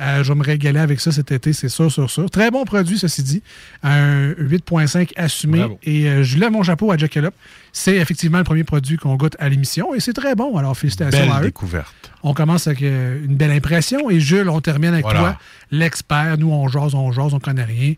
Euh, 0.00 0.24
je 0.24 0.32
vais 0.32 0.38
me 0.38 0.42
régaler 0.42 0.80
avec 0.80 0.98
ça 0.98 1.12
cet 1.12 1.30
été, 1.30 1.52
c'est 1.52 1.68
sûr, 1.68 1.92
sûr, 1.92 2.08
sûr. 2.10 2.30
Très 2.30 2.50
bon 2.50 2.64
produit, 2.64 2.98
ceci 2.98 3.22
dit. 3.22 3.42
Un 3.82 4.30
8.5 4.30 5.10
assumé. 5.16 5.58
Bravo. 5.58 5.78
Et 5.82 6.06
euh, 6.08 6.22
je 6.24 6.38
lève 6.38 6.50
mon 6.50 6.62
chapeau 6.62 6.90
à 6.90 6.96
Jackalope. 6.96 7.34
C'est 7.70 7.96
effectivement 7.96 8.38
le 8.38 8.44
premier 8.44 8.64
produit 8.64 8.96
qu'on 8.96 9.16
goûte 9.16 9.36
à 9.38 9.50
l'émission 9.50 9.92
et 9.94 10.00
c'est 10.00 10.14
très 10.14 10.34
bon. 10.34 10.56
Alors, 10.56 10.74
félicitations 10.74 11.20
Belle 11.20 11.30
à 11.30 11.40
eux. 11.40 11.44
découverte. 11.44 12.10
On 12.22 12.32
commence 12.32 12.66
avec 12.66 12.80
euh, 12.82 13.22
une 13.22 13.36
belle 13.36 13.50
impression. 13.50 14.08
Et 14.08 14.20
Jules, 14.20 14.48
on 14.48 14.62
termine 14.62 14.94
avec 14.94 15.04
Voilà. 15.04 15.20
toi, 15.20 15.38
l'expert. 15.70 16.38
Nous, 16.38 16.50
on 16.50 16.66
jase, 16.68 16.94
on 16.94 17.12
jase, 17.12 17.34
on 17.34 17.38
connaît 17.38 17.64
rien. 17.64 17.92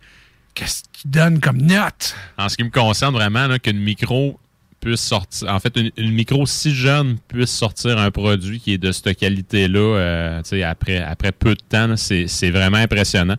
Qu'est-ce 0.55 0.83
que 0.83 0.89
tu 1.03 1.09
donnes 1.09 1.39
comme 1.39 1.59
note? 1.59 2.17
En 2.37 2.49
ce 2.49 2.57
qui 2.57 2.65
me 2.65 2.71
concerne 2.71 3.15
vraiment, 3.15 3.47
là, 3.47 3.61
qu'une 3.61 3.79
micro 3.79 4.41
puisse 4.83 5.01
sortir, 5.01 5.49
en 5.49 5.61
fait, 5.61 5.77
une, 5.77 5.91
une 5.97 6.13
micro 6.13 6.45
si 6.45 6.75
jeune 6.75 7.17
puisse 7.29 7.51
sortir 7.51 7.99
un 7.99 8.11
produit 8.11 8.61
qui 8.61 8.73
est 8.75 8.79
de 8.79 8.91
cette 8.93 9.17
qualité-là, 9.17 9.79
euh, 9.79 10.43
tu 10.43 10.51
sais, 10.51 10.63
après, 10.65 10.99
après 10.99 11.33
peu 11.33 11.55
de 11.55 11.61
temps, 11.69 11.97
c'est 11.97 12.27
c'est 12.27 12.51
vraiment 12.51 12.79
impressionnant. 12.79 13.37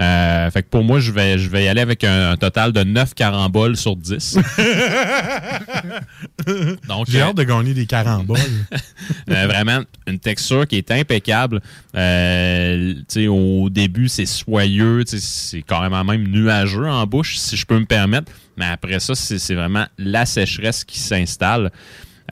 Euh, 0.00 0.50
fait 0.50 0.62
que 0.62 0.68
pour 0.68 0.82
moi, 0.82 0.98
je 0.98 1.12
vais, 1.12 1.38
je 1.38 1.50
vais 1.50 1.64
y 1.64 1.68
aller 1.68 1.82
avec 1.82 2.04
un, 2.04 2.30
un 2.30 2.36
total 2.36 2.72
de 2.72 2.82
9 2.82 3.12
caramboles 3.12 3.76
sur 3.76 3.96
10. 3.96 4.38
Donc, 6.88 7.06
J'ai 7.08 7.20
euh, 7.20 7.26
hâte 7.26 7.36
de 7.36 7.42
gagner 7.42 7.74
des 7.74 7.86
caramboles. 7.86 8.38
Euh, 9.28 9.46
vraiment, 9.46 9.80
une 10.06 10.18
texture 10.18 10.66
qui 10.66 10.76
est 10.76 10.90
impeccable. 10.90 11.60
Tu 11.92 11.98
sais, 13.08 13.28
au 13.28 13.68
début, 13.70 14.08
c'est 14.08 14.26
soyeux, 14.26 15.04
tu 15.04 15.18
sais, 15.18 15.26
c'est 15.26 15.62
carrément 15.62 16.02
même 16.04 16.26
nuageux 16.26 16.86
en 16.86 17.06
bouche, 17.06 17.36
si 17.36 17.56
je 17.56 17.64
peux 17.66 17.78
me 17.78 17.86
permettre. 17.86 18.32
Mais 18.60 18.66
après 18.66 19.00
ça, 19.00 19.14
c'est 19.14 19.54
vraiment 19.54 19.86
la 19.98 20.26
sécheresse 20.26 20.84
qui 20.84 21.00
s'installe. 21.00 21.72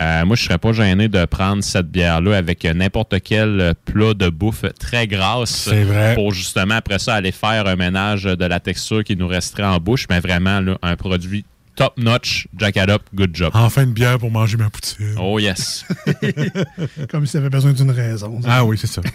Euh, 0.01 0.25
moi, 0.25 0.37
je 0.37 0.45
serais 0.45 0.59
pas 0.59 0.73
gêné 0.73 1.09
de 1.09 1.25
prendre 1.25 1.65
cette 1.65 1.91
bière-là 1.91 2.37
avec 2.37 2.65
n'importe 2.65 3.21
quel 3.21 3.75
plat 3.85 4.15
de 4.15 4.29
bouffe 4.29 4.65
très 4.79 5.09
grasse. 5.09 5.51
C'est 5.51 5.83
vrai. 5.83 6.15
Pour 6.15 6.33
justement, 6.33 6.77
après 6.77 7.01
ça, 7.01 7.15
aller 7.15 7.33
faire 7.33 7.67
un 7.67 7.75
ménage 7.75 8.25
de 8.25 8.45
la 8.45 8.61
texture 8.61 9.03
qui 9.03 9.17
nous 9.17 9.27
resterait 9.27 9.65
en 9.65 9.79
bouche. 9.79 10.07
Mais 10.09 10.21
vraiment, 10.21 10.61
là, 10.61 10.79
un 10.83 10.95
produit 10.95 11.45
top-notch, 11.79 12.49
Jackalope, 12.59 13.05
good 13.15 13.31
job. 13.37 13.51
Enfin, 13.55 13.85
une 13.85 13.93
bière 13.93 14.19
pour 14.19 14.33
manger 14.33 14.57
ma 14.57 14.69
poutine. 14.69 15.15
Oh 15.17 15.39
yes. 15.39 15.85
Comme 17.11 17.25
si 17.25 17.33
ça 17.33 17.39
avait 17.39 17.51
besoin 17.51 17.73
d'une 17.73 17.93
raison. 17.93 18.41
Ah 18.47 18.65
oui, 18.65 18.77
c'est 18.77 18.89
ça. 18.89 19.01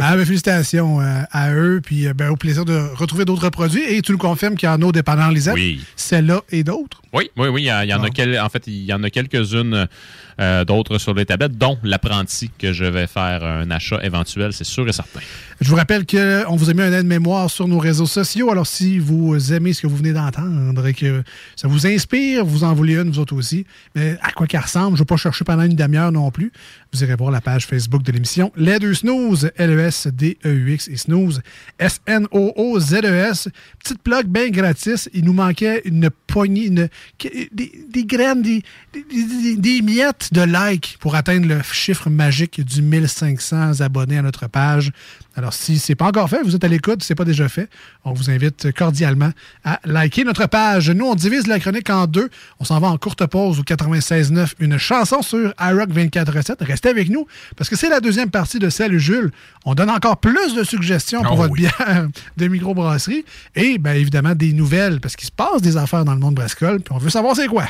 Ah, 0.00 0.16
ben, 0.16 0.24
félicitations 0.24 1.00
euh, 1.00 1.20
à 1.30 1.52
eux, 1.52 1.80
puis 1.84 2.06
euh, 2.06 2.14
ben, 2.14 2.30
au 2.30 2.36
plaisir 2.36 2.64
de 2.64 2.74
retrouver 2.94 3.24
d'autres 3.26 3.50
produits. 3.50 3.82
Et 3.82 4.00
tu 4.02 4.12
nous 4.12 4.18
confirmes 4.18 4.54
qu'il 4.56 4.68
y 4.68 4.72
en 4.72 4.80
a 4.80 4.84
au 4.86 4.92
dépendant 4.92 5.28
Lisette. 5.28 5.54
Oui. 5.54 5.84
Celle-là 5.96 6.40
et 6.50 6.64
d'autres? 6.64 7.02
Oui, 7.12 7.30
oui, 7.36 7.48
oui. 7.48 7.62
Il 7.62 7.66
y, 7.66 7.70
a- 7.70 7.84
il 7.84 7.90
y 7.90 7.94
en 7.94 8.02
a 8.02 8.08
quel- 8.10 8.38
en 8.40 8.48
fait, 8.48 8.66
il 8.66 8.84
y 8.84 8.92
en 8.92 9.02
a 9.02 9.10
quelques-unes 9.10 9.86
euh, 10.40 10.64
d'autres 10.64 10.98
sur 10.98 11.14
les 11.14 11.26
tablettes, 11.26 11.56
dont 11.56 11.78
l'apprenti 11.82 12.50
que 12.58 12.72
je 12.72 12.84
vais 12.84 13.06
faire 13.06 13.44
un 13.44 13.70
achat 13.70 14.02
éventuel, 14.02 14.52
c'est 14.52 14.64
sûr 14.64 14.88
et 14.88 14.92
certain. 14.92 15.20
Je 15.60 15.68
vous 15.68 15.76
rappelle 15.76 16.04
qu'on 16.04 16.56
vous 16.56 16.70
a 16.70 16.74
mis 16.74 16.82
un 16.82 16.92
aide-mémoire 16.92 17.48
sur 17.48 17.68
nos 17.68 17.78
réseaux 17.78 18.06
sociaux. 18.06 18.50
Alors, 18.50 18.66
si 18.66 18.98
vous 18.98 19.52
aimez 19.52 19.72
ce 19.72 19.82
que 19.82 19.86
vous 19.86 19.96
venez 19.96 20.12
d'entendre 20.12 20.86
et 20.86 20.94
que 20.94 21.22
ça 21.56 21.68
vous 21.68 21.86
inspire, 21.86 22.44
vous 22.44 22.64
en 22.64 22.74
voulez 22.74 22.94
une, 22.94 23.10
vous 23.10 23.20
autres 23.20 23.34
aussi, 23.34 23.64
mais 23.94 24.16
à 24.22 24.32
quoi 24.32 24.46
qu'elle 24.46 24.60
ressemble, 24.60 24.96
je 24.96 25.02
ne 25.02 25.04
vais 25.04 25.04
pas 25.04 25.16
chercher 25.16 25.44
pendant 25.44 25.62
une 25.62 25.76
demi-heure 25.76 26.12
non 26.12 26.30
plus. 26.30 26.52
Vous 26.94 27.02
irez 27.02 27.16
voir 27.16 27.32
la 27.32 27.40
page 27.40 27.66
Facebook 27.66 28.04
de 28.04 28.12
l'émission. 28.12 28.52
Les 28.54 28.78
deux 28.78 28.94
snooze, 28.94 29.50
L-E-S-D-E-U-X 29.56 30.86
et 30.86 30.96
snooze, 30.96 31.42
S-N-O-O-Z-E-S. 31.80 33.48
Petite 33.82 34.00
plug 34.02 34.26
bien 34.28 34.48
gratis. 34.50 35.10
Il 35.12 35.24
nous 35.24 35.32
manquait 35.32 35.82
une 35.86 36.08
poignée, 36.28 36.66
une- 36.66 36.88
des, 37.52 37.72
des 37.90 38.04
graines, 38.04 38.42
des- 38.42 38.62
des- 38.92 39.56
des 39.56 39.82
miettes 39.82 40.28
de 40.32 40.42
like 40.42 40.96
pour 41.00 41.16
atteindre 41.16 41.48
le 41.48 41.62
chiffre 41.72 42.10
magique 42.10 42.60
du 42.64 42.80
1500 42.80 43.80
abonnés 43.80 44.18
à 44.18 44.22
notre 44.22 44.46
page. 44.48 44.92
Alors, 45.36 45.52
si 45.52 45.78
c'est 45.80 45.96
pas 45.96 46.06
encore 46.06 46.30
fait, 46.30 46.42
vous 46.42 46.54
êtes 46.54 46.62
à 46.62 46.68
l'écoute, 46.68 47.02
c'est 47.02 47.16
pas 47.16 47.24
déjà 47.24 47.48
fait, 47.48 47.68
on 48.04 48.12
vous 48.12 48.30
invite 48.30 48.70
cordialement 48.72 49.30
à 49.64 49.80
liker 49.84 50.22
notre 50.22 50.46
page. 50.46 50.90
Nous, 50.90 51.04
on 51.04 51.16
divise 51.16 51.48
la 51.48 51.58
chronique 51.58 51.90
en 51.90 52.06
deux. 52.06 52.28
On 52.60 52.64
s'en 52.64 52.78
va 52.78 52.86
en 52.88 52.96
courte 52.98 53.26
pause 53.26 53.58
au 53.58 53.62
96.9, 53.64 54.52
une 54.60 54.78
chanson 54.78 55.22
sur 55.22 55.52
iRock 55.60 55.90
24.7. 55.90 56.64
Restez 56.64 56.88
avec 56.88 57.08
nous, 57.10 57.26
parce 57.56 57.68
que 57.68 57.74
c'est 57.74 57.88
la 57.88 57.98
deuxième 57.98 58.30
partie 58.30 58.60
de 58.60 58.70
Salut 58.70 59.00
Jules. 59.00 59.32
On 59.64 59.74
donne 59.74 59.90
encore 59.90 60.18
plus 60.18 60.54
de 60.54 60.62
suggestions 60.62 61.22
pour 61.22 61.32
Oh 61.32 61.36
votre 61.36 61.52
oui. 61.52 61.60
bière 61.62 62.06
de 62.36 62.46
microbrasserie 62.46 63.24
et, 63.56 63.78
bien 63.78 63.94
évidemment, 63.94 64.36
des 64.36 64.52
nouvelles, 64.52 65.00
parce 65.00 65.16
qu'il 65.16 65.26
se 65.26 65.32
passe 65.32 65.60
des 65.62 65.76
affaires 65.76 66.04
dans 66.04 66.14
le 66.14 66.20
monde 66.20 66.34
brascole, 66.36 66.80
puis 66.80 66.94
on 66.94 66.98
veut 66.98 67.10
savoir 67.10 67.34
c'est 67.34 67.48
quoi. 67.48 67.64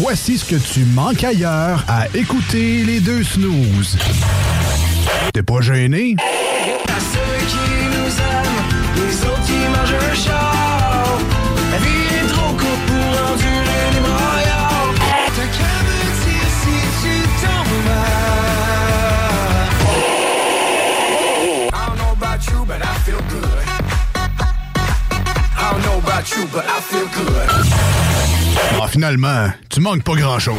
Voici 0.00 0.38
ce 0.38 0.44
que 0.44 0.56
tu 0.56 0.80
manques 0.86 1.22
ailleurs 1.22 1.84
à 1.86 2.08
écouter 2.16 2.82
les 2.84 2.98
deux 3.00 3.22
snooze. 3.22 3.96
T'es 5.32 5.42
pas 5.42 5.60
gêné? 5.62 6.16
À 6.18 7.00
ceux 7.00 7.46
qui 7.48 7.66
nous 7.88 8.12
aiment, 8.20 8.64
les 8.96 9.14
autres 9.24 9.44
qui 9.46 9.60
mangent 9.72 9.98
un 10.10 10.14
char. 10.14 11.18
La 11.70 11.78
vie 11.78 12.06
est 12.16 12.28
trop 12.28 12.52
courte 12.52 12.84
pour 12.86 13.12
endurer 13.30 13.84
les 13.94 14.00
broyards. 14.00 14.94
T'as 15.34 15.48
qu'à 15.56 15.74
me 15.86 15.98
dire 16.20 16.50
si 16.60 16.76
tu 17.02 17.14
t'en 17.40 17.62
vas. 17.86 18.12
I 21.72 21.80
don't 21.86 21.96
know 21.96 22.12
about 22.12 22.40
you, 22.50 22.58
but 22.66 22.80
I 22.82 22.94
feel 23.04 23.22
good. 23.30 23.64
I 25.56 25.72
don't 25.72 25.82
know 25.82 25.96
about 25.98 26.26
you, 26.30 26.42
but 26.52 26.64
I 26.66 26.80
feel 26.82 27.08
good. 27.08 27.48
Ah, 28.82 28.88
finalement, 28.88 29.50
tu 29.70 29.80
manques 29.80 30.02
pas 30.02 30.14
grand-chose. 30.14 30.58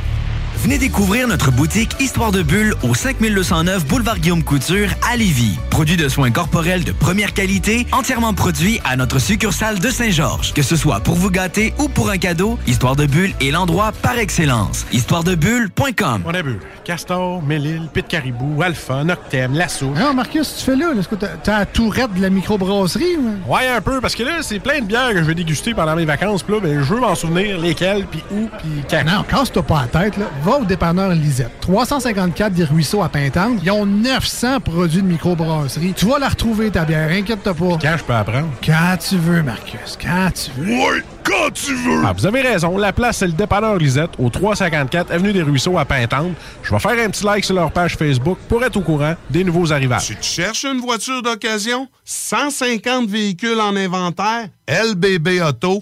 Venez 0.63 0.77
découvrir 0.77 1.27
notre 1.27 1.49
boutique 1.49 1.95
Histoire 1.99 2.31
de 2.31 2.43
Bulle 2.43 2.75
au 2.83 2.93
5209 2.93 3.83
Boulevard 3.87 4.19
Guillaume 4.19 4.43
Couture 4.43 4.89
à 5.11 5.15
Lévis. 5.17 5.57
Produit 5.71 5.97
de 5.97 6.07
soins 6.07 6.29
corporels 6.29 6.83
de 6.83 6.91
première 6.91 7.33
qualité, 7.33 7.87
entièrement 7.91 8.35
produit 8.35 8.79
à 8.85 8.95
notre 8.95 9.17
succursale 9.17 9.79
de 9.79 9.89
Saint-Georges. 9.89 10.53
Que 10.53 10.61
ce 10.61 10.75
soit 10.75 10.99
pour 10.99 11.15
vous 11.15 11.31
gâter 11.31 11.73
ou 11.79 11.87
pour 11.89 12.11
un 12.11 12.17
cadeau, 12.19 12.59
Histoire 12.67 12.95
de 12.95 13.07
Bulle 13.07 13.33
est 13.41 13.49
l'endroit 13.49 13.91
par 14.03 14.19
excellence. 14.19 14.85
Histoiredebulle.com 14.91 16.21
On 16.27 16.33
a 16.35 16.43
bu. 16.43 16.59
Castor, 16.85 17.41
Mélile, 17.41 17.87
Pit 17.91 18.07
Caribou, 18.07 18.61
Alpha, 18.61 19.03
Noctem, 19.03 19.53
Lasso. 19.55 19.87
Non, 19.97 20.13
Marcus, 20.13 20.57
tu 20.59 20.63
fais 20.65 20.75
là? 20.75 20.93
là? 20.93 20.99
Est-ce 20.99 21.07
que 21.07 21.15
t'as- 21.15 21.37
t'as 21.43 21.59
la 21.59 21.65
tourette 21.65 22.13
de 22.13 22.21
la 22.21 22.29
microbrasserie? 22.29 23.17
ou? 23.17 23.51
Ouais, 23.51 23.67
un 23.67 23.81
peu, 23.81 23.99
parce 23.99 24.13
que 24.15 24.21
là, 24.23 24.39
c'est 24.43 24.59
plein 24.59 24.79
de 24.81 24.85
bières 24.85 25.09
que 25.11 25.17
je 25.19 25.23
vais 25.23 25.35
déguster 25.35 25.73
pendant 25.73 25.95
mes 25.95 26.05
vacances. 26.05 26.43
Puis 26.43 26.53
là, 26.53 26.59
ben, 26.61 26.83
je 26.83 26.93
veux 26.93 26.99
m'en 26.99 27.15
souvenir 27.15 27.57
lesquelles, 27.59 28.05
puis 28.05 28.21
où, 28.31 28.47
puis 28.59 28.69
quand. 28.89 29.03
Non, 29.05 29.23
casse-toi 29.23 29.63
pas 29.63 29.87
la 29.91 29.99
tête. 30.01 30.17
Là. 30.17 30.25
Va 30.43 30.50
au 30.59 30.65
dépanneur 30.65 31.11
Lisette. 31.11 31.51
354 31.61 32.53
des 32.53 32.63
Ruisseaux 32.63 33.03
à 33.03 33.09
Pintante. 33.09 33.59
Ils 33.63 33.71
ont 33.71 33.85
900 33.85 34.59
produits 34.59 35.01
de 35.01 35.07
microbrasserie. 35.07 35.93
Tu 35.95 36.05
vas 36.05 36.19
la 36.19 36.29
retrouver, 36.29 36.71
ta 36.71 36.85
bière. 36.85 37.09
Inquiète-toi 37.09 37.53
pas. 37.53 37.77
Quand 37.81 37.97
je 37.97 38.03
peux 38.03 38.13
apprendre? 38.13 38.49
Quand 38.65 38.97
tu 38.97 39.17
veux, 39.17 39.43
Marcus. 39.43 39.97
Quand 40.01 40.29
tu 40.33 40.51
veux. 40.57 40.73
Ouais, 40.73 41.03
quand 41.23 41.51
tu 41.53 41.73
veux! 41.75 42.01
Ah, 42.05 42.13
vous 42.13 42.25
avez 42.25 42.41
raison. 42.41 42.77
La 42.77 42.93
place, 42.93 43.17
c'est 43.17 43.27
le 43.27 43.33
dépanneur 43.33 43.77
Lisette, 43.77 44.11
au 44.17 44.29
354 44.29 45.11
Avenue 45.11 45.33
des 45.33 45.41
Ruisseaux 45.41 45.77
à 45.77 45.85
Pintante. 45.85 46.33
Je 46.63 46.71
vais 46.71 46.79
faire 46.79 47.05
un 47.05 47.09
petit 47.09 47.25
like 47.25 47.45
sur 47.45 47.55
leur 47.55 47.71
page 47.71 47.95
Facebook 47.95 48.37
pour 48.47 48.63
être 48.63 48.77
au 48.77 48.81
courant 48.81 49.15
des 49.29 49.43
nouveaux 49.43 49.71
arrivages. 49.71 50.07
Tu 50.07 50.17
cherches 50.21 50.65
une 50.65 50.79
voiture 50.79 51.21
d'occasion? 51.21 51.87
150 52.05 53.07
véhicules 53.07 53.59
en 53.59 53.75
inventaire? 53.75 54.47
LBBauto.com. 54.67 55.81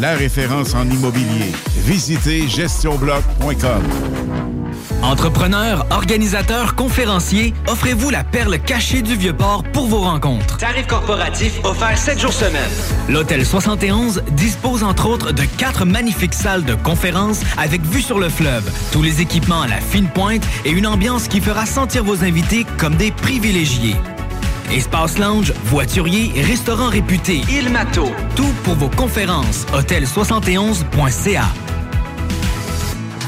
la 0.00 0.14
référence 0.14 0.74
en 0.74 0.88
immobilier. 0.88 1.52
Visitez 1.84 2.48
gestionbloc.com. 2.48 3.82
Entrepreneurs, 5.02 5.86
organisateurs, 5.90 6.74
conférenciers, 6.74 7.54
offrez-vous 7.66 8.10
la 8.10 8.22
perle 8.22 8.58
cachée 8.58 9.02
du 9.02 9.16
Vieux-Port 9.16 9.64
pour 9.72 9.86
vos 9.86 10.00
rencontres. 10.00 10.58
Tarif 10.58 10.86
corporatif 10.86 11.58
offert 11.64 11.98
7 11.98 12.20
jours 12.20 12.32
semaine. 12.32 12.70
L'Hôtel 13.08 13.44
71 13.44 14.22
dispose 14.32 14.84
entre 14.84 15.08
autres 15.08 15.32
de 15.32 15.42
quatre 15.56 15.84
magnifiques 15.84 16.34
salles 16.34 16.64
de 16.64 16.74
conférences 16.74 17.40
avec 17.58 17.82
vue 17.82 18.02
sur 18.02 18.20
le 18.20 18.28
fleuve, 18.28 18.70
tous 18.92 19.02
les 19.02 19.20
équipements 19.20 19.62
à 19.62 19.68
la 19.68 19.80
fine 19.80 20.08
pointe 20.08 20.46
et 20.64 20.70
une 20.70 20.86
ambiance 20.86 21.28
qui 21.28 21.40
fera 21.40 21.66
sentir 21.66 22.04
vos 22.04 22.22
invités 22.22 22.64
comme 22.78 22.94
des 22.94 23.10
privilégiés. 23.10 23.96
Espace 24.72 25.18
lounge, 25.18 25.52
voiturier, 25.64 26.30
restaurant 26.42 26.88
réputé, 26.88 27.40
Il 27.50 27.70
Mato, 27.70 28.08
tout 28.36 28.52
pour 28.64 28.74
vos 28.74 28.88
conférences. 28.88 29.66
Hôtel71.ca. 29.72 31.69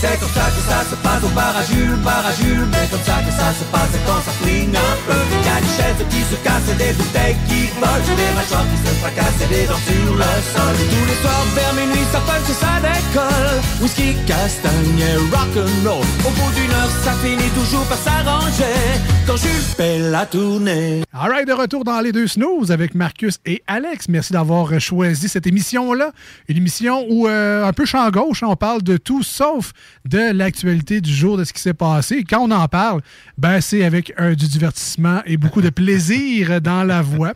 C'est 0.00 0.18
comme 0.20 0.34
ça 0.34 0.46
que 0.50 0.62
ça 0.68 0.78
se 0.90 0.96
passe 0.96 1.22
au 1.24 1.28
bar 1.28 1.56
à 1.56 1.64
Jules, 1.64 1.96
bar 2.04 2.24
à 2.26 2.32
Jules 2.32 2.66
Mais 2.70 2.86
comme 2.90 3.02
ça 3.02 3.22
que 3.24 3.32
ça 3.32 3.48
se 3.56 3.64
passe 3.72 3.94
quand 4.06 4.20
ça 4.26 4.32
flingue 4.42 4.76
un 4.76 4.96
peu 5.06 5.20
Y'a 5.46 5.60
des 5.60 5.72
chaises 5.76 6.02
qui 6.10 6.22
se 6.30 6.36
cassent, 6.44 6.76
des 6.76 6.92
bouteilles 6.92 7.36
qui 7.48 7.68
volent 7.80 8.16
Des 8.16 8.32
machins 8.36 8.66
qui 8.70 8.78
se 8.84 8.94
fracasser 9.00 9.46
des 9.48 9.66
dents 9.66 9.84
sur 9.86 10.14
le 10.14 10.32
sol. 10.52 10.74
Tous 10.92 11.06
les 11.08 11.18
soirs 11.22 11.46
vers 11.54 11.74
minuit, 11.74 12.06
ça 12.12 12.20
punch 12.20 12.48
et 12.48 12.52
ça 12.52 12.74
décolle. 12.82 13.60
Whisky, 13.80 14.14
castagne 14.26 14.98
et 14.98 15.16
rock'n'roll. 15.34 16.04
Au 16.26 16.30
bout 16.30 16.52
d'une 16.54 16.70
heure, 16.70 16.90
ça 17.04 17.12
finit 17.22 17.50
toujours 17.50 17.84
par 17.86 17.98
s'arranger. 17.98 18.78
Quand 19.26 19.36
Jules 19.36 19.50
fait 19.76 19.98
la 19.98 20.26
tournée. 20.26 21.02
All 21.12 21.30
right, 21.30 21.46
de 21.46 21.52
retour 21.52 21.84
dans 21.84 22.00
les 22.00 22.12
deux 22.12 22.26
snooze 22.26 22.70
avec 22.70 22.94
Marcus 22.94 23.38
et 23.46 23.62
Alex. 23.66 24.08
Merci 24.08 24.32
d'avoir 24.32 24.78
choisi 24.80 25.28
cette 25.28 25.46
émission-là. 25.46 26.10
Une 26.48 26.56
émission 26.56 27.06
où, 27.08 27.26
euh, 27.28 27.64
un 27.64 27.72
peu 27.72 27.84
champ 27.84 28.08
gauche, 28.10 28.42
on 28.42 28.56
parle 28.56 28.82
de 28.82 28.96
tout 28.96 29.22
sauf 29.22 29.72
de 30.04 30.32
l'actualité 30.32 31.00
du 31.00 31.12
jour, 31.12 31.36
de 31.36 31.44
ce 31.44 31.52
qui 31.52 31.60
s'est 31.60 31.74
passé. 31.74 32.24
Quand 32.28 32.40
on 32.40 32.50
en 32.50 32.68
parle, 32.68 33.00
ben, 33.38 33.60
c'est 33.60 33.84
avec 33.84 34.12
un, 34.18 34.34
du 34.34 34.46
divertissement 34.46 35.22
et 35.26 35.36
beaucoup 35.36 35.62
de 35.62 35.70
plaisir 35.70 36.60
dans 36.60 36.84
la 36.84 37.02
voix. 37.02 37.32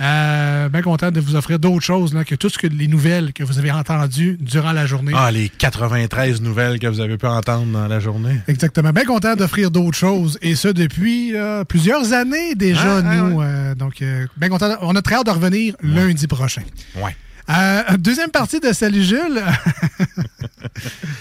Euh, 0.00 0.68
bien 0.68 0.82
content 0.82 1.12
de 1.12 1.20
vous 1.20 1.36
offrir 1.36 1.60
d'autres 1.60 1.84
choses 1.84 2.14
là, 2.14 2.24
que 2.24 2.34
tout 2.34 2.48
ce 2.48 2.58
que 2.58 2.66
les 2.66 2.88
nouvelles 2.88 3.32
que 3.32 3.44
vous 3.44 3.60
avez 3.60 3.70
entendues 3.70 4.36
durant 4.40 4.72
la 4.72 4.86
journée. 4.86 5.12
Ah, 5.14 5.30
les 5.30 5.48
93 5.48 6.40
nouvelles 6.40 6.80
que 6.80 6.88
vous 6.88 7.00
avez 7.00 7.16
pu 7.16 7.26
entendre 7.26 7.66
dans 7.72 7.86
la 7.86 8.00
journée. 8.00 8.40
Exactement. 8.48 8.90
Bien 8.90 9.04
content 9.04 9.36
d'offrir 9.36 9.70
d'autres 9.70 9.96
choses. 9.96 10.38
Et 10.42 10.56
ça 10.56 10.72
depuis 10.72 11.36
euh, 11.36 11.62
plusieurs 11.64 12.12
années 12.12 12.54
déjà, 12.56 13.02
nous. 13.02 13.40
Euh, 13.40 13.74
donc, 13.74 14.02
euh, 14.02 14.26
bien 14.36 14.48
content. 14.48 14.76
On 14.80 14.96
a 14.96 15.02
très 15.02 15.16
hâte 15.16 15.26
de 15.26 15.30
revenir 15.30 15.74
lundi 15.82 16.26
prochain. 16.26 16.62
Ouais. 16.96 17.16
Euh, 17.50 17.96
deuxième 17.98 18.30
partie 18.30 18.58
de 18.58 18.72
Salut 18.72 19.02
Jules. 19.02 19.42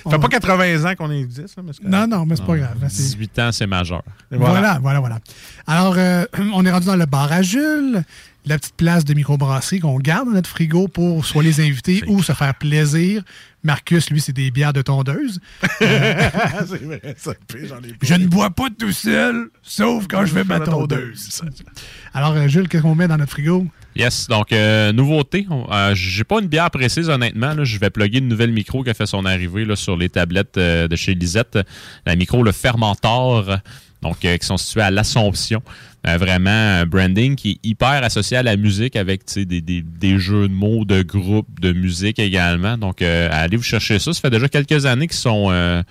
Ça 0.04 0.10
fait 0.10 0.20
pas 0.20 0.28
80 0.30 0.90
ans 0.92 0.96
qu'on 0.96 1.12
est 1.12 1.26
10, 1.26 1.48
ça, 1.48 1.62
mais 1.62 1.72
Non, 1.84 2.08
non, 2.08 2.26
mais 2.26 2.36
c'est 2.38 2.46
pas 2.46 2.58
grave. 2.58 2.78
C'est- 2.90 3.04
18 3.04 3.40
ans, 3.40 3.52
c'est 3.52 3.68
majeur. 3.68 4.04
Voilà, 4.32 4.80
voilà, 4.82 5.00
voilà. 5.00 5.20
Alors, 5.68 5.96
euh, 5.98 6.26
on 6.54 6.66
est 6.66 6.72
rendu 6.72 6.86
dans 6.88 6.96
le 6.96 7.06
bar 7.06 7.32
à 7.32 7.42
Jules, 7.42 8.04
la 8.46 8.58
petite 8.58 8.76
place 8.76 9.04
de 9.04 9.14
microbrasserie 9.14 9.80
qu'on 9.82 10.00
garde 10.00 10.28
dans 10.28 10.34
notre 10.34 10.50
frigo 10.50 10.88
pour 10.88 11.26
soit 11.26 11.44
les 11.44 11.60
invités 11.60 12.04
ou 12.08 12.24
se 12.24 12.32
faire 12.32 12.56
plaisir. 12.56 13.22
Marcus, 13.64 14.10
lui, 14.10 14.20
c'est 14.22 14.34
des 14.34 14.50
bières 14.52 14.74
de 14.74 14.82
tondeuse. 14.82 15.40
c'est 15.80 16.66
vrai, 16.84 17.16
ça 17.18 17.34
fait, 17.52 17.68
j'en 17.68 17.80
ai 17.80 17.96
Je 18.02 18.14
ne 18.16 18.28
bois 18.28 18.50
pas 18.50 18.68
tout 18.78 18.92
seul, 18.92 19.50
sauf 19.62 20.08
quand 20.08 20.26
je 20.26 20.34
fais 20.34 20.44
ma 20.46 20.62
tondeuse. 20.62 21.42
Alors, 22.14 22.34
euh, 22.34 22.48
Jules, 22.48 22.68
qu'est-ce 22.70 22.84
qu'on 22.84 22.96
met 22.96 23.08
dans 23.10 23.18
notre 23.18 23.32
frigo? 23.32 23.66
Yes, 23.96 24.28
donc 24.28 24.52
euh, 24.52 24.92
nouveauté. 24.92 25.46
Euh, 25.72 25.94
J'ai 25.94 26.24
pas 26.24 26.40
une 26.42 26.48
bière 26.48 26.72
précise 26.72 27.10
honnêtement. 27.10 27.54
là. 27.54 27.64
Je 27.64 27.78
vais 27.78 27.90
plugger 27.92 28.20
une 28.20 28.28
nouvelle 28.28 28.52
micro 28.52 28.84
qui 28.84 28.90
a 28.90 28.94
fait 28.94 29.06
son 29.06 29.26
arrivée 29.26 29.66
là, 29.66 29.76
sur 29.76 29.96
les 29.98 30.10
tablettes 30.10 30.58
euh, 30.58 30.88
de 30.88 30.96
chez 30.96 31.14
Lisette. 31.14 31.60
La 32.06 32.16
micro 32.16 32.42
le 32.42 32.52
Fermentor, 32.52 33.58
donc 34.02 34.26
euh, 34.26 34.38
qui 34.38 34.46
sont 34.48 34.58
situés 34.58 34.82
à 34.82 34.90
l'Assomption. 34.92 35.62
Euh, 36.08 36.18
vraiment 36.18 36.50
un 36.50 36.86
branding 36.86 37.36
qui 37.36 37.52
est 37.52 37.68
hyper 37.68 38.04
associé 38.04 38.36
à 38.38 38.44
la 38.44 38.58
musique 38.58 38.96
avec 38.96 39.22
des, 39.36 39.62
des, 39.62 39.82
des 39.84 40.18
jeux 40.20 40.48
de 40.50 40.54
mots, 40.54 40.86
de 40.86 41.02
groupes, 41.04 41.60
de 41.62 41.72
musique 41.72 42.20
également. 42.20 42.78
Donc 42.78 43.02
allez 43.02 43.58
vous 43.58 43.64
chercher 43.64 44.00
ça. 44.00 44.12
Ça 44.12 44.20
fait 44.20 44.30
déjà 44.32 44.50
quelques 44.50 44.86
années 44.86 45.08
qu'ils 45.08 45.16
sont 45.18 45.84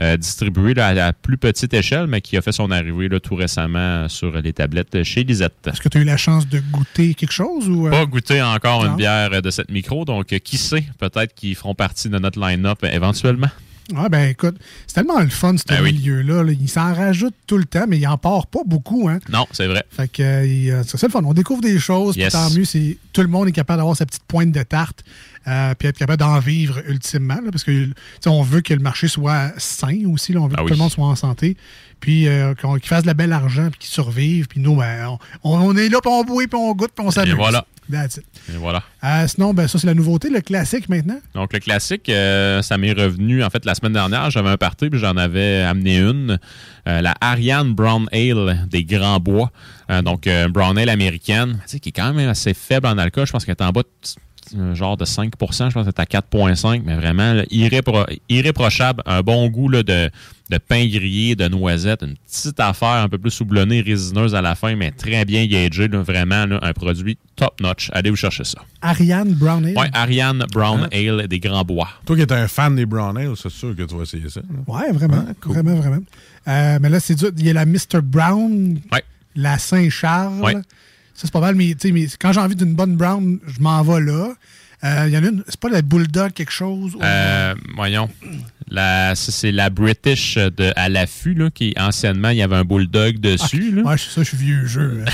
euh, 0.00 0.16
distribués 0.16 0.74
là, 0.74 0.88
à 0.88 0.94
la 0.94 1.12
plus 1.12 1.36
petite 1.38 1.74
échelle, 1.74 2.06
mais 2.06 2.20
qui 2.20 2.36
a 2.36 2.42
fait 2.42 2.52
son 2.52 2.70
arrivée 2.70 3.08
là, 3.08 3.18
tout 3.20 3.34
récemment 3.34 4.08
sur 4.08 4.32
les 4.40 4.52
tablettes 4.52 5.02
chez 5.02 5.24
Lisette. 5.24 5.54
Est-ce 5.66 5.80
que 5.80 5.88
tu 5.88 5.98
as 5.98 6.00
eu 6.02 6.04
la 6.04 6.16
chance 6.16 6.48
de 6.48 6.60
goûter 6.70 7.14
quelque 7.14 7.32
chose? 7.32 7.68
ou 7.68 7.86
euh, 7.86 7.90
Pas 7.90 8.06
goûté 8.06 8.40
encore 8.42 8.84
Non. 8.84 8.90
une 8.90 8.96
bière 8.96 9.30
euh, 9.32 9.40
de 9.40 9.50
cette 9.50 9.70
micro, 9.70 10.04
donc 10.04 10.26
qui 10.26 10.56
sait, 10.56 10.84
peut-être 10.98 11.34
qu'ils 11.34 11.54
feront 11.56 11.74
partie 11.74 12.08
de 12.08 12.18
notre 12.18 12.38
line-up 12.40 12.78
éventuellement. 12.84 13.48
Ah 13.96 14.10
ben 14.10 14.28
écoute, 14.28 14.56
c'est 14.86 14.96
tellement 14.96 15.18
le 15.18 15.30
fun, 15.30 15.56
ce 15.56 15.62
Ben 15.66 15.82
milieu-là. 15.82 16.42
là. 16.42 16.52
Il 16.52 16.68
s'en 16.68 16.92
rajoute 16.92 17.32
tout 17.46 17.56
le 17.56 17.64
temps, 17.64 17.86
mais 17.88 17.96
il 17.96 18.06
en 18.06 18.18
part 18.18 18.46
pas 18.46 18.58
beaucoup. 18.66 19.08
Hein? 19.08 19.18
Non, 19.30 19.46
c'est 19.50 19.66
vrai. 19.66 19.82
Fait 19.90 20.08
que 20.08 20.22
euh, 20.22 20.82
c'est 20.84 21.02
le 21.02 21.08
fun. 21.08 21.22
On 21.24 21.32
découvre 21.32 21.62
des 21.62 21.78
choses, 21.78 22.12
puis 22.12 22.20
Yes. 22.22 22.34
tant 22.34 22.50
mieux, 22.50 22.66
c'est 22.66 22.98
tout 23.14 23.22
le 23.22 23.28
monde 23.28 23.48
est 23.48 23.52
capable 23.52 23.78
d'avoir 23.78 23.96
sa 23.96 24.04
petite 24.04 24.24
pointe 24.28 24.52
de 24.52 24.62
tarte, 24.62 25.04
euh, 25.48 25.74
puis 25.78 25.88
être 25.88 25.98
capable 25.98 26.18
d'en 26.20 26.38
vivre 26.38 26.78
ultimement, 26.88 27.36
là, 27.42 27.50
parce 27.50 27.64
que 27.64 27.88
on 28.26 28.42
veut 28.42 28.60
que 28.60 28.74
le 28.74 28.80
marché 28.80 29.08
soit 29.08 29.52
sain 29.56 30.04
aussi, 30.12 30.32
là, 30.32 30.40
on 30.40 30.46
veut 30.46 30.54
Ah 30.56 30.58
que 30.58 30.62
oui. 30.64 30.68
tout 30.68 30.74
le 30.74 30.80
monde 30.80 30.90
soit 30.92 31.06
en 31.06 31.16
santé, 31.16 31.56
puis 32.00 32.28
euh, 32.28 32.54
qu'on- 32.54 32.74
qu'ils 32.76 32.88
fassent 32.88 33.02
de 33.02 33.06
la 33.08 33.14
belle 33.14 33.32
argent, 33.32 33.70
puis 33.70 33.78
qu'ils 33.80 33.90
survivent, 33.90 34.46
puis 34.46 34.60
nous, 34.60 34.76
ben, 34.76 35.06
on, 35.08 35.18
on 35.58 35.76
est 35.76 35.88
là, 35.88 35.98
puis 36.02 36.10
on 36.12 36.22
boit, 36.24 36.44
puis 36.46 36.58
on 36.60 36.72
goûte, 36.74 36.90
puis 36.94 37.04
on 37.06 37.10
s'amuse. 37.10 37.34
voilà. 37.34 37.64
That's 37.90 38.18
it. 38.18 38.24
Et 38.52 38.58
voilà. 38.58 38.82
Euh, 39.02 39.26
sinon, 39.26 39.54
ben, 39.54 39.66
ça 39.66 39.78
c'est 39.78 39.86
la 39.86 39.94
nouveauté, 39.94 40.28
le 40.28 40.42
classique 40.42 40.90
maintenant. 40.90 41.18
Donc, 41.34 41.54
le 41.54 41.58
classique, 41.58 42.10
euh, 42.10 42.60
ça 42.60 42.76
m'est 42.76 42.92
revenu, 42.92 43.42
en 43.42 43.48
fait, 43.48 43.64
la 43.64 43.74
semaine 43.74 43.94
dernière, 43.94 44.30
j'avais 44.30 44.50
un 44.50 44.58
party, 44.58 44.90
puis 44.90 45.00
j'en 45.00 45.16
avais 45.16 45.62
amené 45.62 45.96
une, 46.00 46.38
euh, 46.86 47.00
la 47.00 47.14
Ariane 47.22 47.72
Brown 47.72 48.06
Ale 48.12 48.66
des 48.70 48.84
Grands 48.84 49.20
Bois. 49.20 49.50
Donc, 50.04 50.28
Brown 50.50 50.76
Ale 50.76 50.90
américaine, 50.90 51.60
tu 51.62 51.68
sais, 51.70 51.80
qui 51.80 51.88
est 51.88 51.92
quand 51.92 52.12
même 52.12 52.28
assez 52.28 52.52
faible 52.52 52.86
en 52.86 52.98
alcool. 52.98 53.26
Je 53.26 53.32
pense 53.32 53.46
qu'elle 53.46 53.56
est 53.58 53.64
en 53.64 53.70
bas 53.72 53.80
de 53.80 53.88
genre 54.74 54.96
de 54.96 55.04
5% 55.04 55.30
je 55.50 55.54
pense 55.54 55.72
qu'elle 55.72 55.86
est 55.86 56.00
à 56.00 56.04
4,5 56.04 56.82
mais 56.84 56.94
vraiment 56.96 57.32
là, 57.34 57.44
irrépro- 57.50 58.06
irréprochable. 58.28 59.02
Un 59.06 59.20
bon 59.22 59.48
goût 59.48 59.68
là, 59.68 59.82
de, 59.82 60.10
de 60.50 60.58
pain 60.58 60.86
grillé, 60.86 61.36
de 61.36 61.48
noisettes, 61.48 62.02
une 62.02 62.16
petite 62.16 62.58
affaire 62.60 62.88
un 63.04 63.08
peu 63.08 63.18
plus 63.18 63.30
soublonnée, 63.30 63.80
résineuse 63.80 64.34
à 64.34 64.40
la 64.42 64.54
fin, 64.54 64.74
mais 64.76 64.90
très 64.90 65.24
bien 65.24 65.46
gagée. 65.46 65.88
là. 65.88 66.02
vraiment, 66.02 66.46
là, 66.46 66.58
un 66.62 66.72
produit 66.72 67.18
top-notch. 67.36 67.90
Allez 67.92 68.10
vous 68.10 68.16
chercher 68.16 68.44
ça. 68.44 68.58
Ariane 68.82 69.32
Brown 69.34 69.64
Ale? 69.64 69.76
Ouais, 69.76 69.90
Ariane 69.92 70.44
Brown 70.52 70.84
Hein? 70.84 70.88
Ale 70.92 71.28
des 71.28 71.40
Grands 71.40 71.64
Bois. 71.64 71.88
Toi 72.06 72.16
qui 72.16 72.22
es 72.22 72.32
un 72.32 72.48
fan 72.48 72.74
des 72.76 72.86
Brown 72.86 73.16
Ale, 73.18 73.32
c'est 73.36 73.50
sûr 73.50 73.74
que 73.76 73.82
tu 73.82 73.94
vas 73.96 74.02
essayer 74.02 74.28
ça. 74.28 74.40
là. 74.40 74.72
Ouais, 74.74 74.92
vraiment. 74.92 75.24
Vraiment, 75.44 75.74
vraiment. 75.74 76.02
Euh, 76.46 76.78
mais 76.80 76.88
là, 76.88 77.00
c'est 77.00 77.14
dur. 77.14 77.30
Il 77.36 77.44
y 77.46 77.50
a 77.50 77.52
la 77.52 77.66
Mr. 77.66 78.00
Brown, 78.02 78.80
la 79.36 79.58
Saint-Charles. 79.58 80.40
Ouais. 80.40 80.54
Ça, 81.18 81.22
c'est 81.24 81.32
pas 81.32 81.40
mal, 81.40 81.56
mais, 81.56 81.70
tu 81.74 81.88
sais, 81.88 81.92
mais 81.92 82.06
quand 82.20 82.32
j'ai 82.32 82.38
envie 82.38 82.54
d'une 82.54 82.74
bonne 82.74 82.96
brown, 82.96 83.40
je 83.44 83.60
m'en 83.60 83.82
vais 83.82 84.00
là. 84.00 84.34
Euh, 84.84 85.04
Il 85.08 85.12
y 85.12 85.18
en 85.18 85.24
a 85.24 85.28
une, 85.28 85.42
c'est 85.48 85.58
pas 85.58 85.68
la 85.68 85.82
Bulldog 85.82 86.32
quelque 86.32 86.52
chose? 86.52 86.94
ou- 86.94 87.00
Euh, 87.02 87.52
voyons. 87.74 88.08
La, 88.70 89.16
ça, 89.16 89.32
c'est 89.32 89.50
la 89.50 89.68
British 89.70 90.36
de, 90.36 90.72
à 90.76 90.88
l'affût, 90.88 91.34
là, 91.34 91.50
qui 91.50 91.74
anciennement, 91.76 92.28
il 92.28 92.36
y 92.36 92.42
avait 92.42 92.54
un 92.54 92.64
bulldog 92.64 93.18
dessus. 93.18 93.72
là. 93.72 93.82
Ouais, 93.82 93.96
c'est 93.98 94.10
ça, 94.10 94.22
je 94.22 94.28
suis 94.28 94.36
vieux 94.36 94.64
jeu. 94.66 95.02
hein. 95.04 95.10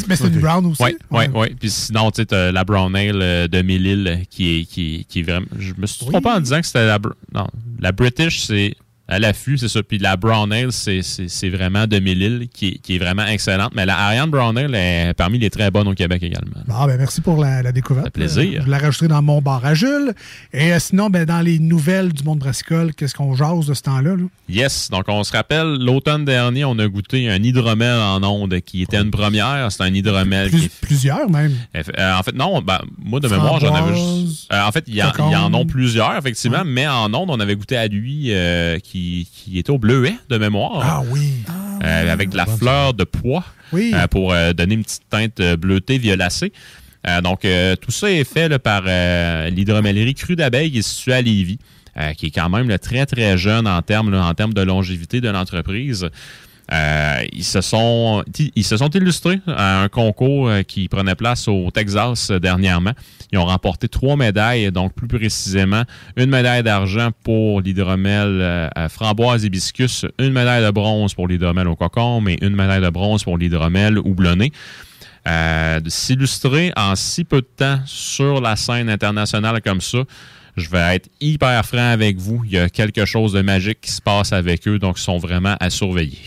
mais 0.08 0.16
c'est 0.16 0.28
une 0.28 0.40
brown 0.40 0.64
aussi? 0.64 0.82
Oui, 0.82 0.96
oui, 1.10 1.24
oui. 1.34 1.48
Puis 1.60 1.68
sinon, 1.68 2.10
tu 2.10 2.22
sais, 2.26 2.52
la 2.52 2.64
Brown 2.64 2.96
Ale 2.96 3.20
euh, 3.20 3.48
de 3.48 3.60
Mille 3.60 4.22
qui 4.30 4.60
est, 4.60 4.64
qui, 4.64 4.94
est- 5.00 5.04
qui 5.04 5.20
est 5.20 5.22
vraiment. 5.24 5.46
Je 5.58 5.74
me 5.76 5.86
suis 5.86 6.06
trompé 6.06 6.28
en 6.30 6.40
disant 6.40 6.60
que 6.60 6.66
c'était 6.66 6.86
la. 6.86 6.98
Non, 7.34 7.48
la 7.80 7.92
British, 7.92 8.40
c'est 8.40 8.74
à 9.12 9.18
l'affût, 9.18 9.58
c'est 9.58 9.68
ça. 9.68 9.82
Puis 9.82 9.98
la 9.98 10.16
Brown 10.16 10.52
Ale, 10.52 10.72
c'est- 10.72 11.02
vraiment 11.50 11.86
de 11.86 11.98
Mille 11.98 12.48
qui, 12.52 12.68
est- 12.68 12.78
qui 12.78 12.96
est 12.96 12.98
vraiment 12.98 13.26
excellente. 13.26 13.72
Mais 13.74 13.84
la 13.86 13.98
Ariane 13.98 14.30
Brown 14.30 14.56
Ale 14.56 14.74
est 14.74 15.14
parmi 15.14 15.38
les 15.38 15.50
très 15.50 15.70
bonnes 15.70 15.88
au 15.88 15.94
Québec 15.94 16.22
également. 16.22 16.56
Ah, 16.70 16.86
ben 16.86 16.96
merci 16.96 17.20
pour 17.20 17.36
la, 17.42 17.62
la 17.62 17.72
découverte. 17.72 18.10
plaisir. 18.10 18.60
Euh, 18.60 18.64
je 18.64 18.70
l'ai 18.70 18.76
rajouté 18.76 19.08
dans 19.08 19.22
mon 19.22 19.40
bar 19.42 19.64
à 19.64 19.74
Jules. 19.74 20.12
Et 20.52 20.72
euh, 20.72 20.78
sinon, 20.78 21.10
ben, 21.10 21.24
dans 21.24 21.40
les 21.40 21.58
nouvelles 21.58 22.12
du 22.12 22.22
monde 22.24 22.38
brassicole, 22.38 22.94
qu'est-ce 22.94 23.14
qu'on 23.14 23.34
jase 23.34 23.66
de 23.66 23.74
ce 23.74 23.82
temps-là? 23.82 24.16
là? 24.16 24.22
Yes, 24.48 24.88
donc 24.90 25.04
on 25.08 25.22
se 25.24 25.32
rappelle, 25.32 25.76
l'automne 25.78 26.24
dernier, 26.24 26.64
on 26.64 26.78
a 26.78 26.86
goûté 26.88 27.28
un 27.30 27.42
hydromel 27.42 27.98
en 28.00 28.22
onde 28.22 28.60
qui 28.60 28.82
était 28.82 28.98
une 28.98 29.10
première. 29.10 29.70
C'est 29.70 29.82
un 29.82 29.92
hydromel 29.94 30.50
Plus- 30.50 30.60
qui 30.60 30.68
plusieurs 30.80 31.28
même. 31.30 31.52
Euh, 31.76 32.14
en 32.18 32.22
fait, 32.22 32.34
non, 32.34 32.60
ben, 32.62 32.80
moi, 33.02 33.20
de 33.20 33.28
mémoire, 33.28 33.60
j'en 33.60 33.74
avais 33.74 33.94
juste. 33.96 34.52
En 34.52 34.70
fait, 34.72 34.84
il 34.88 34.94
y, 34.94 35.02
en- 35.02 35.52
ont 35.54 35.66
plusieurs, 35.66 36.16
effectivement, 36.16 36.62
mais 36.64 36.86
en 36.86 37.12
ondes, 37.14 37.28
on 37.30 37.40
avait 37.40 37.56
goûté 37.56 37.76
à 37.76 37.86
lui 37.88 38.28
euh, 38.32 38.78
qui, 39.02 39.28
qui 39.32 39.58
était 39.58 39.70
au 39.70 39.78
bleuet, 39.78 40.14
de 40.28 40.38
mémoire. 40.38 40.80
Ah 40.82 41.02
oui. 41.10 41.32
Euh, 41.84 42.12
avec 42.12 42.30
de 42.30 42.36
la 42.36 42.46
fleur 42.46 42.94
de 42.94 43.04
pois 43.04 43.44
Oui. 43.72 43.92
euh, 43.94 44.06
pour 44.06 44.32
euh, 44.32 44.52
donner 44.52 44.74
une 44.74 44.84
petite 44.84 45.08
teinte 45.10 45.40
bleutée, 45.58 45.98
violacée. 45.98 46.52
Donc, 47.24 47.44
tout 47.80 47.90
ça 47.90 48.12
est 48.12 48.22
fait 48.22 48.48
là, 48.48 48.60
par 48.60 48.82
l'hydromellerie 49.50 50.14
Cru 50.14 50.36
d'abeille 50.36 50.70
qui 50.70 50.78
est 50.78 50.82
située 50.82 51.14
à 51.14 51.20
Lévis, 51.20 51.58
qui 52.16 52.26
est 52.26 52.30
quand 52.30 52.48
même 52.48 52.68
là, 52.68 52.78
très, 52.78 53.04
très 53.06 53.36
jeune 53.36 53.66
en 53.66 53.82
termes, 53.82 54.12
là, 54.12 54.24
en 54.24 54.34
termes 54.34 54.54
de 54.54 54.62
longévité 54.62 55.20
de 55.20 55.28
l'entreprise. 55.28 56.08
Euh, 56.70 57.24
ils, 57.32 57.44
se 57.44 57.60
sont, 57.60 58.24
ils 58.54 58.64
se 58.64 58.76
sont 58.76 58.88
illustrés 58.90 59.40
à 59.46 59.82
un 59.82 59.88
concours 59.88 60.48
euh, 60.48 60.62
qui 60.62 60.88
prenait 60.88 61.16
place 61.16 61.48
au 61.48 61.70
Texas 61.70 62.30
euh, 62.30 62.38
dernièrement. 62.38 62.92
Ils 63.32 63.38
ont 63.38 63.46
remporté 63.46 63.88
trois 63.88 64.16
médailles, 64.16 64.70
donc 64.70 64.94
plus 64.94 65.08
précisément 65.08 65.82
une 66.16 66.30
médaille 66.30 66.62
d'argent 66.62 67.10
pour 67.24 67.60
l'hydromel 67.60 68.38
euh, 68.40 68.68
à 68.74 68.88
framboise 68.88 69.44
hibiscus, 69.44 70.06
une 70.18 70.32
médaille 70.32 70.64
de 70.64 70.70
bronze 70.70 71.14
pour 71.14 71.28
l'hydromel 71.28 71.66
au 71.66 71.76
cocon, 71.76 72.20
mais 72.20 72.36
une 72.42 72.54
médaille 72.54 72.82
de 72.82 72.90
bronze 72.90 73.24
pour 73.24 73.38
l'hydromel 73.38 73.98
houblonné. 73.98 74.52
Euh, 75.28 75.80
s'illustrer 75.86 76.72
en 76.76 76.96
si 76.96 77.22
peu 77.22 77.42
de 77.42 77.46
temps 77.56 77.78
sur 77.86 78.40
la 78.40 78.56
scène 78.56 78.90
internationale 78.90 79.60
comme 79.62 79.80
ça, 79.80 79.98
je 80.56 80.68
vais 80.68 80.96
être 80.96 81.08
hyper 81.20 81.64
franc 81.64 81.90
avec 81.90 82.18
vous. 82.18 82.42
Il 82.44 82.52
y 82.52 82.58
a 82.58 82.68
quelque 82.68 83.04
chose 83.04 83.32
de 83.32 83.42
magique 83.42 83.80
qui 83.80 83.90
se 83.92 84.02
passe 84.02 84.32
avec 84.32 84.66
eux, 84.68 84.78
donc 84.78 84.98
ils 84.98 85.02
sont 85.02 85.18
vraiment 85.18 85.56
à 85.60 85.70
surveiller. 85.70 86.18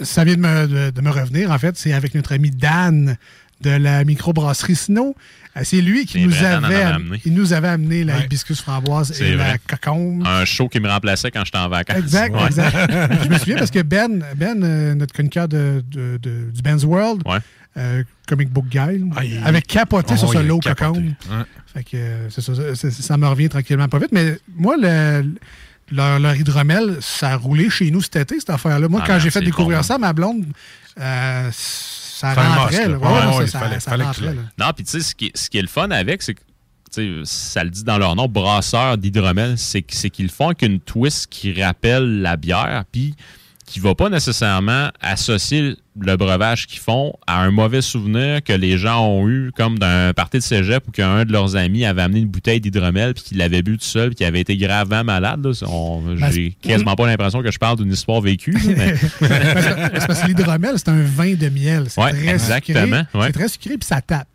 Ça 0.00 0.24
vient 0.24 0.36
de 0.36 0.40
me, 0.40 0.66
de- 0.66 0.90
de 0.90 1.00
me 1.00 1.10
revenir, 1.10 1.50
en 1.50 1.58
fait. 1.58 1.76
C'est 1.76 1.92
avec 1.92 2.14
notre 2.14 2.32
ami 2.32 2.50
Dan 2.50 3.16
de 3.60 3.70
la 3.70 4.04
microbrasserie 4.04 4.74
Sino. 4.76 5.14
Euh, 5.56 5.60
C'est 5.64 5.80
lui 5.80 6.04
qui 6.04 6.20
nous, 6.24 6.30
vrai, 6.30 6.46
avait, 6.46 6.66
avait 6.66 6.82
am- 6.82 6.94
amené. 6.96 7.20
il 7.24 7.32
nous 7.34 7.52
avait 7.52 7.68
amené 7.68 8.02
la 8.02 8.16
Ouais. 8.16 8.24
hibiscus 8.24 8.60
framboise 8.60 9.20
et 9.22 9.36
la 9.36 9.56
cocon. 9.58 10.20
Un 10.24 10.44
show 10.44 10.68
qui 10.68 10.80
me 10.80 10.88
remplaçait 10.88 11.30
quand 11.30 11.44
j'étais 11.44 11.58
en 11.58 11.68
vacances. 11.68 11.98
Exact, 11.98 12.34
Ouais. 12.34 12.46
exact. 12.46 12.74
je 13.24 13.28
me 13.28 13.38
souviens 13.38 13.56
parce 13.56 13.70
que 13.70 13.82
Ben, 13.82 14.24
ben 14.36 14.62
euh, 14.64 14.94
notre 14.96 15.12
chroniqueur 15.14 15.46
de, 15.46 15.84
de- 15.88 16.18
de- 16.20 16.50
du 16.52 16.62
Ben's 16.62 16.82
World, 16.84 17.22
euh, 17.76 18.02
comic 18.28 18.50
book 18.50 18.66
guy, 18.68 18.78
Ah, 19.16 19.24
il- 19.24 19.38
avait 19.44 19.62
capoté 19.62 20.14
Oh, 20.14 20.18
sur 20.18 20.28
ce 20.32 20.38
capoté. 20.60 20.74
cocon. 20.74 21.14
Fait 21.72 21.82
que 21.84 21.96
euh, 21.96 22.30
c'est 22.30 22.40
ça, 22.40 22.52
ça, 22.74 22.90
ça 22.90 23.16
me 23.16 23.26
revient 23.26 23.48
tranquillement 23.48 23.88
pas 23.88 23.98
vite. 23.98 24.12
Mais 24.12 24.38
moi, 24.56 24.76
le, 24.80 25.24
leur, 25.90 26.18
leur 26.20 26.34
hydromel, 26.36 26.98
ça 27.00 27.30
a 27.30 27.36
roulé 27.36 27.68
chez 27.70 27.90
nous 27.90 28.00
cet 28.00 28.16
été, 28.16 28.38
cette 28.38 28.50
affaire-là. 28.50 28.88
Moi, 28.88 29.00
Ah, 29.02 29.06
quand 29.06 29.18
j'ai 29.18 29.30
fait 29.30 29.40
découvrir 29.42 29.78
bon. 29.78 29.82
ça 29.82 29.96
à 29.96 29.98
ma 29.98 30.12
blonde, 30.12 30.44
euh, 31.00 31.48
ça 31.52 32.32
rentrait. 32.34 32.88
non, 32.88 32.98
ouais, 33.38 33.46
ça- 33.46 33.58
il 33.58 33.60
fallait- 33.64 33.80
ça 33.80 33.90
fallait 33.90 34.02
que 34.04 34.08
rentrait, 34.08 34.30
tu 34.30 34.36
là. 34.36 34.42
Non, 34.66 34.72
puis 34.74 34.84
tu 34.84 34.90
sais, 34.92 35.00
ce 35.00 35.14
qui, 35.14 35.32
ce 35.34 35.50
qui 35.50 35.58
est 35.58 35.62
le 35.62 35.68
fun 35.68 35.90
avec, 35.90 36.22
c'est 36.22 36.34
que 36.34 36.40
tu 36.92 37.24
sais, 37.24 37.32
ça 37.52 37.64
le 37.64 37.70
dit 37.70 37.82
dans 37.82 37.98
leur 37.98 38.14
nom, 38.14 38.28
brasseur 38.28 38.96
d'hydromel, 38.98 39.58
c'est 39.58 39.82
que- 39.82 39.94
c'est 39.96 40.10
qu'ils 40.10 40.30
font 40.30 40.46
avec 40.46 40.62
une 40.62 40.78
twist 40.78 41.26
qui 41.28 41.60
rappelle 41.60 42.20
la 42.22 42.36
bière, 42.36 42.84
puis 42.92 43.14
qui 43.66 43.80
va 43.80 43.94
pas 43.94 44.08
nécessairement 44.10 44.90
associer 45.00 45.76
le 46.00 46.16
breuvage 46.16 46.66
qu'ils 46.66 46.80
font 46.80 47.12
à 47.26 47.40
un 47.42 47.50
mauvais 47.52 47.80
souvenir 47.80 48.42
que 48.42 48.52
les 48.52 48.78
gens 48.78 49.06
ont 49.06 49.28
eu 49.28 49.52
comme 49.56 49.78
d'un 49.78 50.12
party 50.12 50.38
de 50.38 50.42
cégep 50.42 50.86
ou 50.88 50.90
qu'un 50.90 51.24
de 51.24 51.32
leurs 51.32 51.54
amis 51.56 51.84
avait 51.84 52.02
amené 52.02 52.20
une 52.20 52.28
bouteille 52.28 52.60
d'hydromel 52.60 53.14
puis 53.14 53.22
qu'il 53.22 53.38
l'avait 53.38 53.62
bu 53.62 53.78
tout 53.78 53.84
seul 53.84 54.08
puis 54.08 54.16
qu'il 54.16 54.26
avait 54.26 54.40
été 54.40 54.56
gravement 54.56 55.04
malade. 55.04 55.44
là. 55.46 55.52
On- 55.68 56.02
Ben, 56.02 56.30
J'ai 56.32 56.56
quasiment 56.60 56.96
pas 56.96 57.06
l'impression 57.06 57.42
que 57.42 57.50
je 57.52 57.58
parle 57.58 57.78
d'une 57.78 57.92
histoire 57.92 58.20
vécue. 58.20 58.56
mais- 58.76 58.96
c'est 58.96 59.28
parce 60.06 60.22
que 60.22 60.26
l'hydromel, 60.28 60.72
c'est 60.76 60.88
un 60.88 61.02
vin 61.02 61.34
de 61.34 61.48
miel. 61.48 61.84
C'est 61.88 62.00
Ouais, 62.02 62.10
très 62.12 62.28
exactement, 62.34 62.98
sucré. 62.98 63.18
ouais. 63.18 63.26
C'est 63.26 63.32
très 63.32 63.48
sucré, 63.48 63.78
puis 63.78 63.86
ça 63.86 64.00
tape. 64.00 64.26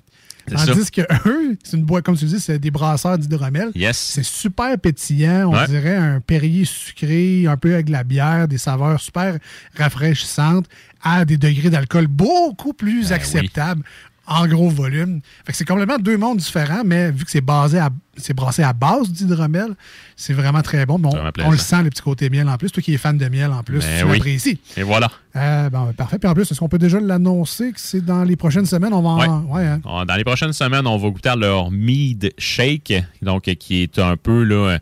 Tandis 0.56 0.92
que 0.92 1.02
eux, 1.28 1.58
c'est 1.64 1.78
une 1.78 1.84
boîte, 1.84 2.04
comme 2.06 2.18
tu 2.18 2.26
dis, 2.26 2.40
c'est 2.40 2.60
des 2.60 2.72
brasseurs 2.72 3.18
d'hydromel. 3.18 3.72
Yes. 3.76 3.98
C'est 3.98 4.24
super 4.24 4.78
pétillant. 4.78 5.50
On 5.50 5.54
Ouais. 5.54 5.68
dirait 5.68 5.96
un 5.96 6.20
Perrier 6.20 6.66
sucré, 6.66 7.46
un 7.48 7.58
peu 7.58 7.74
avec 7.74 7.88
de 7.88 7.92
la 7.92 8.04
bière, 8.04 8.48
des 8.48 8.58
saveurs 8.58 9.00
super 9.00 9.38
rafraîchissantes, 9.78 10.66
à 11.02 11.24
des 11.26 11.38
degrés 11.38 11.70
d'alcool 11.70 12.08
beaucoup 12.08 12.74
plus 12.74 13.10
Ben 13.10 13.16
acceptables. 13.16 13.84
En 14.32 14.48
gros 14.48 14.70
volume. 14.70 15.22
Fait 15.44 15.52
que 15.54 15.58
c'est 15.58 15.66
complètement 15.68 15.98
deux 15.98 16.16
mondes 16.16 16.38
différents, 16.38 16.84
mais 16.86 17.10
vu 17.12 17.26
que 17.26 17.32
c'est 17.32 17.42
basé 17.42 17.80
à 17.80 17.90
c'est 18.16 18.34
brassé 18.36 18.62
à 18.64 18.74
base 18.74 19.10
d'hydromel, 19.12 19.76
c'est 20.16 20.34
vraiment 20.34 20.62
très 20.62 20.86
bon. 20.86 21.00
Bon, 21.00 21.10
Vraiment 21.10 21.32
on 21.46 21.52
le 21.52 21.58
sent, 21.58 21.82
les 21.84 21.90
petits 21.90 22.02
côtés 22.02 22.30
miel 22.30 22.48
en 22.48 22.58
plus. 22.58 22.70
Toi 22.72 22.84
qui 22.84 22.94
es 22.94 22.98
fan 22.98 23.18
de 23.18 23.28
miel 23.28 23.50
en 23.52 23.64
plus, 23.64 23.80
Ben 23.80 24.00
tu 24.00 24.06
oui. 24.06 24.12
l'apprécies. 24.14 24.60
Et 24.78 24.84
voilà. 24.84 25.10
Euh, 25.36 25.70
bon, 25.70 25.92
parfait. 25.94 26.20
Puis 26.20 26.30
en 26.30 26.34
plus, 26.34 26.44
est-ce 26.52 26.60
qu'on 26.60 26.70
peut 26.70 26.78
déjà 26.78 27.00
l'annoncer 27.00 27.72
que 27.72 27.80
c'est 27.80 28.02
dans 28.06 28.24
les 28.24 28.36
prochaines 28.36 28.66
semaines? 28.66 28.94
On 28.94 29.02
va 29.02 29.10
en... 29.10 29.42
ouais, 29.46 29.66
hein. 29.66 29.80
Dans 29.84 30.16
les 30.16 30.24
prochaines 30.24 30.54
semaines, 30.54 30.86
on 30.86 30.98
va 30.98 31.10
goûter 31.10 31.30
à 31.30 31.36
leur 31.36 31.72
Mead 31.72 32.32
Shake, 32.38 32.94
donc 33.22 33.44
qui 33.44 33.82
est 33.84 33.98
un 34.00 34.16
peu 34.18 34.44
là, 34.44 34.78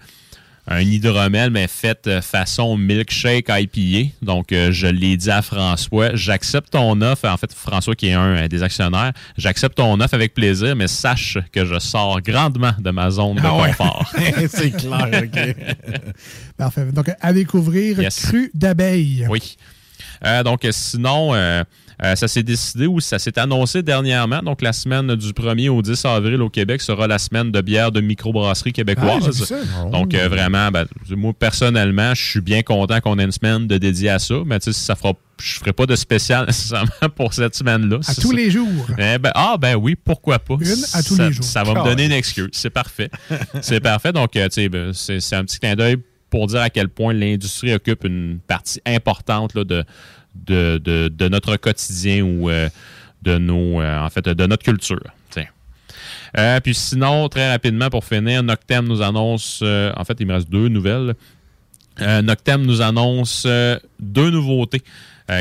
un 0.70 0.82
hydromel, 0.82 1.50
mais 1.50 1.68
fait 1.68 2.08
euh, 2.08 2.22
façon 2.22 2.76
milkshake 2.78 3.48
IPA. 3.50 4.10
Donc, 4.22 4.52
euh, 4.52 4.72
je 4.72 4.88
l'ai 4.88 5.16
dit 5.16 5.32
à 5.32 5.42
François, 5.42 6.14
j'accepte 6.14 6.72
ton 6.72 7.00
offre. 7.02 7.26
En 7.28 7.38
fait, 7.38 7.54
François, 7.54 7.96
qui 7.96 8.08
est 8.08 8.14
un 8.14 8.36
euh, 8.36 8.48
des 8.48 8.64
actionnaires, 8.64 9.14
j'accepte 9.38 9.76
ton 9.78 10.00
offre 10.02 10.14
avec 10.14 10.34
plaisir, 10.34 10.76
mais 10.76 10.88
sache 10.88 11.38
que 11.54 11.66
je 11.66 11.80
sors 11.80 12.22
grandement 12.22 12.74
de 12.80 12.92
ma 12.92 13.10
zone 13.10 13.36
de 13.38 13.42
Ah 13.46 13.56
ouais. 13.56 13.70
confort. 13.70 14.12
c'est 14.50 14.72
clair, 14.72 15.10
OK. 15.24 15.56
Parfait. 16.58 16.86
Donc, 16.92 17.12
à 17.22 17.32
découvrir 17.34 18.02
Yes. 18.02 18.26
Cru 18.26 18.52
d'abeille. 18.54 19.26
Oui. 19.30 19.58
Euh, 20.26 20.44
donc, 20.44 20.68
sinon, 20.72 21.34
euh, 21.34 21.64
euh, 22.04 22.16
ça 22.16 22.28
s'est 22.28 22.44
décidé 22.44 22.86
ou 22.86 23.00
ça 23.00 23.18
s'est 23.20 23.40
annoncé 23.40 23.82
dernièrement. 23.82 24.42
Donc, 24.44 24.62
la 24.62 24.72
semaine 24.74 25.16
du 25.16 25.32
1er 25.32 25.70
au 25.70 25.82
10 25.82 26.06
avril 26.06 26.42
au 26.42 26.50
Québec 26.50 26.82
sera 26.82 27.08
la 27.08 27.18
semaine 27.18 27.52
de 27.52 27.60
bière 27.62 27.92
de 27.92 28.02
microbrasserie 28.02 28.70
Ah, 28.72 28.78
québécoise. 28.78 29.32
ça. 29.46 29.56
donc, 29.92 30.14
euh, 30.14 30.28
vraiment, 30.28 30.70
ben, 30.70 30.86
moi, 31.10 31.34
personnellement, 31.38 32.14
je 32.14 32.24
suis 32.24 32.42
bien 32.42 32.62
content 32.62 33.00
qu'on 33.00 33.18
ait 33.18 33.24
une 33.24 33.32
semaine 33.32 33.66
de 33.68 33.78
dédiée 33.78 34.10
à 34.10 34.20
ça. 34.20 34.36
Mais 34.46 34.60
tu 34.60 34.72
sais, 34.72 34.80
ça 34.80 34.96
fera, 34.96 35.14
je 35.42 35.54
ferai 35.60 35.74
pas 35.74 35.86
de 35.88 35.96
spécial 35.96 36.46
nécessairement 36.48 37.10
pour 37.16 37.34
cette 37.34 37.56
semaine-là. 37.56 37.98
À 38.08 38.14
tous 38.14 38.30
ça. 38.32 38.36
les 38.38 38.52
jours. 38.52 38.86
Eh 39.00 39.18
ben, 39.18 39.32
ah, 39.34 39.56
ben 39.60 39.76
oui, 39.76 39.96
pourquoi 39.96 40.38
pas? 40.40 40.54
Une 40.60 40.84
à 40.94 41.02
tous 41.02 41.16
Ça- 41.16 41.28
les 41.28 41.34
jours. 41.34 41.44
Ça 41.46 41.64
va 41.64 41.74
me 41.74 41.84
donner 41.84 42.06
une 42.06 42.12
excuse. 42.12 42.50
C'est 42.52 42.70
parfait. 42.70 43.10
c'est 43.62 43.80
parfait. 43.80 44.12
Donc, 44.14 44.36
euh, 44.36 44.46
tu 44.50 44.62
sais, 44.62 44.70
ben, 44.70 44.94
c'est 44.94 45.20
c'est 45.20 45.36
un 45.36 45.44
petit 45.44 45.60
clin 45.60 45.76
d'œil 45.76 45.98
pour 46.30 46.46
dire 46.48 46.60
à 46.62 46.70
quel 46.70 46.90
point 46.90 47.14
l'industrie 47.14 47.74
occupe 47.74 48.04
une 48.04 48.40
partie 48.46 48.82
importante 48.86 49.54
là, 49.56 49.64
de, 49.64 49.84
de, 50.46 51.28
notre 51.30 51.58
quotidien 51.58 52.24
ou 52.24 52.50
euh, 52.50 52.70
de 53.22 53.38
nos 53.38 53.82
euh, 53.82 54.00
en 54.00 54.10
fait 54.10 54.26
de 54.26 54.48
notre 54.48 54.64
culture. 54.64 55.02
Euh, 56.38 56.60
puis 56.60 56.76
sinon, 56.76 57.30
très 57.30 57.50
rapidement 57.50 57.90
pour 57.90 58.04
finir, 58.04 58.44
Noctem 58.44 58.86
nous 58.86 59.02
annonce, 59.02 59.64
en 59.64 60.04
fait, 60.04 60.18
il 60.20 60.28
me 60.28 60.34
reste 60.34 60.50
deux 60.50 60.68
nouvelles. 60.68 61.16
Noctem 62.00 62.64
nous 62.64 62.82
annonce 62.82 63.48
deux 63.98 64.30
nouveautés 64.30 64.84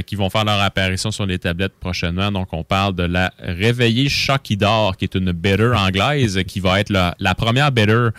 qui 0.07 0.15
vont 0.15 0.31
faire 0.31 0.45
leur 0.45 0.61
apparition 0.61 1.11
sur 1.11 1.27
les 1.27 1.41
tablettes 1.41 1.75
prochainement. 1.81 2.31
Donc, 2.31 2.49
on 2.53 2.63
parle 2.63 2.95
de 2.95 3.03
la 3.03 3.33
Réveillée 3.41 4.09
Shocky 4.09 4.57
d'or, 4.57 4.97
qui 4.97 5.05
est 5.05 5.17
une 5.17 5.33
bitter 5.33 5.73
anglaise, 5.77 6.41
qui 6.47 6.61
va 6.61 6.79
être 6.79 6.91
la, 6.91 7.35
première 7.35 7.73
bitter 7.73 8.11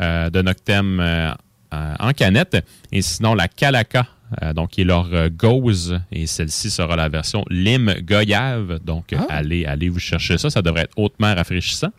euh, 0.00 0.30
de 0.30 0.42
Noctem 0.42 1.34
en 1.70 2.12
canette. 2.14 2.56
Et 2.90 3.02
sinon, 3.02 3.34
la 3.34 3.48
Calaca, 3.48 4.06
donc 4.54 4.70
qui 4.70 4.80
est 4.80 4.84
leur 4.84 5.08
euh, 5.12 5.28
gauze, 5.30 6.00
et 6.10 6.26
celle-ci 6.26 6.70
sera 6.70 6.96
la 6.96 7.08
version 7.08 7.44
lime 7.50 7.94
goyave. 8.02 8.80
Donc, 8.84 9.12
euh, 9.12 9.18
allez, 9.28 9.64
allez 9.64 9.88
vous 9.88 9.98
chercher 9.98 10.38
ça. 10.38 10.50
Ça 10.50 10.62
devrait 10.62 10.82
être 10.82 10.98
hautement 10.98 11.34
rafraîchissant. 11.34 11.90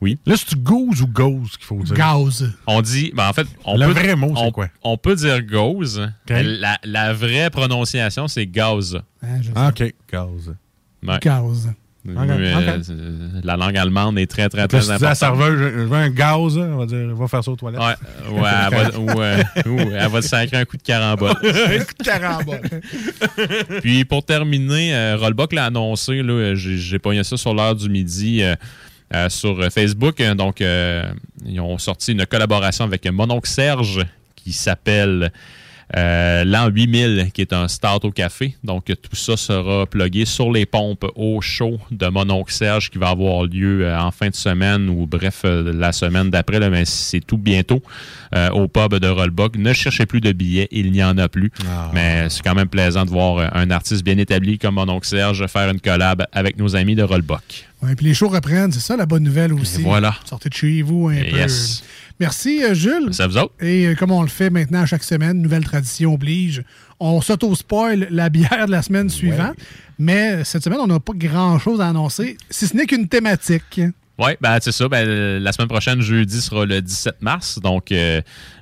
Oui. 0.00 0.18
Là, 0.24 0.34
c'est-tu 0.36 0.56
gauze 0.56 1.02
ou 1.02 1.06
gauze 1.06 1.56
qu'il 1.58 1.66
faut 1.66 1.82
dire? 1.82 1.94
Gauze. 1.94 2.50
On 2.66 2.80
dit, 2.80 3.12
ben 3.14 3.28
en 3.28 3.32
fait, 3.34 3.46
on 3.64 3.76
Le 3.76 3.86
peut, 3.86 3.92
vrai 3.92 4.16
mot, 4.16 4.32
c'est 4.34 4.42
on- 4.44 4.50
quoi? 4.50 4.68
On 4.82 4.96
peut 4.96 5.14
dire 5.14 5.42
gauze. 5.42 6.08
La, 6.28 6.78
la 6.84 7.12
vraie 7.12 7.50
prononciation, 7.50 8.26
c'est 8.26 8.46
gauze. 8.46 9.02
Ah, 9.54 9.68
OK, 9.68 9.92
gauze. 10.10 10.54
Ouais. 11.06 11.18
Gauze. 11.22 11.70
Oui, 12.06 12.14
euh, 12.18 12.78
La 13.44 13.56
langue 13.58 13.76
allemande 13.76 14.18
est 14.18 14.26
très, 14.26 14.48
très, 14.48 14.66
très 14.66 14.80
si 14.80 14.86
dis 14.86 14.92
à 14.92 14.98
la 14.98 15.10
importante. 15.10 15.18
serveuse, 15.18 15.58
je 15.58 15.80
veux 15.80 15.96
un 15.96 16.08
gaz, 16.08 16.56
on 16.56 16.76
va 16.78 16.86
dire, 16.86 17.14
va 17.14 17.28
faire 17.28 17.44
ça 17.44 17.50
aux 17.50 17.56
toilettes. 17.56 17.80
Ouais, 17.80 18.40
ouais, 18.40 18.50
elle 18.64 18.74
va, 18.74 18.98
ou, 18.98 19.20
euh, 19.20 19.42
ou 19.66 19.78
elle 19.78 20.08
va 20.08 20.20
te 20.22 20.26
sacrer 20.26 20.56
un 20.56 20.64
coup 20.64 20.78
de 20.78 20.82
carambole. 20.82 21.30
un 21.42 21.78
coup 21.78 21.94
de 21.98 22.04
carambole. 22.04 22.60
Puis 23.82 24.06
pour 24.06 24.24
terminer, 24.24 24.94
euh, 24.94 25.16
Rollbuck 25.18 25.52
l'a 25.52 25.66
annoncé, 25.66 26.22
là, 26.22 26.54
j'ai, 26.54 26.98
pogné 26.98 27.22
ça 27.22 27.36
sur 27.36 27.52
l'heure 27.52 27.74
du 27.74 27.90
midi 27.90 28.42
euh, 28.42 29.28
sur 29.28 29.62
Facebook. 29.70 30.22
Donc, 30.22 30.60
ils 30.60 31.60
ont 31.60 31.76
sorti 31.76 32.12
une 32.12 32.24
collaboration 32.24 32.84
avec 32.84 33.06
Mononcle 33.06 33.48
Serge 33.48 34.06
qui 34.36 34.52
s'appelle 34.52 35.30
euh, 35.96 36.44
l'an 36.44 36.68
8000, 36.68 37.30
qui 37.32 37.40
est 37.40 37.52
un 37.52 37.68
start 37.68 38.04
au 38.04 38.10
café. 38.10 38.54
Donc, 38.62 38.84
tout 38.86 39.16
ça 39.16 39.36
sera 39.36 39.86
plugué 39.86 40.24
sur 40.24 40.52
les 40.52 40.66
pompes 40.66 41.06
au 41.16 41.40
chaud 41.40 41.78
de 41.90 42.06
Mononcle 42.06 42.52
Serge 42.52 42.90
qui 42.90 42.98
va 42.98 43.08
avoir 43.08 43.44
lieu 43.44 43.84
euh, 43.84 43.98
en 43.98 44.10
fin 44.10 44.28
de 44.28 44.34
semaine 44.34 44.88
ou 44.88 45.06
bref, 45.06 45.42
euh, 45.44 45.72
la 45.74 45.92
semaine 45.92 46.30
d'après, 46.30 46.70
mais 46.70 46.84
c'est 46.84 47.20
tout 47.20 47.38
bientôt 47.38 47.82
euh, 48.34 48.50
au 48.50 48.68
pub 48.68 48.94
de 48.94 49.08
Rollbuck. 49.08 49.56
Ne 49.56 49.72
cherchez 49.72 50.06
plus 50.06 50.20
de 50.20 50.32
billets, 50.32 50.68
il 50.70 50.92
n'y 50.92 51.02
en 51.02 51.18
a 51.18 51.28
plus. 51.28 51.50
Mais 51.92 52.28
c'est 52.28 52.42
quand 52.42 52.54
même 52.54 52.68
plaisant 52.68 53.04
de 53.04 53.10
voir 53.10 53.54
un 53.54 53.70
artiste 53.70 54.04
bien 54.04 54.18
établi 54.18 54.58
comme 54.58 54.74
Mononcle 54.76 55.06
Serge 55.08 55.46
faire 55.46 55.70
une 55.70 55.80
collab 55.80 56.26
avec 56.32 56.58
nos 56.58 56.76
amis 56.76 56.94
de 56.94 57.02
Rollbuck. 57.02 57.66
Ouais, 57.82 57.94
puis 57.94 58.06
les 58.06 58.14
shows 58.14 58.28
reprennent, 58.28 58.72
c'est 58.72 58.80
ça 58.80 58.96
la 58.96 59.06
bonne 59.06 59.22
nouvelle 59.22 59.52
aussi. 59.54 59.82
voilà. 59.82 60.14
Sortez 60.24 60.50
de 60.50 60.54
chez 60.54 60.82
vous 60.82 61.08
un 61.08 61.22
peu. 61.22 61.38
Merci, 62.20 62.62
euh, 62.62 62.74
Jules. 62.74 63.12
Ça 63.12 63.26
vous 63.26 63.38
autres? 63.38 63.54
Et 63.60 63.86
euh, 63.86 63.94
comme 63.94 64.10
on 64.10 64.20
le 64.20 64.28
fait 64.28 64.50
maintenant 64.50 64.82
à 64.82 64.86
chaque 64.86 65.02
semaine, 65.02 65.40
nouvelle 65.40 65.64
tradition 65.64 66.14
oblige, 66.14 66.62
on 67.00 67.22
s'auto-spoil 67.22 68.08
la 68.10 68.28
bière 68.28 68.66
de 68.66 68.70
la 68.70 68.82
semaine 68.82 69.08
suivante. 69.08 69.56
Mais 69.98 70.44
cette 70.44 70.62
semaine, 70.62 70.80
on 70.80 70.86
n'a 70.86 71.00
pas 71.00 71.14
grand-chose 71.14 71.80
à 71.80 71.88
annoncer, 71.88 72.36
si 72.50 72.66
ce 72.66 72.76
n'est 72.76 72.86
qu'une 72.86 73.08
thématique. 73.08 73.80
Oui, 74.20 74.32
ben 74.40 74.58
c'est 74.60 74.72
ça. 74.72 74.86
Ben, 74.88 75.06
euh, 75.08 75.40
la 75.40 75.50
semaine 75.52 75.68
prochaine, 75.68 76.00
jeudi, 76.02 76.40
sera 76.40 76.66
le 76.66 76.80
17 76.82 77.22
mars, 77.22 77.58
donc 77.58 77.90
euh, 77.90 78.20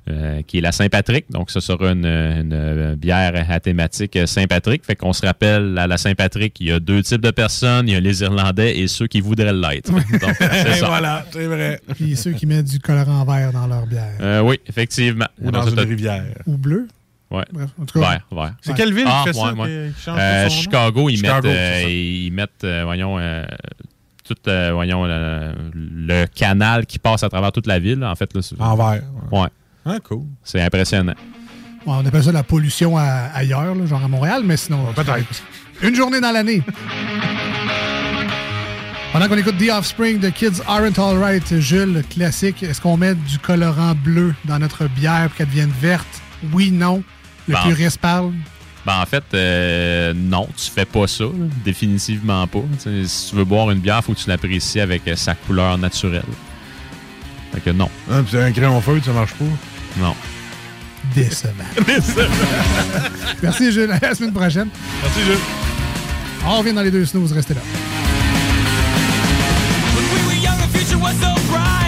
euh, 0.09 0.41
qui 0.47 0.59
est 0.59 0.61
la 0.61 0.73
Saint-Patrick. 0.73 1.27
Donc, 1.31 1.51
ce 1.51 1.61
sera 1.61 1.91
une, 1.91 2.07
une, 2.07 2.53
euh, 2.53 2.95
bière 2.97 3.33
à 3.51 3.59
thématique 3.61 4.19
Saint-Patrick. 4.27 4.85
Fait 4.85 4.95
qu'on 4.97 5.13
se 5.13 5.27
rappelle, 5.27 5.77
à 5.77 5.87
la 5.87 5.99
Saint-Patrick, 5.99 6.59
il 6.61 6.69
y 6.69 6.73
a 6.73 6.79
deux 6.81 7.03
types 7.03 7.21
de 7.21 7.31
personnes. 7.33 7.89
Il 7.89 7.93
y 7.93 7.97
a 7.97 8.01
les 8.01 8.23
Irlandais 8.23 8.79
et 8.79 8.87
ceux 8.89 9.07
qui 9.09 9.21
voudraient 9.21 9.53
l'être. 9.53 9.91
Donc, 9.93 10.03
c'est 10.39 10.71
Et 10.71 10.75
ça. 10.75 10.87
voilà, 10.87 11.27
c'est 11.33 11.47
vrai. 11.47 11.81
Puis 11.95 12.17
ceux 12.17 12.33
qui 12.33 12.47
mettent 12.47 12.67
du 12.71 12.79
colorant 12.79 13.25
vert 13.25 13.53
dans 13.53 13.67
leur 13.67 13.87
bière. 13.87 14.15
Euh, 14.21 14.41
oui, 14.41 14.61
effectivement. 14.67 15.27
Ou 15.43 15.51
dans 15.51 15.69
une 15.69 15.81
rivière. 15.81 16.25
Ou 16.47 16.57
bleu. 16.57 16.87
Ouais. 17.31 17.45
Bref, 17.53 17.69
en 17.79 17.85
tout 17.85 18.01
cas. 18.01 18.09
Vert, 18.11 18.27
vert. 18.33 18.55
C'est 18.63 18.75
quelle 18.75 18.95
ville 18.95 19.05
Ah, 19.07 19.25
qui 19.27 19.33
fait 19.35 19.39
ouais, 19.39 19.51
ça, 19.51 19.55
ouais. 19.63 19.91
qui- 20.03 20.11
Euh? 20.11 20.49
Chicago, 20.49 21.11
ils 21.11 21.17
Chicago, 21.17 21.47
mettent, 21.49 21.57
euh, 21.57 21.91
ils 21.91 22.31
mettent, 22.33 22.65
euh, 22.65 22.83
voyons, 22.85 23.19
euh, 23.19 23.45
tout, 24.29 24.37
euh, 24.49 24.70
voyons, 24.74 25.05
le, 25.05 25.53
le 25.74 26.26
canal 26.26 26.87
qui 26.87 26.99
passe 26.99 27.22
à 27.22 27.29
travers 27.29 27.51
toute 27.53 27.66
la 27.66 27.79
ville. 27.79 28.05
En 28.05 28.14
fait, 28.14 28.33
là, 28.35 28.43
c'est- 28.43 28.61
En 28.61 28.76
vert. 28.76 29.03
Ouais. 29.33 29.49
Ah, 29.87 29.97
cool. 30.05 30.24
C'est 30.45 30.61
impressionnant. 30.61 31.14
Ouais, 31.87 31.95
on 31.97 32.05
appelle 32.07 32.22
ça 32.24 32.33
la 32.33 32.43
pollution 32.43 32.97
à- 32.99 33.31
ailleurs, 33.35 33.74
là, 33.74 33.87
genre 33.87 34.05
à 34.05 34.09
Montréal, 34.09 34.43
mais 34.45 34.57
sinon. 34.57 34.93
Peut-être. 34.95 35.24
Une 35.83 35.95
journée 35.95 36.20
dans 36.20 36.33
l'année. 36.33 36.62
Pendant 39.12 39.29
qu'on 39.29 39.37
écoute 39.39 39.57
The 39.59 39.70
Offspring 39.70 40.20
de 40.20 40.29
Kids 40.29 40.61
Aren't 40.66 40.99
Alright, 40.99 41.59
Jules, 41.61 42.03
classique, 42.11 42.62
est-ce 42.62 42.81
qu'on 42.81 42.97
met 42.99 43.14
du 43.14 43.39
colorant 43.39 43.95
bleu 43.95 44.35
dans 44.45 44.59
notre 44.59 44.87
bière 44.89 45.29
pour 45.29 45.37
qu'elle 45.39 45.47
devienne 45.49 45.72
verte? 45.81 46.07
Oui, 46.53 46.70
non. 46.70 47.03
Le 47.49 47.55
Bon. 47.55 47.61
puriste 47.62 47.99
parle. 47.99 48.33
Ben, 48.89 49.03
en 49.03 49.05
fait, 49.05 49.24
euh, 49.34 50.14
non, 50.16 50.49
tu 50.57 50.70
fais 50.70 50.86
pas 50.86 51.07
ça. 51.07 51.24
là. 51.24 51.30
Définitivement 51.62 52.47
pas. 52.47 52.62
Si 52.78 53.28
tu 53.28 53.36
veux 53.36 53.45
boire 53.45 53.70
une 53.70 53.80
bière, 53.80 54.03
faut 54.03 54.14
que 54.14 54.18
tu 54.18 54.30
l'apprécies 54.30 54.80
avec 54.80 55.07
euh, 55.07 55.14
sa 55.14 55.34
couleur 55.34 55.76
naturelle. 55.76 56.22
Fait 57.53 57.61
que 57.61 57.68
non. 57.68 57.91
Ah, 58.11 58.22
puis 58.22 58.28
c'est 58.30 58.43
un 58.43 58.51
crayon 58.51 58.80
feuille, 58.80 59.03
ça 59.05 59.12
marche 59.12 59.34
pas? 59.34 59.45
Non. 60.01 60.14
Décevant. 61.14 61.53
Merci, 63.43 63.72
Jules. 63.72 63.91
À 63.91 63.99
la 64.01 64.14
semaine 64.14 64.32
prochaine. 64.32 64.68
Merci, 65.03 65.20
Jules. 65.20 65.36
On 66.47 66.57
revient 66.57 66.72
dans 66.72 66.80
les 66.80 66.91
deux 66.91 67.05
snooze. 67.05 67.30
Restez 67.34 67.53
là. 67.53 67.61
we 69.99 70.26
were 70.26 70.43
young, 70.43 70.57
the 70.61 70.78
future 70.78 70.99
was 70.99 71.12
so 71.20 71.34
bright. 71.53 71.88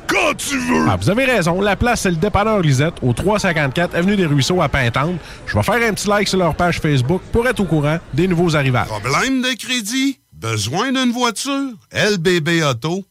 quand 0.11 0.35
tu 0.35 0.57
veux! 0.57 0.85
Ah, 0.89 0.97
vous 0.97 1.09
avez 1.09 1.25
raison. 1.25 1.61
La 1.61 1.75
place, 1.75 2.01
c'est 2.01 2.09
le 2.11 2.17
dépanneur 2.17 2.59
Lisette, 2.59 2.95
au 3.01 3.13
354 3.13 3.95
Avenue 3.95 4.15
des 4.15 4.25
Ruisseaux 4.25 4.61
à 4.61 4.69
Pintante. 4.69 5.15
Je 5.47 5.55
vais 5.55 5.63
faire 5.63 5.89
un 5.89 5.93
petit 5.93 6.07
like 6.07 6.27
sur 6.27 6.37
leur 6.37 6.53
page 6.55 6.79
Facebook 6.79 7.21
pour 7.31 7.47
être 7.47 7.59
au 7.59 7.65
courant 7.65 7.97
des 8.13 8.27
nouveaux 8.27 8.55
arrivages. 8.55 8.87
Problème 8.87 9.41
de 9.41 9.55
crédit? 9.57 10.19
Besoin 10.33 10.91
d'une 10.91 11.11
voiture? 11.11 11.71
lbbauto.com 11.93 13.10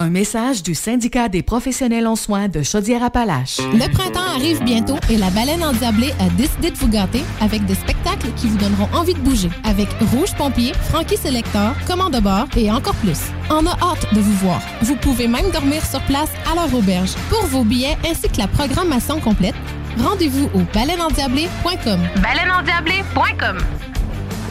Un 0.00 0.10
message 0.10 0.62
du 0.62 0.76
syndicat 0.76 1.28
des 1.28 1.42
professionnels 1.42 2.06
en 2.06 2.14
soins 2.14 2.46
de 2.46 2.62
Chaudière-Appalaches. 2.62 3.58
Le 3.58 3.92
printemps 3.92 4.28
arrive 4.36 4.62
bientôt 4.62 4.96
et 5.10 5.16
la 5.16 5.28
baleine 5.30 5.64
endiablée 5.64 6.12
a 6.20 6.28
décidé 6.36 6.70
de 6.70 6.76
vous 6.76 6.86
gâter 6.86 7.24
avec 7.40 7.66
des 7.66 7.74
spectacles 7.74 8.28
qui 8.36 8.46
vous 8.46 8.58
donneront 8.58 8.88
envie 8.94 9.14
de 9.14 9.18
bouger. 9.18 9.50
Avec 9.64 9.88
Rouge 10.12 10.32
Pompier, 10.36 10.72
Frankie 10.90 11.16
Selector, 11.16 11.72
Commande 11.88 12.12
de 12.12 12.20
bord 12.20 12.46
et 12.56 12.70
encore 12.70 12.94
plus. 12.94 13.18
On 13.50 13.66
a 13.66 13.72
hâte 13.72 14.14
de 14.14 14.20
vous 14.20 14.34
voir. 14.34 14.62
Vous 14.82 14.94
pouvez 14.94 15.26
même 15.26 15.50
dormir 15.50 15.84
sur 15.84 16.00
place 16.02 16.30
à 16.48 16.54
leur 16.54 16.72
auberge. 16.72 17.14
Pour 17.28 17.44
vos 17.46 17.64
billets 17.64 17.98
ainsi 18.08 18.28
que 18.28 18.38
la 18.38 18.46
programmation 18.46 19.18
complète, 19.18 19.56
rendez-vous 19.98 20.48
au 20.54 20.60
baleineendiablée.com. 20.72 21.98
Baleineendiablée.com 22.22 23.58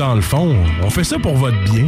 Dans 0.00 0.14
le 0.14 0.22
fond, 0.22 0.56
on 0.82 0.88
fait 0.88 1.04
ça 1.04 1.18
pour 1.18 1.36
votre 1.36 1.62
bien. 1.64 1.84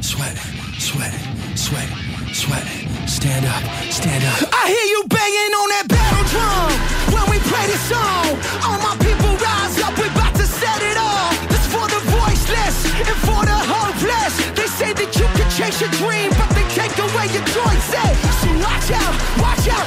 Sweat, 0.00 0.38
sweat, 0.78 1.12
sweat, 1.54 1.90
sweat. 2.32 2.64
Stand 3.06 3.44
up, 3.44 3.62
stand 3.90 4.24
up. 4.24 4.48
I 4.54 4.68
hear 4.72 4.86
you 4.88 5.04
banging 5.08 5.52
on 5.52 5.68
that 5.68 5.86
battle 5.86 6.24
drum 6.32 6.72
when 7.12 7.28
we 7.28 7.38
play 7.44 7.66
this 7.66 7.84
song. 7.84 8.38
All 8.64 8.80
my 8.80 8.96
people 9.04 9.36
rise 9.36 9.76
up, 9.84 9.92
we 9.98 10.08
about 10.08 10.34
to 10.34 10.46
set 10.46 10.80
it 10.80 10.96
off. 10.96 11.36
This 11.48 11.66
for 11.68 11.84
the 11.92 12.00
voiceless 12.08 12.88
and 13.04 13.16
for 13.28 13.44
the 13.44 13.58
hopeless. 13.68 14.32
They 14.56 14.68
say 14.80 14.94
that 14.94 15.12
you 15.12 15.28
can 15.36 15.48
chase 15.52 15.80
your 15.82 15.92
dream, 16.00 16.32
but 16.40 16.48
they 16.56 16.64
take 16.72 16.96
away 16.96 17.28
your 17.36 17.44
choices. 17.52 18.16
So 18.40 18.48
watch 18.64 18.88
out, 18.96 19.12
watch 19.40 19.68
out, 19.68 19.84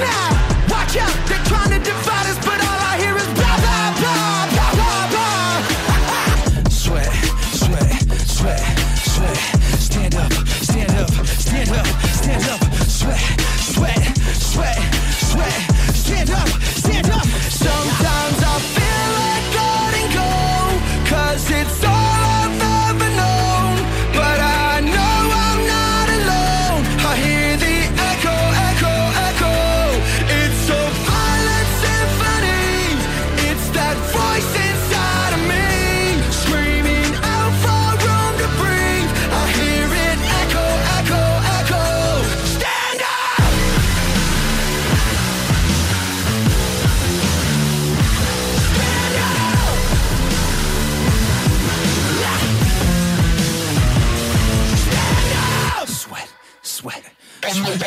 now. 0.00 0.66
Watch 0.68 0.96
out, 0.96 1.49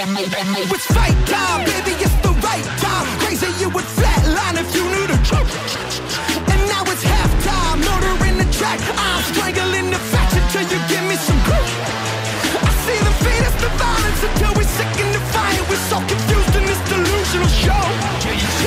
It's 0.04 0.86
fight 0.92 1.16
time, 1.32 1.64
baby, 1.64 1.96
it's 2.04 2.12
the 2.20 2.36
right 2.44 2.68
time. 2.84 3.08
Crazy, 3.24 3.48
you 3.64 3.70
would 3.72 3.88
flatline 3.96 4.60
if 4.60 4.68
you 4.76 4.84
knew 4.84 5.08
the 5.08 5.16
truth. 5.24 5.48
And 6.44 6.60
now 6.68 6.84
it's 6.92 7.08
halftime, 7.08 7.80
murder 7.80 8.12
in 8.28 8.36
the 8.36 8.44
track. 8.52 8.84
I'm 9.00 9.24
strangling 9.32 9.96
the 9.96 10.02
faction 10.12 10.44
till 10.52 10.68
you 10.68 10.80
give 10.92 11.08
me 11.08 11.16
some 11.16 11.40
proof. 11.48 11.72
I 12.52 12.72
see 12.84 13.00
the 13.00 13.14
feed 13.24 13.48
us 13.48 13.56
the 13.64 13.72
violence 13.80 14.22
until 14.28 14.52
we're 14.60 14.72
sick 14.76 14.92
and 14.92 15.12
defiant. 15.16 15.64
We're 15.72 15.86
so 15.88 15.98
confused 16.04 16.52
in 16.52 16.64
this 16.68 16.82
delusional 16.92 17.52
show. 17.64 17.84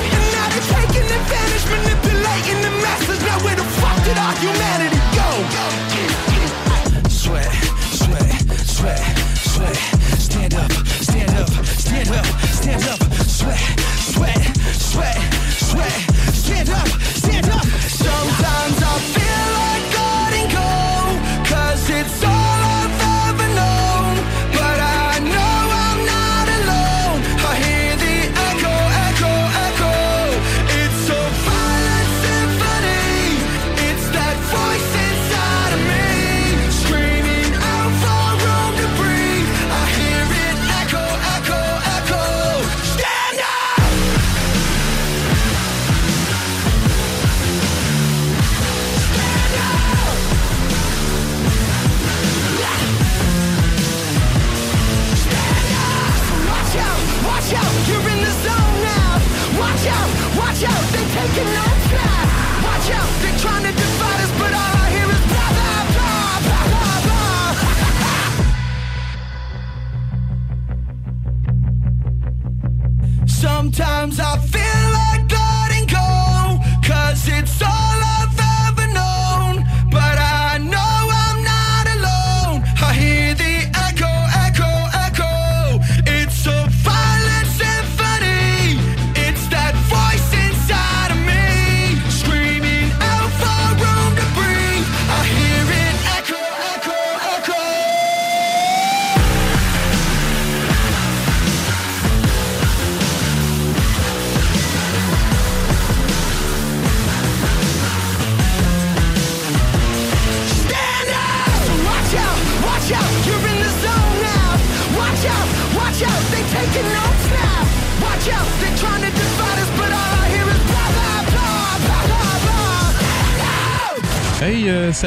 And 0.09 0.25
now 0.33 0.47
they're 0.49 0.69
taking 0.73 1.05
advantage, 1.05 1.65
manipulating 1.69 2.59
the 2.65 2.73
masses. 2.81 3.21
Now 3.21 3.37
where 3.45 3.57
the 3.61 3.67
fuck 3.77 3.97
did 4.09 4.17
our 4.17 4.33
humanity 4.41 4.86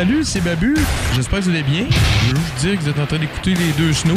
salut, 0.00 0.24
c'est 0.24 0.40
Babu. 0.40 0.74
J'espère 1.14 1.40
que 1.40 1.44
vous 1.44 1.50
allez 1.50 1.62
bien. 1.62 1.84
Je 1.90 2.30
veux 2.34 2.36
juste 2.40 2.54
dire 2.60 2.78
que 2.78 2.82
vous 2.84 2.88
êtes 2.88 2.98
en 2.98 3.04
train 3.04 3.18
d'écouter 3.18 3.50
les 3.50 3.70
deux 3.72 3.92
snows. 3.92 4.14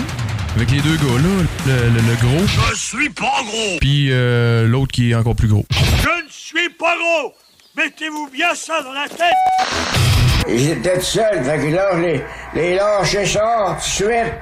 Avec 0.56 0.72
les 0.72 0.80
deux 0.80 0.96
gars 0.96 1.18
là, 1.22 1.44
le, 1.66 1.74
le- 1.90 2.08
le 2.08 2.16
gros. 2.22 2.46
Je 2.70 2.76
suis 2.78 3.10
pas 3.10 3.42
gros. 3.44 3.78
Puis 3.82 4.08
euh, 4.12 4.66
l'autre 4.66 4.94
qui 4.94 5.12
est 5.12 5.16
encore 5.16 5.36
plus 5.36 5.50
gros. 5.50 5.66
Je 5.72 6.24
ne 6.24 6.30
suis 6.30 6.70
pas 6.80 6.96
gros. 6.96 7.34
Mettez-vous 7.76 8.30
bien 8.32 8.56
ça 8.56 8.82
dans 8.82 8.94
la 8.94 9.10
tête. 9.10 10.48
Ils 10.48 10.70
étaient 10.70 11.00
tout 11.00 11.04
seuls, 11.06 11.44
fait 11.44 11.58
que 11.58 11.76
là, 11.76 11.90
je 11.96 12.00
les, 12.00 12.24
les 12.56 12.76
lâché 12.76 13.26
ça 13.26 13.66
tout 13.72 13.76
de 13.76 13.82
suite. 13.82 14.34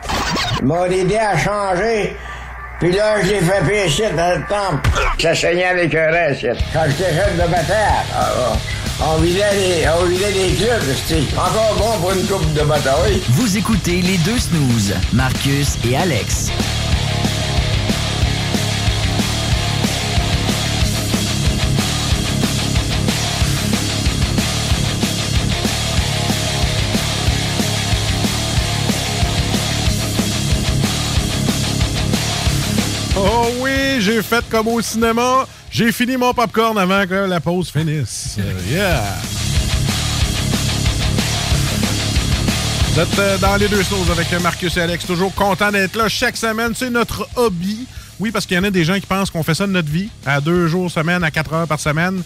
Ils 0.60 0.66
m'ont 0.68 0.86
aidé 0.86 1.16
à 1.18 1.36
changer. 1.40 2.16
Puis 2.80 2.92
là, 2.92 3.16
je 3.24 3.30
les 3.30 3.40
fait 3.40 3.64
pécher 3.68 4.10
dans 4.16 4.38
le 4.38 4.46
temple. 4.48 4.90
Ça 5.20 5.34
saignait 5.34 5.66
avec 5.66 5.96
un 5.96 6.12
reste. 6.12 6.46
Quand 6.72 6.84
j'étais 6.88 7.16
jeune 7.16 7.34
de 7.36 7.50
bataille, 7.52 8.06
ah, 8.14 8.30
ah, 8.38 8.58
on 9.04 9.18
vidait 9.18 9.54
les, 9.54 9.88
on 9.90 10.06
vidait 10.06 10.32
les 10.32 10.54
clubs, 10.56 10.82
c'était 10.96 11.38
encore 11.38 11.76
bon 11.78 12.00
pour 12.02 12.12
une 12.12 12.28
coupe 12.28 12.54
de 12.54 12.62
bataille. 12.62 13.22
Vous 13.30 13.58
écoutez 13.58 14.02
les 14.02 14.18
deux 14.20 14.38
snooze, 14.40 14.94
Marcus 15.14 15.78
et 15.88 15.96
Alex. 15.96 16.50
Oh 33.18 33.48
oui, 33.60 34.00
j'ai 34.00 34.22
fait 34.22 34.44
comme 34.50 34.68
au 34.68 34.82
cinéma. 34.82 35.46
J'ai 35.72 35.92
fini 35.92 36.18
mon 36.18 36.34
popcorn 36.34 36.78
avant 36.78 37.06
que 37.08 37.14
la 37.14 37.40
pause 37.40 37.70
finisse. 37.72 38.36
Euh, 38.40 38.54
yeah! 38.70 39.04
Vous 42.94 43.00
êtes 43.00 43.20
euh, 43.20 43.38
dans 43.38 43.56
les 43.56 43.70
deux 43.70 43.82
choses 43.84 44.12
avec 44.12 44.30
Marcus 44.42 44.76
et 44.76 44.82
Alex. 44.82 45.06
Toujours 45.06 45.34
content 45.34 45.72
d'être 45.72 45.96
là 45.96 46.10
chaque 46.10 46.36
semaine. 46.36 46.74
C'est 46.76 46.90
notre 46.90 47.28
hobby. 47.38 47.88
Oui, 48.20 48.32
parce 48.32 48.46
qu'il 48.46 48.58
y 48.58 48.60
en 48.60 48.66
a 48.66 48.70
des 48.70 48.84
gens 48.84 48.96
qui 49.00 49.06
pensent 49.08 49.32
qu'on 49.32 49.44
fait 49.44 49.56
ça 49.56 49.66
de 49.66 49.72
notre 49.72 49.90
vie, 49.90 50.10
à 50.26 50.42
deux 50.42 50.68
jours 50.68 50.92
semaine, 50.92 51.24
à 51.24 51.32
quatre 51.32 51.54
heures 51.54 51.68
par 51.68 51.80
semaine. 51.80 52.22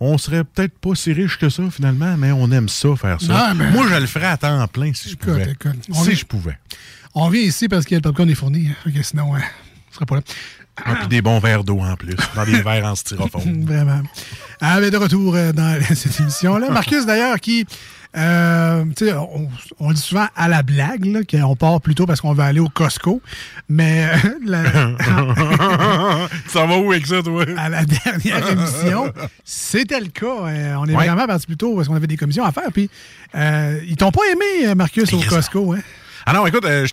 On 0.00 0.18
serait 0.18 0.42
peut-être 0.42 0.76
pas 0.78 0.94
si 0.96 1.12
riche 1.12 1.38
que 1.38 1.48
ça, 1.48 1.62
finalement, 1.70 2.16
mais 2.18 2.32
on 2.32 2.50
aime 2.50 2.68
ça, 2.68 2.88
faire 2.96 3.20
ça. 3.20 3.32
Non, 3.50 3.54
mais- 3.54 3.70
Moi, 3.70 3.86
je 3.88 3.94
le 3.94 4.06
ferais 4.06 4.26
à 4.26 4.36
temps 4.36 4.66
plein 4.66 4.92
si 4.92 5.08
je 5.10 5.16
pouvais. 5.16 5.52
écoute, 5.52 5.78
on 5.94 6.02
si 6.04 6.10
est- 6.10 6.14
je 6.16 6.26
pouvais. 6.26 6.58
On 7.14 7.28
vient 7.30 7.40
ici 7.42 7.68
parce 7.68 7.86
que 7.86 7.94
le 7.94 8.00
popcorn 8.00 8.28
est 8.28 8.34
fourni. 8.34 8.68
hein. 8.86 8.90
Sinon, 9.02 9.30
on 9.34 9.94
serait 9.94 10.04
pas 10.06 10.16
là. 10.16 10.22
Ah, 10.84 10.94
puis 11.00 11.08
des 11.08 11.22
bons 11.22 11.38
verres 11.38 11.64
d'eau 11.64 11.80
en 11.80 11.94
plus, 11.96 12.16
dans 12.34 12.44
des 12.44 12.62
verres 12.62 12.86
en 12.86 12.94
styrofoam. 12.94 13.62
Vraiment. 13.66 14.00
Ah, 14.60 14.78
mais 14.80 14.90
de 14.90 14.96
retour 14.96 15.34
euh, 15.34 15.52
dans 15.52 15.78
cette 15.94 16.18
émission-là. 16.20 16.70
Marcus, 16.70 17.04
d'ailleurs, 17.04 17.38
qui. 17.40 17.66
euh, 18.16 18.84
tu 18.96 19.06
sais, 19.06 19.12
on, 19.12 19.48
on 19.80 19.92
dit 19.92 20.00
souvent 20.00 20.26
à 20.34 20.48
la 20.48 20.62
blague, 20.62 21.24
qu'on 21.30 21.56
part 21.56 21.80
plutôt 21.82 22.06
parce 22.06 22.20
qu'on 22.22 22.32
veut 22.32 22.42
aller 22.42 22.60
au 22.60 22.68
Costco. 22.70 23.20
Mais 23.68 24.08
euh, 24.24 24.28
la- 24.46 24.62
ça 26.48 26.66
va 26.66 26.78
où 26.78 26.90
avec 26.92 27.06
ça, 27.06 27.22
toi? 27.22 27.44
à 27.56 27.68
la 27.68 27.84
dernière 27.84 28.48
émission, 28.50 29.12
c'était 29.44 30.00
le 30.00 30.08
cas. 30.08 30.26
Euh, 30.46 30.74
on 30.78 30.86
est 30.86 30.94
Ouais. 30.96 31.06
vraiment 31.06 31.26
parti 31.26 31.46
plus 31.46 31.56
tôt 31.56 31.74
parce 31.76 31.88
qu'on 31.88 31.96
avait 31.96 32.06
des 32.06 32.16
commissions 32.16 32.44
à 32.44 32.52
faire. 32.52 32.70
Puis, 32.72 32.88
euh, 33.34 33.80
ils 33.86 33.96
t'ont 33.96 34.10
pas 34.12 34.22
aimé, 34.32 34.68
euh, 34.68 34.74
Marcus, 34.74 35.12
au 35.12 35.20
Costco. 35.20 35.72
Hein? 35.74 35.80
Ah 36.26 36.32
non, 36.32 36.46
écoute, 36.46 36.64
euh, 36.64 36.86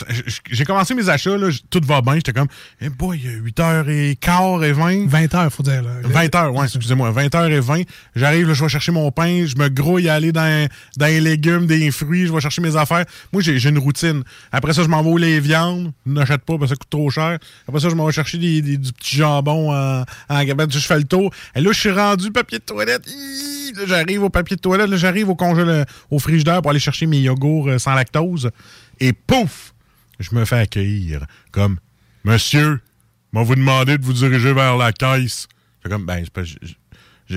j'ai 0.49 0.65
commencé 0.65 0.93
mes 0.95 1.07
achats, 1.09 1.37
là, 1.37 1.49
tout 1.69 1.81
va 1.83 2.01
bien. 2.01 2.15
J'étais 2.15 2.33
comme, 2.33 2.47
eh 2.81 2.89
boy, 2.89 3.19
8h15 3.45 4.63
et 4.63 4.71
20. 4.71 5.07
20h, 5.07 5.49
faut 5.49 5.63
dire. 5.63 5.83
Là. 5.83 5.91
20h, 6.03 6.49
ouais, 6.49 6.63
excusez-moi. 6.65 7.11
20h 7.11 7.51
et 7.51 7.59
20. 7.59 7.81
J'arrive, 8.15 8.47
là, 8.47 8.53
je 8.53 8.63
vais 8.63 8.69
chercher 8.69 8.91
mon 8.91 9.11
pain, 9.11 9.45
je 9.45 9.55
me 9.55 9.67
grouille 9.69 10.09
à 10.09 10.15
aller 10.15 10.31
dans, 10.31 10.67
dans 10.97 11.05
les 11.05 11.21
légumes, 11.21 11.65
des 11.67 11.91
fruits, 11.91 12.27
je 12.27 12.33
vais 12.33 12.41
chercher 12.41 12.61
mes 12.61 12.75
affaires. 12.75 13.05
Moi, 13.31 13.41
j'ai 13.41 13.63
une 13.69 13.77
routine. 13.79 14.23
Après 14.51 14.73
ça, 14.73 14.83
je 14.83 14.87
m'en 14.87 15.01
vais 15.03 15.09
aux 15.09 15.17
les 15.17 15.39
viandes. 15.39 15.91
Je 16.05 16.11
n'achète 16.11 16.41
pas 16.43 16.57
parce 16.57 16.71
que 16.71 16.75
ça 16.75 16.75
coûte 16.75 16.89
trop 16.89 17.09
cher. 17.09 17.37
Après 17.67 17.79
ça, 17.79 17.89
je 17.89 17.95
m'en 17.95 18.05
vais 18.05 18.11
chercher 18.13 18.37
des, 18.37 18.61
des- 18.61 18.77
du 18.77 18.91
petit 18.93 19.17
jambon 19.17 19.71
en, 19.73 20.03
en. 20.29 20.39
Je 20.69 20.79
fais 20.79 20.97
le 20.97 21.03
tour. 21.03 21.31
Et 21.55 21.61
là, 21.61 21.71
je 21.71 21.79
suis 21.79 21.91
rendu 21.91 22.31
papier 22.31 22.59
de 22.59 22.63
toilette. 22.63 23.05
Là, 23.75 23.83
j'arrive 23.87 24.23
au 24.23 24.29
papier 24.29 24.55
de 24.55 24.61
toilette. 24.61 24.89
Là, 24.89 24.97
j'arrive 24.97 25.29
au 25.29 25.35
congèle, 25.35 25.85
au 26.09 26.19
frigidaire 26.19 26.61
pour 26.61 26.71
aller 26.71 26.79
chercher 26.79 27.05
mes 27.05 27.19
yogourts 27.19 27.67
euh, 27.69 27.77
sans 27.77 27.93
lactose. 27.93 28.49
Et 28.99 29.13
pouf! 29.13 29.73
Je 30.19 30.35
me 30.35 30.43
fais 30.45 30.57
accueillir 30.57 31.25
comme 31.51 31.77
Monsieur, 32.25 32.81
m'a 33.31 33.43
vous 33.43 33.55
demandé 33.55 33.97
de 33.97 34.03
vous 34.05 34.13
diriger 34.13 34.53
vers 34.53 34.75
la 34.77 34.91
caisse. 34.91 35.47
C'est 35.81 35.89
comme, 35.89 36.05
ben, 36.05 36.23
c'est 36.33 36.55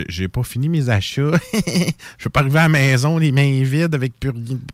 j'ai- 0.08 0.28
pas 0.28 0.42
fini 0.42 0.68
mes 0.68 0.88
achats. 0.88 1.30
je 1.52 2.24
peux 2.24 2.30
pas 2.30 2.40
arriver 2.40 2.58
à 2.58 2.62
la 2.62 2.68
maison 2.70 3.18
les 3.18 3.30
mains 3.30 3.62
vides 3.62 3.94
avec 3.94 4.14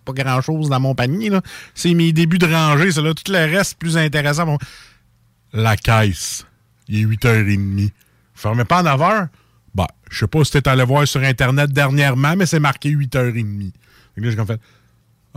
pas 0.05 0.13
grand 0.13 0.41
chose 0.41 0.69
dans 0.69 0.79
mon 0.81 0.95
panier. 0.95 1.31
C'est 1.75 1.93
mes 1.93 2.13
débuts 2.13 2.39
de 2.39 2.47
rangée, 2.47 2.93
ça 2.93 3.03
là. 3.03 3.13
Tout 3.15 3.31
le 3.33 3.39
reste 3.39 3.79
plus 3.79 3.97
intéressant. 3.99 4.57
La 5.53 5.77
caisse. 5.77 6.47
Il 6.87 7.01
est 7.01 7.05
8h30. 7.05 7.59
Vous 7.87 7.91
fermez 8.35 8.65
pas 8.65 8.79
à 8.79 8.97
9h? 8.97 9.29
Bah, 9.75 9.89
je 10.11 10.19
sais 10.21 10.27
pas 10.29 10.45
si 10.45 10.53
t'es 10.53 10.67
allé 10.69 10.85
voir 10.85 11.07
sur 11.07 11.21
Internet 11.21 11.73
dernièrement, 11.73 12.35
mais 12.37 12.47
c'est 12.47 12.61
marqué 12.61 12.91
8h30. 12.91 13.73
Fait 14.15 14.21
que 14.21 14.25
là, 14.25 14.31
j'ai 14.31 14.37
comme 14.37 14.47
fait, 14.47 14.61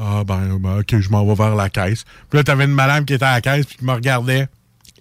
ah, 0.03 0.23
ben, 0.23 0.57
ben, 0.59 0.79
ok, 0.79 0.99
je 0.99 1.09
m'en 1.09 1.25
vais 1.25 1.35
vers 1.35 1.55
la 1.55 1.69
caisse. 1.69 2.03
Puis 2.29 2.37
là, 2.37 2.43
t'avais 2.43 2.65
une 2.65 2.73
madame 2.73 3.05
qui 3.05 3.13
était 3.13 3.25
à 3.25 3.33
la 3.33 3.41
caisse 3.41 3.65
puis 3.65 3.77
qui 3.77 3.85
me 3.85 3.93
regardait 3.93 4.47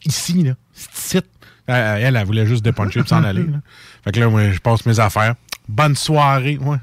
ici, 0.05 0.43
là. 0.43 0.53
C'est 0.75 1.25
elle, 1.67 2.03
elle, 2.03 2.17
elle 2.17 2.27
voulait 2.27 2.47
juste 2.47 2.65
dépuncher 2.65 3.01
et 3.01 3.07
s'en 3.07 3.23
aller. 3.25 3.45
là. 3.45 3.59
Fait 4.05 4.13
que 4.13 4.21
là, 4.21 4.29
moi, 4.29 4.51
je 4.51 4.59
passe 4.59 4.85
mes 4.87 4.99
affaires. 5.01 5.35
Bonne 5.69 5.95
soirée. 5.97 6.59
Ouais. 6.61 6.77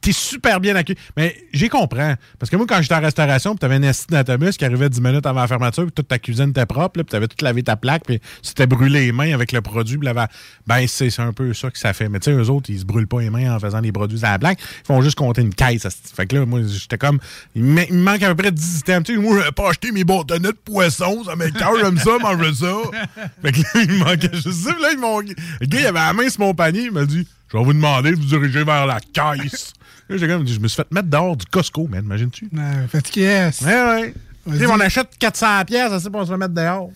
T'es 0.00 0.12
super 0.12 0.60
bien 0.60 0.76
accueilli. 0.76 0.98
Mais 1.16 1.36
j'ai 1.52 1.68
compris. 1.68 2.00
Parce 2.38 2.50
que 2.50 2.56
moi, 2.56 2.66
quand 2.68 2.80
j'étais 2.82 2.94
en 2.94 3.00
restauration, 3.00 3.52
puis 3.52 3.58
t'avais 3.60 3.76
un 3.76 3.82
esti 3.82 4.06
d'autobus 4.08 4.56
qui 4.56 4.64
arrivait 4.64 4.88
10 4.88 5.00
minutes 5.00 5.26
avant 5.26 5.40
la 5.40 5.46
fermeture, 5.48 5.84
puis 5.84 5.92
toute 5.92 6.08
ta 6.08 6.18
cuisine 6.18 6.50
était 6.50 6.66
propre, 6.66 6.98
là, 6.98 7.04
puis 7.04 7.10
t'avais 7.10 7.28
tout 7.28 7.42
lavé 7.44 7.62
ta 7.62 7.76
plaque, 7.76 8.04
puis 8.06 8.20
t'es 8.54 8.66
brûlé 8.66 9.06
les 9.06 9.12
mains 9.12 9.32
avec 9.34 9.52
le 9.52 9.60
produit, 9.60 9.98
puis 9.98 10.08
ben, 10.66 10.86
c'est 10.86 11.10
c'est 11.10 11.22
un 11.22 11.32
peu 11.32 11.52
ça 11.54 11.70
que 11.70 11.78
ça 11.78 11.92
fait. 11.92 12.08
Mais 12.08 12.18
tu 12.20 12.30
sais, 12.30 12.36
eux 12.36 12.50
autres, 12.50 12.70
ils 12.70 12.80
se 12.80 12.84
brûlent 12.84 13.06
pas 13.06 13.20
les 13.20 13.30
mains 13.30 13.54
en 13.54 13.58
faisant 13.60 13.80
des 13.80 13.92
produits 13.92 14.18
à 14.24 14.32
la 14.32 14.38
plaque. 14.38 14.58
Ils 14.60 14.86
font 14.86 15.00
juste 15.02 15.16
compter 15.16 15.42
une 15.42 15.54
caisse. 15.54 15.86
Fait 16.14 16.26
que 16.26 16.36
là, 16.36 16.46
moi, 16.46 16.60
j'étais 16.66 16.98
comme. 16.98 17.18
Il 17.54 17.62
me 17.64 17.82
il 17.88 17.94
manque 17.98 18.22
à 18.22 18.28
peu 18.34 18.42
près 18.42 18.52
10 18.52 18.78
items. 18.80 19.04
Tu 19.06 19.14
sais, 19.14 19.20
moi, 19.20 19.38
j'avais 19.38 19.52
pas 19.52 19.70
acheté 19.70 19.92
mes 19.92 20.04
bâtonnets 20.04 20.48
de 20.48 20.56
poisson. 20.64 21.22
Ça 21.24 21.36
m'écoeure, 21.36 21.74
j'aime 21.80 21.98
ça, 21.98 22.18
manger 22.20 22.54
ça. 22.54 22.72
Fait 23.42 23.52
que 23.52 23.60
là, 23.60 23.82
il 23.84 23.90
me 23.92 23.98
manquait 24.04 24.30
juste 24.32 24.52
ça. 24.64 24.70
Là, 24.80 24.94
m'ont- 24.96 25.20
le 25.20 25.66
gars, 25.66 25.80
il 25.80 25.86
avait 25.86 25.98
la 25.98 26.12
main 26.12 26.28
sur 26.28 26.40
mon 26.40 26.54
panier. 26.54 26.82
Il 26.84 26.92
m'a 26.92 27.04
dit 27.04 27.26
Je 27.52 27.56
vais 27.56 27.64
vous 27.64 27.72
demander 27.72 28.10
de 28.10 28.16
vous 28.16 28.24
diriger 28.24 28.64
vers 28.64 28.86
la 28.86 28.98
caisse. 29.00 29.72
J'ai 30.10 30.28
comme 30.28 30.44
dit, 30.44 30.54
je 30.54 30.60
me 30.60 30.68
suis 30.68 30.76
fait 30.76 30.90
mettre 30.92 31.08
dehors 31.08 31.36
du 31.36 31.46
Costco, 31.46 31.86
man, 31.88 32.04
imagines-tu? 32.04 32.48
Fatigué. 32.88 33.22
yes. 33.22 33.60
Ouais, 33.62 34.12
ouais. 34.46 34.66
On 34.66 34.80
achète 34.80 35.08
400 35.18 35.64
pièces, 35.64 35.90
ça 35.90 36.00
c'est 36.00 36.10
pour 36.10 36.26
se 36.26 36.32
mettre 36.32 36.54
dehors. 36.54 36.90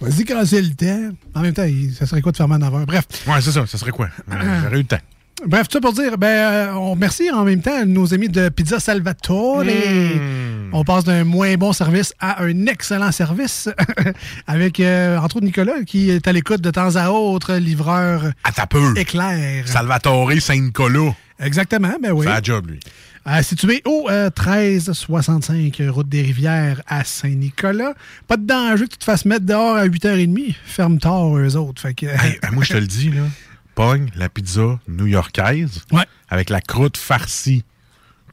Vas-y, 0.00 0.24
quand 0.24 0.44
c'est 0.44 0.62
le 0.62 0.70
temps. 0.74 1.14
En 1.34 1.40
même 1.42 1.54
temps, 1.54 1.66
ça 1.96 2.06
serait 2.06 2.20
quoi 2.20 2.32
de 2.32 2.36
fermer 2.36 2.56
à 2.56 2.58
9 2.58 2.72
h? 2.72 2.86
Bref. 2.86 3.04
Ouais, 3.26 3.40
c'est 3.40 3.52
ça, 3.52 3.66
ça 3.66 3.78
serait 3.78 3.92
quoi? 3.92 4.08
Euh, 4.30 4.60
J'aurais 4.62 4.76
eu 4.76 4.82
le 4.82 4.84
temps. 4.84 4.98
Bref, 5.46 5.66
tout 5.68 5.78
ça 5.78 5.80
pour 5.80 5.92
dire, 5.92 6.18
ben, 6.18 6.26
euh, 6.28 6.72
on 6.74 6.92
remercie 6.92 7.30
en 7.30 7.44
même 7.44 7.60
temps 7.62 7.84
nos 7.84 8.14
amis 8.14 8.28
de 8.28 8.48
Pizza 8.48 8.78
Salvatore. 8.78 9.64
Mm. 9.64 10.70
On 10.72 10.84
passe 10.84 11.04
d'un 11.04 11.24
moins 11.24 11.54
bon 11.56 11.72
service 11.72 12.14
à 12.20 12.42
un 12.42 12.66
excellent 12.66 13.10
service 13.12 13.68
avec, 14.46 14.78
euh, 14.80 15.18
entre 15.18 15.36
autres, 15.36 15.44
Nicolas 15.46 15.82
qui 15.84 16.10
est 16.10 16.26
à 16.28 16.32
l'écoute 16.32 16.60
de 16.60 16.70
temps 16.70 16.94
à 16.96 17.10
autre, 17.10 17.54
livreur 17.54 18.30
À 18.44 18.52
ta 18.52 18.66
peu. 18.66 18.94
éclair. 18.96 19.66
Salvatore 19.66 20.32
Saint-Nicolas. 20.40 21.14
Exactement, 21.40 21.94
ben 22.00 22.12
oui. 22.12 22.24
Fait 22.26 22.32
la 22.32 22.42
job, 22.42 22.70
lui. 22.70 22.80
Euh, 23.26 23.42
situé 23.42 23.82
au 23.84 24.08
euh, 24.10 24.30
1365 24.36 25.80
Route 25.88 26.08
des 26.08 26.22
Rivières 26.22 26.82
à 26.86 27.04
Saint-Nicolas. 27.04 27.94
Pas 28.28 28.36
de 28.36 28.46
danger 28.46 28.84
que 28.84 28.92
tu 28.92 28.98
te 28.98 29.04
fasses 29.04 29.24
mettre 29.24 29.44
dehors 29.46 29.76
à 29.76 29.86
8h30. 29.86 30.54
Ferme 30.64 30.98
tard, 30.98 31.36
eux 31.36 31.56
autres. 31.56 31.82
Fait 31.82 31.94
que, 31.94 32.06
Hey, 32.06 32.38
moi, 32.52 32.64
je 32.64 32.72
te 32.72 32.78
le 32.78 32.86
dis, 32.86 33.10
là. 33.10 33.22
Pogne 33.74 34.10
la 34.16 34.28
pizza 34.28 34.78
new-yorkaise 34.88 35.82
avec 36.28 36.50
la 36.50 36.60
croûte 36.60 36.96
farcie. 36.96 37.64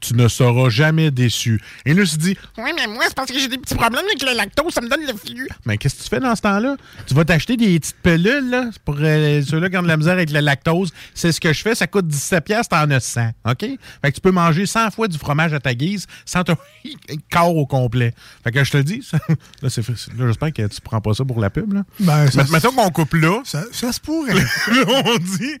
Tu 0.00 0.14
ne 0.14 0.28
seras 0.28 0.68
jamais 0.70 1.10
déçu. 1.10 1.60
Et 1.84 1.92
là, 1.94 2.04
je 2.04 2.16
dit, 2.16 2.36
Oui, 2.58 2.70
mais 2.74 2.86
moi, 2.86 3.04
c'est 3.06 3.14
parce 3.14 3.30
que 3.30 3.38
j'ai 3.38 3.48
des 3.48 3.58
petits 3.58 3.74
problèmes 3.74 4.04
avec 4.04 4.22
le 4.22 4.34
lactose, 4.36 4.72
ça 4.72 4.80
me 4.80 4.88
donne 4.88 5.02
le 5.06 5.12
flux. 5.14 5.48
mais 5.66 5.76
qu'est-ce 5.78 5.96
que 5.96 6.02
tu 6.04 6.08
fais 6.08 6.20
dans 6.20 6.34
ce 6.34 6.42
temps-là? 6.42 6.76
Tu 7.06 7.14
vas 7.14 7.24
t'acheter 7.24 7.56
des 7.56 7.78
petites 7.78 7.96
pilules, 8.02 8.48
là, 8.50 8.70
pour 8.84 8.96
euh, 9.00 9.42
ceux-là 9.42 9.68
qui 9.68 9.76
ont 9.76 9.82
de 9.82 9.88
la 9.88 9.96
misère 9.96 10.14
avec 10.14 10.30
le 10.30 10.40
lactose. 10.40 10.90
C'est 11.14 11.32
ce 11.32 11.40
que 11.40 11.52
je 11.52 11.60
fais, 11.62 11.74
ça 11.74 11.86
coûte 11.86 12.06
17 12.06 12.44
pièces, 12.44 12.68
t'en 12.68 12.90
as 12.90 13.00
100, 13.00 13.30
OK? 13.46 13.60
Fait 13.60 13.78
que 14.04 14.10
tu 14.14 14.20
peux 14.20 14.30
manger 14.30 14.64
100 14.66 14.90
fois 14.90 15.06
du 15.08 15.18
fromage 15.18 15.52
à 15.52 15.60
ta 15.60 15.74
guise 15.74 16.06
sans 16.24 16.44
te 16.44 16.52
corps 17.30 17.54
au 17.56 17.66
complet. 17.66 18.14
Fait 18.44 18.52
que 18.52 18.64
je 18.64 18.70
te 18.70 18.76
le 18.78 18.84
dis, 18.84 19.02
ça- 19.02 19.18
là, 19.62 19.68
c'est- 19.70 19.86
là, 19.88 20.26
j'espère 20.26 20.52
que 20.52 20.66
tu 20.66 20.80
prends 20.80 21.00
pas 21.00 21.12
ça 21.14 21.24
pour 21.24 21.40
la 21.40 21.50
pub, 21.50 21.72
là. 21.74 21.82
Ben, 22.00 22.30
ça- 22.30 22.42
Mais- 22.44 22.50
Mettons 22.52 22.72
qu'on 22.72 22.90
coupe 22.90 23.14
là. 23.14 23.40
Ça, 23.44 23.64
ça 23.72 23.92
se 23.92 24.00
pourrait. 24.00 24.32
Là, 24.34 25.02
on 25.04 25.16
dit, 25.18 25.56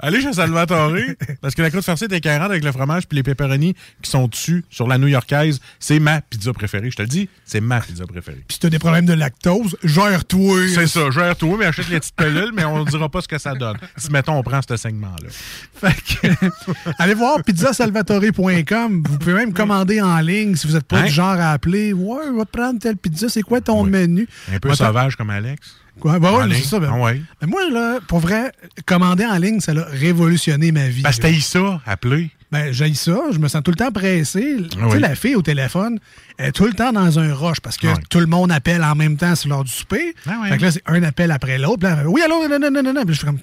allez 0.00 0.20
chez 0.20 0.32
Salvatore, 0.32 0.92
parce 1.40 1.54
que 1.54 1.62
la 1.62 1.70
croûte 1.70 1.84
farcie 1.84 2.04
est 2.04 2.12
écœurante 2.12 2.50
avec 2.50 2.64
le 2.64 2.72
fromage 2.72 3.06
puis 3.06 3.16
les 3.16 3.22
pepperonis 3.22 3.74
qui 4.02 4.10
sont 4.10 4.26
dessus 4.28 4.64
sur 4.70 4.86
la 4.88 4.98
new-yorkaise. 4.98 5.60
C'est 5.80 5.98
ma 5.98 6.20
pizza 6.20 6.52
préférée. 6.52 6.90
Je 6.90 6.96
te 6.96 7.02
le 7.02 7.08
dis, 7.08 7.28
c'est 7.44 7.60
ma 7.60 7.80
pizza 7.80 8.04
préférée. 8.06 8.42
Puis 8.46 8.54
si 8.54 8.60
t'as 8.60 8.70
des 8.70 8.78
problèmes 8.78 9.06
de 9.06 9.12
lactose, 9.14 9.76
gère-toi. 9.84 10.58
C'est 10.74 10.86
ça, 10.86 11.10
gère 11.10 11.36
toi, 11.36 11.56
mais 11.58 11.66
achète 11.66 11.88
les 11.88 12.00
petites 12.00 12.16
pilules, 12.16 12.52
mais 12.54 12.64
on 12.64 12.84
ne 12.84 12.90
dira 12.90 13.08
pas 13.08 13.20
ce 13.20 13.28
que 13.28 13.38
ça 13.38 13.54
donne. 13.54 13.76
Si, 13.96 14.10
mettons, 14.10 14.34
on 14.38 14.42
prend 14.42 14.60
ce 14.68 14.76
segment-là. 14.76 15.28
Fait 15.74 15.94
que, 15.94 16.28
allez 16.98 17.14
voir 17.14 17.42
pizzasalvatore.com. 17.44 19.02
Vous 19.08 19.18
pouvez 19.18 19.34
même 19.34 19.52
commander 19.52 20.00
en 20.00 20.18
ligne 20.20 20.54
si 20.56 20.66
vous 20.66 20.74
n'êtes 20.74 20.84
pas 20.84 20.98
Hein? 20.98 21.04
du 21.06 21.10
genre 21.12 21.28
à 21.38 21.50
appeler. 21.52 21.92
Ouais, 21.92 22.30
vais 22.36 22.44
te 22.44 22.50
prendre 22.50 22.78
telle 22.78 22.96
pizza. 22.96 23.28
C'est 23.28 23.42
quoi 23.42 23.60
ton 23.60 23.82
menu? 23.84 24.28
Un 24.52 24.58
peu 24.58 24.68
Va 24.68 24.74
sauvage 24.76 25.16
comme 25.16 25.30
Alex. 25.30 25.76
Quoi? 26.00 26.18
Ben 26.18 26.28
En 26.30 26.46
ouais, 26.48 26.54
c'est 26.54 26.62
ça. 26.64 26.78
ben- 26.80 26.90
Ah 26.92 26.98
ouais. 26.98 27.20
Mais 27.40 27.46
moi, 27.46 27.60
là, 27.70 27.98
pour 28.08 28.18
vrai, 28.20 28.52
commander 28.86 29.24
en 29.26 29.36
ligne, 29.38 29.60
ça 29.60 29.72
a 29.72 29.84
révolutionné 29.84 30.72
ma 30.72 30.88
vie. 30.88 31.02
T'as 31.02 31.30
eu 31.30 31.40
ça, 31.40 31.80
appeler. 31.86 32.30
Ben, 32.54 32.70
j'ai 32.70 32.94
ça, 32.94 33.18
je 33.32 33.40
me 33.40 33.48
sens 33.48 33.64
tout 33.64 33.72
le 33.72 33.76
temps 33.76 33.90
pressé. 33.90 34.58
Tu 34.70 34.78
sais, 34.78 35.00
la 35.00 35.16
fille 35.16 35.34
au 35.34 35.42
téléphone, 35.42 35.98
est 36.38 36.52
tout 36.52 36.64
le 36.66 36.72
temps 36.72 36.92
dans 36.92 37.18
un 37.18 37.32
rush 37.34 37.60
parce 37.60 37.76
que 37.76 37.86
tout 38.10 38.18
le 38.20 38.26
monde 38.26 38.50
appelle 38.50 38.82
en 38.82 38.94
même 38.94 39.16
temps 39.16 39.34
sur 39.36 39.48
l'heure 39.50 39.64
du 39.64 39.70
souper. 39.70 40.14
ouais. 40.26 40.48
Fait 40.48 40.56
que 40.58 40.62
là, 40.62 40.70
c'est 40.72 40.82
un 40.86 41.02
appel 41.02 41.30
après 41.30 41.58
l'autre. 41.58 41.78
Puis 41.78 41.88
là, 41.88 42.02
oui, 42.06 42.20
allô, 42.22 42.48
non, 42.48 42.58
non, 42.58 42.70
non, 42.82 42.92
non. 42.92 43.04
Puis 43.04 43.14
je 43.14 43.18
suis 43.18 43.26
comme, 43.26 43.38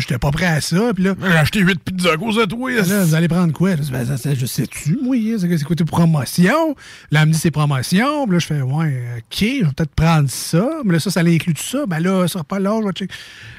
j'étais 0.00 0.18
pas 0.18 0.30
prêt 0.30 0.46
à 0.46 0.60
ça. 0.60 0.92
Puis 0.94 1.04
là, 1.04 1.14
J'ai 1.20 1.36
acheté 1.36 1.60
8 1.60 1.80
pizzas 1.80 2.12
à 2.12 2.16
cause 2.16 2.36
de 2.36 2.44
toi. 2.44 2.70
là, 2.72 3.04
vous 3.04 3.14
allez 3.14 3.28
prendre 3.28 3.52
quoi? 3.52 3.74
Ben, 3.76 4.06
ça, 4.06 4.16
ça, 4.16 4.34
je 4.34 4.46
sais-tu, 4.46 4.98
moi, 5.02 5.16
hein, 5.16 5.36
c'est 5.38 5.64
quoi 5.64 5.76
tes 5.76 5.84
promotions? 5.84 6.76
Là, 7.10 7.22
elle 7.22 7.28
me 7.28 7.32
dit 7.32 7.38
c'est 7.38 7.50
promotion. 7.50 8.26
Puis 8.26 8.32
là, 8.34 8.38
je 8.38 8.46
fais, 8.46 8.60
ouais, 8.62 9.04
OK, 9.18 9.38
je 9.40 9.44
vais 9.64 9.72
peut-être 9.76 9.94
prendre 9.94 10.28
ça. 10.30 10.68
Mais 10.84 10.94
là, 10.94 11.00
ça, 11.00 11.10
ça 11.10 11.22
l'inclut 11.22 11.54
tout 11.54 11.62
ça. 11.62 11.84
Ben 11.86 11.98
là, 12.00 12.22
ça 12.28 12.34
sera 12.34 12.44
pas 12.44 12.58
checker. 12.92 13.12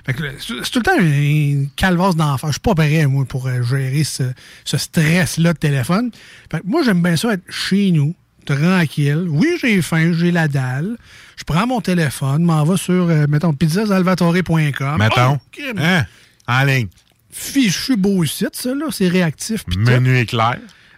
Fait 0.05 0.13
que 0.13 0.23
là, 0.23 0.29
c'est 0.39 0.53
c'est 0.63 0.71
tout 0.71 0.79
le 0.79 0.83
temps 0.83 0.99
une 0.99 1.69
calvasse 1.75 2.15
d'enfer. 2.15 2.49
Je 2.49 2.53
suis 2.53 2.59
pas 2.61 2.75
prêt, 2.75 3.05
moi, 3.07 3.25
pour 3.25 3.47
euh, 3.47 3.61
gérer 3.63 4.03
ce, 4.03 4.23
ce 4.63 4.77
stress-là 4.77 5.53
de 5.53 5.57
téléphone. 5.57 6.11
Fait 6.51 6.59
que 6.59 6.67
moi, 6.67 6.81
j'aime 6.83 7.01
bien 7.01 7.15
ça 7.15 7.33
être 7.33 7.43
chez 7.49 7.91
nous, 7.91 8.15
tranquille. 8.45 9.25
Oui, 9.29 9.57
j'ai 9.59 9.81
faim, 9.81 10.13
j'ai 10.13 10.31
la 10.31 10.47
dalle. 10.47 10.97
Je 11.37 11.43
prends 11.43 11.67
mon 11.67 11.81
téléphone, 11.81 12.43
m'en 12.43 12.63
vais 12.63 12.77
sur, 12.77 13.09
euh, 13.09 13.25
mettons, 13.27 13.53
pizzasalvatore.com. 13.53 14.97
Mettons. 14.97 15.37
Oh. 15.37 15.61
Hein? 15.77 16.05
En 16.47 16.63
ligne. 16.63 16.87
Fichu 17.31 17.97
beau 17.97 18.23
site, 18.23 18.55
ça, 18.55 18.73
là. 18.73 18.85
C'est 18.91 19.09
réactif. 19.09 19.65
Menu 19.75 20.17
éclair. 20.17 20.57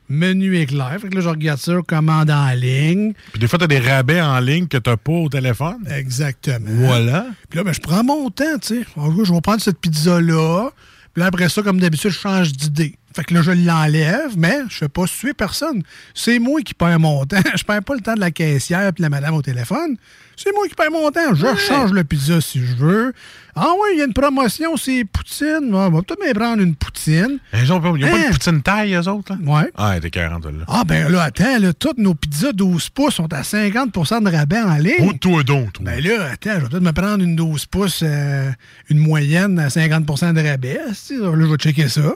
Menu 0.10 0.56
éclair. 0.58 0.98
Fait 1.02 1.10
que 1.10 1.16
là, 1.16 1.22
je 1.22 1.30
regarde 1.30 1.60
ça, 1.60 1.74
commande 1.86 2.30
en 2.30 2.52
ligne. 2.52 3.14
Puis 3.32 3.40
des 3.40 3.48
fois, 3.48 3.60
t'as 3.60 3.68
des 3.68 3.80
rabais 3.80 4.22
en 4.22 4.40
ligne 4.40 4.68
que 4.68 4.78
t'as 4.78 4.96
pas 4.96 5.12
au 5.12 5.30
téléphone. 5.30 5.80
Exactement. 5.90 6.70
Voilà. 6.70 7.26
Puis 7.50 7.58
là, 7.58 7.64
ben, 7.64 7.74
je 7.74 7.82
prends 7.82 8.04
mon 8.04 8.30
temps, 8.30 8.58
tu 8.62 8.82
sais. 8.82 8.86
En 8.96 9.10
gros, 9.10 9.26
je 9.26 9.34
vais 9.34 9.42
prendre 9.42 9.62
cette 9.62 9.80
pizza-là. 9.80 10.70
Puis 11.14 11.22
là, 11.22 11.26
après 11.26 11.50
ça, 11.50 11.62
comme 11.62 11.80
d'habitude, 11.80 12.12
je 12.12 12.20
change 12.20 12.54
d'idée. 12.54 12.96
Fait 13.16 13.24
que 13.24 13.34
là, 13.34 13.42
je 13.42 13.52
l'enlève, 13.52 14.38
mais 14.38 14.60
je 14.70 14.78
fais 14.78 14.90
pas 14.90 15.08
suer 15.08 15.34
personne. 15.34 15.82
C'est 16.14 16.38
moi 16.38 16.62
qui 16.62 16.74
perds 16.76 17.00
mon 17.00 17.26
temps. 17.26 17.38
Je 17.56 17.64
perds 17.64 17.82
pas 17.84 17.96
le 17.96 18.02
temps 18.02 18.14
de 18.14 18.20
la 18.20 18.30
caissière 18.30 18.94
puis 18.94 19.02
de 19.02 19.04
la 19.04 19.10
madame 19.10 19.34
au 19.34 19.42
téléphone. 19.42 19.98
C'est 20.36 20.52
moi 20.54 20.68
qui 20.68 20.76
perds 20.76 20.92
mon 20.92 21.10
temps. 21.10 21.34
Je 21.34 21.56
change 21.56 21.94
le 21.94 22.04
pizza 22.04 22.40
si 22.42 22.64
je 22.64 22.76
veux. 22.76 23.14
Ah 23.56 23.70
oui, 23.82 23.90
il 23.94 23.98
y 24.00 24.02
a 24.04 24.06
une 24.06 24.14
promotion, 24.14 24.78
c'est 24.78 25.04
poutine. 25.04 25.72
Ah, 25.74 25.88
on 25.88 25.90
va 25.90 26.02
peut-être 26.04 26.20
me 26.24 26.32
prendre 26.34 26.62
une 26.62 26.76
poutine. 26.76 27.40
Ils 27.54 27.74
ont 27.74 27.82
pas, 27.82 27.92
ils 27.98 28.06
ont 28.06 28.08
pas 28.12 28.18
Hein? 28.18 28.28
de 28.28 28.34
poutine 28.34 28.62
taille, 28.62 28.94
eux 28.94 29.08
autres, 29.10 29.34
là? 29.34 29.38
Ouais. 29.52 29.72
Ah, 29.76 29.96
t'es 30.00 30.12
40, 30.12 30.46
là. 30.46 30.52
Ah, 30.68 30.84
ben 30.86 31.12
là, 31.12 31.24
attends, 31.24 31.58
là, 31.60 31.74
toutes 31.74 31.98
nos 31.98 32.14
pizzas 32.14 32.52
12 32.52 32.90
pouces 32.90 33.16
sont 33.16 33.34
à 33.34 33.42
50% 33.42 34.22
de 34.24 34.30
rabais 34.30 34.62
en 34.62 34.76
ligne. 34.76 34.94
Oh, 35.10 35.14
toi 35.14 35.42
donc, 35.42 35.74
toi. 35.74 35.86
Ben 35.86 36.04
là, 36.04 36.30
attends, 36.34 36.52
je 36.56 36.60
vais 36.66 36.70
peut-être 36.70 36.84
me 36.84 36.92
prendre 36.92 37.24
une 37.24 37.36
12 37.36 37.66
pouces, 37.66 38.02
euh, 38.04 38.52
une 38.92 39.00
moyenne 39.00 39.58
à 39.58 39.70
50% 39.70 40.34
de 40.34 40.42
rabais. 40.48 40.76
Là, 40.86 40.92
je 40.94 41.46
vais 41.46 41.58
checker 41.58 41.88
ça. 41.90 42.14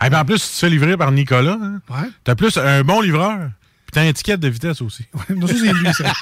Ah, 0.00 0.08
ben 0.10 0.20
en 0.20 0.24
plus, 0.24 0.36
tu 0.42 0.48
te 0.48 0.54
fais 0.54 0.70
livrer 0.70 0.96
par 0.96 1.12
Nicolas, 1.12 1.58
hein, 1.60 1.80
Ouais. 1.90 2.08
t'as 2.24 2.34
plus 2.34 2.56
un 2.56 2.82
bon 2.82 3.00
livreur. 3.00 3.50
Puis 3.86 3.92
t'as 3.92 4.02
un 4.08 4.12
ticket 4.12 4.36
de 4.36 4.48
vitesse 4.48 4.80
aussi. 4.82 5.04
Non, 5.30 5.46
ça, 5.46 5.54
c'est 5.54 5.72
lui, 5.72 5.92
ça. 5.92 6.12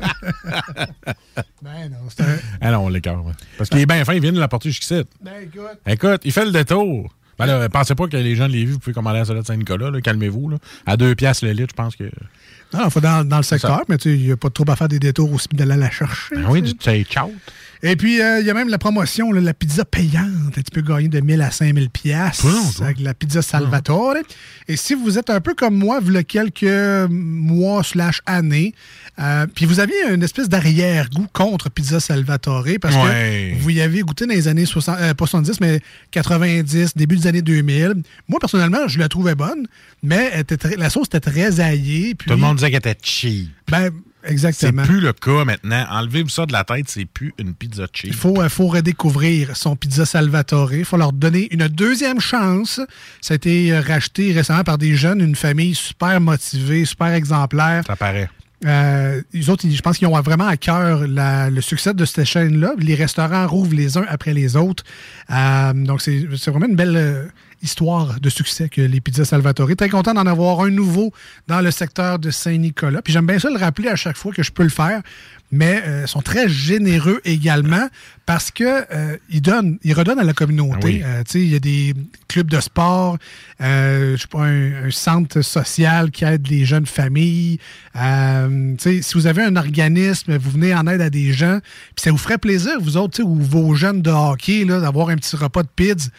ben 1.62 1.88
non, 1.90 1.98
c'est 2.08 2.22
un. 2.22 2.36
Ah 2.60 2.70
non, 2.70 2.86
on 2.86 2.90
ouais. 2.92 3.32
Parce 3.56 3.70
qu'il 3.70 3.80
est 3.80 3.86
bien 3.86 4.04
fin, 4.04 4.14
il 4.14 4.20
vient 4.22 4.32
de 4.32 4.38
l'apporter 4.38 4.70
jusqu'ici. 4.70 5.02
Ben 5.20 5.42
écoute. 5.42 5.78
Écoute, 5.86 6.20
il 6.24 6.32
fait 6.32 6.44
le 6.44 6.52
détour. 6.52 7.12
Ben 7.38 7.46
là, 7.46 7.68
pensez 7.68 7.94
pas 7.94 8.08
que 8.08 8.16
les 8.16 8.34
gens 8.34 8.48
de 8.48 8.52
Lévis, 8.52 8.72
vous 8.72 8.78
pouvez 8.80 8.94
commander 8.94 9.16
à 9.18 9.20
la 9.20 9.24
salade 9.26 9.46
Saint-Nicolas, 9.46 9.90
là, 9.90 10.00
calmez-vous. 10.00 10.48
Là. 10.50 10.56
À 10.86 10.96
deux 10.96 11.14
piastres 11.14 11.44
le 11.44 11.52
litre, 11.52 11.68
je 11.70 11.76
pense 11.76 11.94
que. 11.94 12.04
Non, 12.72 12.80
il 12.86 12.90
faut 12.90 13.00
dans, 13.00 13.26
dans 13.26 13.36
le 13.36 13.42
secteur, 13.44 13.78
Ça. 13.78 13.82
mais 13.88 13.96
tu 13.96 14.10
sais, 14.10 14.16
il 14.18 14.26
n'y 14.26 14.32
a 14.32 14.36
pas 14.36 14.48
de 14.48 14.54
trouble 14.54 14.72
à 14.72 14.76
faire 14.76 14.88
des 14.88 14.98
détours 14.98 15.32
aussi 15.32 15.48
d'aller 15.52 15.76
la 15.76 15.90
chercher. 15.90 16.34
Ben 16.34 16.46
oui, 16.48 16.62
du 16.62 16.72
ciao. 16.72 17.32
Et 17.82 17.94
puis, 17.96 18.20
euh, 18.20 18.40
il 18.40 18.46
y 18.46 18.50
a 18.50 18.54
même 18.54 18.68
la 18.68 18.78
promotion, 18.78 19.30
là, 19.32 19.40
la 19.40 19.54
pizza 19.54 19.84
payante. 19.84 20.54
Tu 20.54 20.62
peux 20.72 20.80
gagner 20.80 21.08
de 21.08 21.20
1000 21.20 21.40
à 21.42 21.50
5000 21.50 21.90
pièces 21.90 22.44
avec 22.80 22.98
la 23.00 23.14
pizza 23.14 23.40
Salvatore. 23.42 24.16
Et 24.66 24.76
si 24.76 24.94
vous 24.94 25.16
êtes 25.18 25.30
un 25.30 25.40
peu 25.40 25.54
comme 25.54 25.76
moi, 25.76 26.00
y 26.04 26.16
a 26.16 26.22
quelques 26.24 27.08
mois 27.10 27.84
slash 27.84 28.20
années, 28.26 28.74
euh, 29.20 29.46
puis 29.54 29.64
vous 29.66 29.78
aviez 29.80 29.94
une 30.12 30.22
espèce 30.22 30.48
d'arrière-goût 30.48 31.26
contre 31.32 31.70
pizza 31.70 32.00
Salvatore 32.00 32.64
parce 32.80 32.96
Ouais. 32.96 33.54
que 33.56 33.62
vous 33.62 33.70
y 33.70 33.80
avez 33.80 34.00
goûté 34.00 34.26
dans 34.26 34.34
les 34.34 34.48
années 34.48 34.66
60, 34.66 34.96
euh, 35.00 35.14
pas 35.14 35.26
70, 35.26 35.60
mais 35.60 35.80
90, 36.10 36.96
début 36.96 37.16
des 37.16 37.26
années 37.26 37.42
2000. 37.42 37.94
Moi, 38.28 38.40
personnellement, 38.40 38.88
je 38.88 38.98
la 38.98 39.08
trouvais 39.08 39.34
bonne, 39.34 39.66
mais 40.02 40.30
elle 40.32 40.40
était 40.40 40.56
très- 40.56 40.76
la 40.76 40.90
sauce 40.90 41.06
était 41.06 41.20
très 41.20 41.60
aillée. 41.60 42.14
Puis, 42.14 42.26
Tout 42.28 42.34
le 42.36 42.40
monde 42.40 42.56
disait 42.56 42.70
qu'elle 42.70 42.78
était 42.78 42.98
cheap. 43.02 43.50
ben, 43.70 43.90
Exactement. 44.28 44.82
C'est 44.84 44.88
plus 44.88 45.00
le 45.00 45.12
cas 45.12 45.44
maintenant. 45.44 45.84
Enlevez-vous 45.90 46.28
ça 46.28 46.46
de 46.46 46.52
la 46.52 46.64
tête, 46.64 46.88
c'est 46.88 47.04
plus 47.06 47.32
une 47.38 47.54
pizza 47.54 47.86
cheap. 47.92 48.06
Il 48.10 48.14
faut, 48.14 48.40
euh, 48.40 48.48
faut 48.48 48.66
redécouvrir 48.68 49.56
son 49.56 49.74
pizza 49.76 50.04
Salvatore. 50.06 50.74
Il 50.74 50.84
faut 50.84 50.96
leur 50.96 51.12
donner 51.12 51.48
une 51.52 51.66
deuxième 51.68 52.20
chance. 52.20 52.80
Ça 53.20 53.34
a 53.34 53.36
été 53.36 53.72
euh, 53.72 53.80
racheté 53.80 54.32
récemment 54.32 54.64
par 54.64 54.78
des 54.78 54.94
jeunes, 54.96 55.20
une 55.20 55.36
famille 55.36 55.74
super 55.74 56.20
motivée, 56.20 56.84
super 56.84 57.08
exemplaire. 57.08 57.82
Ça 57.86 57.96
paraît. 57.96 58.28
Euh, 58.66 59.22
les 59.32 59.50
autres, 59.50 59.64
je 59.70 59.80
pense 59.82 59.98
qu'ils 59.98 60.08
ont 60.08 60.20
vraiment 60.20 60.48
à 60.48 60.56
cœur 60.56 61.06
la- 61.06 61.48
le 61.48 61.60
succès 61.60 61.94
de 61.94 62.04
cette 62.04 62.24
chaîne-là. 62.24 62.72
Les 62.78 62.96
restaurants 62.96 63.46
rouvrent 63.46 63.74
les 63.74 63.96
uns 63.96 64.04
après 64.08 64.34
les 64.34 64.56
autres. 64.56 64.82
Euh, 65.30 65.72
donc, 65.74 66.02
c'est 66.02 66.26
vraiment 66.48 66.66
une 66.66 66.74
belle 66.74 67.30
histoire 67.62 68.20
de 68.20 68.28
succès 68.28 68.68
que 68.68 68.80
les 68.80 69.00
pizzas 69.00 69.24
Salvatore. 69.24 69.68
Très 69.76 69.88
content 69.88 70.14
d'en 70.14 70.26
avoir 70.26 70.60
un 70.60 70.70
nouveau 70.70 71.12
dans 71.46 71.60
le 71.60 71.70
secteur 71.70 72.18
de 72.18 72.30
Saint-Nicolas. 72.30 73.02
Puis 73.02 73.12
j'aime 73.12 73.26
bien 73.26 73.38
ça 73.38 73.50
le 73.50 73.58
rappeler 73.58 73.88
à 73.88 73.96
chaque 73.96 74.16
fois 74.16 74.32
que 74.32 74.42
je 74.42 74.52
peux 74.52 74.62
le 74.62 74.68
faire. 74.68 75.02
Mais 75.50 75.82
euh, 75.86 76.02
ils 76.04 76.08
sont 76.08 76.20
très 76.20 76.46
généreux 76.46 77.22
également 77.24 77.88
parce 78.26 78.50
que 78.50 78.84
euh, 78.92 79.16
ils 79.30 79.40
donnent, 79.40 79.78
ils 79.82 79.94
redonnent 79.94 80.18
à 80.18 80.24
la 80.24 80.34
communauté. 80.34 80.76
Ah 80.76 80.84
oui. 80.84 81.02
Euh, 81.02 81.22
il 81.34 81.48
y 81.48 81.54
a 81.54 81.58
des 81.58 81.94
clubs 82.28 82.50
de 82.50 82.60
sport, 82.60 83.16
euh, 83.62 84.14
je 84.14 84.20
sais 84.20 84.28
pas, 84.28 84.42
un, 84.44 84.84
un 84.84 84.90
centre 84.90 85.40
social 85.40 86.10
qui 86.10 86.26
aide 86.26 86.46
les 86.48 86.66
jeunes 86.66 86.84
familles. 86.84 87.58
Si 87.94 89.14
vous 89.14 89.26
avez 89.26 89.42
un 89.42 89.56
organisme, 89.56 90.36
vous 90.36 90.50
venez 90.50 90.74
en 90.74 90.86
aide 90.86 91.00
à 91.00 91.08
des 91.08 91.32
gens, 91.32 91.60
puis 91.96 92.02
ça 92.02 92.10
vous 92.10 92.18
ferait 92.18 92.36
plaisir, 92.36 92.72
vous 92.82 92.98
autres, 92.98 93.22
ou 93.22 93.36
vos 93.36 93.74
jeunes 93.74 94.02
de 94.02 94.10
hockey, 94.10 94.66
d'avoir 94.66 95.08
un 95.08 95.16
petit 95.16 95.34
repas 95.34 95.62
de 95.62 95.68
pizza. 95.74 96.10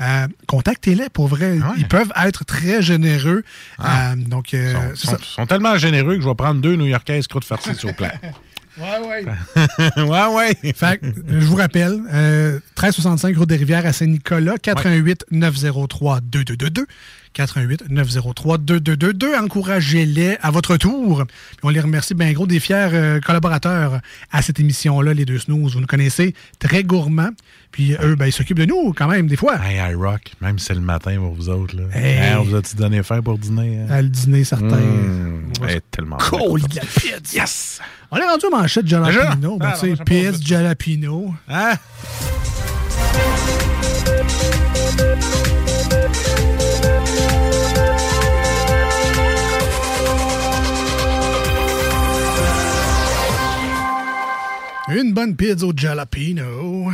Euh, 0.00 0.26
contactez-les 0.46 1.08
pour 1.08 1.26
vrai. 1.26 1.58
Ils 1.76 1.88
peuvent 1.88 2.12
être 2.24 2.44
très 2.44 2.82
généreux. 2.82 3.42
Ah. 3.78 4.12
Euh, 4.12 4.16
donc, 4.16 4.54
euh, 4.54 4.74
Ils 4.94 5.18
sont, 5.18 5.46
tellement 5.46 5.76
généreux 5.76 6.16
que 6.16 6.22
je 6.22 6.28
vais 6.28 6.34
prendre 6.34 6.60
deux 6.60 6.76
New-Yorkaises 6.76 7.26
croûtes 7.26 7.44
farcies 7.44 7.74
sur 7.74 7.88
le 7.88 7.94
plat. 7.94 8.12
Ouais, 8.78 9.08
ouais. 9.08 9.24
ouais, 10.04 10.26
ouais. 10.62 10.72
Fait 10.72 10.98
que, 10.98 11.06
je 11.28 11.44
vous 11.46 11.56
rappelle, 11.56 12.00
euh, 12.12 12.52
1365 12.76 13.36
Route 13.36 13.48
des 13.48 13.56
Rivières 13.56 13.84
à 13.84 13.92
Saint-Nicolas, 13.92 14.56
88 14.56 15.24
903 15.32 16.20
2222. 16.20 16.86
88 17.38 17.84
903 17.88 18.58
2222. 18.58 19.36
Encouragez-les 19.36 20.36
à 20.42 20.50
votre 20.50 20.76
tour. 20.76 21.24
Puis 21.28 21.58
on 21.62 21.68
les 21.68 21.78
remercie 21.78 22.14
bien 22.14 22.32
gros 22.32 22.48
des 22.48 22.58
fiers 22.58 22.88
euh, 22.92 23.20
collaborateurs 23.20 24.00
à 24.32 24.42
cette 24.42 24.58
émission-là, 24.58 25.14
les 25.14 25.24
deux 25.24 25.38
snooze. 25.38 25.74
Vous 25.74 25.80
nous 25.80 25.86
connaissez, 25.86 26.34
très 26.58 26.82
gourmands. 26.82 27.30
Puis 27.70 27.94
eux, 28.02 28.16
ben, 28.16 28.26
ils 28.26 28.32
s'occupent 28.32 28.58
de 28.58 28.64
nous 28.64 28.92
quand 28.92 29.06
même, 29.06 29.28
des 29.28 29.36
fois. 29.36 29.56
Hey, 29.64 29.76
iRock, 29.92 30.32
même 30.40 30.58
si 30.58 30.64
c'est 30.66 30.74
le 30.74 30.80
matin 30.80 31.16
pour 31.18 31.32
vous 31.34 31.48
autres. 31.48 31.76
Là. 31.76 31.84
Hey. 31.94 32.34
On 32.38 32.42
vous 32.42 32.56
a-tu 32.56 32.74
donné 32.74 33.04
faim 33.04 33.22
pour 33.22 33.38
dîner? 33.38 33.82
hein? 33.82 33.86
À 33.92 34.02
le 34.02 34.08
dîner, 34.08 34.42
certain. 34.42 34.76
Mmh. 34.76 35.52
Hey, 35.68 35.80
tellement. 35.92 36.16
Cool, 36.16 36.62
de 36.62 36.74
la 36.74 36.82
pizza. 36.82 37.38
Yes! 37.40 37.80
On 38.10 38.16
est 38.16 38.24
rendu 38.24 38.46
aux 38.46 38.50
manchettes 38.50 38.88
jalapino. 38.88 39.58
Ben, 39.58 39.70
Ah, 39.74 39.78
tu 39.78 39.94
sais, 39.94 40.02
pizza, 40.04 40.38
jalapino. 40.42 41.32
Hein? 41.48 41.74
Une 54.90 55.12
bonne 55.12 55.36
pizza 55.36 55.66
au 55.66 55.72
jalapino. 55.76 56.90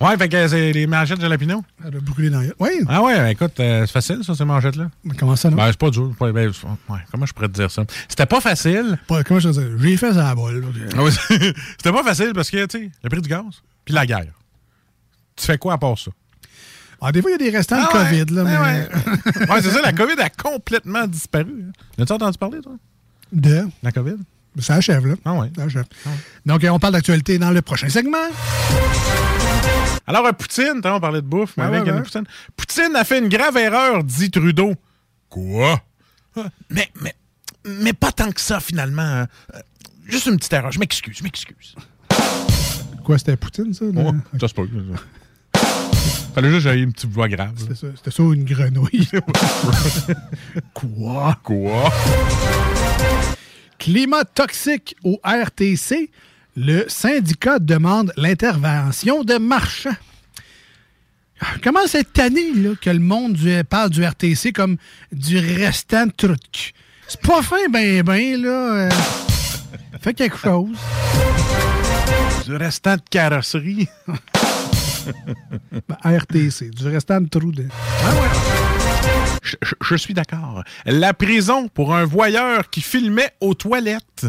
Ouais, 0.00 0.16
fait 0.16 0.28
que 0.30 0.48
c'est 0.48 0.72
les 0.72 0.86
manchettes 0.86 1.20
jalapino. 1.20 1.62
Elle 1.86 1.96
a 1.96 2.00
brûlé 2.00 2.30
dans 2.30 2.40
Oui. 2.58 2.70
Ah 2.88 3.02
ouais, 3.02 3.16
ben, 3.16 3.26
écoute, 3.26 3.60
euh, 3.60 3.84
c'est 3.86 3.92
facile, 3.92 4.24
ça, 4.24 4.34
ces 4.34 4.44
manchettes-là. 4.46 4.90
Comment 5.18 5.36
ça, 5.36 5.50
non? 5.50 5.56
Ben, 5.58 5.66
c'est 5.68 5.78
pas 5.78 5.90
dur. 5.90 6.12
Ben, 6.18 6.32
ouais, 6.34 6.50
comment 7.12 7.26
je 7.26 7.32
pourrais 7.34 7.48
te 7.48 7.52
dire 7.52 7.70
ça? 7.70 7.84
C'était 8.08 8.24
pas 8.26 8.40
facile. 8.40 8.98
Pas- 9.06 9.22
comment 9.24 9.40
je 9.40 9.48
veux 9.50 9.62
dire? 9.62 9.78
J'ai 9.78 9.96
fait 9.98 10.12
ça 10.14 10.24
à 10.26 10.28
la 10.30 10.34
bol. 10.34 10.64
Ah 10.96 11.00
C'était 11.76 11.92
pas 11.92 12.02
facile 12.02 12.32
parce 12.34 12.50
que, 12.50 12.64
tu 12.66 12.78
sais, 12.78 12.90
le 13.04 13.10
prix 13.10 13.20
du 13.20 13.28
gaz, 13.28 13.44
puis 13.84 13.94
la 13.94 14.06
guerre. 14.06 14.32
Tu 15.36 15.44
fais 15.44 15.58
quoi 15.58 15.74
à 15.74 15.78
part 15.78 15.98
ça? 15.98 16.10
Ah, 17.02 17.12
des 17.12 17.20
fois, 17.22 17.30
il 17.30 17.34
y 17.40 17.46
a 17.46 17.50
des 17.50 17.56
restants 17.56 17.76
Ah 17.78 17.92
de 17.92 17.98
ouais, 17.98 18.24
COVID. 18.24 18.34
Là, 18.34 18.44
ah 18.46 18.62
mais... 19.38 19.48
Ouais, 19.52 19.62
c'est 19.62 19.70
ça, 19.70 19.80
la 19.82 19.92
COVID 19.92 20.20
a 20.20 20.28
complètement 20.30 21.06
disparu. 21.06 21.64
hein. 21.68 22.02
As-tu 22.02 22.12
entendu 22.12 22.36
parler, 22.38 22.60
toi? 22.60 22.72
De? 23.32 23.66
La 23.82 23.92
COVID? 23.92 24.16
Ça 24.58 24.74
achève, 24.74 25.06
là. 25.06 25.14
Ah 25.24 25.34
ouais. 25.34 25.50
Ça 25.56 25.62
achève. 25.64 25.84
Donc, 26.44 26.64
euh, 26.64 26.68
on 26.70 26.78
parle 26.78 26.92
d'actualité 26.94 27.38
dans 27.38 27.50
le 27.50 27.62
prochain 27.62 27.88
segment. 27.88 28.18
Alors, 30.06 30.26
euh, 30.26 30.32
Poutine, 30.32 30.80
on 30.84 31.00
parlait 31.00 31.20
de 31.22 31.26
bouffe, 31.26 31.54
mais 31.56 31.64
Ouais, 31.64 31.76
avec 31.76 31.84
ouais, 31.86 31.92
ouais. 31.92 32.02
Poutine. 32.02 32.24
Poutine 32.56 32.96
a 32.96 33.04
fait 33.04 33.18
une 33.20 33.28
grave 33.28 33.56
erreur, 33.56 34.02
dit 34.02 34.30
Trudeau. 34.30 34.74
Quoi? 35.28 35.80
Mais, 36.68 36.90
mais, 37.00 37.14
mais 37.64 37.92
pas 37.92 38.10
tant 38.12 38.30
que 38.32 38.40
ça, 38.40 38.58
finalement. 38.60 39.02
Euh, 39.02 39.26
Juste 40.06 40.26
une 40.26 40.36
petite 40.38 40.52
erreur. 40.52 40.72
Je 40.72 40.80
m'excuse, 40.80 41.16
je 41.18 41.22
m'excuse. 41.22 41.76
Quoi, 43.04 43.18
c'était 43.18 43.36
Poutine, 43.36 43.72
ça? 43.72 43.84
là? 43.84 44.02
Oh, 44.06 44.12
ça 44.40 44.48
se 44.48 44.54
peut. 44.54 44.68
Fallait 46.34 46.48
juste 46.48 46.58
que 46.64 46.70
j'aille 46.70 46.82
une 46.82 46.92
petite 46.92 47.10
voix 47.10 47.28
grave. 47.28 47.52
C'était 47.56 47.74
ça, 47.74 47.86
c'était 47.96 48.10
ça 48.10 48.22
ou 48.22 48.32
une 48.34 48.44
grenouille? 48.44 49.08
Quoi? 50.74 51.36
Quoi? 51.44 51.92
Climat 53.80 54.24
toxique 54.24 54.94
au 55.04 55.18
RTC. 55.24 56.10
Le 56.56 56.84
syndicat 56.88 57.58
demande 57.58 58.12
l'intervention 58.16 59.24
de 59.24 59.38
marchands. 59.38 59.96
Comment 61.62 61.86
c'est 61.86 62.12
tanné 62.12 62.52
là, 62.54 62.70
que 62.80 62.90
le 62.90 62.98
monde 62.98 63.32
du- 63.32 63.64
parle 63.64 63.88
du 63.90 64.04
RTC 64.04 64.52
comme 64.52 64.76
du 65.10 65.38
restant 65.38 66.06
de 66.06 66.12
truc? 66.12 66.74
C'est 67.08 67.20
pas 67.22 67.40
fin, 67.42 67.68
ben, 67.70 68.02
ben, 68.02 68.42
là. 68.42 68.48
euh, 68.50 68.90
Fais 70.02 70.12
quelque 70.12 70.36
chose. 70.36 70.76
Du 72.44 72.54
restant 72.56 72.96
de 72.96 73.02
carrosserie. 73.10 73.88
Ben, 75.88 75.96
RTC, 76.18 76.70
du 76.70 76.86
restant 76.88 77.20
de 77.22 77.28
trou 77.28 77.50
de. 77.50 77.66
Je, 79.42 79.56
je- 79.62 79.74
je 79.80 79.94
suis 79.96 80.14
d'accord. 80.14 80.62
La 80.84 81.14
prison 81.14 81.68
pour 81.68 81.94
un 81.94 82.04
voyeur 82.04 82.68
qui 82.70 82.80
filmait 82.82 83.32
aux 83.40 83.54
toilettes. 83.54 84.26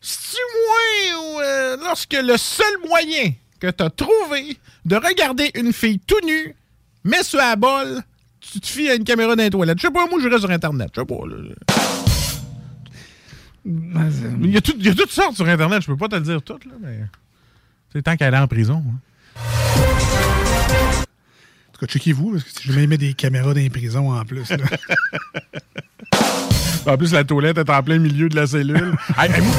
C'est-tu 0.00 0.40
moins 0.66 1.42
euh, 1.44 1.76
lorsque 1.78 2.12
le 2.14 2.36
seul 2.36 2.66
moyen 2.88 3.32
que 3.60 3.68
t'as 3.68 3.90
trouvé 3.90 4.56
de 4.84 4.96
regarder 4.96 5.50
une 5.54 5.72
fille 5.72 5.98
tout 5.98 6.20
nue, 6.24 6.54
met 7.04 7.22
sur 7.24 7.38
la 7.38 7.56
bol, 7.56 8.02
tu 8.40 8.60
te 8.60 8.66
fies 8.66 8.88
à 8.88 8.94
une 8.94 9.04
caméra 9.04 9.34
dans 9.34 9.42
les 9.42 9.50
toilettes? 9.50 9.78
Je 9.78 9.86
sais 9.86 9.92
pas, 9.92 10.06
moi, 10.06 10.20
je 10.22 10.28
reste 10.28 10.40
sur 10.42 10.50
Internet. 10.50 10.90
Je 10.94 11.00
sais 11.00 11.06
pas, 11.06 11.14
là. 11.26 11.36
Il 13.64 14.50
y, 14.52 14.56
a 14.56 14.60
tout- 14.60 14.76
il 14.78 14.86
y 14.86 14.88
a 14.88 14.94
toutes 14.94 15.10
sortes 15.10 15.34
sur 15.34 15.48
Internet, 15.48 15.82
je 15.82 15.86
peux 15.88 15.96
pas 15.96 16.06
te 16.08 16.14
le 16.14 16.20
dire 16.20 16.40
toutes, 16.42 16.64
là, 16.66 16.72
mais. 16.80 17.00
C'est 17.92 18.02
tant 18.02 18.16
qu'elle 18.16 18.32
est 18.34 18.38
en 18.38 18.46
prison. 18.46 18.84
hein. 18.86 19.36
Tout 21.78 21.84
cas, 21.84 21.92
checkez-vous, 21.92 22.32
parce 22.32 22.44
que 22.44 22.50
si 22.62 22.72
jamais 22.72 22.96
des 22.96 23.12
caméras 23.12 23.52
dans 23.52 23.60
les 23.60 23.68
prisons 23.70 24.10
en 24.12 24.24
plus. 24.24 24.48
là. 24.50 24.56
En 26.86 26.96
plus, 26.96 27.12
la 27.12 27.24
toilette 27.24 27.58
est 27.58 27.68
en 27.68 27.82
plein 27.82 27.98
milieu 27.98 28.28
de 28.28 28.36
la 28.36 28.46
cellule. 28.46 28.94
Hey, 29.18 29.28
hey, 29.32 29.40
moi, 29.42 29.54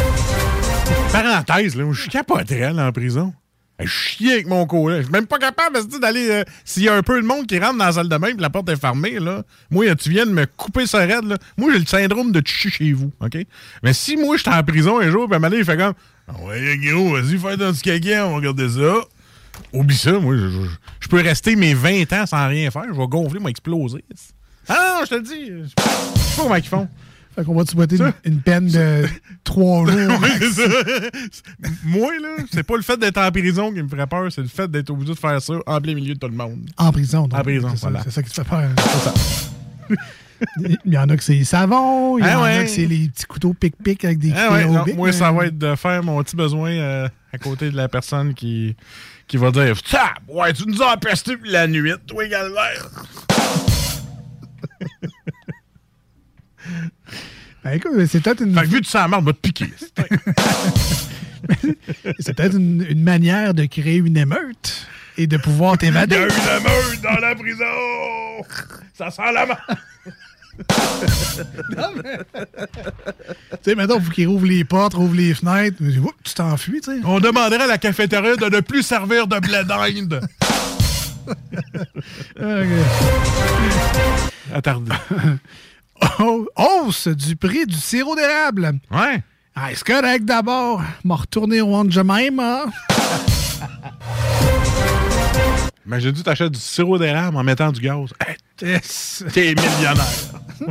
parenthèse, 1.11 1.75
là, 1.75 1.83
je 1.91 2.07
capoterais 2.09 2.71
là, 2.73 2.87
en 2.87 2.91
prison. 2.91 3.33
Je 3.79 3.85
chie 3.87 4.31
avec 4.31 4.47
mon 4.47 4.65
collègue. 4.65 4.99
Je 5.01 5.03
suis 5.03 5.11
même 5.11 5.27
pas 5.27 5.37
capable 5.37 5.77
d'aller. 5.99 6.27
euh, 6.31 6.43
S'il 6.65 6.83
y 6.83 6.89
a 6.89 6.95
un 6.95 7.03
peu 7.03 7.21
de 7.21 7.27
monde 7.27 7.45
qui 7.45 7.59
rentre 7.59 7.77
dans 7.77 7.85
la 7.85 7.91
salle 7.91 8.09
de 8.09 8.17
bain 8.17 8.29
et 8.29 8.33
la 8.41 8.49
porte 8.49 8.69
est 8.69 8.79
fermée, 8.79 9.19
là, 9.19 9.43
moi, 9.69 9.93
tu 9.95 10.09
viens 10.09 10.25
de 10.25 10.31
me 10.31 10.45
couper 10.47 10.87
sa 10.87 10.99
raide. 10.99 11.25
Là. 11.25 11.37
Moi, 11.57 11.71
j'ai 11.73 11.79
le 11.79 11.85
syndrome 11.85 12.31
de 12.31 12.41
chier 12.43 12.71
chez 12.71 12.93
vous. 12.93 13.11
OK? 13.19 13.37
Mais 13.83 13.93
si 13.93 14.15
moi, 14.17 14.37
j'étais 14.37 14.49
en 14.49 14.63
prison 14.63 14.97
un 14.99 15.11
jour, 15.11 15.25
puis 15.27 15.33
à 15.33 15.37
un 15.37 15.39
moment 15.39 15.49
donné, 15.49 15.59
il 15.61 15.65
fait 15.65 15.77
comme 15.77 15.93
Ah 16.27 16.33
Ouais, 16.43 16.77
Guillaume, 16.77 17.11
vas-y, 17.21 17.37
fais 17.37 17.57
ton 17.57 17.71
petit 17.71 17.81
caca, 17.83 18.25
on 18.25 18.31
va 18.31 18.35
regarder 18.37 18.69
ça. 18.69 18.95
Oublie 19.73 19.95
ça, 19.97 20.13
moi, 20.19 20.35
je, 20.37 20.47
je- 20.49 20.69
je 20.99 21.07
peux 21.07 21.21
rester 21.21 21.55
mes 21.55 21.73
20 21.73 22.11
ans 22.13 22.25
sans 22.25 22.47
rien 22.47 22.71
faire. 22.71 22.83
Je 22.91 22.97
vais 22.97 23.07
gonfler, 23.07 23.39
moi, 23.39 23.49
exploser. 23.49 24.03
Ah 24.69 24.99
non, 24.99 25.05
je 25.05 25.09
te 25.09 25.15
le 25.15 25.21
dis. 25.21 25.45
Je 25.63 25.67
sais 25.67 25.73
pas 25.75 25.83
comment 26.43 26.55
ils 26.55 26.63
font. 26.67 26.87
Fait 27.35 27.43
qu'on 27.43 27.53
va 27.55 27.63
te 27.65 27.71
souhaiter 27.71 27.97
une, 27.97 28.13
une 28.25 28.41
peine 28.41 28.67
de 28.67 29.05
trois 29.43 29.85
jours. 29.91 30.19
Moi, 31.83 32.11
là, 32.21 32.43
c'est 32.51 32.63
pas 32.63 32.75
le 32.75 32.81
fait 32.81 32.97
d'être 32.97 33.17
en 33.17 33.31
prison 33.31 33.71
qui 33.71 33.81
me 33.81 33.87
ferait 33.87 34.07
peur, 34.07 34.31
c'est 34.31 34.41
le 34.41 34.47
fait 34.47 34.69
d'être 34.69 34.89
obligé 34.89 35.13
de 35.13 35.17
faire 35.19 35.41
ça 35.41 35.53
en 35.65 35.81
plein 35.81 35.93
milieu 35.93 36.13
de 36.15 36.19
tout 36.19 36.27
le 36.27 36.33
monde. 36.35 36.67
En 36.77 36.91
prison, 36.91 37.27
donc. 37.27 37.39
En 37.39 37.43
prison, 37.43 37.69
c'est 37.71 37.77
ça, 37.77 37.89
voilà. 37.89 38.03
C'est 38.03 38.11
ça 38.11 38.23
qui 38.23 38.29
te 38.29 38.35
fait 38.35 38.43
peur. 38.43 38.69
C'est 38.77 38.99
ça. 38.99 39.13
Il 40.85 40.93
y 40.93 40.97
en 40.97 41.09
a 41.09 41.17
que 41.17 41.23
c'est 41.23 41.33
les 41.33 41.43
savons, 41.45 42.17
il 42.19 42.25
y 42.25 42.27
Ah 42.27 42.39
en 42.39 42.43
a 42.43 42.63
que 42.63 42.69
c'est 42.69 42.85
les 42.85 43.07
petits 43.09 43.25
couteaux 43.25 43.53
pic-pic 43.55 44.05
avec 44.05 44.19
des 44.19 44.31
Ah 44.35 44.51
ouais, 44.53 44.65
non, 44.65 44.85
moi, 44.95 45.11
ça 45.11 45.31
va 45.31 45.47
être 45.47 45.57
de 45.57 45.73
faire 45.75 46.03
mon 46.03 46.21
petit 46.23 46.35
besoin 46.35 46.69
euh, 46.71 47.07
à 47.33 47.37
côté 47.39 47.71
de 47.71 47.75
la 47.75 47.87
personne 47.87 48.35
qui, 48.35 48.75
qui 49.27 49.37
va 49.37 49.51
dire 49.51 49.75
Ça, 49.85 50.13
ouais, 50.27 50.53
tu 50.53 50.63
nous 50.67 50.81
as 50.81 50.93
empesté 50.93 51.35
la 51.45 51.67
nuit, 51.67 51.93
toi, 52.07 52.27
galère. 52.27 52.89
Ben, 57.63 57.71
écoute, 57.73 57.91
c'est 58.07 58.21
peut-être 58.21 58.41
une. 58.43 58.53
Fait 58.55 58.61
que 58.61 58.67
vu 58.67 58.77
que 58.79 58.85
tu 58.85 58.89
sens 58.89 59.01
la 59.01 59.07
marde, 59.09 59.25
va 59.25 59.33
te 59.33 59.39
piquer. 59.39 59.65
C'est 62.19 62.33
peut-être 62.35 62.55
une, 62.55 62.85
une 62.89 63.03
manière 63.03 63.53
de 63.53 63.65
créer 63.65 63.97
une 63.97 64.17
émeute 64.17 64.87
et 65.17 65.27
de 65.27 65.37
pouvoir 65.37 65.75
Il 65.81 65.85
y 65.85 65.89
a 65.97 66.05
t'évader. 66.07 66.15
une 66.15 66.21
émeute 66.21 67.01
dans 67.01 67.19
la 67.19 67.35
prison! 67.35 68.43
Ça 68.93 69.11
sent 69.11 69.33
la 69.33 69.45
marde! 69.45 69.59
Non, 71.77 71.89
mais- 71.95 72.17
tu 73.51 73.57
sais, 73.63 73.75
maintenant, 73.75 73.97
il 73.99 74.03
faut 74.05 74.11
qu'il 74.11 74.27
rouvre 74.27 74.45
les 74.45 74.63
portes, 74.63 74.93
rouvre 74.95 75.15
les 75.15 75.33
fenêtres. 75.33 75.77
Mais, 75.79 75.97
oups, 75.97 76.13
tu 76.23 76.33
t'enfuis, 76.33 76.81
tu 76.81 76.91
sais. 76.91 76.99
On 77.05 77.19
demanderait 77.19 77.63
à 77.63 77.67
la 77.67 77.77
cafétéria 77.77 78.35
de 78.35 78.45
ne 78.45 78.59
plus 78.61 78.83
servir 78.83 79.27
de 79.27 79.39
blé 79.39 79.63
d'Inde. 79.65 80.21
Attardé. 84.53 84.91
Oh, 86.19 86.47
hausse 86.55 87.07
du 87.07 87.35
prix 87.35 87.65
du 87.65 87.75
sirop 87.75 88.15
d'érable. 88.15 88.73
Ouais. 88.91 89.21
Ah, 89.55 89.69
c'est 89.73 89.83
correct 89.83 90.25
d'abord? 90.25 90.81
M'a 91.03 91.15
retourné 91.15 91.59
au 91.61 91.83
de 91.83 92.01
même, 92.01 92.39
hein? 92.39 92.65
Imagine 95.85 96.13
tu 96.13 96.21
t'achètes 96.21 96.51
du 96.51 96.59
sirop 96.59 96.99
d'érable 96.99 97.35
en 97.37 97.43
mettant 97.43 97.71
du 97.71 97.81
gaz. 97.81 98.09
Hey, 98.25 98.35
T'es 99.33 99.55
millionnaire. 99.55 100.05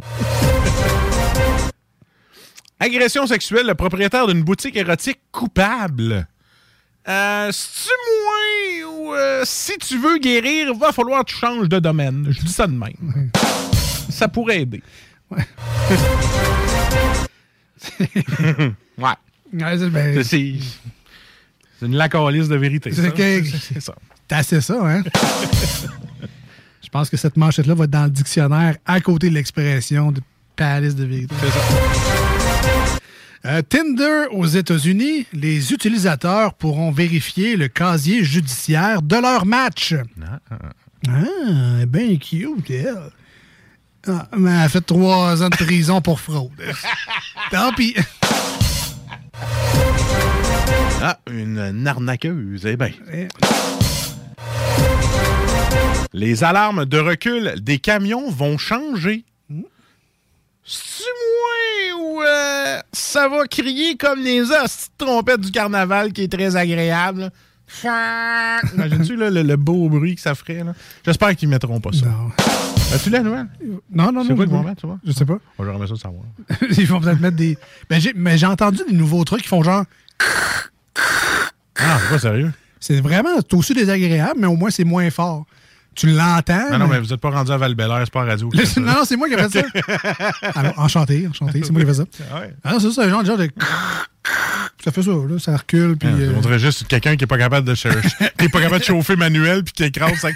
Agression 2.78 3.26
sexuelle, 3.26 3.66
le 3.66 3.74
propriétaire 3.74 4.26
d'une 4.26 4.42
boutique 4.42 4.76
érotique 4.76 5.20
coupable. 5.32 6.26
Euh, 7.08 7.50
si 7.52 7.68
tu 7.84 7.90
moins 8.84 8.90
ou 8.92 9.14
euh, 9.14 9.42
si 9.44 9.78
tu 9.78 9.96
veux 9.98 10.18
guérir, 10.18 10.74
va 10.74 10.92
falloir 10.92 11.24
que 11.24 11.30
tu 11.30 11.36
changes 11.36 11.68
de 11.68 11.78
domaine. 11.78 12.26
Je 12.28 12.40
dis 12.40 12.52
ça 12.52 12.66
de 12.66 12.72
même. 12.72 13.30
Ça 14.10 14.28
pourrait 14.28 14.60
aider. 14.62 14.82
Ouais. 15.30 15.46
ouais. 18.98 19.14
Ouais, 19.52 19.78
c'est- 19.78 19.88
ben, 19.90 20.22
C'est 20.24 20.54
c'est 21.78 21.86
une 21.86 21.94
lacaliste 21.96 22.48
de 22.50 22.56
vérité. 22.56 22.90
C'est 22.92 23.02
ça. 23.02 23.10
que- 23.10 23.44
C'est 23.44 23.80
ça. 23.80 23.94
T'as 24.28 24.38
assez 24.38 24.60
ça, 24.60 24.78
hein? 24.82 25.02
Je 26.86 26.90
pense 26.92 27.10
que 27.10 27.16
cette 27.16 27.36
manchette-là 27.36 27.74
va 27.74 27.84
être 27.84 27.90
dans 27.90 28.04
le 28.04 28.10
dictionnaire 28.10 28.76
à 28.86 29.00
côté 29.00 29.28
de 29.28 29.34
l'expression 29.34 30.12
de 30.12 30.20
palace 30.54 30.94
de 30.94 31.04
vérité. 31.04 31.34
C'est 31.40 31.50
ça. 31.50 32.98
Euh, 33.44 33.62
Tinder 33.62 34.26
aux 34.30 34.46
États-Unis, 34.46 35.26
les 35.32 35.72
utilisateurs 35.72 36.54
pourront 36.54 36.92
vérifier 36.92 37.56
le 37.56 37.66
casier 37.66 38.22
judiciaire 38.22 39.02
de 39.02 39.16
leur 39.16 39.46
match. 39.46 39.96
Ah, 41.08 41.84
ben 41.88 42.16
cute, 42.18 42.70
elle. 42.70 43.10
Ah, 44.06 44.28
mais 44.36 44.50
elle 44.50 44.56
a 44.60 44.68
fait 44.68 44.80
trois 44.80 45.42
ans 45.42 45.48
de 45.48 45.56
prison 45.56 46.00
pour 46.00 46.20
fraude. 46.20 46.52
Tant 47.50 47.72
pis. 47.72 47.96
Ah, 51.02 51.18
une 51.28 51.86
arnaqueuse, 51.88 52.64
eh 52.64 52.76
bien. 52.76 52.92
Les 56.12 56.44
alarmes 56.44 56.84
de 56.86 56.98
recul 56.98 57.54
des 57.60 57.78
camions 57.78 58.30
vont 58.30 58.58
changer. 58.58 59.24
C'est 60.64 61.04
moi 61.04 62.00
ou 62.00 62.22
euh, 62.22 62.78
ça 62.92 63.28
va 63.28 63.46
crier 63.46 63.96
comme 63.96 64.20
les 64.20 64.40
de 64.40 64.88
trompettes 64.98 65.40
du 65.42 65.50
carnaval 65.52 66.12
qui 66.12 66.22
est 66.22 66.32
très 66.32 66.56
agréable. 66.56 67.30
Imagines-tu 68.74 69.16
là, 69.16 69.30
le, 69.30 69.42
le 69.42 69.56
beau 69.56 69.88
bruit 69.88 70.14
que 70.16 70.20
ça 70.20 70.34
ferait? 70.34 70.64
là? 70.64 70.72
J'espère 71.04 71.34
qu'ils 71.36 71.48
mettront 71.48 71.80
pas 71.80 71.90
ça. 71.92 72.06
As-tu 72.94 73.10
la 73.10 73.20
nouvelle? 73.20 73.46
Non, 73.90 74.10
non, 74.12 74.12
non. 74.12 74.24
C'est 74.24 74.34
quoi 74.34 74.44
je- 74.44 74.48
qu'ils 74.50 74.56
vont 74.58 74.62
mettre, 74.62 74.80
tu 74.80 74.86
vois? 74.86 74.98
Je 75.04 75.12
sais 75.12 75.24
pas. 75.24 75.38
On 75.58 75.64
J'aimerais 75.64 75.86
ça 75.88 75.94
de 75.94 75.98
savoir. 75.98 76.22
Ils 76.78 76.86
vont 76.86 77.00
peut-être 77.00 77.20
mettre 77.20 77.36
des. 77.36 77.58
Mais 78.16 78.38
j'ai 78.38 78.46
entendu 78.46 78.80
des 78.88 78.94
nouveaux 78.94 79.24
trucs 79.24 79.42
qui 79.42 79.48
font 79.48 79.62
genre. 79.62 79.84
Ah, 81.78 81.98
c'est 82.02 82.08
pas 82.10 82.18
sérieux? 82.18 82.52
C'est 82.86 83.00
vraiment 83.00 83.30
c'est 83.38 83.54
aussi 83.54 83.74
désagréable, 83.74 84.38
mais 84.38 84.46
au 84.46 84.54
moins 84.54 84.70
c'est 84.70 84.84
moins 84.84 85.10
fort. 85.10 85.44
Tu 85.96 86.06
l'entends. 86.08 86.70
Non, 86.70 86.78
non, 86.78 86.86
mais 86.88 87.00
vous 87.00 87.12
êtes 87.12 87.20
pas 87.20 87.30
rendu 87.30 87.50
à 87.50 87.56
val 87.56 87.74
c'est 88.04 88.12
pas 88.12 88.22
à 88.22 88.24
radio. 88.26 88.50
Le- 88.52 88.80
non, 88.80 88.92
non, 88.92 89.04
c'est 89.04 89.16
moi 89.16 89.28
qui 89.28 89.34
ai 89.34 89.38
fait 89.38 89.48
ça. 89.48 90.30
Alors, 90.54 90.78
enchanté, 90.78 91.26
enchanté, 91.26 91.62
c'est 91.64 91.72
moi 91.72 91.80
qui 91.82 91.88
ai 91.90 91.94
fait 91.94 91.98
ça. 91.98 92.04
Ah 92.32 92.40
ouais. 92.40 92.54
Ah 92.62 92.72
non, 92.74 92.80
c'est 92.80 92.90
ça, 92.92 93.04
un 93.04 93.08
genre, 93.08 93.24
genre 93.24 93.38
de. 93.38 93.48
Ça 94.84 94.92
fait 94.92 95.02
ça, 95.02 95.10
là, 95.10 95.38
ça 95.38 95.56
recule, 95.56 95.96
puis. 95.96 96.08
Ah, 96.12 96.16
euh, 96.16 96.34
On 96.36 96.40
dirait 96.42 96.58
juste 96.58 96.86
quelqu'un 96.86 97.16
qui 97.16 97.24
est 97.24 97.26
pas 97.26 97.38
capable 97.38 97.66
de 97.66 97.74
chercher, 97.74 98.08
qui 98.38 98.44
est 98.44 98.48
pas 98.50 98.60
capable 98.60 98.80
de 98.80 98.84
chauffer 98.84 99.16
manuel 99.16 99.64
puis 99.64 99.72
qui 99.72 99.84
écrase 99.84 100.12
sa, 100.20 100.28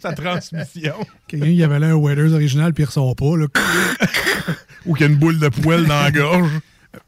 sa 0.00 0.12
transmission. 0.12 0.94
Quelqu'un 1.26 1.46
qui 1.46 1.62
avait 1.62 1.80
là 1.80 1.88
un 1.88 1.94
Weathers 1.94 2.32
original, 2.32 2.72
puis 2.72 2.84
il 2.84 2.86
ressort 2.86 3.16
pas, 3.16 3.36
là. 3.36 3.46
Ou 4.86 4.94
qui 4.94 5.02
a 5.02 5.08
une 5.08 5.16
boule 5.16 5.40
de 5.40 5.48
poêle 5.48 5.84
dans 5.84 6.00
la 6.00 6.10
gorge. 6.10 6.50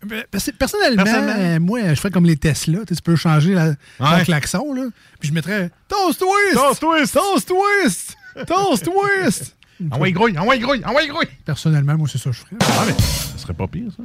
Ben, 0.06 0.24
parce 0.30 0.44
que 0.46 0.50
Personnellement, 0.52 1.04
Personnellement. 1.04 1.34
euh, 1.38 1.60
moi, 1.60 1.94
je 1.94 2.00
fais 2.00 2.10
comme 2.10 2.24
les 2.26 2.36
Tesla. 2.36 2.80
Tu 2.86 2.94
peux 3.02 3.16
changer 3.16 3.54
la, 3.54 3.68
Ouais. 4.00 4.24
klaxon, 4.24 4.72
là. 4.74 4.84
Puis 5.20 5.28
je 5.28 5.34
mettrais 5.34 5.70
Toast 5.88 6.20
Twist! 6.20 6.54
Toast 6.54 6.80
Twist! 6.80 7.14
Toast 7.14 7.48
Twist! 7.48 8.16
Toast 8.46 8.84
Twist! 8.84 9.52
Envoie 9.90 10.10
grouille, 10.10 10.38
envoie 10.38 10.56
grouille, 10.56 10.82
envoie 10.86 11.06
grouille! 11.06 11.28
Personnellement, 11.44 11.98
moi, 11.98 12.08
c'est 12.10 12.16
ça 12.18 12.30
que 12.30 12.36
je 12.36 12.40
ferais. 12.40 12.56
Ah, 12.62 12.84
mais 12.86 12.94
ça 12.94 13.36
serait 13.36 13.52
pas 13.52 13.66
pire, 13.66 13.90
ça. 13.94 14.02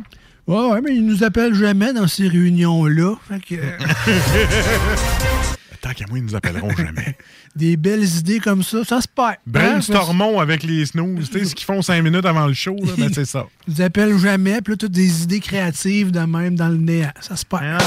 Ouais, 0.48 0.72
ouais, 0.72 0.82
mais 0.82 0.96
ils 0.96 1.06
nous 1.06 1.24
appellent 1.24 1.54
jamais 1.54 1.94
dans 1.94 2.08
ces 2.08 2.28
réunions-là. 2.28 3.14
Fait 3.30 3.40
que. 3.40 3.56
Tant 5.82 5.94
qu'à 5.94 6.06
moi, 6.08 6.20
ils 6.20 6.26
nous 6.26 6.36
appelleront 6.36 6.70
jamais. 6.76 7.18
des 7.56 7.76
belles 7.76 8.04
idées 8.04 8.40
comme 8.40 8.62
ça, 8.62 8.84
ça 8.84 9.02
se 9.02 9.08
perd. 9.08 9.38
Brainstormons 9.48 10.40
avec 10.40 10.62
les 10.62 10.86
snooze. 10.86 11.30
Tu 11.32 11.40
sais, 11.40 11.46
ce 11.46 11.56
qu'ils 11.56 11.66
font 11.66 11.82
cinq 11.82 12.04
minutes 12.04 12.26
avant 12.26 12.46
le 12.46 12.54
show, 12.54 12.76
là, 12.76 12.94
ben, 12.98 13.12
c'est 13.12 13.26
ça. 13.26 13.48
Ils 13.68 13.74
nous 13.74 13.82
appellent 13.82 14.18
jamais, 14.18 14.62
puis 14.62 14.74
là, 14.74 14.78
toutes 14.78 14.92
des 14.92 15.24
idées 15.24 15.40
créatives 15.40 16.12
de 16.12 16.20
même 16.20 16.56
dans 16.56 16.70
le 16.70 16.78
néant. 16.78 17.12
Ça 17.20 17.36
se 17.36 17.46
perd. 17.46 17.82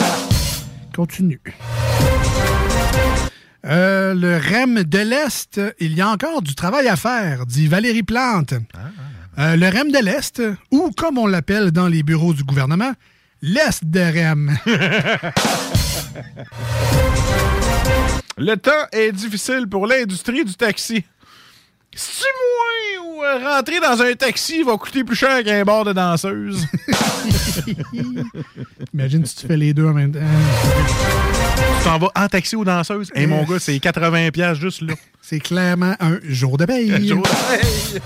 Continue. 0.95 1.41
Euh, 3.67 4.15
le 4.15 4.37
REM 4.37 4.83
de 4.83 4.99
l'Est, 4.99 5.61
il 5.81 5.95
y 5.95 6.01
a 6.01 6.09
encore 6.09 6.43
du 6.43 6.55
travail 6.55 6.89
à 6.89 6.97
faire, 6.97 7.47
dit 7.47 7.67
Valérie 7.67 8.03
Plante. 8.03 8.55
Euh, 9.39 9.57
le 9.57 9.69
REM 9.69 9.91
de 9.91 10.05
l'Est, 10.05 10.43
ou 10.71 10.91
comme 10.97 11.17
on 11.17 11.27
l'appelle 11.27 11.71
dans 11.71 11.89
les 11.89 12.03
bureaux 12.03 12.35
du 12.35 12.45
gouvernement, 12.45 12.93
l'Est 13.41 13.85
de 13.85 14.01
REM. 14.01 14.57
Le 18.37 18.57
temps 18.57 18.71
est 18.93 19.13
difficile 19.13 19.69
pour 19.69 19.87
l'industrie 19.87 20.45
du 20.45 20.55
taxi. 20.55 21.05
Si 21.95 22.25
moi 22.25 23.07
ou 23.07 23.23
euh, 23.23 23.39
rentrer 23.39 23.79
dans 23.79 24.03
un 24.03 24.13
taxi 24.15 24.65
va 24.65 24.77
coûter 24.77 25.05
plus 25.05 25.15
cher 25.15 25.45
qu'un 25.45 25.63
bar 25.63 25.85
de 25.85 25.93
danseuse? 25.93 26.67
Imagine 28.93 29.25
si 29.25 29.37
tu 29.37 29.47
fais 29.47 29.57
les 29.57 29.73
deux 29.73 29.87
en 29.87 29.95
même 29.95 30.11
temps. 30.11 30.19
tu 31.79 31.85
t'en 31.85 31.99
vas 31.99 32.11
en 32.17 32.27
taxi 32.27 32.57
ou 32.57 32.65
danseuse? 32.65 33.13
Hey, 33.15 33.29
mon 33.29 33.45
gars, 33.45 33.61
c'est 33.61 33.77
80$ 33.77 34.33
piastres 34.33 34.61
juste 34.61 34.83
là. 34.83 34.95
C'est 35.23 35.39
clairement 35.39 35.95
un 36.01 36.19
jour 36.25 36.57
de 36.57 36.65
paye. 36.65 36.93
Un 36.93 37.01
jour 37.07 37.23
de 37.23 37.29
paye. 37.29 38.01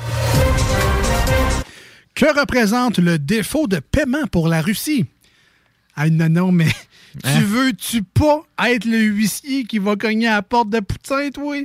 Que 2.14 2.38
représente 2.38 2.98
le 2.98 3.18
défaut 3.18 3.66
de 3.66 3.78
paiement 3.78 4.26
pour 4.30 4.48
la 4.48 4.60
Russie? 4.60 5.06
Ah 5.96 6.10
non, 6.10 6.28
non, 6.28 6.52
mais 6.52 6.68
Hein? 7.24 7.38
tu 7.38 7.44
veux-tu 7.44 8.02
pas 8.02 8.42
être 8.68 8.84
le 8.84 8.98
huissier 8.98 9.64
qui 9.64 9.78
va 9.78 9.96
cogner 9.96 10.28
à 10.28 10.34
la 10.36 10.42
porte 10.42 10.70
de 10.70 10.80
Poutine, 10.80 11.30
toi? 11.32 11.56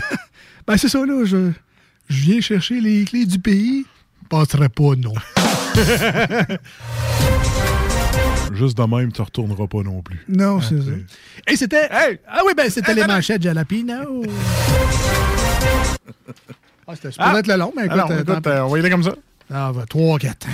ben 0.66 0.76
c'est 0.76 0.88
ça, 0.88 1.04
là. 1.06 1.24
Je, 1.24 1.50
je 2.08 2.22
viens 2.22 2.40
chercher 2.40 2.80
les 2.80 3.04
clés 3.04 3.26
du 3.26 3.38
pays. 3.38 3.86
Passerait 4.28 4.68
pas, 4.68 4.94
non. 4.96 5.14
Juste 8.54 8.76
de 8.76 8.82
même, 8.84 9.12
tu 9.12 9.22
retourneras 9.22 9.66
pas 9.66 9.82
non 9.82 10.02
plus. 10.02 10.24
Non, 10.28 10.60
c'est 10.60 10.78
ça. 10.80 10.90
Et 11.48 11.56
c'était... 11.56 11.88
Ah 11.90 12.40
oui, 12.46 12.52
ben 12.56 12.68
c'était 12.70 12.94
les 12.94 13.06
manchettes 13.06 13.42
Jalapino. 13.42 14.22
Ah, 16.84 16.96
c'était 16.96 17.12
supposé 17.12 17.30
Ah! 17.32 17.38
être 17.38 17.46
le 17.46 17.56
long, 17.56 17.72
mais 17.76 17.84
écoute... 17.84 17.92
Alors, 17.92 18.10
euh, 18.10 18.22
écoute, 18.22 18.42
tant 18.42 18.50
euh, 18.50 18.62
on 18.62 18.68
va 18.70 18.76
y 18.76 18.80
aller 18.80 18.90
comme 18.90 19.04
ça. 19.04 19.14
Ah, 19.54 19.70
va, 19.72 19.86
3, 19.86 20.18
4. 20.18 20.48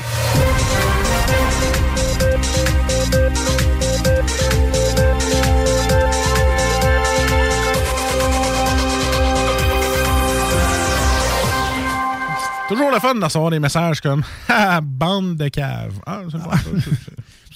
Toujours 12.69 12.91
le 12.91 12.99
fun 13.01 13.15
de 13.15 13.25
recevoir 13.25 13.51
des 13.51 13.59
messages 13.61 14.01
comme 14.01 14.23
Ah, 14.49 14.81
bande 14.83 15.37
de 15.37 15.49
cave. 15.49 15.93
Ah, 16.07 16.21
c'est. 16.31 16.37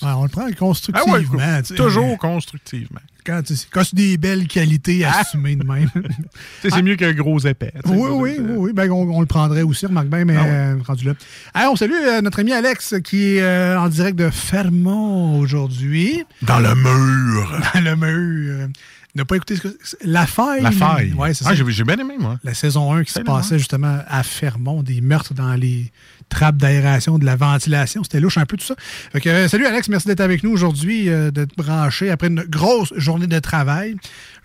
Ouais, 0.05 0.13
on 0.17 0.23
le 0.25 0.29
prend 0.29 0.47
Ah 0.49 0.55
constructivement. 0.59 1.13
ouais, 1.39 1.61
sais. 1.65 1.75
toujours 1.75 2.19
constructivement. 2.19 2.99
Quand, 3.25 3.41
quand 3.71 3.85
c'est 3.85 3.95
des 3.95 4.17
belles 4.19 4.49
qualités 4.49 5.05
assumées 5.05 5.55
de 5.55 5.65
même. 5.65 5.89
C'est 6.69 6.83
mieux 6.83 6.97
qu'un 6.97 7.13
gros 7.13 7.39
épais. 7.39 7.73
oui, 7.87 8.09
oui, 8.11 8.37
oui, 8.41 8.55
oui. 8.57 8.73
Ben, 8.73 8.91
on, 8.91 9.03
on 9.17 9.21
le 9.21 9.27
prendrait 9.27 9.63
aussi, 9.63 9.87
remarque 9.87 10.09
bien, 10.09 10.25
mais 10.25 10.35
Ah 10.37 10.45
euh, 10.45 10.77
rendu 10.85 11.05
là. 11.05 11.13
Hey, 11.55 11.69
on 11.69 11.77
salue 11.77 11.93
euh, 11.93 12.21
notre 12.21 12.41
ami 12.41 12.53
Alex 12.53 12.97
qui 13.05 13.37
est 13.37 13.43
euh, 13.43 13.79
en 13.79 13.89
direct 13.89 14.19
de 14.19 14.29
Fermont 14.29 15.39
aujourd'hui. 15.39 16.25
Dans 16.43 16.59
le 16.59 16.75
mur. 16.75 17.61
Dans 17.75 17.81
le 17.81 17.95
mur. 17.95 18.69
N'a 19.15 19.25
pas 19.25 19.37
écouté 19.37 19.57
ce 19.57 19.63
que. 19.63 19.69
La 20.05 20.27
faille. 20.27 20.63
La 20.63 20.71
faille. 20.73 21.13
Ouais, 21.13 21.35
c'est 21.35 21.45
Ah, 21.47 21.55
ça. 21.55 21.65
j'ai 21.69 21.85
bien 21.85 21.97
aimé, 21.99 22.15
moi. 22.19 22.39
La 22.45 22.55
saison 22.55 22.93
1 22.95 23.05
qui 23.05 23.13
se 23.13 23.21
passait 23.21 23.59
justement 23.59 23.99
à 24.09 24.23
Fermont, 24.23 24.83
des 24.83 25.01
meurtres 25.01 25.35
dans 25.35 25.55
les 25.55 25.93
trappes 26.31 26.57
d'aération, 26.57 27.19
de 27.19 27.27
la 27.27 27.37
ventilation. 27.37 28.03
C'était 28.05 28.21
louche 28.21 28.39
un 28.39 28.47
peu 28.47 28.57
tout 28.57 28.65
ça. 28.65 28.75
Fait 29.13 29.21
que, 29.21 29.29
euh, 29.29 29.49
salut 29.49 29.67
Alex, 29.67 29.89
merci 29.89 30.07
d'être 30.09 30.21
avec 30.23 30.43
nous 30.43 30.51
aujourd'hui, 30.51 31.11
euh, 31.11 31.31
d'être 31.31 31.55
branché 31.57 32.11
après 32.11 32.29
une 32.29 32.43
grosse 32.45 32.93
journée 32.97 33.27
de 33.27 33.39
travail. 33.39 33.97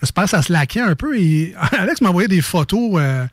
J'espère 0.02 0.26
que 0.26 0.30
ça 0.32 0.42
se 0.42 0.52
laquait 0.52 0.82
un 0.82 0.96
peu. 0.96 1.18
Et 1.18 1.56
Alex 1.80 2.02
m'a 2.02 2.10
envoyé 2.10 2.28
des 2.28 2.42
photos 2.42 2.96
euh, 2.96 3.26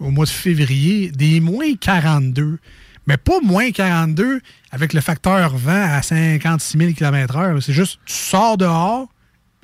au 0.00 0.10
mois 0.10 0.26
de 0.26 0.30
février, 0.30 1.10
des 1.12 1.40
moins 1.40 1.74
42. 1.80 2.58
Mais 3.06 3.16
pas 3.16 3.40
moins 3.42 3.70
42 3.70 4.40
avec 4.70 4.92
le 4.92 5.00
facteur 5.00 5.56
vent 5.56 5.72
à 5.94 6.02
56 6.02 6.78
000 6.78 6.92
km/h. 6.92 7.60
C'est 7.62 7.72
juste, 7.74 7.98
tu 8.06 8.14
sors 8.14 8.56
dehors, 8.58 9.08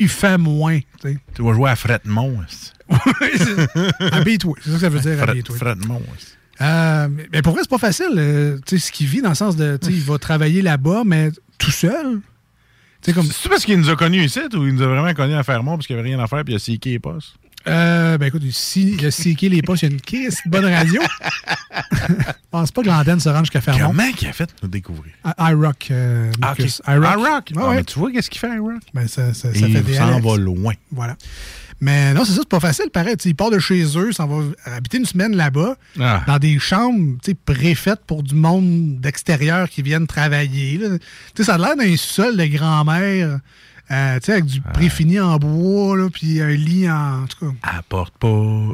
il 0.00 0.08
fait 0.08 0.36
moins. 0.38 0.80
tu 1.34 1.42
vas 1.42 1.52
jouer 1.52 1.70
à 1.70 1.76
Fretmont. 1.76 2.38
Habille-toi. 4.12 4.54
C'est 4.62 4.70
ça 4.70 4.74
que 4.76 4.80
ça 4.80 4.88
veut 4.88 5.00
dire, 5.00 5.16
Fret- 5.18 5.30
habille-toi. 5.30 5.56
Fretmont. 5.56 6.02
Euh, 6.60 7.08
mais- 7.32 7.42
pour 7.42 7.52
vrai, 7.52 7.62
c'est 7.62 7.70
pas 7.70 7.78
facile. 7.78 8.06
euh, 8.16 8.58
tu 8.66 8.78
sais, 8.78 8.86
ce 8.86 8.92
qu'il 8.92 9.06
vit 9.06 9.22
dans 9.22 9.28
le 9.30 9.34
sens 9.34 9.56
de. 9.56 9.76
tu 9.80 9.86
sais, 9.88 9.92
Il 9.92 10.02
va 10.02 10.18
travailler 10.18 10.62
là-bas, 10.62 11.02
mais 11.06 11.30
tout 11.58 11.70
seul. 11.70 12.20
Tu 13.02 13.10
sais, 13.10 13.12
comme. 13.12 13.26
C'est 13.26 13.48
parce 13.48 13.64
qu'il 13.64 13.78
nous 13.78 13.88
a 13.90 13.96
connus 13.96 14.24
ici 14.24 14.40
ou 14.54 14.66
il 14.66 14.74
nous 14.74 14.82
a 14.82 14.86
vraiment 14.86 15.14
connus 15.14 15.34
à 15.34 15.42
Fermont 15.42 15.76
parce 15.76 15.86
qu'il 15.86 15.96
n'y 15.96 16.00
avait 16.00 16.10
rien 16.10 16.18
à 16.22 16.26
faire 16.26 16.44
puis 16.44 16.52
il 16.52 16.56
a 16.56 16.58
séqué 16.58 16.90
les 16.90 16.98
postes? 16.98 17.34
Euh, 17.66 18.16
ben 18.18 18.26
écoute, 18.26 18.42
si 18.52 18.96
a 19.04 19.10
séqué 19.10 19.48
les 19.48 19.60
postes, 19.62 19.82
il 19.82 19.88
y 19.88 19.88
a 19.90 19.92
une 19.94 20.00
crise 20.00 20.38
de 20.46 20.50
bonne 20.50 20.64
radio. 20.64 21.00
Je 21.92 22.32
pense 22.50 22.72
pas 22.72 22.82
que 22.82 22.86
l'antenne 22.88 23.20
se 23.20 23.28
rende 23.28 23.44
jusqu'à 23.44 23.60
Fermont. 23.60 23.88
Comment 23.88 24.10
qu'il 24.12 24.28
a 24.28 24.32
fait 24.32 24.48
nous 24.62 24.68
découvrir? 24.68 25.12
I- 25.24 25.50
iRock. 25.52 25.88
euh, 25.90 26.32
Ah, 26.42 26.54
iRock. 26.58 27.52
Ah, 27.56 27.68
ouais. 27.68 27.76
mais 27.76 27.84
tu 27.84 27.98
vois 27.98 28.10
qu'est-ce 28.10 28.30
qu'il 28.30 28.40
fait, 28.40 28.54
iRock? 28.56 28.80
Ben, 28.94 29.06
ça, 29.06 29.32
ça, 29.34 29.52
ça 29.52 29.58
Il 29.68 29.72
fait 29.76 29.82
des 29.82 29.94
s'en 29.94 30.18
va 30.20 30.36
loin. 30.36 30.72
Voilà. 30.90 31.16
Mais 31.82 32.12
non, 32.12 32.24
c'est 32.24 32.32
ça, 32.32 32.40
c'est 32.40 32.48
pas 32.48 32.60
facile, 32.60 32.90
pareil. 32.92 33.16
Tu 33.16 33.22
sais, 33.24 33.28
il 33.30 33.34
part 33.34 33.50
de 33.50 33.58
chez 33.58 33.82
eux, 33.96 34.12
s'en 34.12 34.26
va 34.26 34.44
habiter 34.66 34.98
une 34.98 35.06
semaine 35.06 35.34
là-bas, 35.34 35.76
Ah. 35.98 36.22
dans 36.26 36.38
des 36.38 36.58
chambres 36.58 37.16
tu 37.22 37.30
sais, 37.30 37.34
préfaites 37.34 38.00
pour 38.06 38.22
du 38.22 38.34
monde 38.34 39.00
d'extérieur 39.00 39.68
qui 39.68 39.80
viennent 39.82 40.06
travailler. 40.06 40.76
là. 40.78 40.98
Tu 40.98 41.04
sais, 41.36 41.44
ça 41.44 41.54
a 41.54 41.58
l'air 41.58 41.76
d'un 41.76 41.96
sol 41.96 42.36
de 42.36 42.44
grand-mère, 42.46 43.38
euh, 43.92 44.18
tu 44.20 44.26
sais, 44.26 44.32
avec 44.32 44.44
du 44.44 44.60
préfini 44.60 45.18
en 45.18 45.36
bois, 45.38 45.96
là, 45.96 46.08
puis 46.10 46.40
un 46.40 46.50
lit 46.50 46.88
en. 46.88 47.22
En 47.22 47.26
tout 47.26 47.46
cas. 47.46 47.78
Apporte 47.78 48.14
pas 48.18 48.28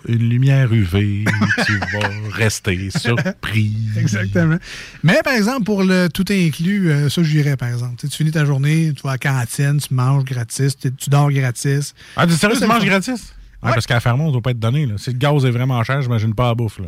une 0.08 0.28
lumière 0.28 0.72
UV, 0.72 1.24
tu 1.66 1.78
vas 1.78 2.10
rester 2.32 2.90
surpris. 2.90 3.74
Exactement. 3.96 4.58
Mais 5.02 5.20
par 5.24 5.32
exemple, 5.32 5.64
pour 5.64 5.84
le 5.84 6.08
tout 6.08 6.24
inclus, 6.28 6.90
euh, 6.90 7.08
ça, 7.08 7.22
j'irais, 7.22 7.56
par 7.56 7.68
exemple. 7.68 7.96
Tu 7.98 8.08
tu 8.08 8.16
finis 8.16 8.30
ta 8.30 8.44
journée, 8.44 8.92
tu 8.94 9.02
vas 9.02 9.10
à 9.10 9.12
la 9.14 9.18
cantine, 9.18 9.78
tu 9.78 9.94
manges 9.94 10.24
gratis, 10.24 10.76
tu 10.76 10.92
tu 10.92 11.10
dors 11.10 11.30
gratis. 11.30 11.94
Ah, 12.16 12.26
t'es 12.26 12.34
sérieux, 12.34 12.58
tu 12.58 12.66
manges 12.66 12.84
gratis? 12.84 13.32
Parce 13.60 13.86
qu'à 13.86 14.00
Fermont, 14.00 14.26
ça 14.26 14.32
doit 14.32 14.42
pas 14.42 14.50
être 14.50 14.58
donné. 14.58 14.86
Là. 14.86 14.94
Si 14.98 15.10
le 15.10 15.18
gaz 15.18 15.44
est 15.44 15.50
vraiment 15.50 15.82
cher, 15.82 16.02
j'imagine 16.02 16.34
pas 16.34 16.48
la 16.48 16.54
bouffe. 16.54 16.78
Là. 16.78 16.84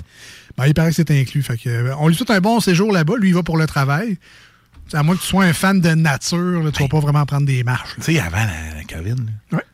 Ben, 0.57 0.67
il 0.67 0.75
paraît 0.75 0.91
que 0.91 0.97
c'est 0.97 1.11
inclus. 1.11 1.43
Fait 1.43 1.57
que, 1.57 1.69
euh, 1.69 1.97
on 1.99 2.09
lui 2.09 2.15
souhaite 2.15 2.31
un 2.31 2.41
bon 2.41 2.61
séjour 2.61 2.93
là-bas. 2.93 3.15
Lui, 3.19 3.29
il 3.29 3.35
va 3.35 3.43
pour 3.43 3.57
le 3.57 3.67
travail. 3.67 4.19
À 4.93 5.03
moins 5.03 5.15
que 5.17 5.21
tu 5.21 5.27
sois 5.27 5.45
un 5.45 5.53
fan 5.53 5.81
de 5.81 5.91
nature, 5.91 6.63
là, 6.63 6.71
tu 6.73 6.83
vas 6.83 6.89
pas 6.89 7.01
vraiment 7.01 7.27
prendre 7.27 7.47
des 7.47 7.63
marches. 7.65 7.95
Tu 7.97 8.03
sais, 8.03 8.19
avant 8.21 8.39
la, 8.39 8.75
la 8.77 8.85
COVID, 8.85 9.17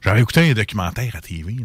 j'avais 0.02 0.20
écouté 0.20 0.50
un 0.50 0.54
documentaire 0.54 1.14
à 1.16 1.20
TV. 1.20 1.56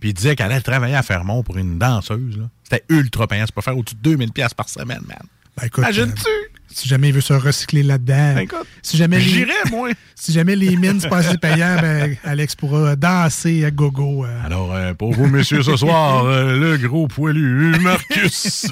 Puis 0.00 0.08
il 0.10 0.14
disait 0.14 0.34
qu'elle 0.36 0.50
allait 0.52 0.60
travailler 0.60 0.94
à 0.94 1.02
Fermont 1.02 1.42
pour 1.42 1.58
une 1.58 1.78
danseuse. 1.78 2.48
C'était 2.64 2.84
ultra 2.88 3.26
payant. 3.26 3.44
C'est 3.46 3.54
pas 3.54 3.62
faire 3.62 3.76
au-dessus 3.76 3.96
de 4.00 4.16
2000$ 4.16 4.32
piastres 4.32 4.56
par 4.56 4.68
semaine, 4.68 5.02
man. 5.06 5.18
Ben, 5.56 5.66
écoute, 5.66 5.84
Imagine-tu? 5.84 6.22
euh, 6.28 6.55
si 6.76 6.88
jamais 6.90 7.08
il 7.08 7.14
veut 7.14 7.22
se 7.22 7.32
recycler 7.32 7.82
là-dedans. 7.82 8.34
Ben, 8.34 8.46
si 8.82 8.98
jamais 8.98 9.18
j'irais, 9.18 9.54
moi. 9.70 9.88
Si 10.18 10.32
jamais 10.32 10.56
les 10.56 10.76
mines 10.76 10.98
c'est 10.98 11.10
pas 11.10 11.18
assez 11.18 11.36
payant, 11.36 11.76
ben, 11.80 12.16
Alex 12.24 12.54
pourra 12.54 12.96
danser 12.96 13.66
à 13.66 13.70
gogo. 13.70 14.24
euh. 14.24 14.46
Alors, 14.46 14.72
euh, 14.74 14.94
pour 14.94 15.12
vous, 15.12 15.26
messieurs, 15.26 15.62
ce 15.62 15.76
soir, 15.76 16.24
euh, 16.24 16.58
le 16.58 16.78
gros 16.78 17.06
poilu 17.06 17.74
Marcus. 17.80 18.66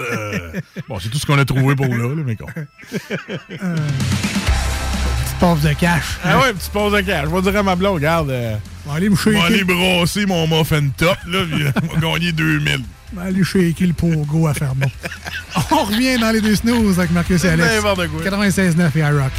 bon, 0.88 0.98
c'est 1.00 1.10
tout 1.10 1.18
ce 1.18 1.26
qu'on 1.26 1.38
a 1.38 1.44
trouvé 1.44 1.76
pour 1.76 1.86
là, 1.86 2.08
là, 2.14 2.22
mais 2.24 2.34
con. 2.36 2.46
Petite 2.90 3.10
pause 5.38 5.60
de 5.62 5.72
cash. 5.74 6.18
Ah 6.24 6.40
ouais, 6.40 6.52
petite 6.54 6.72
pause 6.72 6.92
de 6.94 7.00
cash. 7.02 7.26
Je 7.28 7.34
vais 7.34 7.42
dire 7.42 7.56
à 7.56 7.62
ma 7.62 7.76
blonde, 7.76 7.96
regarde. 7.96 8.30
On 8.86 8.90
va 8.90 8.96
aller 8.96 9.08
me 9.10 9.14
vais 9.16 9.22
shaker. 9.32 9.44
aller 9.44 9.64
brasser 9.64 10.24
mon 10.26 10.46
muffin 10.46 10.88
top, 10.96 11.16
là, 11.26 11.40
puis 11.50 11.64
on 11.82 11.86
va 11.94 12.00
gagner 12.18 12.32
2000. 12.32 12.80
On 13.16 13.20
va 13.20 13.26
aller 13.26 13.44
shaker 13.44 13.86
le 13.86 13.92
pogo 13.92 14.48
à 14.48 14.54
Fermont. 14.54 14.90
On 15.70 15.84
revient 15.84 16.18
dans 16.18 16.32
les 16.32 16.40
deux 16.40 16.56
snooze 16.56 16.98
avec 16.98 17.12
Marcus 17.12 17.44
et 17.44 17.48
Alex. 17.48 17.74
N'importe 17.74 18.08
quoi. 18.08 18.22
96.9 18.24 18.90
et 18.96 19.00
iRock. 19.00 19.32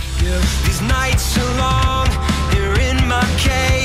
These 0.63 0.81
nights 0.83 1.37
are 1.37 1.57
long, 1.57 2.07
here 2.53 2.73
in 2.89 3.05
my 3.07 3.21
cage. 3.37 3.84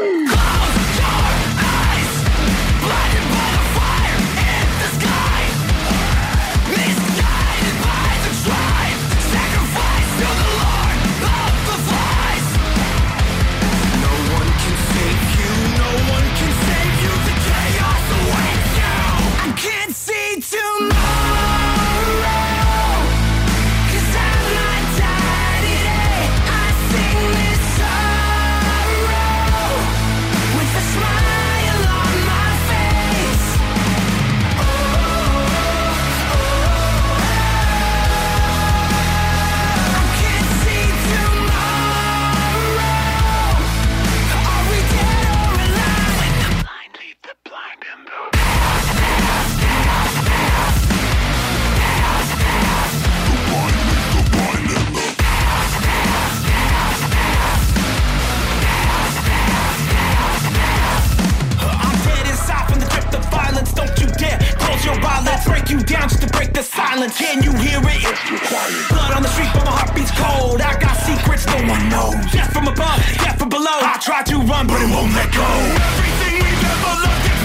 Woo! 0.00 0.39
you 65.70 65.78
down 65.84 66.08
just 66.08 66.22
to 66.22 66.28
break 66.28 66.52
the 66.52 66.62
silence. 66.62 67.16
Can 67.16 67.42
you 67.42 67.52
hear 67.52 67.80
it? 67.82 68.02
Blood 68.88 69.12
on 69.14 69.22
the 69.22 69.28
street, 69.28 69.50
but 69.54 69.64
my 69.64 69.70
heart 69.70 69.94
beats 69.94 70.10
cold. 70.10 70.60
I 70.60 70.74
got 70.78 70.96
secrets 71.06 71.46
no 71.46 71.58
one 71.70 71.88
knows. 71.88 72.18
Death 72.32 72.52
from 72.52 72.66
above, 72.66 72.98
death 73.22 73.38
from 73.38 73.48
below. 73.48 73.78
I 73.78 73.96
try 74.02 74.22
to 74.24 74.36
run, 74.42 74.66
but 74.66 74.82
it 74.82 74.90
won't 74.90 75.14
let 75.14 75.30
go. 75.32 75.46
Everything 75.46 76.42
we've 76.42 76.64
ever 76.74 76.94
loved. 77.06 77.39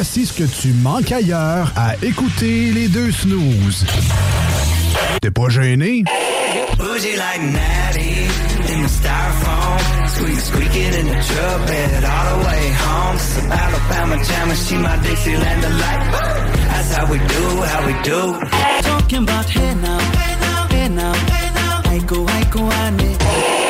Voici 0.00 0.24
ce 0.24 0.32
que 0.32 0.44
tu 0.44 0.68
manques 0.68 1.12
ailleurs 1.12 1.70
à 1.76 1.94
écouter 2.02 2.72
les 2.72 2.88
deux 2.88 3.12
snooze. 3.12 3.84
T'es 5.20 5.30
pas 5.30 5.50
gêné? 5.50 6.04
Bougie 6.78 7.16
like 7.18 7.42
Natty 7.52 8.24
in 8.72 8.82
the 8.82 8.88
styrofoam. 8.88 9.78
Squeak, 10.08 10.40
squeaking 10.40 10.94
in 11.00 11.06
the 11.06 11.22
trumpet 11.22 12.02
all 12.02 12.24
the 12.32 12.46
way 12.46 12.72
home. 12.80 13.16
It's 13.16 13.36
a 13.36 13.52
Alabama 13.52 14.24
jam 14.24 14.48
and 14.48 14.58
she 14.58 14.76
my 14.78 14.96
Dixieland 15.02 15.60
delight. 15.60 16.12
That's 16.70 16.94
how 16.94 17.12
we 17.12 17.18
do, 17.18 17.62
how 17.62 17.86
we 17.86 17.92
do. 18.02 18.40
Talking 18.80 19.22
about 19.24 19.50
hey 19.50 19.74
now, 19.74 19.98
hey 19.98 20.34
now, 20.40 20.66
hey 20.70 20.88
now, 20.88 21.12
hey 21.12 21.50
now. 21.52 21.82
I 21.84 21.98
go, 22.06 22.26
I 22.26 22.44
go, 22.50 22.62
I 22.64 22.90
need. 22.92 23.69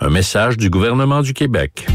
Un 0.00 0.10
message 0.10 0.56
du 0.56 0.70
gouvernement 0.70 1.22
du 1.22 1.32
Québec. 1.32 1.86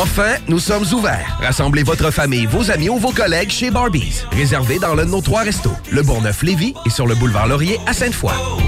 Enfin, 0.00 0.36
nous 0.48 0.58
sommes 0.58 0.84
ouverts. 0.92 1.38
Rassemblez 1.40 1.82
votre 1.82 2.10
famille, 2.10 2.46
vos 2.46 2.70
amis 2.70 2.88
ou 2.88 2.98
vos 2.98 3.12
collègues 3.12 3.50
chez 3.50 3.70
Barbies. 3.70 4.24
Réservé 4.32 4.78
dans 4.78 4.94
l'un 4.94 5.04
de 5.06 5.10
nos 5.10 5.20
trois 5.20 5.42
restos, 5.42 5.72
le 5.90 6.02
Bourgneuf-Lévis 6.02 6.74
et 6.86 6.90
sur 6.90 7.06
le 7.06 7.14
boulevard 7.14 7.48
Laurier 7.48 7.78
à 7.86 7.92
Sainte-Foy. 7.92 8.67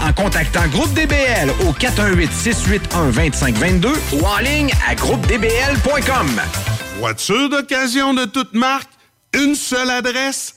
en 0.00 0.12
contactant 0.12 0.66
Groupe 0.68 0.92
DBL 0.94 1.50
au 1.66 1.72
418-681-2522 1.72 3.88
ou 4.12 4.24
en 4.24 4.38
ligne 4.38 4.70
à 4.88 4.94
groupedbl.com. 4.94 6.40
Voiture 6.98 7.48
d'occasion 7.48 8.14
de 8.14 8.24
toute 8.24 8.54
marque, 8.54 8.90
une 9.34 9.54
seule 9.54 9.90
adresse, 9.90 10.56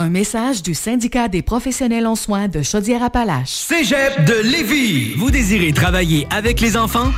Un 0.00 0.10
message 0.10 0.62
du 0.62 0.74
syndicat 0.74 1.26
des 1.26 1.42
professionnels 1.42 2.06
en 2.06 2.14
soins 2.14 2.46
de 2.46 2.62
Chaudière-Appalaches. 2.62 3.48
Cégep 3.48 4.24
de 4.26 4.48
Lévis. 4.48 5.14
Vous 5.16 5.32
désirez 5.32 5.72
travailler 5.72 6.28
avec 6.30 6.60
les 6.60 6.76
enfants? 6.76 7.10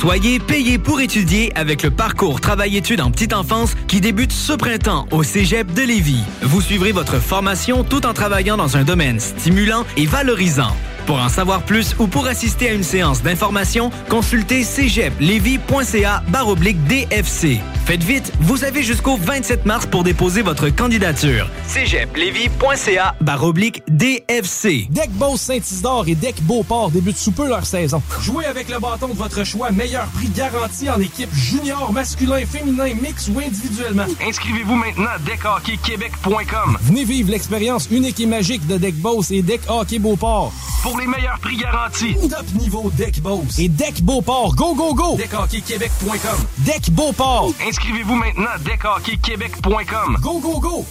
Soyez 0.00 0.40
payé 0.40 0.78
pour 0.78 1.00
étudier 1.00 1.52
avec 1.54 1.84
le 1.84 1.92
parcours 1.92 2.40
Travail-études 2.40 3.00
en 3.00 3.12
petite 3.12 3.32
enfance 3.32 3.76
qui 3.86 4.00
débute 4.00 4.32
ce 4.32 4.54
printemps 4.54 5.06
au 5.12 5.22
Cégep 5.22 5.72
de 5.74 5.82
Lévis. 5.82 6.24
Vous 6.42 6.60
suivrez 6.60 6.90
votre 6.90 7.20
formation 7.20 7.84
tout 7.84 8.04
en 8.04 8.14
travaillant 8.14 8.56
dans 8.56 8.76
un 8.76 8.82
domaine 8.82 9.20
stimulant 9.20 9.86
et 9.96 10.06
valorisant. 10.06 10.74
Pour 11.06 11.20
en 11.20 11.28
savoir 11.28 11.62
plus 11.62 11.94
ou 12.00 12.08
pour 12.08 12.26
assister 12.26 12.68
à 12.68 12.72
une 12.72 12.82
séance 12.82 13.22
d'information, 13.22 13.90
consultez 14.08 14.64
cégeplevy.ca 14.64 16.24
baroblique 16.28 16.84
DFC. 16.88 17.60
Faites 17.84 18.02
vite, 18.02 18.32
vous 18.40 18.64
avez 18.64 18.82
jusqu'au 18.82 19.16
27 19.16 19.64
mars 19.64 19.86
pour 19.86 20.02
déposer 20.02 20.42
votre 20.42 20.68
candidature. 20.68 21.48
cégeplevy.ca 21.68 23.14
baroblique 23.20 23.84
DFC. 23.86 24.88
Deck 24.90 25.10
Boss 25.12 25.42
Saint-Isidore 25.42 26.08
et 26.08 26.16
Deck 26.16 26.42
Beauport 26.42 26.90
débutent 26.90 27.16
sous 27.18 27.30
peu 27.30 27.48
leur 27.48 27.64
saison. 27.64 28.02
Jouez 28.20 28.46
avec 28.46 28.68
le 28.68 28.80
bâton 28.80 29.06
de 29.06 29.14
votre 29.14 29.44
choix, 29.44 29.70
meilleur 29.70 30.06
prix 30.06 30.28
garanti 30.30 30.90
en 30.90 31.00
équipe 31.00 31.32
junior, 31.32 31.92
masculin, 31.92 32.44
féminin, 32.44 32.92
mix 33.00 33.28
ou 33.28 33.38
individuellement. 33.38 34.06
Inscrivez-vous 34.26 34.74
maintenant 34.74 35.10
à 35.14 35.18
deckhockeyquebec.com. 35.20 36.78
Venez 36.82 37.04
vivre 37.04 37.30
l'expérience 37.30 37.86
unique 37.92 38.18
et 38.18 38.26
magique 38.26 38.66
de 38.66 38.76
Deck 38.76 38.96
Boss 38.96 39.30
et 39.30 39.42
Deck 39.42 39.60
Hockey 39.68 40.00
Beauport. 40.00 40.52
Pour 40.82 40.95
les 40.98 41.06
meilleurs 41.06 41.38
prix 41.38 41.56
garantis. 41.56 42.16
Top 42.28 42.46
niveau 42.54 42.90
Deck 42.94 43.20
Boss 43.20 43.58
et 43.58 43.68
Deck 43.68 44.02
Beauport. 44.02 44.54
Go, 44.54 44.74
go, 44.74 44.94
go! 44.94 45.16
deckhockeyquebec.com. 45.16 46.46
Deck 46.58 46.90
Beauport. 46.90 47.52
Inscrivez-vous 47.66 48.14
maintenant 48.14 48.50
à 48.54 48.58
deckhockeyquebec.com. 48.58 50.16
Go, 50.20 50.38
go, 50.40 50.60
go! 50.60 50.86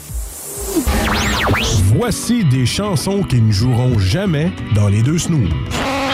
Voici 1.98 2.44
des 2.46 2.66
chansons 2.66 3.24
qui 3.24 3.42
ne 3.42 3.52
joueront 3.52 4.00
jamais 4.00 4.52
dans 4.74 4.88
les 4.88 5.02
deux 5.02 5.18
snooze. 5.18 5.50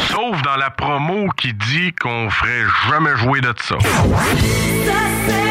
Sauf 0.10 0.42
dans 0.42 0.58
la 0.58 0.70
promo 0.70 1.28
qui 1.38 1.54
dit 1.54 1.94
qu'on 1.94 2.30
ferait 2.30 2.66
jamais 2.90 3.16
jouer 3.18 3.42
de 3.42 3.54
ça. 3.62 3.76
Entre 3.76 5.51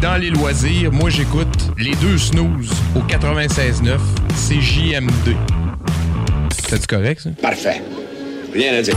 dans 0.00 0.20
les 0.20 0.30
loisirs, 0.30 0.92
moi 0.92 1.10
j'écoute 1.10 1.70
les 1.76 1.94
deux 1.96 2.18
snooze 2.18 2.70
au 2.94 3.00
96.9 3.00 3.98
CJMD. 4.34 5.36
C'est 6.68 6.86
correct 6.86 7.20
ça? 7.20 7.30
Parfait. 7.40 7.82
Rien 8.52 8.74
à 8.74 8.82
dire. 8.82 8.96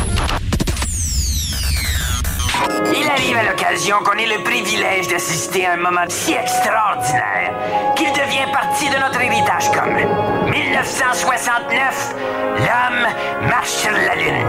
Il 2.93 3.09
arrive 3.09 3.37
à 3.37 3.43
l'occasion 3.51 3.97
qu'on 4.03 4.17
ait 4.17 4.27
le 4.27 4.43
privilège 4.43 5.07
d'assister 5.07 5.65
à 5.65 5.73
un 5.73 5.77
moment 5.77 6.05
si 6.09 6.33
extraordinaire 6.33 7.53
qu'il 7.95 8.09
devient 8.09 8.51
partie 8.51 8.89
de 8.89 8.99
notre 8.99 9.21
héritage 9.21 9.71
commun. 9.71 10.05
1969, 10.51 12.15
l'homme 12.57 13.47
marche 13.49 13.69
sur 13.69 13.91
la 13.91 14.15
Lune. 14.15 14.45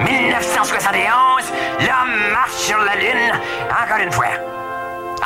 1971, 0.00 1.52
l'homme 1.80 2.32
marche 2.32 2.52
sur 2.52 2.78
la 2.78 2.96
Lune 2.96 3.32
encore 3.70 4.04
une 4.04 4.12
fois. 4.12 4.61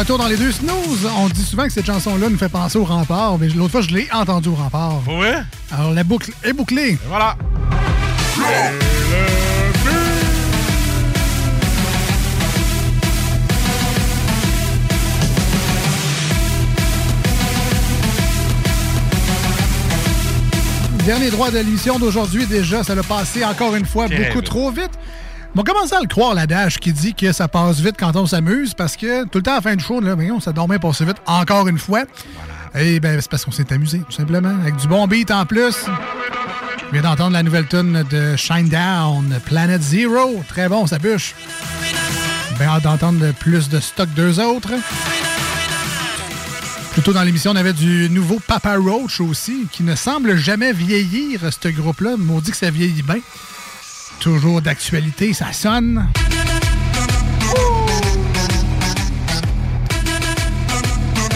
Retour 0.00 0.16
dans 0.16 0.28
les 0.28 0.36
deux 0.38 0.50
snooze, 0.50 1.06
on 1.18 1.28
dit 1.28 1.44
souvent 1.44 1.64
que 1.64 1.72
cette 1.72 1.84
chanson-là 1.84 2.30
nous 2.30 2.38
fait 2.38 2.48
penser 2.48 2.78
au 2.78 2.84
rempart, 2.84 3.36
mais 3.38 3.48
l'autre 3.48 3.72
fois, 3.72 3.80
je 3.82 3.90
l'ai 3.90 4.08
entendu 4.10 4.48
au 4.48 4.54
rempart. 4.54 5.02
Ouais? 5.06 5.34
Alors, 5.70 5.92
la 5.92 6.04
boucle 6.04 6.32
est 6.42 6.54
bouclée. 6.54 6.98
voilà. 7.06 7.36
Dernier 21.04 21.30
droit 21.30 21.50
de 21.50 21.58
l'émission 21.58 21.98
d'aujourd'hui, 21.98 22.46
déjà, 22.46 22.82
ça 22.82 22.94
l'a 22.94 23.02
passé 23.02 23.44
encore 23.44 23.76
une 23.76 23.84
fois 23.84 24.06
beaucoup 24.08 24.40
trop 24.40 24.70
vite. 24.70 24.92
On 25.56 25.62
commence 25.64 25.92
à 25.92 26.00
le 26.00 26.06
croire, 26.06 26.34
l'adage 26.34 26.78
qui 26.78 26.92
dit 26.92 27.12
que 27.12 27.32
ça 27.32 27.48
passe 27.48 27.80
vite 27.80 27.96
quand 27.98 28.14
on 28.14 28.24
s'amuse, 28.24 28.72
parce 28.72 28.96
que 28.96 29.24
tout 29.24 29.38
le 29.38 29.42
temps 29.42 29.52
à 29.52 29.56
la 29.56 29.60
fin 29.60 29.74
du 29.74 29.84
show, 29.84 30.00
là, 30.00 30.14
voyons, 30.14 30.38
ça 30.38 30.52
dormait 30.52 30.78
vite 30.78 31.16
encore 31.26 31.66
une 31.66 31.78
fois. 31.78 32.04
Et 32.78 33.00
ben, 33.00 33.20
c'est 33.20 33.28
parce 33.28 33.44
qu'on 33.44 33.50
s'est 33.50 33.72
amusé, 33.72 33.98
tout 33.98 34.12
simplement, 34.12 34.56
avec 34.60 34.76
du 34.76 34.86
bon 34.86 35.06
beat 35.08 35.30
en 35.32 35.44
plus. 35.46 35.74
On 36.88 36.92
vient 36.92 37.02
d'entendre 37.02 37.32
la 37.32 37.42
nouvelle 37.42 37.66
tune 37.66 38.04
de 38.08 38.36
Shine 38.36 38.68
Down, 38.68 39.40
Planet 39.44 39.82
Zero. 39.82 40.42
Très 40.48 40.68
bon, 40.68 40.86
ça 40.86 40.98
bûche. 40.98 41.34
Bien 42.58 42.68
hâte 42.68 42.84
d'entendre 42.84 43.32
plus 43.32 43.68
de 43.68 43.80
stock 43.80 44.08
d'eux 44.14 44.38
autres. 44.38 44.72
Plus 46.92 47.02
tôt 47.02 47.12
dans 47.12 47.22
l'émission, 47.22 47.50
on 47.50 47.56
avait 47.56 47.72
du 47.72 48.08
nouveau 48.10 48.38
Papa 48.38 48.76
Roach 48.76 49.20
aussi, 49.20 49.66
qui 49.72 49.82
ne 49.82 49.96
semble 49.96 50.36
jamais 50.36 50.72
vieillir, 50.72 51.40
ce 51.50 51.68
groupe-là. 51.68 52.16
Maudit 52.16 52.52
que 52.52 52.56
ça 52.56 52.70
vieillit 52.70 53.02
bien. 53.02 53.20
Toujours 54.20 54.60
d'actualité, 54.60 55.32
ça 55.32 55.50
sonne. 55.52 56.06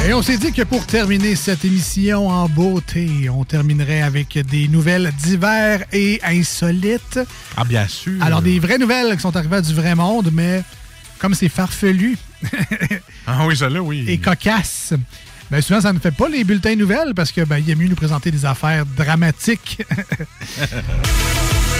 Et 0.06 0.12
on 0.12 0.20
s'est 0.20 0.36
dit 0.36 0.52
que 0.52 0.60
pour 0.62 0.84
terminer 0.84 1.34
cette 1.34 1.64
émission 1.64 2.28
en 2.28 2.46
beauté, 2.46 3.30
on 3.30 3.44
terminerait 3.44 4.02
avec 4.02 4.38
des 4.38 4.68
nouvelles 4.68 5.10
divers 5.16 5.82
et 5.94 6.20
insolites. 6.22 7.20
Ah, 7.56 7.64
bien 7.64 7.88
sûr. 7.88 8.22
Alors, 8.22 8.42
des 8.42 8.58
vraies 8.58 8.76
nouvelles 8.76 9.16
qui 9.16 9.22
sont 9.22 9.34
arrivées 9.34 9.62
du 9.62 9.72
vrai 9.72 9.94
monde, 9.94 10.28
mais 10.30 10.62
comme 11.18 11.32
c'est 11.32 11.48
farfelu 11.48 12.18
Ah 13.26 13.46
oui, 13.46 13.56
celle-là, 13.56 13.80
oui. 13.80 14.04
et 14.06 14.18
cocasse, 14.18 14.92
ben 15.50 15.62
souvent, 15.62 15.80
ça 15.80 15.94
ne 15.94 15.98
fait 15.98 16.10
pas 16.10 16.28
les 16.28 16.44
bulletins 16.44 16.76
nouvelles 16.76 17.14
parce 17.14 17.32
que 17.32 17.40
ben, 17.42 17.56
il 17.56 17.70
est 17.70 17.74
mieux 17.74 17.88
nous 17.88 17.96
présenter 17.96 18.30
des 18.30 18.44
affaires 18.44 18.84
dramatiques. 18.84 19.82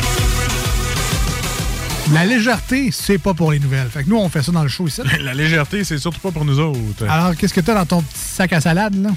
La 2.13 2.27
légèreté, 2.27 2.91
c'est 2.93 3.19
pas 3.19 3.35
pour 3.35 3.51
les 3.53 3.59
nouvelles. 3.59 3.89
Fait 3.89 4.05
que 4.05 4.11
nous, 4.11 4.17
on 4.19 4.29
fait 4.29 4.43
ça 4.43 4.53
dans 4.53 4.63
le 4.63 4.69
show 4.69 4.87
ici. 4.87 5.01
La 5.21 5.35
légèreté, 5.35 5.85
c'est 5.85 5.99
surtout 5.99 6.21
pas 6.21 6.31
pour 6.31 6.45
nous 6.45 6.59
autres. 6.61 7.05
Alors, 7.09 7.35
qu'est-ce 7.35 7.55
que 7.55 7.61
t'as 7.61 7.75
dans 7.75 7.87
ton 7.87 8.03
petit 8.03 8.19
sac 8.19 8.53
à 8.53 8.61
salade, 8.61 8.95
là? 9.03 9.11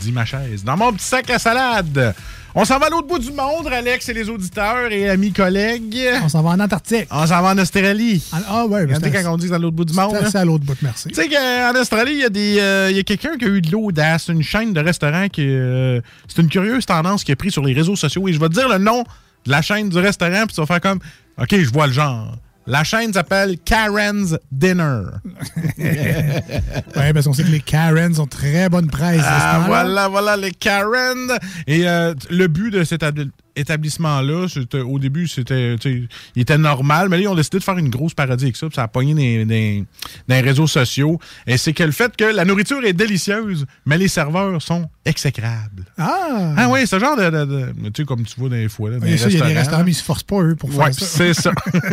Dis 0.00 0.12
ma 0.12 0.24
chaise. 0.24 0.64
Dans 0.64 0.76
mon 0.76 0.92
petit 0.92 1.04
sac 1.04 1.28
à 1.30 1.38
salade. 1.38 2.14
On 2.54 2.64
s'en 2.64 2.78
va 2.78 2.86
à 2.86 2.90
l'autre 2.90 3.06
bout 3.06 3.18
du 3.18 3.32
monde, 3.32 3.66
Alex 3.70 4.08
et 4.08 4.14
les 4.14 4.28
auditeurs 4.28 4.90
et 4.90 5.08
amis 5.08 5.32
collègues. 5.32 5.98
On 6.22 6.28
s'en 6.28 6.42
va 6.42 6.50
en 6.50 6.60
Antarctique. 6.60 7.06
On 7.10 7.26
s'en 7.26 7.40
va 7.42 7.50
en 7.52 7.58
Australie. 7.58 8.22
Ah, 8.32 8.66
ouais, 8.66 8.86
ben, 8.86 8.94
Regardez 8.96 9.10
c'est 9.10 9.22
quand 9.22 9.34
on 9.34 9.36
dit 9.38 9.48
dans 9.48 9.58
l'autre 9.58 9.76
bout 9.76 9.84
du 9.84 9.94
monde. 9.94 10.14
C'est 10.18 10.26
assez 10.26 10.38
à 10.38 10.44
l'autre 10.44 10.64
bout, 10.64 10.76
merci. 10.82 11.08
Tu 11.08 11.14
sais 11.14 11.28
qu'en 11.28 11.78
Australie, 11.80 12.12
il 12.14 12.20
y 12.20 12.24
a, 12.24 12.28
des, 12.30 12.58
euh, 12.60 12.90
y 12.90 12.98
a 12.98 13.02
quelqu'un 13.04 13.36
qui 13.38 13.44
a 13.44 13.48
eu 13.48 13.60
de 13.62 13.70
l'audace, 13.70 14.28
une 14.28 14.42
chaîne 14.42 14.72
de 14.72 14.80
restaurants 14.80 15.28
qui. 15.28 15.46
euh, 15.46 16.00
c'est 16.28 16.42
une 16.42 16.48
curieuse 16.48 16.84
tendance 16.84 17.24
qui 17.24 17.32
a 17.32 17.36
pris 17.36 17.50
sur 17.50 17.62
les 17.64 17.72
réseaux 17.74 17.96
sociaux. 17.96 18.26
Et 18.28 18.32
je 18.32 18.40
vais 18.40 18.48
te 18.48 18.54
dire 18.54 18.68
le 18.68 18.78
nom 18.78 19.04
de 19.46 19.50
la 19.50 19.62
chaîne 19.62 19.88
du 19.88 19.98
restaurant, 19.98 20.44
puis 20.46 20.54
tu 20.54 20.60
vas 20.60 20.66
faire 20.66 20.80
comme. 20.80 20.98
OK, 21.38 21.50
je 21.50 21.70
vois 21.70 21.86
le 21.86 21.92
genre. 21.92 22.36
La 22.66 22.84
chaîne 22.84 23.12
s'appelle 23.12 23.58
Karen's 23.64 24.36
Dinner. 24.52 25.02
ouais, 25.78 27.12
parce 27.12 27.26
qu'on 27.26 27.32
sait 27.32 27.42
que 27.42 27.50
les 27.50 27.60
Karens 27.60 28.20
ont 28.20 28.26
très 28.26 28.68
bonne 28.68 28.88
presse. 28.88 29.22
Ah, 29.24 29.64
voilà, 29.66 30.06
voilà, 30.08 30.36
les 30.36 30.52
Karen. 30.52 31.32
Et 31.66 31.88
euh, 31.88 32.14
le 32.30 32.46
but 32.46 32.70
de 32.70 32.84
cet 32.84 33.02
établissement-là, 33.56 34.46
au 34.86 34.98
début, 34.98 35.28
c'était, 35.28 35.76
il 35.84 36.08
était 36.42 36.58
normal, 36.58 37.08
mais 37.08 37.16
là, 37.16 37.22
ils 37.22 37.28
ont 37.28 37.34
décidé 37.34 37.58
de 37.58 37.64
faire 37.64 37.78
une 37.78 37.88
grosse 37.90 38.14
parodie 38.14 38.44
avec 38.44 38.56
ça, 38.56 38.66
puis 38.68 38.76
ça 38.76 38.84
a 38.84 38.88
pogné 38.88 39.44
dans 39.44 40.34
les 40.34 40.40
réseaux 40.40 40.66
sociaux. 40.66 41.18
Et 41.46 41.56
c'est 41.56 41.72
que 41.72 41.82
le 41.84 41.92
fait 41.92 42.14
que 42.16 42.24
la 42.24 42.44
nourriture 42.44 42.84
est 42.84 42.92
délicieuse, 42.92 43.66
mais 43.86 43.98
les 43.98 44.08
serveurs 44.08 44.60
sont 44.62 44.88
exécrables. 45.04 45.84
Ah! 45.98 46.54
Ah 46.56 46.68
oui, 46.68 46.86
ce 46.86 46.98
genre 46.98 47.16
de, 47.16 47.24
de- 47.30 47.44
de- 47.44 47.88
tu 47.88 48.02
sais, 48.02 48.04
comme 48.04 48.24
tu 48.24 48.38
vois 48.38 48.48
dans 48.48 48.56
les 48.56 48.68
fois, 48.68 48.90
là, 48.90 48.98
dans 48.98 49.06
Et 49.06 49.10
les 49.10 49.18
ça, 49.18 49.28
il 49.28 49.36
y 49.36 49.36
a 49.36 49.40
des 49.40 49.46
restaurants, 49.54 49.58
restaurants, 49.58 49.84
mais 49.84 49.90
ils 49.90 49.94
se 49.94 50.02
forcent 50.04 50.22
pas, 50.22 50.40
eux, 50.42 50.54
pour 50.56 50.70
faire 50.70 50.80
Ouais, 50.86 50.92
ça. 50.92 51.04
c'est 51.06 51.34
ça. 51.34 51.52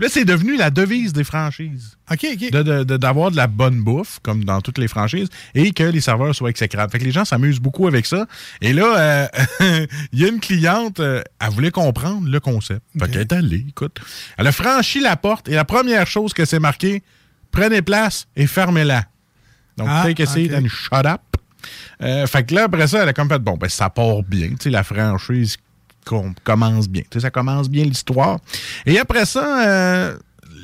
là, 0.00 0.08
c'est 0.08 0.24
devenu 0.24 0.56
la 0.56 0.70
devise 0.70 1.12
des 1.12 1.24
franchises. 1.24 1.96
OK, 2.10 2.26
OK. 2.32 2.50
De- 2.50 2.62
de- 2.62 2.84
de- 2.84 2.96
D'avoir 2.96 3.30
de, 3.30 3.36
la 3.36 3.46
bonne 3.46 3.82
bouffe, 3.82 4.18
comme 4.22 4.44
dans 4.44 4.60
toutes 4.60 4.78
les 4.78 4.88
franchises, 4.88 5.28
et 5.54 5.72
que 5.72 5.82
les 5.84 6.00
serveurs 6.00 6.34
soient 6.34 6.50
exécrables. 6.50 6.90
Fait 6.90 6.98
que 6.98 7.04
les 7.04 7.10
gens 7.12 7.24
s'amusent 7.24 7.60
beaucoup 7.60 7.86
avec 7.86 8.06
ça. 8.06 8.26
Et 8.62 8.72
là, 8.72 9.28
euh, 9.60 9.86
il 10.12 10.20
y 10.20 10.24
a 10.24 10.28
une 10.28 10.40
cliente, 10.40 10.87
euh, 11.00 11.22
elle 11.40 11.50
voulait 11.50 11.70
comprendre 11.70 12.28
le 12.28 12.40
concept. 12.40 12.82
Fait 12.98 13.10
qu'elle 13.10 13.20
est 13.22 13.32
allée, 13.32 13.64
écoute. 13.68 13.98
Elle 14.36 14.46
a 14.46 14.52
franchi 14.52 15.00
la 15.00 15.16
porte, 15.16 15.48
et 15.48 15.54
la 15.54 15.64
première 15.64 16.06
chose 16.06 16.32
que 16.32 16.44
c'est 16.44 16.58
marqué, 16.58 17.02
prenez 17.50 17.82
place 17.82 18.26
et 18.36 18.46
fermez-la. 18.46 19.04
Donc, 19.76 19.88
Ah, 19.90 20.02
take 20.04 20.22
a 20.22 20.26
seat 20.26 20.52
ok. 20.52 20.58
and 20.64 20.68
shut 20.68 21.06
up. 21.06 21.20
Euh, 22.02 22.26
fait 22.26 22.44
que 22.44 22.54
là, 22.54 22.64
après 22.64 22.86
ça, 22.86 23.02
elle 23.02 23.08
a 23.08 23.12
comme 23.12 23.28
fait, 23.28 23.38
bon, 23.38 23.56
ben, 23.56 23.68
ça 23.68 23.90
part 23.90 24.22
bien. 24.22 24.48
Tu 24.50 24.56
sais, 24.64 24.70
la 24.70 24.82
franchise 24.84 25.56
com- 26.04 26.34
commence 26.44 26.88
bien. 26.88 27.02
Tu 27.02 27.08
sais, 27.14 27.20
ça 27.20 27.30
commence 27.30 27.68
bien 27.68 27.84
l'histoire. 27.84 28.38
Et 28.86 28.98
après 28.98 29.24
ça, 29.26 29.66
euh, 29.68 30.18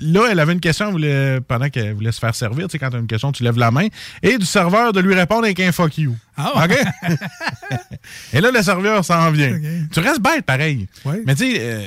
là, 0.04 0.28
elle 0.30 0.38
avait 0.38 0.52
une 0.52 0.60
question, 0.60 0.86
elle 0.86 0.92
voulait- 0.92 1.40
pendant 1.40 1.68
qu'elle 1.70 1.94
voulait 1.94 2.12
se 2.12 2.18
faire 2.20 2.34
servir, 2.34 2.66
tu 2.68 2.72
sais, 2.72 2.78
quand 2.78 2.90
tu 2.90 2.96
as 2.96 3.00
une 3.00 3.06
question, 3.06 3.32
tu 3.32 3.42
lèves 3.42 3.58
la 3.58 3.70
main, 3.70 3.88
et 4.22 4.38
du 4.38 4.46
serveur 4.46 4.92
de 4.92 5.00
lui 5.00 5.14
répondre 5.14 5.44
avec 5.44 5.58
un 5.60 5.72
fuck 5.72 5.96
you. 5.98 6.14
Ah, 6.36 6.64
OK? 6.64 6.76
et 8.32 8.40
là, 8.40 8.50
le 8.50 8.62
serveur 8.62 9.04
s'en 9.04 9.30
vient. 9.30 9.58
Tu 9.92 10.00
restes 10.00 10.20
bête, 10.20 10.44
pareil. 10.44 10.86
Mais 11.26 11.34
tu 11.34 11.52
sais, 11.52 11.58
euh, 11.60 11.82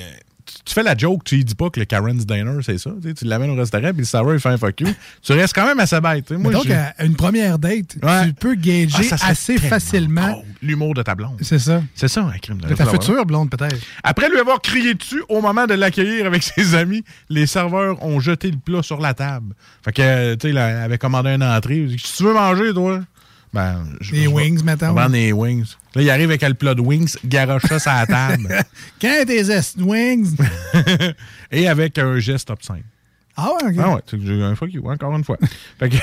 tu- 0.66 0.74
fais 0.74 0.84
la 0.84 0.96
joke, 0.98 1.24
tu 1.24 1.44
dis 1.44 1.56
pas 1.56 1.70
que 1.70 1.80
le 1.80 1.86
Karen's 1.86 2.26
Diner, 2.26 2.60
c'est 2.64 2.78
ça. 2.78 2.92
Tu 3.18 3.26
l'amènes 3.26 3.50
au 3.52 3.56
restaurant, 3.56 3.90
puis 3.90 4.00
le 4.00 4.04
serveur, 4.06 4.34
il 4.34 4.40
fait 4.40 4.50
un 4.50 4.58
fuck 4.58 4.80
you. 4.82 4.88
Tu 5.22 5.34
restes 5.34 5.54
quand 5.54 5.66
même 5.66 5.80
assez 5.80 6.00
bête. 6.02 6.32
Moi, 6.32 6.52
donc, 6.52 6.70
à 6.70 7.04
une 7.04 7.16
première 7.16 7.60
date, 7.60 7.98
Ouais. 8.02 8.28
tu 8.28 8.34
peux 8.34 8.56
gager 8.56 9.10
Ah, 9.12 9.30
assez 9.30 9.58
facilement. 9.58 10.44
L'humour 10.62 10.94
de 10.94 11.04
ta 11.04 11.16
blonde. 11.16 11.38
C'est 11.42 11.60
ça. 11.60 11.82
C'est 11.96 12.08
ça, 12.08 12.22
un 12.22 12.38
crime 12.40 12.60
de 12.60 12.68
De 12.68 12.74
ta 12.76 12.86
future 12.86 13.26
blonde, 13.26 13.50
peut-être. 13.50 13.78
Après 14.04 14.30
lui 14.30 14.40
avoir 14.40 14.60
crié 14.62 14.94
dessus 14.96 15.22
au 15.30 15.42
moment 15.42 15.66
de 15.68 15.74
l'accueillir 15.76 16.26
avec 16.26 16.42
ses 16.44 16.76
amis, 16.76 17.04
les 17.30 17.46
serveurs 17.46 18.04
ont 18.04 18.20
jeté 18.20 18.50
le 18.52 18.58
plat 18.58 18.82
sur 18.82 19.00
la 19.00 19.14
table. 19.14 19.54
Fait 19.84 19.92
que, 19.92 20.34
tu 20.36 20.48
sais, 20.48 20.50
elle 20.50 20.58
avait 20.58 20.98
commandé 20.98 21.30
une 21.30 21.44
entrée. 21.44 21.78
Il 21.78 21.96
tu 21.98 22.24
veux 22.24 22.34
manger, 22.34 22.74
toi? 22.74 23.02
Ben, 23.54 23.86
je- 24.02 24.12
Des 24.12 24.18
je 24.18 24.22
vais- 24.24 24.28
wings, 24.28 24.64
vais 24.64 24.76
prendre 24.78 25.10
des 25.10 25.32
wings. 25.32 25.66
Là, 25.96 26.02
il 26.02 26.10
arrive 26.10 26.30
avec 26.30 26.42
le 26.42 26.54
plat 26.54 26.76
de 26.76 26.82
wings, 26.82 27.16
garoche 27.26 27.64
ça 27.64 27.80
sur 27.80 27.92
la 27.92 28.06
table. 28.06 28.48
Quand 29.02 29.24
tes 29.26 29.50
est 29.50 29.78
wings? 29.78 30.36
Et 31.52 31.68
avec 31.68 31.98
un 31.98 32.20
geste 32.20 32.50
obscène. 32.50 32.84
Ah 33.40 33.50
ouais, 33.54 33.70
ok. 33.70 33.76
Ah 33.80 33.90
ouais, 33.96 34.02
c'est 34.10 34.44
un 34.44 34.56
fuck 34.56 34.74
you, 34.74 34.84
encore 34.90 35.16
une 35.16 35.24
fois. 35.24 35.38
Fait 35.80 35.90
que, 35.90 35.96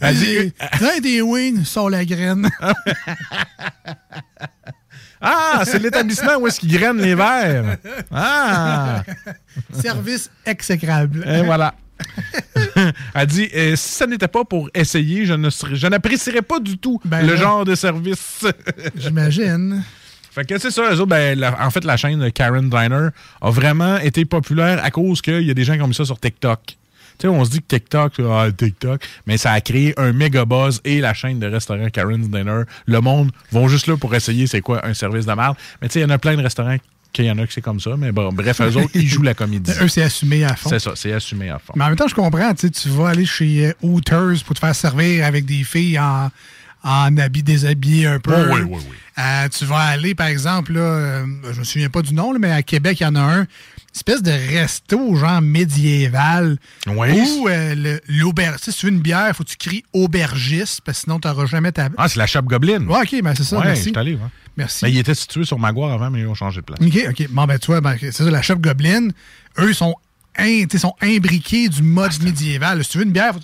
elle 0.00 0.16
dit, 0.16 0.52
Là, 0.80 1.00
des 1.00 1.20
wings 1.20 1.64
sur 1.64 1.90
la 1.90 2.04
graine. 2.04 2.48
ah, 5.20 5.62
c'est 5.64 5.80
l'établissement 5.80 6.36
où 6.38 6.46
est-ce 6.46 6.60
qu'ils 6.60 6.72
grainent 6.78 7.00
les 7.02 7.14
verres. 7.16 7.76
Ah! 8.12 9.02
Service 9.72 10.30
exécrable. 10.46 11.24
Et 11.28 11.42
voilà. 11.42 11.74
Elle 13.14 13.26
dit 13.26 13.48
euh, 13.54 13.76
si 13.76 13.88
ça 13.94 14.06
n'était 14.06 14.28
pas 14.28 14.44
pour 14.44 14.70
essayer, 14.74 15.26
je 15.26 15.34
ne 15.34 15.50
serais- 15.50 15.76
je 15.76 15.86
n'apprécierais 15.86 16.42
pas 16.42 16.60
du 16.60 16.78
tout 16.78 17.00
Ben 17.04 17.22
le 17.26 17.34
là. 17.34 17.40
genre 17.40 17.64
de 17.64 17.74
service. 17.74 18.46
J'imagine. 18.96 19.82
Fait 20.30 20.44
que 20.44 20.58
c'est 20.58 20.70
ça, 20.70 20.82
eux 20.92 20.94
autres, 21.00 21.06
ben, 21.06 21.38
la- 21.38 21.66
en 21.66 21.70
fait, 21.70 21.84
la 21.84 21.96
chaîne 21.96 22.20
de 22.20 22.28
Karen 22.28 22.68
Diner 22.70 23.08
a 23.40 23.50
vraiment 23.50 23.96
été 23.98 24.24
populaire 24.24 24.82
à 24.84 24.90
cause 24.90 25.20
qu'il 25.22 25.42
y 25.42 25.50
a 25.50 25.54
des 25.54 25.64
gens 25.64 25.74
qui 25.74 25.82
ont 25.82 25.88
mis 25.88 25.94
ça 25.94 26.04
sur 26.04 26.18
TikTok. 26.20 26.60
Tu 26.66 26.76
sais, 27.22 27.28
on 27.28 27.44
se 27.44 27.50
dit 27.50 27.58
que 27.60 27.66
TikTok, 27.66 28.12
ah, 28.30 28.46
TikTok, 28.56 29.02
mais 29.26 29.36
ça 29.38 29.50
a 29.50 29.60
créé 29.60 29.92
un 29.98 30.12
méga 30.12 30.44
buzz 30.44 30.80
et 30.84 31.00
la 31.00 31.14
chaîne 31.14 31.40
de 31.40 31.48
restaurants 31.48 31.88
Karen's 31.90 32.28
Diner, 32.30 32.62
le 32.86 33.00
monde 33.00 33.32
vont 33.50 33.66
juste 33.66 33.88
là 33.88 33.96
pour 33.96 34.14
essayer 34.14 34.46
c'est 34.46 34.60
quoi 34.60 34.86
un 34.86 34.94
service 34.94 35.26
de 35.26 35.32
merde. 35.32 35.56
Mais 35.82 35.88
tu 35.88 35.94
sais, 35.94 36.00
il 36.00 36.02
y 36.02 36.06
en 36.06 36.10
a 36.10 36.18
plein 36.18 36.36
de 36.36 36.42
restaurants 36.42 36.76
qu'il 37.22 37.26
y 37.26 37.30
en 37.30 37.38
a 37.38 37.46
que 37.46 37.52
c'est 37.52 37.60
comme 37.60 37.80
ça, 37.80 37.96
mais 37.96 38.12
bon, 38.12 38.32
bref, 38.32 38.60
eux 38.60 38.76
autres, 38.76 38.90
ils 38.94 39.08
jouent 39.08 39.22
la 39.22 39.34
comédie. 39.34 39.72
Eux, 39.80 39.88
c'est 39.88 40.02
assumé 40.02 40.44
à 40.44 40.54
fond. 40.54 40.70
C'est 40.70 40.78
ça, 40.78 40.92
c'est 40.94 41.12
assumé 41.12 41.50
à 41.50 41.58
fond. 41.58 41.72
Mais 41.76 41.84
en 41.84 41.88
même 41.88 41.96
temps, 41.96 42.08
je 42.08 42.14
comprends. 42.14 42.54
Tu 42.54 42.88
vas 42.88 43.08
aller 43.08 43.26
chez 43.26 43.66
euh, 43.66 43.72
Hooters 43.82 44.44
pour 44.44 44.54
te 44.54 44.60
faire 44.60 44.74
servir 44.74 45.24
avec 45.24 45.44
des 45.44 45.64
filles 45.64 45.98
en, 45.98 46.30
en 46.84 47.16
habits 47.16 47.42
déshabillés 47.42 48.06
un 48.06 48.20
peu. 48.20 48.34
Oh, 48.34 48.54
oui, 48.54 48.60
oui, 48.62 48.78
oui. 48.88 48.96
Euh, 49.18 49.48
tu 49.48 49.64
vas 49.64 49.80
aller, 49.80 50.14
par 50.14 50.28
exemple, 50.28 50.74
là, 50.74 50.80
euh, 50.80 51.26
je 51.52 51.58
me 51.58 51.64
souviens 51.64 51.88
pas 51.90 52.02
du 52.02 52.14
nom, 52.14 52.32
là, 52.32 52.38
mais 52.38 52.52
à 52.52 52.62
Québec, 52.62 53.00
il 53.00 53.02
y 53.02 53.06
en 53.06 53.16
a 53.16 53.20
un. 53.20 53.46
Espèce 53.94 54.22
de 54.22 54.30
resto, 54.30 55.16
genre 55.16 55.40
médiéval. 55.40 56.56
Oui. 56.86 57.08
Où 57.10 57.48
euh, 57.48 57.98
sais, 58.58 58.70
Si 58.70 58.78
tu 58.78 58.86
veux 58.86 58.92
une 58.92 59.00
bière, 59.00 59.34
faut 59.34 59.42
que 59.42 59.48
tu 59.48 59.56
cries 59.56 59.82
aubergiste, 59.92 60.82
parce 60.84 60.98
que 60.98 61.04
sinon, 61.04 61.18
tu 61.18 61.26
n'auras 61.26 61.46
jamais 61.46 61.72
ta. 61.72 61.88
Ah, 61.96 62.08
c'est 62.08 62.18
la 62.18 62.26
Shop 62.26 62.42
Goblin. 62.42 62.86
Ouais, 62.86 63.00
ok, 63.00 63.22
ben 63.24 63.34
c'est 63.34 63.42
ça. 63.44 63.58
ouais, 63.58 63.64
merci. 63.64 63.90
je 63.92 63.98
allé, 63.98 64.12
ouais. 64.14 64.20
Merci. 64.58 64.84
Mais 64.84 64.90
il 64.92 64.98
était 64.98 65.14
situé 65.14 65.44
sur 65.44 65.58
Maguire 65.58 65.86
avant, 65.92 66.10
mais 66.10 66.20
ils 66.20 66.26
ont 66.26 66.34
changé 66.34 66.60
de 66.60 66.66
place. 66.66 66.78
OK, 66.82 66.98
OK. 67.10 67.28
Bon, 67.30 67.44
ben, 67.46 67.58
tu 67.58 67.66
vois, 67.68 67.80
ben, 67.80 67.96
c'est 67.98 68.12
ça, 68.12 68.24
la 68.30 68.42
shop 68.42 68.56
Goblin, 68.56 69.08
eux, 69.58 69.68
ils 69.70 69.74
sont, 69.74 69.94
in- 70.36 70.66
sont 70.76 70.94
imbriqués 71.00 71.68
du 71.68 71.82
mode 71.82 72.20
médiéval. 72.22 72.84
Si 72.84 72.90
tu 72.90 72.98
veux 72.98 73.04
une 73.04 73.12
bière, 73.12 73.34
faut 73.34 73.40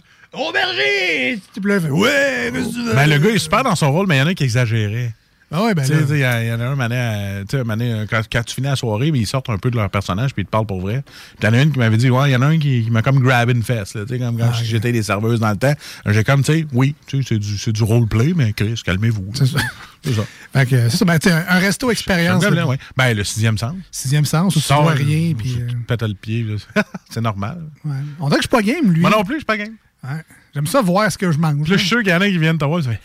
Aubergiste! 0.48 1.44
Ouais, 1.90 2.50
tu 2.52 2.82
veux? 2.82 2.94
Ben, 2.94 3.08
le 3.08 3.18
gars, 3.18 3.30
il 3.30 3.36
est 3.36 3.38
super 3.38 3.62
dans 3.62 3.76
son 3.76 3.92
rôle, 3.92 4.06
mais 4.08 4.16
il 4.16 4.18
y 4.18 4.22
en 4.22 4.26
a 4.26 4.34
qui 4.34 4.42
exagéraient. 4.44 5.14
Ah 5.52 5.62
ouais, 5.64 5.74
ben 5.74 5.84
Il 5.86 6.16
y, 6.18 6.24
a- 6.24 6.42
il 6.42 6.48
y 6.48 6.52
en 6.52 6.58
a 6.60 6.64
un, 6.64 6.74
mané, 6.74 6.96
euh, 6.96 7.64
mané, 7.64 7.92
euh, 7.92 8.06
quand, 8.10 8.20
quand 8.32 8.42
tu 8.42 8.54
finis 8.56 8.66
la 8.66 8.76
soirée, 8.76 9.12
mais 9.12 9.20
ils 9.20 9.26
sortent 9.26 9.50
un 9.50 9.58
peu 9.58 9.70
de 9.70 9.76
leur 9.76 9.88
personnage 9.90 10.32
puis 10.34 10.42
ils 10.42 10.46
te 10.46 10.50
parlent 10.50 10.66
pour 10.66 10.80
vrai. 10.80 11.04
Puis 11.06 11.36
il 11.42 11.44
y 11.46 11.48
en 11.48 11.52
a 11.52 11.62
une 11.62 11.70
qui 11.72 11.78
m'avait 11.78 11.96
dit, 11.96 12.10
ouais, 12.10 12.30
il 12.30 12.32
y 12.32 12.36
en 12.36 12.42
a 12.42 12.46
un 12.46 12.58
qui, 12.58 12.82
qui 12.84 12.90
m'a 12.90 13.02
comme 13.02 13.20
grab 13.20 13.50
une 13.50 13.62
fesse, 13.62 13.94
là, 13.94 14.02
tu 14.04 14.14
sais, 14.14 14.18
comme 14.18 14.38
Ah, 14.40 14.46
quand 14.46 14.64
j'étais 14.64 14.90
des 14.90 15.02
serveuses 15.02 15.38
dans 15.40 15.50
le 15.50 15.56
temps. 15.56 15.74
J'ai 16.06 16.24
comme, 16.24 16.42
tu 16.42 16.52
sais, 16.52 16.66
oui, 16.72 16.94
tu 17.06 17.18
sais, 17.22 17.28
c'est 17.28 17.38
du, 17.38 17.56
c'est 17.58 17.72
du 17.72 17.82
roleplay, 17.84 18.32
mais 18.34 18.52
Chris, 18.52 18.80
calmez-vous. 18.84 19.30
C'est 19.34 19.46
ça. 19.46 19.58
C'est 20.02 20.12
ça. 20.14 20.22
Fait 20.52 20.66
que, 20.66 20.88
c'est 20.88 20.96
ça, 20.96 21.04
ben, 21.04 21.18
un, 21.26 21.56
un 21.56 21.58
resto 21.60 21.90
expérience. 21.90 22.42
Là, 22.44 22.66
ouais. 22.66 22.78
Ben, 22.96 23.16
le 23.16 23.22
sixième 23.24 23.56
sens. 23.58 23.74
Sixième 23.90 24.24
sens, 24.24 24.56
où 24.56 24.60
tu 24.60 24.66
vois 24.74 24.92
rien, 24.92 25.34
puis. 25.34 25.56
euh, 25.60 25.66
Tu 25.68 25.74
te 25.76 25.86
pètes 25.86 26.02
le 26.02 26.14
pied, 26.14 26.46
c'est 27.10 27.20
normal. 27.20 27.62
ouais. 27.84 27.92
On 28.18 28.26
dirait 28.28 28.40
que 28.40 28.44
je 28.44 28.48
suis 28.48 28.48
pas 28.48 28.62
game, 28.62 28.90
lui. 28.92 29.00
Moi 29.02 29.10
non 29.10 29.22
plus, 29.24 29.34
je 29.34 29.38
suis 29.40 29.44
pas 29.46 29.56
game. 29.56 29.74
Ouais. 30.02 30.20
J'aime 30.54 30.66
ça 30.66 30.82
voir 30.82 31.10
ce 31.10 31.16
que 31.16 31.30
je 31.32 31.38
mange. 31.38 31.62
Puis 31.62 31.70
là, 31.70 31.76
je 31.76 31.80
suis 31.82 31.88
sûr 31.88 32.02
qu'il 32.02 32.10
y 32.12 32.14
en 32.14 32.20
a 32.20 32.28
qui 32.28 32.36
viennent 32.38 32.58
te 32.58 32.64
voir, 32.64 32.82
tu 32.82 32.88
fais. 32.88 33.00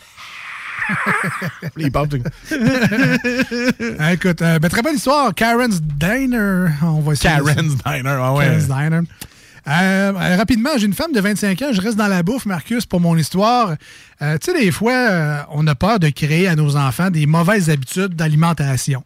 Ils 1.76 1.90
parlent, 1.92 2.08
tu- 2.08 2.22
Ah, 3.98 4.12
écoute, 4.12 4.42
euh, 4.42 4.58
ben, 4.58 4.68
très 4.68 4.82
bonne 4.82 4.96
histoire. 4.96 5.34
Karen's 5.34 5.80
Diner. 5.82 6.66
On 6.82 7.00
va 7.00 7.12
essayer 7.12 7.34
Karen's 7.34 7.76
ça. 7.84 7.92
Diner, 7.96 8.16
ah 8.20 8.34
ouais. 8.34 8.44
Karen's 8.46 8.66
Diner. 8.68 9.00
Euh, 9.68 10.12
euh, 10.14 10.36
rapidement, 10.36 10.70
j'ai 10.78 10.86
une 10.86 10.94
femme 10.94 11.12
de 11.12 11.20
25 11.20 11.60
ans, 11.62 11.68
je 11.72 11.80
reste 11.82 11.96
dans 11.96 12.08
la 12.08 12.22
bouffe, 12.22 12.46
Marcus, 12.46 12.86
pour 12.86 12.98
mon 13.00 13.16
histoire. 13.16 13.74
Euh, 14.22 14.38
tu 14.38 14.50
sais, 14.52 14.58
des 14.58 14.70
fois, 14.72 14.92
euh, 14.92 15.38
on 15.50 15.66
a 15.66 15.74
peur 15.74 15.98
de 16.00 16.08
créer 16.08 16.48
à 16.48 16.56
nos 16.56 16.76
enfants 16.76 17.10
des 17.10 17.26
mauvaises 17.26 17.68
habitudes 17.68 18.14
d'alimentation. 18.16 19.04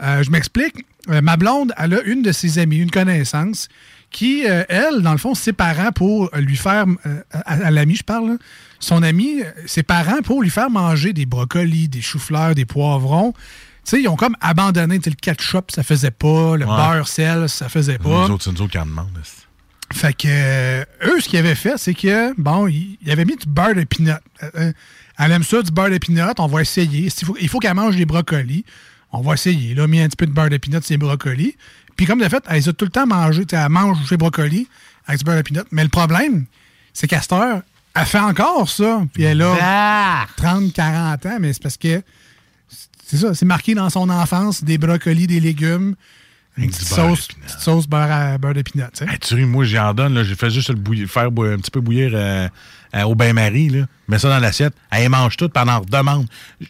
Je 0.00 0.28
m'explique. 0.30 0.84
Ma 1.08 1.36
blonde, 1.38 1.72
elle 1.78 1.94
a 1.94 2.02
une 2.02 2.20
de 2.22 2.32
ses 2.32 2.58
amies, 2.58 2.78
une 2.78 2.90
connaissance, 2.90 3.68
qui, 4.10 4.44
elle, 4.44 5.00
dans 5.02 5.12
le 5.12 5.18
fond, 5.18 5.34
ses 5.34 5.52
parents 5.54 5.92
pour 5.92 6.30
lui 6.36 6.56
faire, 6.56 6.84
à, 7.32 7.52
à 7.54 7.70
l'ami, 7.70 7.96
je 7.96 8.02
parle, 8.04 8.28
là, 8.32 8.36
son 8.80 9.02
ami, 9.02 9.42
euh, 9.42 9.50
ses 9.66 9.82
parents 9.82 10.20
pour 10.22 10.42
lui 10.42 10.50
faire 10.50 10.70
manger 10.70 11.12
des 11.12 11.26
brocolis, 11.26 11.88
des 11.88 12.02
choux-fleurs, 12.02 12.54
des 12.54 12.64
poivrons. 12.64 13.32
Tu 13.32 13.90
sais, 13.90 14.02
ils 14.02 14.08
ont 14.08 14.16
comme 14.16 14.36
abandonné 14.40 14.98
le 15.04 15.12
ketchup, 15.12 15.70
ça 15.70 15.82
faisait 15.82 16.10
pas, 16.10 16.56
le 16.56 16.64
Ouais. 16.66 16.76
beurre, 16.76 17.06
sel, 17.08 17.48
ça 17.48 17.68
faisait 17.68 17.98
pas. 17.98 18.26
Nous 18.28 18.34
autres, 18.34 18.44
c'est 18.44 18.52
nous 18.52 18.62
autres 18.62 18.72
qui 18.72 18.78
en 18.78 18.86
demandent. 18.86 19.10
Fait 19.92 20.14
que 20.14 20.26
euh, 20.28 20.84
eux, 21.04 21.20
ce 21.20 21.28
qu'ils 21.28 21.38
avaient 21.38 21.54
fait, 21.54 21.74
c'est 21.76 21.92
que, 21.94 22.32
bon, 22.40 22.66
ils 22.66 22.98
avaient 23.10 23.26
mis 23.26 23.36
du 23.36 23.46
beurre 23.46 23.74
de 23.74 23.84
pinot. 23.84 24.12
Euh, 24.42 24.50
euh, 24.56 24.72
elle 25.18 25.30
aime 25.32 25.44
ça, 25.44 25.62
du 25.62 25.70
beurre 25.70 25.90
de 25.90 25.98
pinot, 25.98 26.32
on 26.38 26.46
va 26.46 26.62
essayer. 26.62 27.10
Faut- 27.10 27.36
il 27.40 27.48
faut 27.48 27.58
qu'elle 27.60 27.74
mange 27.74 27.94
des 27.96 28.06
brocolis. 28.06 28.64
On 29.12 29.20
va 29.20 29.34
essayer. 29.34 29.74
Là, 29.74 29.86
mis 29.86 30.00
un 30.00 30.08
petit 30.08 30.16
peu 30.16 30.26
de 30.26 30.32
beurre 30.32 30.48
de 30.50 30.56
pinot 30.56 30.78
sur 30.80 30.88
ses 30.88 30.96
brocolis. 30.96 31.54
Puis 31.96 32.06
comme 32.06 32.18
de 32.20 32.28
fait, 32.28 32.42
elle 32.48 32.56
les 32.56 32.68
a 32.68 32.72
tout 32.72 32.86
le 32.86 32.90
temps 32.90 33.06
mangé. 33.06 33.44
Elle 33.52 33.68
mange 33.68 33.98
ses 34.08 34.16
brocolis 34.16 34.66
avec 35.06 35.18
du 35.20 35.24
beurre 35.24 35.36
de 35.36 35.42
pinot. 35.42 35.62
Mais 35.70 35.84
le 35.84 35.90
problème, 35.90 36.46
c'est 36.94 37.06
qu'à 37.06 37.20
cette 37.20 37.32
heure, 37.32 37.62
elle 37.94 38.06
fait 38.06 38.18
encore 38.18 38.68
ça. 38.68 39.02
Puis 39.12 39.22
elle 39.24 39.42
a 39.42 40.26
30, 40.36 40.72
40 40.72 41.26
ans, 41.26 41.36
mais 41.40 41.52
c'est 41.52 41.62
parce 41.62 41.76
que 41.76 42.02
c'est 43.06 43.18
ça, 43.18 43.34
c'est 43.34 43.46
marqué 43.46 43.74
dans 43.74 43.90
son 43.90 44.08
enfance 44.10 44.64
des 44.64 44.78
brocolis, 44.78 45.26
des 45.26 45.40
légumes, 45.40 45.94
une 46.56 46.70
petite 46.70 46.86
sauce, 46.86 47.28
petite 47.28 47.60
sauce 47.60 47.86
beurre, 47.86 48.10
à- 48.10 48.38
beurre 48.38 48.54
de 48.54 48.62
pinot. 48.62 48.84
tu 48.96 49.04
sais. 49.04 49.10
Hey, 49.12 49.18
tu 49.18 49.34
ris, 49.34 49.44
moi, 49.44 49.64
j'en 49.64 49.92
donne. 49.92 50.14
là. 50.14 50.22
J'ai 50.24 50.36
fait 50.36 50.50
juste 50.50 50.68
le 50.70 50.76
bouillir- 50.76 51.08
faire 51.08 51.24
un 51.26 51.56
petit 51.58 51.70
peu 51.70 51.80
bouillir 51.80 52.12
euh, 52.14 52.48
euh, 52.94 53.02
au 53.02 53.14
bain-marie. 53.16 53.70
là. 53.70 53.86
Mets 54.08 54.18
ça 54.20 54.28
dans 54.28 54.38
l'assiette. 54.38 54.72
Elle 54.90 55.08
mange 55.10 55.36
tout 55.36 55.48
pendant 55.48 55.80
demande. 55.80 56.26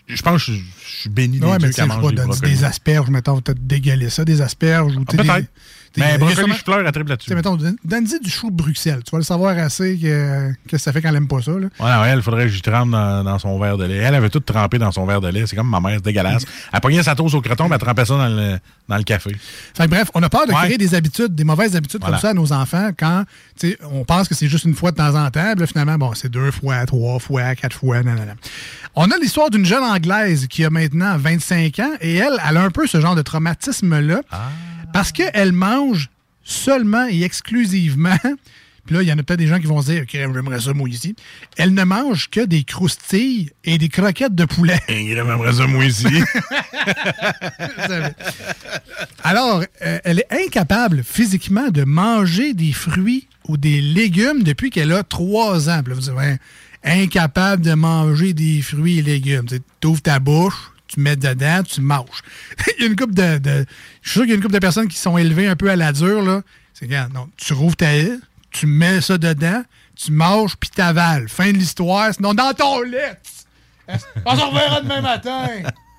Je 0.06 0.22
pense 0.22 0.46
que 0.46 0.52
je 0.52 0.60
suis 1.00 1.10
béni 1.10 1.38
des 1.38 1.46
Ouais, 1.46 1.52
mais 1.52 1.58
dieux 1.58 1.68
tu 1.68 1.72
sais, 1.74 1.80
qu'elle 1.82 1.88
mange 1.88 2.14
pas, 2.14 2.34
des 2.46 2.54
des 2.54 2.64
asperges, 2.64 3.10
mettons, 3.10 3.40
peut-être 3.40 3.66
dégueuler 3.66 4.08
ça, 4.08 4.24
des 4.24 4.40
asperges. 4.40 4.96
Ou, 4.96 5.02
Ah, 5.02 5.10
tu 5.10 5.16
sais, 5.18 5.22
des- 5.22 5.28
peut-être. 5.28 5.48
Mais 5.96 6.12
a 6.12 6.18
brocoli, 6.18 6.52
je 6.58 6.64
pleure, 6.64 6.80
elle 6.80 6.92
triple 6.92 7.10
là-dessus. 7.10 7.34
Mettons, 7.34 7.56
donne-y 7.56 8.20
du 8.20 8.30
chou 8.30 8.50
de 8.50 8.56
Bruxelles. 8.56 9.00
Tu 9.04 9.10
vas 9.12 9.18
le 9.18 9.24
savoir 9.24 9.56
assez 9.58 9.98
que, 9.98 10.52
que 10.68 10.76
ça 10.78 10.92
fait 10.92 11.00
quand 11.00 11.08
elle 11.10 11.16
aime 11.16 11.28
pas 11.28 11.40
ça. 11.42 11.52
Là. 11.52 11.68
Ouais, 11.78 12.02
ouais, 12.02 12.08
elle, 12.10 12.18
il 12.18 12.22
faudrait 12.22 12.44
que 12.44 12.50
je 12.50 12.60
trempe 12.62 12.90
dans, 12.90 13.22
dans 13.22 13.38
son 13.38 13.58
verre 13.58 13.76
de 13.78 13.84
lait. 13.84 13.96
Elle 13.98 14.14
avait 14.14 14.30
tout 14.30 14.40
trempé 14.40 14.78
dans 14.78 14.90
son 14.92 15.06
verre 15.06 15.20
de 15.20 15.28
lait. 15.28 15.44
C'est 15.46 15.56
comme 15.56 15.68
ma 15.70 15.80
mère, 15.80 15.94
c'est 15.96 16.04
dégueulasse. 16.04 16.44
Elle 16.72 16.80
pognait 16.80 17.02
sa 17.02 17.14
toast 17.14 17.34
au 17.34 17.40
croton, 17.40 17.68
mais 17.68 17.76
elle 17.76 17.80
trempait 17.80 18.04
ça 18.04 18.16
dans 18.16 18.28
le, 18.28 18.58
dans 18.88 18.96
le 18.96 19.02
café. 19.04 19.34
Fait 19.76 19.84
que 19.84 19.90
bref, 19.90 20.10
on 20.14 20.22
a 20.22 20.28
peur 20.28 20.46
de 20.46 20.52
Ouais. 20.52 20.62
créer 20.66 20.78
des 20.78 20.94
habitudes, 20.94 21.34
des 21.34 21.44
mauvaises 21.44 21.74
habitudes 21.76 22.00
Voilà. 22.00 22.16
comme 22.16 22.22
ça 22.22 22.30
à 22.30 22.34
nos 22.34 22.52
enfants 22.52 22.90
quand 22.98 23.24
on 23.90 24.04
pense 24.04 24.28
que 24.28 24.34
c'est 24.34 24.48
juste 24.48 24.64
une 24.64 24.74
fois 24.74 24.90
de 24.90 24.96
temps 24.96 25.14
en 25.14 25.30
temps. 25.30 25.52
Puis 25.52 25.60
là, 25.60 25.66
finalement, 25.66 25.96
bon, 25.98 26.12
c'est 26.14 26.30
deux 26.30 26.50
fois, 26.50 26.84
trois 26.86 27.18
fois, 27.18 27.54
quatre 27.54 27.76
fois. 27.76 28.02
nan, 28.02 28.16
nan, 28.16 28.26
nan. 28.26 28.36
On 28.96 29.10
a 29.10 29.16
l'histoire 29.20 29.50
d'une 29.50 29.64
jeune 29.64 29.82
Anglaise 29.82 30.46
qui 30.48 30.64
a 30.64 30.70
maintenant 30.70 31.16
25 31.18 31.78
ans 31.80 31.90
et 32.00 32.14
elle, 32.16 32.36
elle 32.48 32.56
a 32.56 32.62
un 32.62 32.70
peu 32.70 32.86
ce 32.86 33.00
genre 33.00 33.16
de 33.16 33.22
traumatisme-là 33.22 34.20
parce 34.92 35.10
qu'elle 35.10 35.52
mange 35.52 35.83
seulement 36.42 37.06
et 37.08 37.22
exclusivement. 37.22 38.18
Puis 38.86 38.94
là, 38.94 39.02
il 39.02 39.08
y 39.08 39.12
en 39.12 39.18
a 39.18 39.22
peut-être 39.22 39.38
des 39.38 39.46
gens 39.46 39.58
qui 39.58 39.66
vont 39.66 39.80
se 39.80 39.92
dire 39.92 40.02
OK, 40.02 40.10
j'aimerais 40.12 40.60
ça, 40.60 40.74
moi, 40.74 40.86
ici. 40.88 41.16
Elle 41.56 41.72
ne 41.72 41.84
mange 41.84 42.28
que 42.28 42.40
des 42.40 42.64
croustilles 42.64 43.50
et 43.64 43.78
des 43.78 43.88
croquettes 43.88 44.34
de 44.34 44.44
poulet. 44.44 44.78
J'aimerais 44.88 45.54
ça, 45.54 45.66
moi, 45.66 45.86
ici. 45.86 46.06
Alors, 49.24 49.64
euh, 49.82 49.98
elle 50.04 50.18
est 50.18 50.46
incapable 50.46 51.02
physiquement 51.02 51.70
de 51.70 51.84
manger 51.84 52.52
des 52.52 52.72
fruits 52.72 53.26
ou 53.48 53.56
des 53.56 53.80
légumes 53.80 54.42
depuis 54.42 54.68
qu'elle 54.68 54.92
a 54.92 55.02
trois 55.02 55.70
ans. 55.70 55.80
Puis 55.82 55.88
là, 55.90 55.94
vous 55.94 56.02
dites, 56.02 56.12
ouais, 56.12 56.36
incapable 56.84 57.62
de 57.62 57.72
manger 57.72 58.34
des 58.34 58.60
fruits 58.60 58.98
et 58.98 59.02
légumes. 59.02 59.46
Tu 59.80 59.86
ouvres 59.86 60.02
ta 60.02 60.18
bouche, 60.18 60.72
tu 60.88 61.00
mets 61.00 61.16
dedans, 61.16 61.62
tu 61.62 61.80
manges. 61.80 62.22
il 62.78 62.82
y 62.82 62.86
a 62.86 62.90
une 62.90 62.96
couple 62.96 63.14
de, 63.14 63.66
Je 64.02 64.10
suis 64.10 64.12
sûr 64.12 64.22
qu'il 64.22 64.30
y 64.30 64.32
a 64.32 64.36
une 64.36 64.42
couple 64.42 64.54
de 64.54 64.58
personnes 64.58 64.88
qui 64.88 64.98
sont 64.98 65.18
élevées 65.18 65.48
un 65.48 65.56
peu 65.56 65.70
à 65.70 65.76
la 65.76 65.92
dure, 65.92 66.22
là. 66.22 66.42
C'est 66.72 66.86
regarde, 66.86 67.12
non, 67.12 67.28
tu 67.36 67.52
rouvres 67.52 67.76
ta 67.76 67.96
haie, 67.96 68.18
tu 68.50 68.66
mets 68.66 69.00
ça 69.00 69.16
dedans, 69.16 69.62
tu 69.96 70.12
manges, 70.12 70.56
puis 70.56 70.70
t'avales. 70.70 71.28
Fin 71.28 71.52
de 71.52 71.56
l'histoire. 71.56 72.12
Sinon, 72.12 72.34
dans 72.34 72.52
ton 72.52 72.82
lait! 72.82 73.18
On 74.26 74.36
s'en 74.36 74.50
reverra 74.50 74.80
demain 74.80 75.00
matin! 75.00 75.46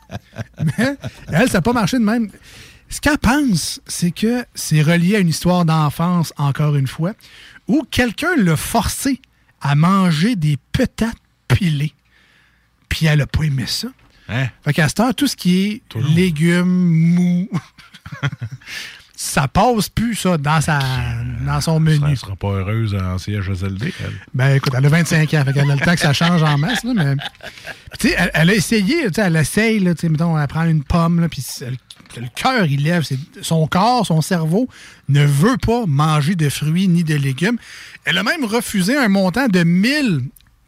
Mais 0.64 0.98
elle, 1.30 1.48
ça 1.48 1.58
n'a 1.58 1.62
pas 1.62 1.74
marché 1.74 1.98
de 1.98 2.04
même. 2.04 2.30
Ce 2.90 3.02
qu'elle 3.02 3.18
pense, 3.18 3.82
c'est 3.88 4.12
que 4.12 4.46
c'est 4.54 4.82
relié 4.82 5.16
à 5.16 5.20
une 5.20 5.30
histoire 5.30 5.66
d'enfance, 5.66 6.34
encore 6.38 6.76
une 6.76 6.88
fois, 6.88 7.14
où 7.68 7.84
quelqu'un 7.90 8.36
l'a 8.38 8.56
forcé 8.56 9.20
à 9.62 9.76
manger 9.76 10.36
des 10.36 10.58
patates 10.72 11.18
pilées. 11.48 11.94
Puis 12.90 13.08
elle 13.08 13.20
n'a 13.20 13.28
pas 13.28 13.44
aimé 13.44 13.66
ça. 13.66 13.88
Hein? 14.30 14.48
Fait 14.64 14.74
qu'à 14.74 14.88
cette 14.88 15.00
heure, 15.00 15.16
tout 15.16 15.28
ce 15.28 15.36
qui 15.36 15.66
est 15.66 15.82
légumes, 16.16 16.66
mous, 16.66 17.50
ça 19.16 19.48
passe 19.48 19.90
plus, 19.90 20.16
ça, 20.16 20.38
dans, 20.38 20.62
sa, 20.62 20.80
dans 21.46 21.62
son 21.62 21.80
menu. 21.80 22.06
Elle 22.10 22.18
sera 22.18 22.36
pas 22.36 22.50
heureuse 22.50 22.96
en 22.96 23.18
CHSLD, 23.18 23.94
elle. 24.00 24.14
Ben 24.34 24.56
écoute, 24.56 24.74
elle 24.76 24.86
a 24.86 24.90
25 24.90 25.34
ans, 25.34 25.44
fait 25.46 25.54
qu'elle 25.54 25.72
a 25.72 25.76
le 25.76 25.82
temps 25.82 25.94
que 25.94 26.00
ça 26.00 26.14
change 26.14 26.44
en 26.44 26.58
masse, 26.58 26.84
là, 26.84 26.94
mais... 26.96 27.16
Tu 28.00 28.10
sais, 28.10 28.16
elle, 28.18 28.32
elle 28.34 28.50
a 28.50 28.54
essayé, 28.54 29.08
tu 29.08 29.14
sais, 29.14 29.22
elle 29.22 29.36
essaye, 29.36 29.80
là, 29.80 29.94
tu 29.94 30.02
sais, 30.02 30.10
mettons, 30.10 30.38
elle 30.38 30.48
prend 30.48 30.66
une 30.66 30.84
pomme, 30.84 31.22
là, 31.22 31.30
puis 31.30 31.44
le 32.20 32.28
cœur, 32.36 32.66
il 32.66 32.84
lève. 32.84 33.04
Son 33.42 33.68
corps, 33.68 34.06
son 34.06 34.22
cerveau 34.22 34.68
ne 35.10 35.26
veut 35.26 35.58
pas 35.58 35.86
manger 35.86 36.36
de 36.36 36.50
fruits 36.50 36.88
ni 36.88 37.04
de 37.04 37.16
légumes. 37.16 37.58
Elle 38.06 38.18
a 38.18 38.24
même 38.24 38.46
refusé 38.46 38.96
un 38.98 39.08
montant 39.08 39.48
de 39.48 39.64
1000, 39.64 40.22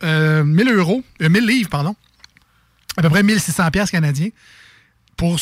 euh, 0.04 0.44
1000 0.44 0.70
euros, 0.74 1.04
euh, 1.22 1.30
1000 1.30 1.46
livres, 1.46 1.70
pardon, 1.70 1.96
à 2.98 3.02
peu 3.02 3.10
près 3.10 3.24
1600 3.24 3.72
pièces 3.72 3.92
canadiens, 3.92 4.30
pour 5.16 5.40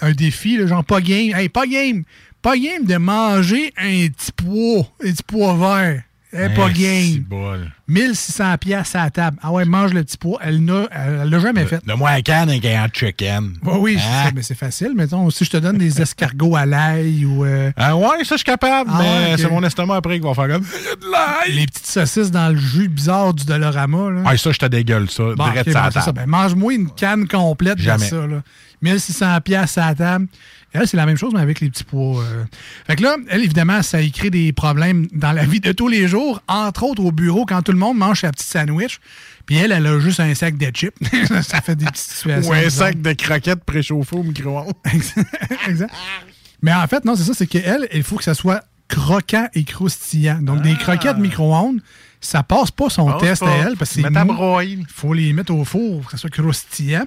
un 0.00 0.12
défi, 0.12 0.56
là, 0.56 0.66
genre 0.66 0.84
pas 0.84 1.00
game. 1.00 1.34
Hey, 1.34 1.48
pas 1.48 1.66
game! 1.66 2.04
Pas 2.42 2.58
game 2.58 2.84
de 2.84 2.96
manger 2.96 3.72
un 3.78 4.08
petit 4.08 4.32
pois, 4.32 4.80
un 5.02 5.10
petit 5.12 5.22
pois 5.22 5.54
vert. 5.54 6.02
Pas 6.34 6.66
Eh, 6.68 6.72
game. 6.72 7.12
c'est 7.14 7.18
bol. 7.20 7.70
1600 7.86 8.58
pièces 8.58 8.94
à 8.96 9.04
la 9.04 9.10
table. 9.10 9.36
Ah 9.42 9.52
ouais, 9.52 9.64
mange 9.64 9.92
le 9.94 10.02
petit 10.02 10.16
pois. 10.16 10.38
Elle 10.42 10.64
n'a 10.64 10.86
elle 10.90 11.28
l'a 11.30 11.38
jamais 11.38 11.64
fait. 11.66 11.80
Donne-moi 11.86 12.10
un 12.10 12.22
can 12.22 12.48
avec 12.48 12.64
un 12.64 12.88
chicken. 12.92 13.52
Oui, 13.62 13.72
oui, 13.78 13.96
Hein? 13.98 14.24
c'est- 14.26 14.34
mais 14.34 14.42
c'est 14.42 14.54
facile. 14.56 14.92
Mettons, 14.96 15.30
si 15.30 15.44
je 15.44 15.50
te 15.50 15.56
donne 15.58 15.78
des 15.78 16.00
escargots 16.02 16.56
à 16.56 16.66
l'ail 16.66 17.24
ou. 17.24 17.44
euh, 17.44 17.70
Ah 17.76 17.96
ouais, 17.96 18.24
ça, 18.24 18.34
je 18.34 18.36
suis 18.38 18.44
capable, 18.44 18.90
Ah 18.92 18.98
mais 19.00 19.36
c'est 19.36 19.48
mon 19.48 19.62
estomac 19.62 19.96
après 19.96 20.18
qui 20.18 20.26
va 20.26 20.34
faire 20.34 20.48
comme. 20.48 20.64
les 21.48 21.66
petites 21.66 21.86
saucisses 21.86 22.30
dans 22.30 22.48
le 22.48 22.56
jus 22.58 22.88
bizarre 22.88 23.32
du 23.34 23.44
Dolorama. 23.44 24.10
Là. 24.10 24.22
Ah, 24.24 24.36
ça, 24.36 24.50
je 24.52 24.58
te 24.58 24.66
dégueule, 24.66 25.08
ça. 25.10 25.22
Bon, 25.36 25.44
direct 25.44 25.68
ok, 25.68 25.72
sur 25.72 25.82
bon, 25.82 25.90
ça. 26.00 26.12
Ben, 26.12 26.26
mange-moi 26.26 26.74
une 26.74 26.90
canne 26.90 27.28
complète 27.28 27.78
de 27.78 27.98
ça. 27.98 28.26
Là. 28.26 28.42
1600 28.82 29.40
pièces 29.40 29.78
à 29.78 29.86
la 29.88 29.94
table. 29.94 30.26
Elle, 30.74 30.88
c'est 30.88 30.96
la 30.96 31.06
même 31.06 31.16
chose, 31.16 31.32
mais 31.32 31.40
avec 31.40 31.60
les 31.60 31.70
petits 31.70 31.84
pois. 31.84 32.20
euh. 32.22 32.44
Fait 32.86 32.96
que 32.96 33.02
là, 33.02 33.16
elle, 33.28 33.44
évidemment, 33.44 33.80
ça 33.82 34.02
y 34.02 34.10
crée 34.10 34.30
des 34.30 34.52
problèmes 34.52 35.06
dans 35.12 35.30
la 35.30 35.44
vie 35.44 35.60
de 35.60 35.70
tous 35.70 35.86
les 35.86 36.08
jours, 36.08 36.42
entre 36.48 36.82
autres 36.82 37.02
au 37.02 37.12
bureau, 37.12 37.46
quand 37.46 37.62
tout 37.62 37.70
le 37.72 37.78
monde 37.78 37.96
mange 37.96 38.20
sa 38.22 38.32
petite 38.32 38.48
sandwich. 38.48 38.98
Puis 39.46 39.56
elle, 39.56 39.70
elle 39.72 39.86
a 39.86 40.00
juste 40.00 40.18
un 40.18 40.34
sac 40.34 40.56
de 40.56 40.66
chips. 40.74 40.94
ça 41.42 41.60
fait 41.60 41.76
des 41.76 41.84
petites 41.86 41.96
situations. 42.10 42.50
Ou 42.50 42.54
un 42.54 42.68
sac 42.70 43.00
de 43.00 43.12
croquettes 43.12 43.62
préchauffées 43.64 44.16
au 44.16 44.24
micro-ondes. 44.24 44.72
exact. 45.68 45.94
Mais 46.60 46.74
en 46.74 46.86
fait, 46.88 47.04
non, 47.04 47.14
c'est 47.14 47.24
ça, 47.24 47.34
c'est 47.34 47.46
qu'elle, 47.46 47.88
il 47.92 48.02
faut 48.02 48.16
que 48.16 48.24
ça 48.24 48.34
soit 48.34 48.64
croquant 48.88 49.48
et 49.54 49.64
croustillant. 49.64 50.40
Donc, 50.42 50.62
des 50.62 50.74
croquettes 50.74 51.18
micro-ondes, 51.18 51.80
ça 52.20 52.42
passe 52.42 52.70
pas 52.70 52.88
son 52.88 53.06
Passe 53.06 53.20
test 53.20 53.42
pas. 53.42 53.50
à 53.50 53.56
elle 53.58 53.76
parce 53.76 53.90
que 53.90 53.96
c'est 53.96 54.02
faut 54.88 55.12
les 55.12 55.32
mettre 55.32 55.52
au 55.52 55.64
four 55.64 56.00
pour 56.00 56.06
que 56.06 56.12
ça 56.12 56.18
soit 56.18 56.30
croustillant. 56.30 57.04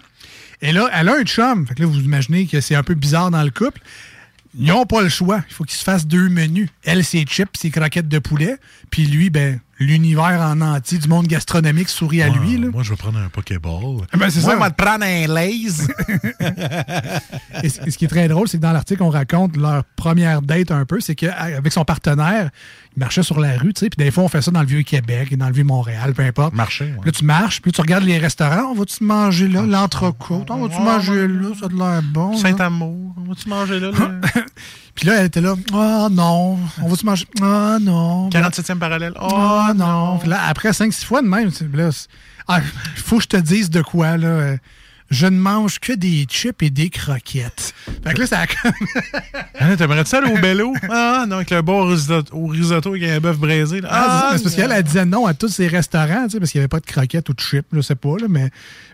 Et 0.61 0.71
là, 0.71 0.89
elle 0.93 1.09
a 1.09 1.15
un 1.15 1.23
chum. 1.23 1.67
Fait 1.67 1.75
que 1.75 1.81
là, 1.81 1.87
vous 1.87 1.99
imaginez 1.99 2.47
que 2.47 2.61
c'est 2.61 2.75
un 2.75 2.83
peu 2.83 2.95
bizarre 2.95 3.31
dans 3.31 3.43
le 3.43 3.51
couple. 3.51 3.81
Ils 4.57 4.67
n'ont 4.67 4.85
pas 4.85 5.01
le 5.01 5.09
choix. 5.09 5.43
Il 5.49 5.53
faut 5.53 5.63
qu'ils 5.63 5.77
se 5.77 5.83
fassent 5.83 6.07
deux 6.07 6.29
menus. 6.29 6.69
Elle, 6.83 7.03
ses 7.03 7.23
chips, 7.23 7.55
ses 7.57 7.69
croquettes 7.69 8.07
de 8.07 8.19
poulet. 8.19 8.57
Puis 8.89 9.05
lui, 9.05 9.29
ben, 9.29 9.59
l'univers 9.79 10.41
en 10.41 10.61
entier 10.61 10.97
du 10.97 11.07
monde 11.07 11.27
gastronomique 11.27 11.89
sourit 11.89 12.21
à 12.21 12.29
lui. 12.29 12.57
Là. 12.57 12.67
Moi, 12.71 12.83
je 12.83 12.89
vais 12.89 12.95
prendre 12.95 13.19
un 13.19 13.29
Pokéball. 13.29 13.97
Ben, 14.17 14.29
c'est 14.29 14.41
Moi, 14.41 14.51
ça. 14.51 14.57
on 14.57 14.59
va 14.59 14.71
te 14.71 14.81
prendre 14.81 15.03
un 15.05 15.27
Lays. 15.27 15.87
Et 17.63 17.69
ce 17.69 17.81
et 17.81 17.91
qui 17.91 18.05
est 18.05 18.07
très 18.07 18.27
drôle, 18.27 18.47
c'est 18.47 18.57
que 18.57 18.61
dans 18.63 18.71
l'article, 18.71 19.03
on 19.03 19.09
raconte 19.09 19.57
leur 19.57 19.83
première 19.95 20.41
date 20.41 20.71
un 20.71 20.85
peu. 20.85 20.99
C'est 20.99 21.15
qu'avec 21.15 21.71
son 21.71 21.85
partenaire, 21.85 22.49
il 22.95 22.99
marchait 22.99 23.23
sur 23.23 23.39
la 23.39 23.57
rue, 23.57 23.73
tu 23.73 23.81
sais. 23.81 23.89
Puis 23.89 24.03
des 24.03 24.11
fois, 24.11 24.23
on 24.23 24.27
fait 24.27 24.41
ça 24.41 24.51
dans 24.51 24.61
le 24.61 24.67
Vieux-Québec, 24.67 25.35
dans 25.37 25.47
le 25.47 25.53
Vieux-Montréal, 25.53 26.13
peu 26.13 26.23
importe. 26.23 26.53
Marcher, 26.53 26.85
ouais. 26.85 27.05
Là, 27.05 27.11
tu 27.11 27.25
marches, 27.25 27.61
puis 27.61 27.71
tu 27.71 27.81
regardes 27.81 28.03
les 28.03 28.17
restaurants. 28.17 28.71
On 28.71 28.75
va-tu 28.75 29.03
manger 29.03 29.47
là, 29.47 29.63
l'entrecôte? 29.63 30.49
On 30.49 30.67
va-tu 30.67 30.81
manger 30.81 31.27
là? 31.27 31.49
Ça 31.59 31.65
a 31.65 31.69
de 31.69 31.77
l'air 31.77 32.01
bon. 32.03 32.35
Saint-Amour. 32.37 33.15
Vas-tu 33.27 33.49
manger 33.49 33.79
là? 33.79 33.91
là? 33.91 34.41
Puis 34.95 35.07
là, 35.07 35.15
elle 35.19 35.25
était 35.27 35.41
là. 35.41 35.55
Ah 35.73 36.07
non. 36.11 36.57
On 36.81 36.87
va-tu 36.87 37.05
manger? 37.05 37.25
Ah 37.41 37.77
non. 37.79 38.29
47e 38.29 38.79
parallèle. 38.79 39.13
Oh, 39.21 39.27
Ah 39.31 39.73
non. 39.75 40.17
Puis 40.17 40.29
là, 40.29 40.41
après 40.47 40.71
5-6 40.71 41.05
fois 41.05 41.21
de 41.21 41.27
même, 41.27 41.51
là, 41.73 41.89
ah, 42.47 42.61
faut 42.95 43.17
que 43.17 43.23
je 43.23 43.27
te 43.27 43.37
dise 43.37 43.69
de 43.69 43.81
quoi, 43.81 44.17
là. 44.17 44.55
Euh, 45.11 45.15
Je 45.15 45.25
ne 45.27 45.37
mange 45.39 45.79
que 45.79 45.93
des 45.93 46.25
chips 46.29 46.61
et 46.63 46.69
des 46.69 46.89
croquettes. 46.89 47.73
Fait 48.05 48.13
que 48.13 48.19
là, 48.21 48.27
ça 48.27 48.39
a 48.41 48.47
comme. 48.47 48.71
Hein, 49.59 49.75
T'aimerais 49.75 50.05
ça 50.05 50.19
aller 50.19 50.31
au 50.31 50.37
bello? 50.37 50.71
Ah 50.89 51.25
non, 51.27 51.37
avec 51.37 51.49
le 51.49 51.61
beau 51.61 51.83
risotto, 51.85 52.35
au 52.35 52.47
risotto 52.47 52.89
avec 52.89 53.03
un 53.03 53.19
bœuf 53.19 53.37
braisé. 53.37 53.81
là. 53.81 53.89
Ah, 53.91 54.29
Ah, 54.31 54.33
c'est 54.37 54.43
parce 54.43 54.55
qu'elle 54.55 54.71
elle 54.71 54.83
disait 54.83 55.05
non 55.05 55.25
à 55.25 55.33
tous 55.33 55.47
ces 55.49 55.67
restaurants, 55.67 56.25
tu 56.25 56.31
sais, 56.31 56.39
parce 56.39 56.51
qu'il 56.51 56.59
n'y 56.59 56.63
avait 56.63 56.67
pas 56.67 56.79
de 56.79 56.85
croquettes 56.85 57.27
ou 57.29 57.33
de 57.33 57.39
chips, 57.39 57.65
je 57.73 57.81
sais 57.81 57.95
pas, 57.95 58.17
là, 58.19 58.27
mais 58.29 58.49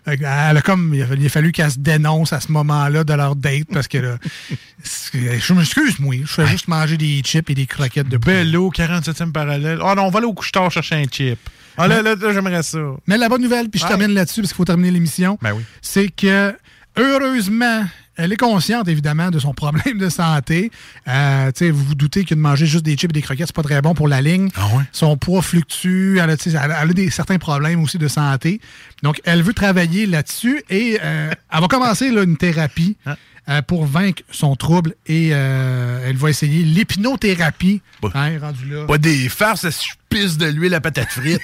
que 0.05 0.11
elle 0.23 0.57
a 0.57 0.61
comme, 0.61 0.93
il 0.93 1.01
a, 1.03 1.05
il 1.17 1.25
a 1.25 1.29
fallu 1.29 1.51
qu'elle 1.51 1.71
se 1.71 1.79
dénonce 1.79 2.31
à 2.33 2.39
ce 2.39 2.51
moment-là 2.51 3.03
de 3.03 3.13
leur 3.13 3.35
date 3.35 3.67
parce 3.73 3.87
que 3.87 3.97
là, 3.97 4.17
je 5.13 5.53
m'excuse, 5.53 5.99
moi, 5.99 6.15
je 6.21 6.25
fais 6.25 6.47
juste 6.47 6.67
manger 6.67 6.97
des 6.97 7.21
chips 7.23 7.49
et 7.49 7.55
des 7.55 7.65
croquettes 7.65 8.09
de. 8.09 8.17
Bello, 8.17 8.71
47e 8.73 9.31
parallèle. 9.31 9.79
Ah 9.83 9.95
non, 9.95 10.03
on 10.03 10.09
va 10.09 10.19
aller 10.19 10.27
au 10.27 10.33
couche-tard 10.33 10.71
chercher 10.71 10.95
un 10.95 11.05
chip. 11.11 11.39
Ah 11.77 11.87
là, 11.87 12.01
là, 12.01 12.15
là, 12.15 12.33
j'aimerais 12.33 12.63
ça. 12.63 12.79
Mais 13.07 13.17
la 13.17 13.29
bonne 13.29 13.41
nouvelle, 13.41 13.69
puis 13.69 13.79
je 13.79 13.85
Ouais. 13.85 13.89
termine 13.89 14.13
là-dessus 14.13 14.41
parce 14.41 14.51
qu'il 14.51 14.57
faut 14.57 14.65
terminer 14.65 14.91
l'émission, 14.91 15.37
Ben 15.41 15.53
oui. 15.53 15.63
c'est 15.81 16.09
que 16.09 16.53
heureusement, 16.97 17.83
elle 18.15 18.31
est 18.31 18.37
consciente 18.37 18.87
évidemment 18.87 19.31
de 19.31 19.39
son 19.39 19.53
problème 19.53 19.97
de 19.97 20.07
santé. 20.09 20.71
Euh, 21.07 21.47
tu 21.51 21.65
sais, 21.65 21.71
vous 21.71 21.83
vous 21.83 21.95
doutez 21.95 22.25
que 22.25 22.35
de 22.35 22.39
manger 22.39 22.65
juste 22.67 22.85
des 22.85 22.95
chips 22.95 23.09
et 23.09 23.13
des 23.13 23.21
croquettes, 23.23 23.47
c'est 23.47 23.55
pas 23.55 23.63
très 23.63 23.81
bon 23.81 23.93
pour 23.95 24.07
la 24.07 24.21
ligne. 24.21 24.49
Ah 24.55 24.67
ouais? 24.75 24.83
Son 24.91 25.17
poids 25.17 25.41
fluctue, 25.41 26.19
elle 26.21 26.29
a, 26.29 26.81
elle 26.83 26.93
des, 26.93 27.09
certains 27.09 27.39
problèmes 27.39 27.81
aussi 27.81 27.97
de 27.97 28.07
santé. 28.07 28.61
Donc, 29.01 29.19
elle 29.25 29.41
veut 29.41 29.53
travailler 29.53 30.05
là-dessus 30.05 30.63
et 30.69 30.99
euh, 31.03 31.31
elle 31.51 31.61
va 31.61 31.67
commencer 31.67 32.11
là, 32.11 32.21
une 32.23 32.37
thérapie 32.37 32.97
Ah. 33.05 33.15
euh, 33.49 33.61
pour 33.63 33.85
vaincre 33.85 34.21
son 34.29 34.55
trouble 34.55 34.93
et 35.07 35.29
euh, 35.33 36.07
elle 36.07 36.17
va 36.17 36.29
essayer 36.29 36.61
l'hypnothérapie. 36.63 37.81
Hein, 38.13 38.37
rendu 38.39 38.65
là. 38.69 38.85
Pas 38.85 38.97
des 38.99 39.27
farces, 39.29 39.65
je 39.67 39.87
pisse 40.13 40.37
de 40.37 40.45
l'huile 40.45 40.73
à 40.75 40.81
patate 40.81 41.09
frite. 41.09 41.41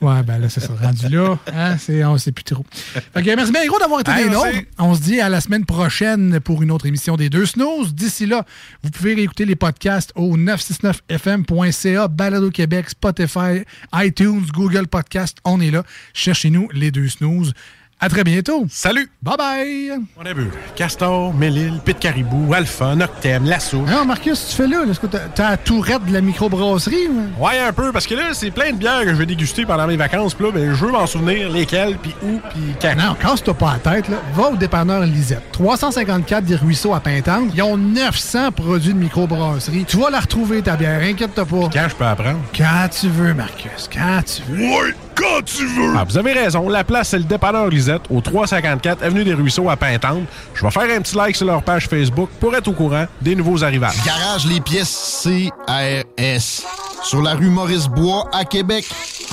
Ouais, 0.00 0.22
ben 0.22 0.38
là, 0.38 0.48
c'est 0.48 0.60
ça. 0.60 0.72
Rendu 0.80 1.08
là, 1.08 1.38
hein, 1.52 1.76
c'est, 1.78 2.04
on 2.04 2.18
sait 2.18 2.32
plus 2.32 2.44
trop. 2.44 2.64
Fait 2.72 3.22
que 3.22 3.36
merci 3.36 3.52
bien 3.52 3.66
gros 3.66 3.78
d'avoir 3.78 4.00
été 4.00 4.10
Hey, 4.10 4.24
des 4.24 4.30
nôtres. 4.30 4.48
On 4.78 4.94
se 4.94 5.00
dit 5.00 5.20
à 5.20 5.28
la 5.28 5.40
semaine 5.40 5.64
prochaine 5.64 6.40
pour 6.40 6.62
une 6.62 6.70
autre 6.70 6.86
émission 6.86 7.16
des 7.16 7.30
Deux 7.30 7.46
Snooze. 7.46 7.94
D'ici 7.94 8.26
là, 8.26 8.44
vous 8.82 8.90
pouvez 8.90 9.14
réécouter 9.14 9.44
les 9.44 9.56
podcasts 9.56 10.12
au 10.14 10.36
969fm.ca, 10.36 12.08
Balado 12.08 12.50
Québec, 12.50 12.90
Spotify, 12.90 13.62
iTunes, 13.94 14.44
Google 14.52 14.86
Podcast. 14.86 15.38
On 15.44 15.60
est 15.60 15.70
là. 15.70 15.84
Cherchez-nous 16.12 16.68
les 16.72 16.90
Deux 16.90 17.08
Snooze. 17.08 17.52
À 18.00 18.08
très 18.10 18.24
bientôt. 18.24 18.66
Salut! 18.68 19.08
Bye 19.22 19.36
bye! 19.38 19.92
On 20.20 20.26
a 20.26 20.34
vu 20.34 20.50
Castor, 20.76 21.32
Mélile, 21.32 21.80
Pit 21.84 21.98
Caribou, 21.98 22.52
Alpha, 22.52 22.94
Noctem, 22.94 23.44
Lasso. 23.46 23.82
Alors, 23.88 24.04
Marcus, 24.04 24.48
tu 24.50 24.56
fais 24.56 24.66
là? 24.66 24.84
Est-ce 24.90 25.00
que 25.00 25.06
t'as, 25.06 25.20
t'as 25.34 25.50
la 25.52 25.56
tourette 25.56 26.04
de 26.04 26.12
la 26.12 26.20
microbrasserie? 26.20 27.08
ou? 27.08 27.42
Ouais, 27.42 27.58
un 27.60 27.72
peu, 27.72 27.92
parce 27.92 28.06
que 28.06 28.14
là, 28.14 28.34
c'est 28.34 28.50
plein 28.50 28.72
de 28.72 28.76
bières 28.76 29.02
que 29.04 29.08
je 29.10 29.14
vais 29.14 29.24
déguster 29.26 29.64
pendant 29.64 29.86
mes 29.86 29.96
vacances. 29.96 30.34
Puis 30.34 30.44
là, 30.44 30.52
ben, 30.52 30.74
je 30.74 30.84
veux 30.84 30.92
m'en 30.92 31.06
souvenir 31.06 31.48
lesquelles, 31.50 31.96
puis 31.96 32.14
où, 32.22 32.40
puis 32.50 32.74
quand. 32.82 32.94
Non, 32.94 33.14
casse-toi 33.14 33.54
pas 33.54 33.78
la 33.82 33.92
tête. 33.92 34.08
Là. 34.08 34.16
Va 34.34 34.50
au 34.50 34.56
dépanneur 34.56 35.00
Lisette. 35.02 35.52
354 35.52 36.44
des 36.44 36.56
Ruisseaux 36.56 36.92
à 36.94 37.00
Pintante. 37.00 37.52
Ils 37.54 37.62
ont 37.62 37.78
900 37.78 38.52
produits 38.52 38.92
de 38.92 38.98
microbrasserie. 38.98 39.84
Tu 39.86 39.96
vas 39.96 40.10
la 40.10 40.20
retrouver, 40.20 40.60
ta 40.60 40.76
bière. 40.76 41.00
Inquiète-toi 41.02 41.46
pas. 41.46 41.70
Quand 41.72 41.88
je 41.88 41.94
peux 41.94 42.04
apprendre? 42.04 42.40
Quand 42.54 42.88
tu 42.90 43.08
veux, 43.08 43.32
Marcus. 43.32 43.88
Quand 43.90 44.20
tu 44.26 44.42
veux. 44.52 44.58
Ouais, 44.62 44.94
quand 45.14 45.42
tu 45.44 45.66
veux! 45.66 45.94
Ah, 45.96 46.04
vous 46.04 46.18
avez 46.18 46.32
raison. 46.32 46.68
La 46.68 46.84
place, 46.84 47.08
c'est 47.10 47.18
le 47.18 47.24
dépanneur 47.24 47.68
Lisette, 47.68 48.02
au 48.10 48.20
354 48.20 49.02
Avenue 49.02 49.24
des 49.24 49.34
Ruisseaux 49.34 49.68
à 49.68 49.76
Pintante. 49.76 50.24
Je 50.54 50.64
vais 50.64 50.70
faire 50.70 50.96
un 50.96 51.00
petit 51.00 51.16
like 51.16 51.36
sur 51.36 51.46
leur 51.46 51.62
page 51.62 51.88
Facebook 51.88 52.28
pour 52.40 52.54
être 52.54 52.68
au 52.68 52.72
courant 52.72 53.06
des 53.20 53.34
nouveaux 53.34 53.62
arrivages. 53.62 54.02
Garage 54.04 54.46
les 54.46 54.60
pièces 54.60 55.22
CRS. 55.22 56.64
Sur 57.02 57.20
la 57.22 57.34
rue 57.34 57.50
Maurice-Bois 57.50 58.28
à 58.32 58.44
Québec. 58.44 58.86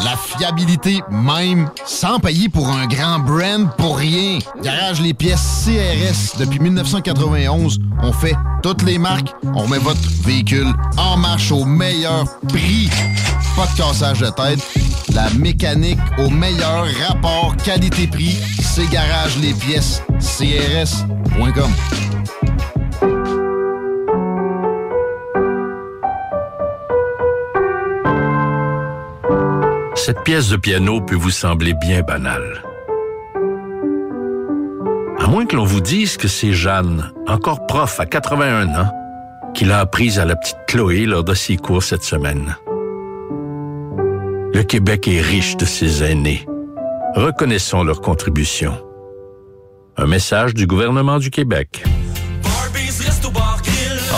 La 0.04 0.18
fiabilité 0.18 1.02
même, 1.10 1.70
sans 1.86 2.20
payer 2.20 2.50
pour 2.50 2.68
un 2.70 2.88
grand 2.88 3.20
brand 3.20 3.70
pour 3.78 3.98
rien. 3.98 4.40
Garage 4.64 5.02
les 5.02 5.14
pièces 5.14 5.66
CRS. 5.66 6.38
Depuis 6.40 6.60
1991, 6.60 7.80
on 8.02 8.12
fait 8.12 8.36
toutes 8.64 8.84
les 8.84 8.98
marques. 8.98 9.34
On 9.56 9.68
met 9.68 9.78
votre 9.78 10.00
véhicule 10.24 10.68
en 10.98 11.18
marche 11.18 11.52
au 11.52 11.66
meilleur 11.66 12.26
prix. 12.48 12.90
Pas 13.56 13.68
de 13.68 13.78
cassage 13.78 14.20
de 14.20 14.30
tête. 14.30 14.91
La 15.14 15.30
mécanique 15.38 16.00
au 16.20 16.30
meilleur 16.30 16.86
rapport 17.08 17.56
qualité-prix. 17.58 18.38
C'est 18.62 18.90
Garage 18.90 19.38
les 19.42 19.54
pièces 19.54 20.02
CRS.com. 20.20 21.72
Cette 29.96 30.24
pièce 30.24 30.50
de 30.50 30.58
piano 30.58 31.02
peut 31.02 31.16
vous 31.16 31.30
sembler 31.30 31.74
bien 31.74 32.02
banale. 32.02 32.64
À 35.20 35.28
moins 35.28 35.46
que 35.46 35.56
l'on 35.56 35.66
vous 35.66 35.82
dise 35.82 36.18
que 36.18 36.28
c'est 36.28 36.54
Jeanne, 36.54 37.12
encore 37.28 37.66
prof 37.68 38.00
à 38.00 38.06
81 38.06 38.70
ans, 38.80 38.92
qui 39.54 39.66
l'a 39.66 39.80
apprise 39.80 40.20
à 40.20 40.26
la 40.26 40.36
petite 40.36 40.58
Chloé 40.68 41.06
lors 41.06 41.24
de 41.24 41.34
ses 41.34 41.58
cours 41.58 41.84
cette 41.84 42.04
semaine. 42.04 42.56
Le 44.54 44.64
Québec 44.64 45.08
est 45.08 45.22
riche 45.22 45.56
de 45.56 45.66
ses 45.66 46.04
aînés. 46.04 46.46
Reconnaissons 47.16 47.84
leur 47.84 48.02
contribution. 48.02 48.74
Un 49.98 50.08
message 50.08 50.54
du 50.54 50.68
gouvernement 50.68 51.20
du 51.20 51.30
Québec. 51.30 51.84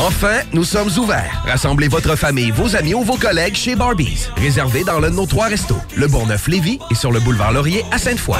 Enfin, 0.05 0.39
nous 0.51 0.63
sommes 0.63 0.89
ouverts. 0.97 1.43
Rassemblez 1.45 1.87
votre 1.87 2.15
famille, 2.15 2.51
vos 2.51 2.75
amis 2.75 2.95
ou 2.95 3.03
vos 3.03 3.15
collègues 3.15 3.55
chez 3.55 3.75
Barbies. 3.75 4.27
Réservé 4.37 4.83
dans 4.83 4.99
l'un 4.99 5.11
de 5.11 5.15
nos 5.15 5.27
trois 5.27 5.47
restos, 5.47 5.77
le 5.95 6.07
Bourgneuf-Lévis 6.07 6.79
et 6.89 6.95
sur 6.95 7.11
le 7.11 7.19
boulevard 7.19 7.51
Laurier 7.51 7.83
à 7.91 7.99
Sainte-Foy. 7.99 8.39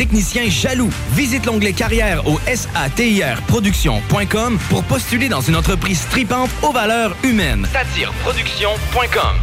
techniciens 0.01 0.49
jaloux. 0.49 0.89
Visite 1.11 1.45
l'onglet 1.45 1.73
carrière 1.73 2.27
au 2.27 2.39
satirproduction.com 2.47 4.57
pour 4.67 4.83
postuler 4.85 5.29
dans 5.29 5.41
une 5.41 5.55
entreprise 5.55 6.07
tripante 6.09 6.49
aux 6.63 6.71
valeurs 6.71 7.15
humaines. 7.23 7.67
Satireproduction.com 7.71 9.35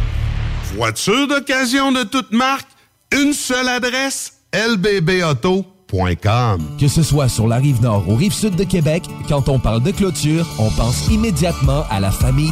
Voiture 0.75 1.29
d'occasion 1.29 1.93
de 1.93 2.03
toute 2.03 2.33
marque, 2.33 2.67
une 3.13 3.31
seule 3.31 3.69
adresse, 3.69 4.33
lbbauto.com. 4.53 5.65
Que 6.77 6.89
ce 6.89 7.03
soit 7.03 7.29
sur 7.29 7.47
la 7.47 7.55
rive 7.55 7.81
nord 7.81 8.09
ou 8.09 8.17
rive 8.17 8.33
sud 8.33 8.57
de 8.57 8.65
Québec, 8.65 9.03
quand 9.29 9.47
on 9.47 9.59
parle 9.59 9.81
de 9.81 9.91
clôture, 9.91 10.45
on 10.59 10.69
pense 10.71 11.07
immédiatement 11.07 11.85
à 11.89 12.01
la 12.01 12.11
famille. 12.11 12.51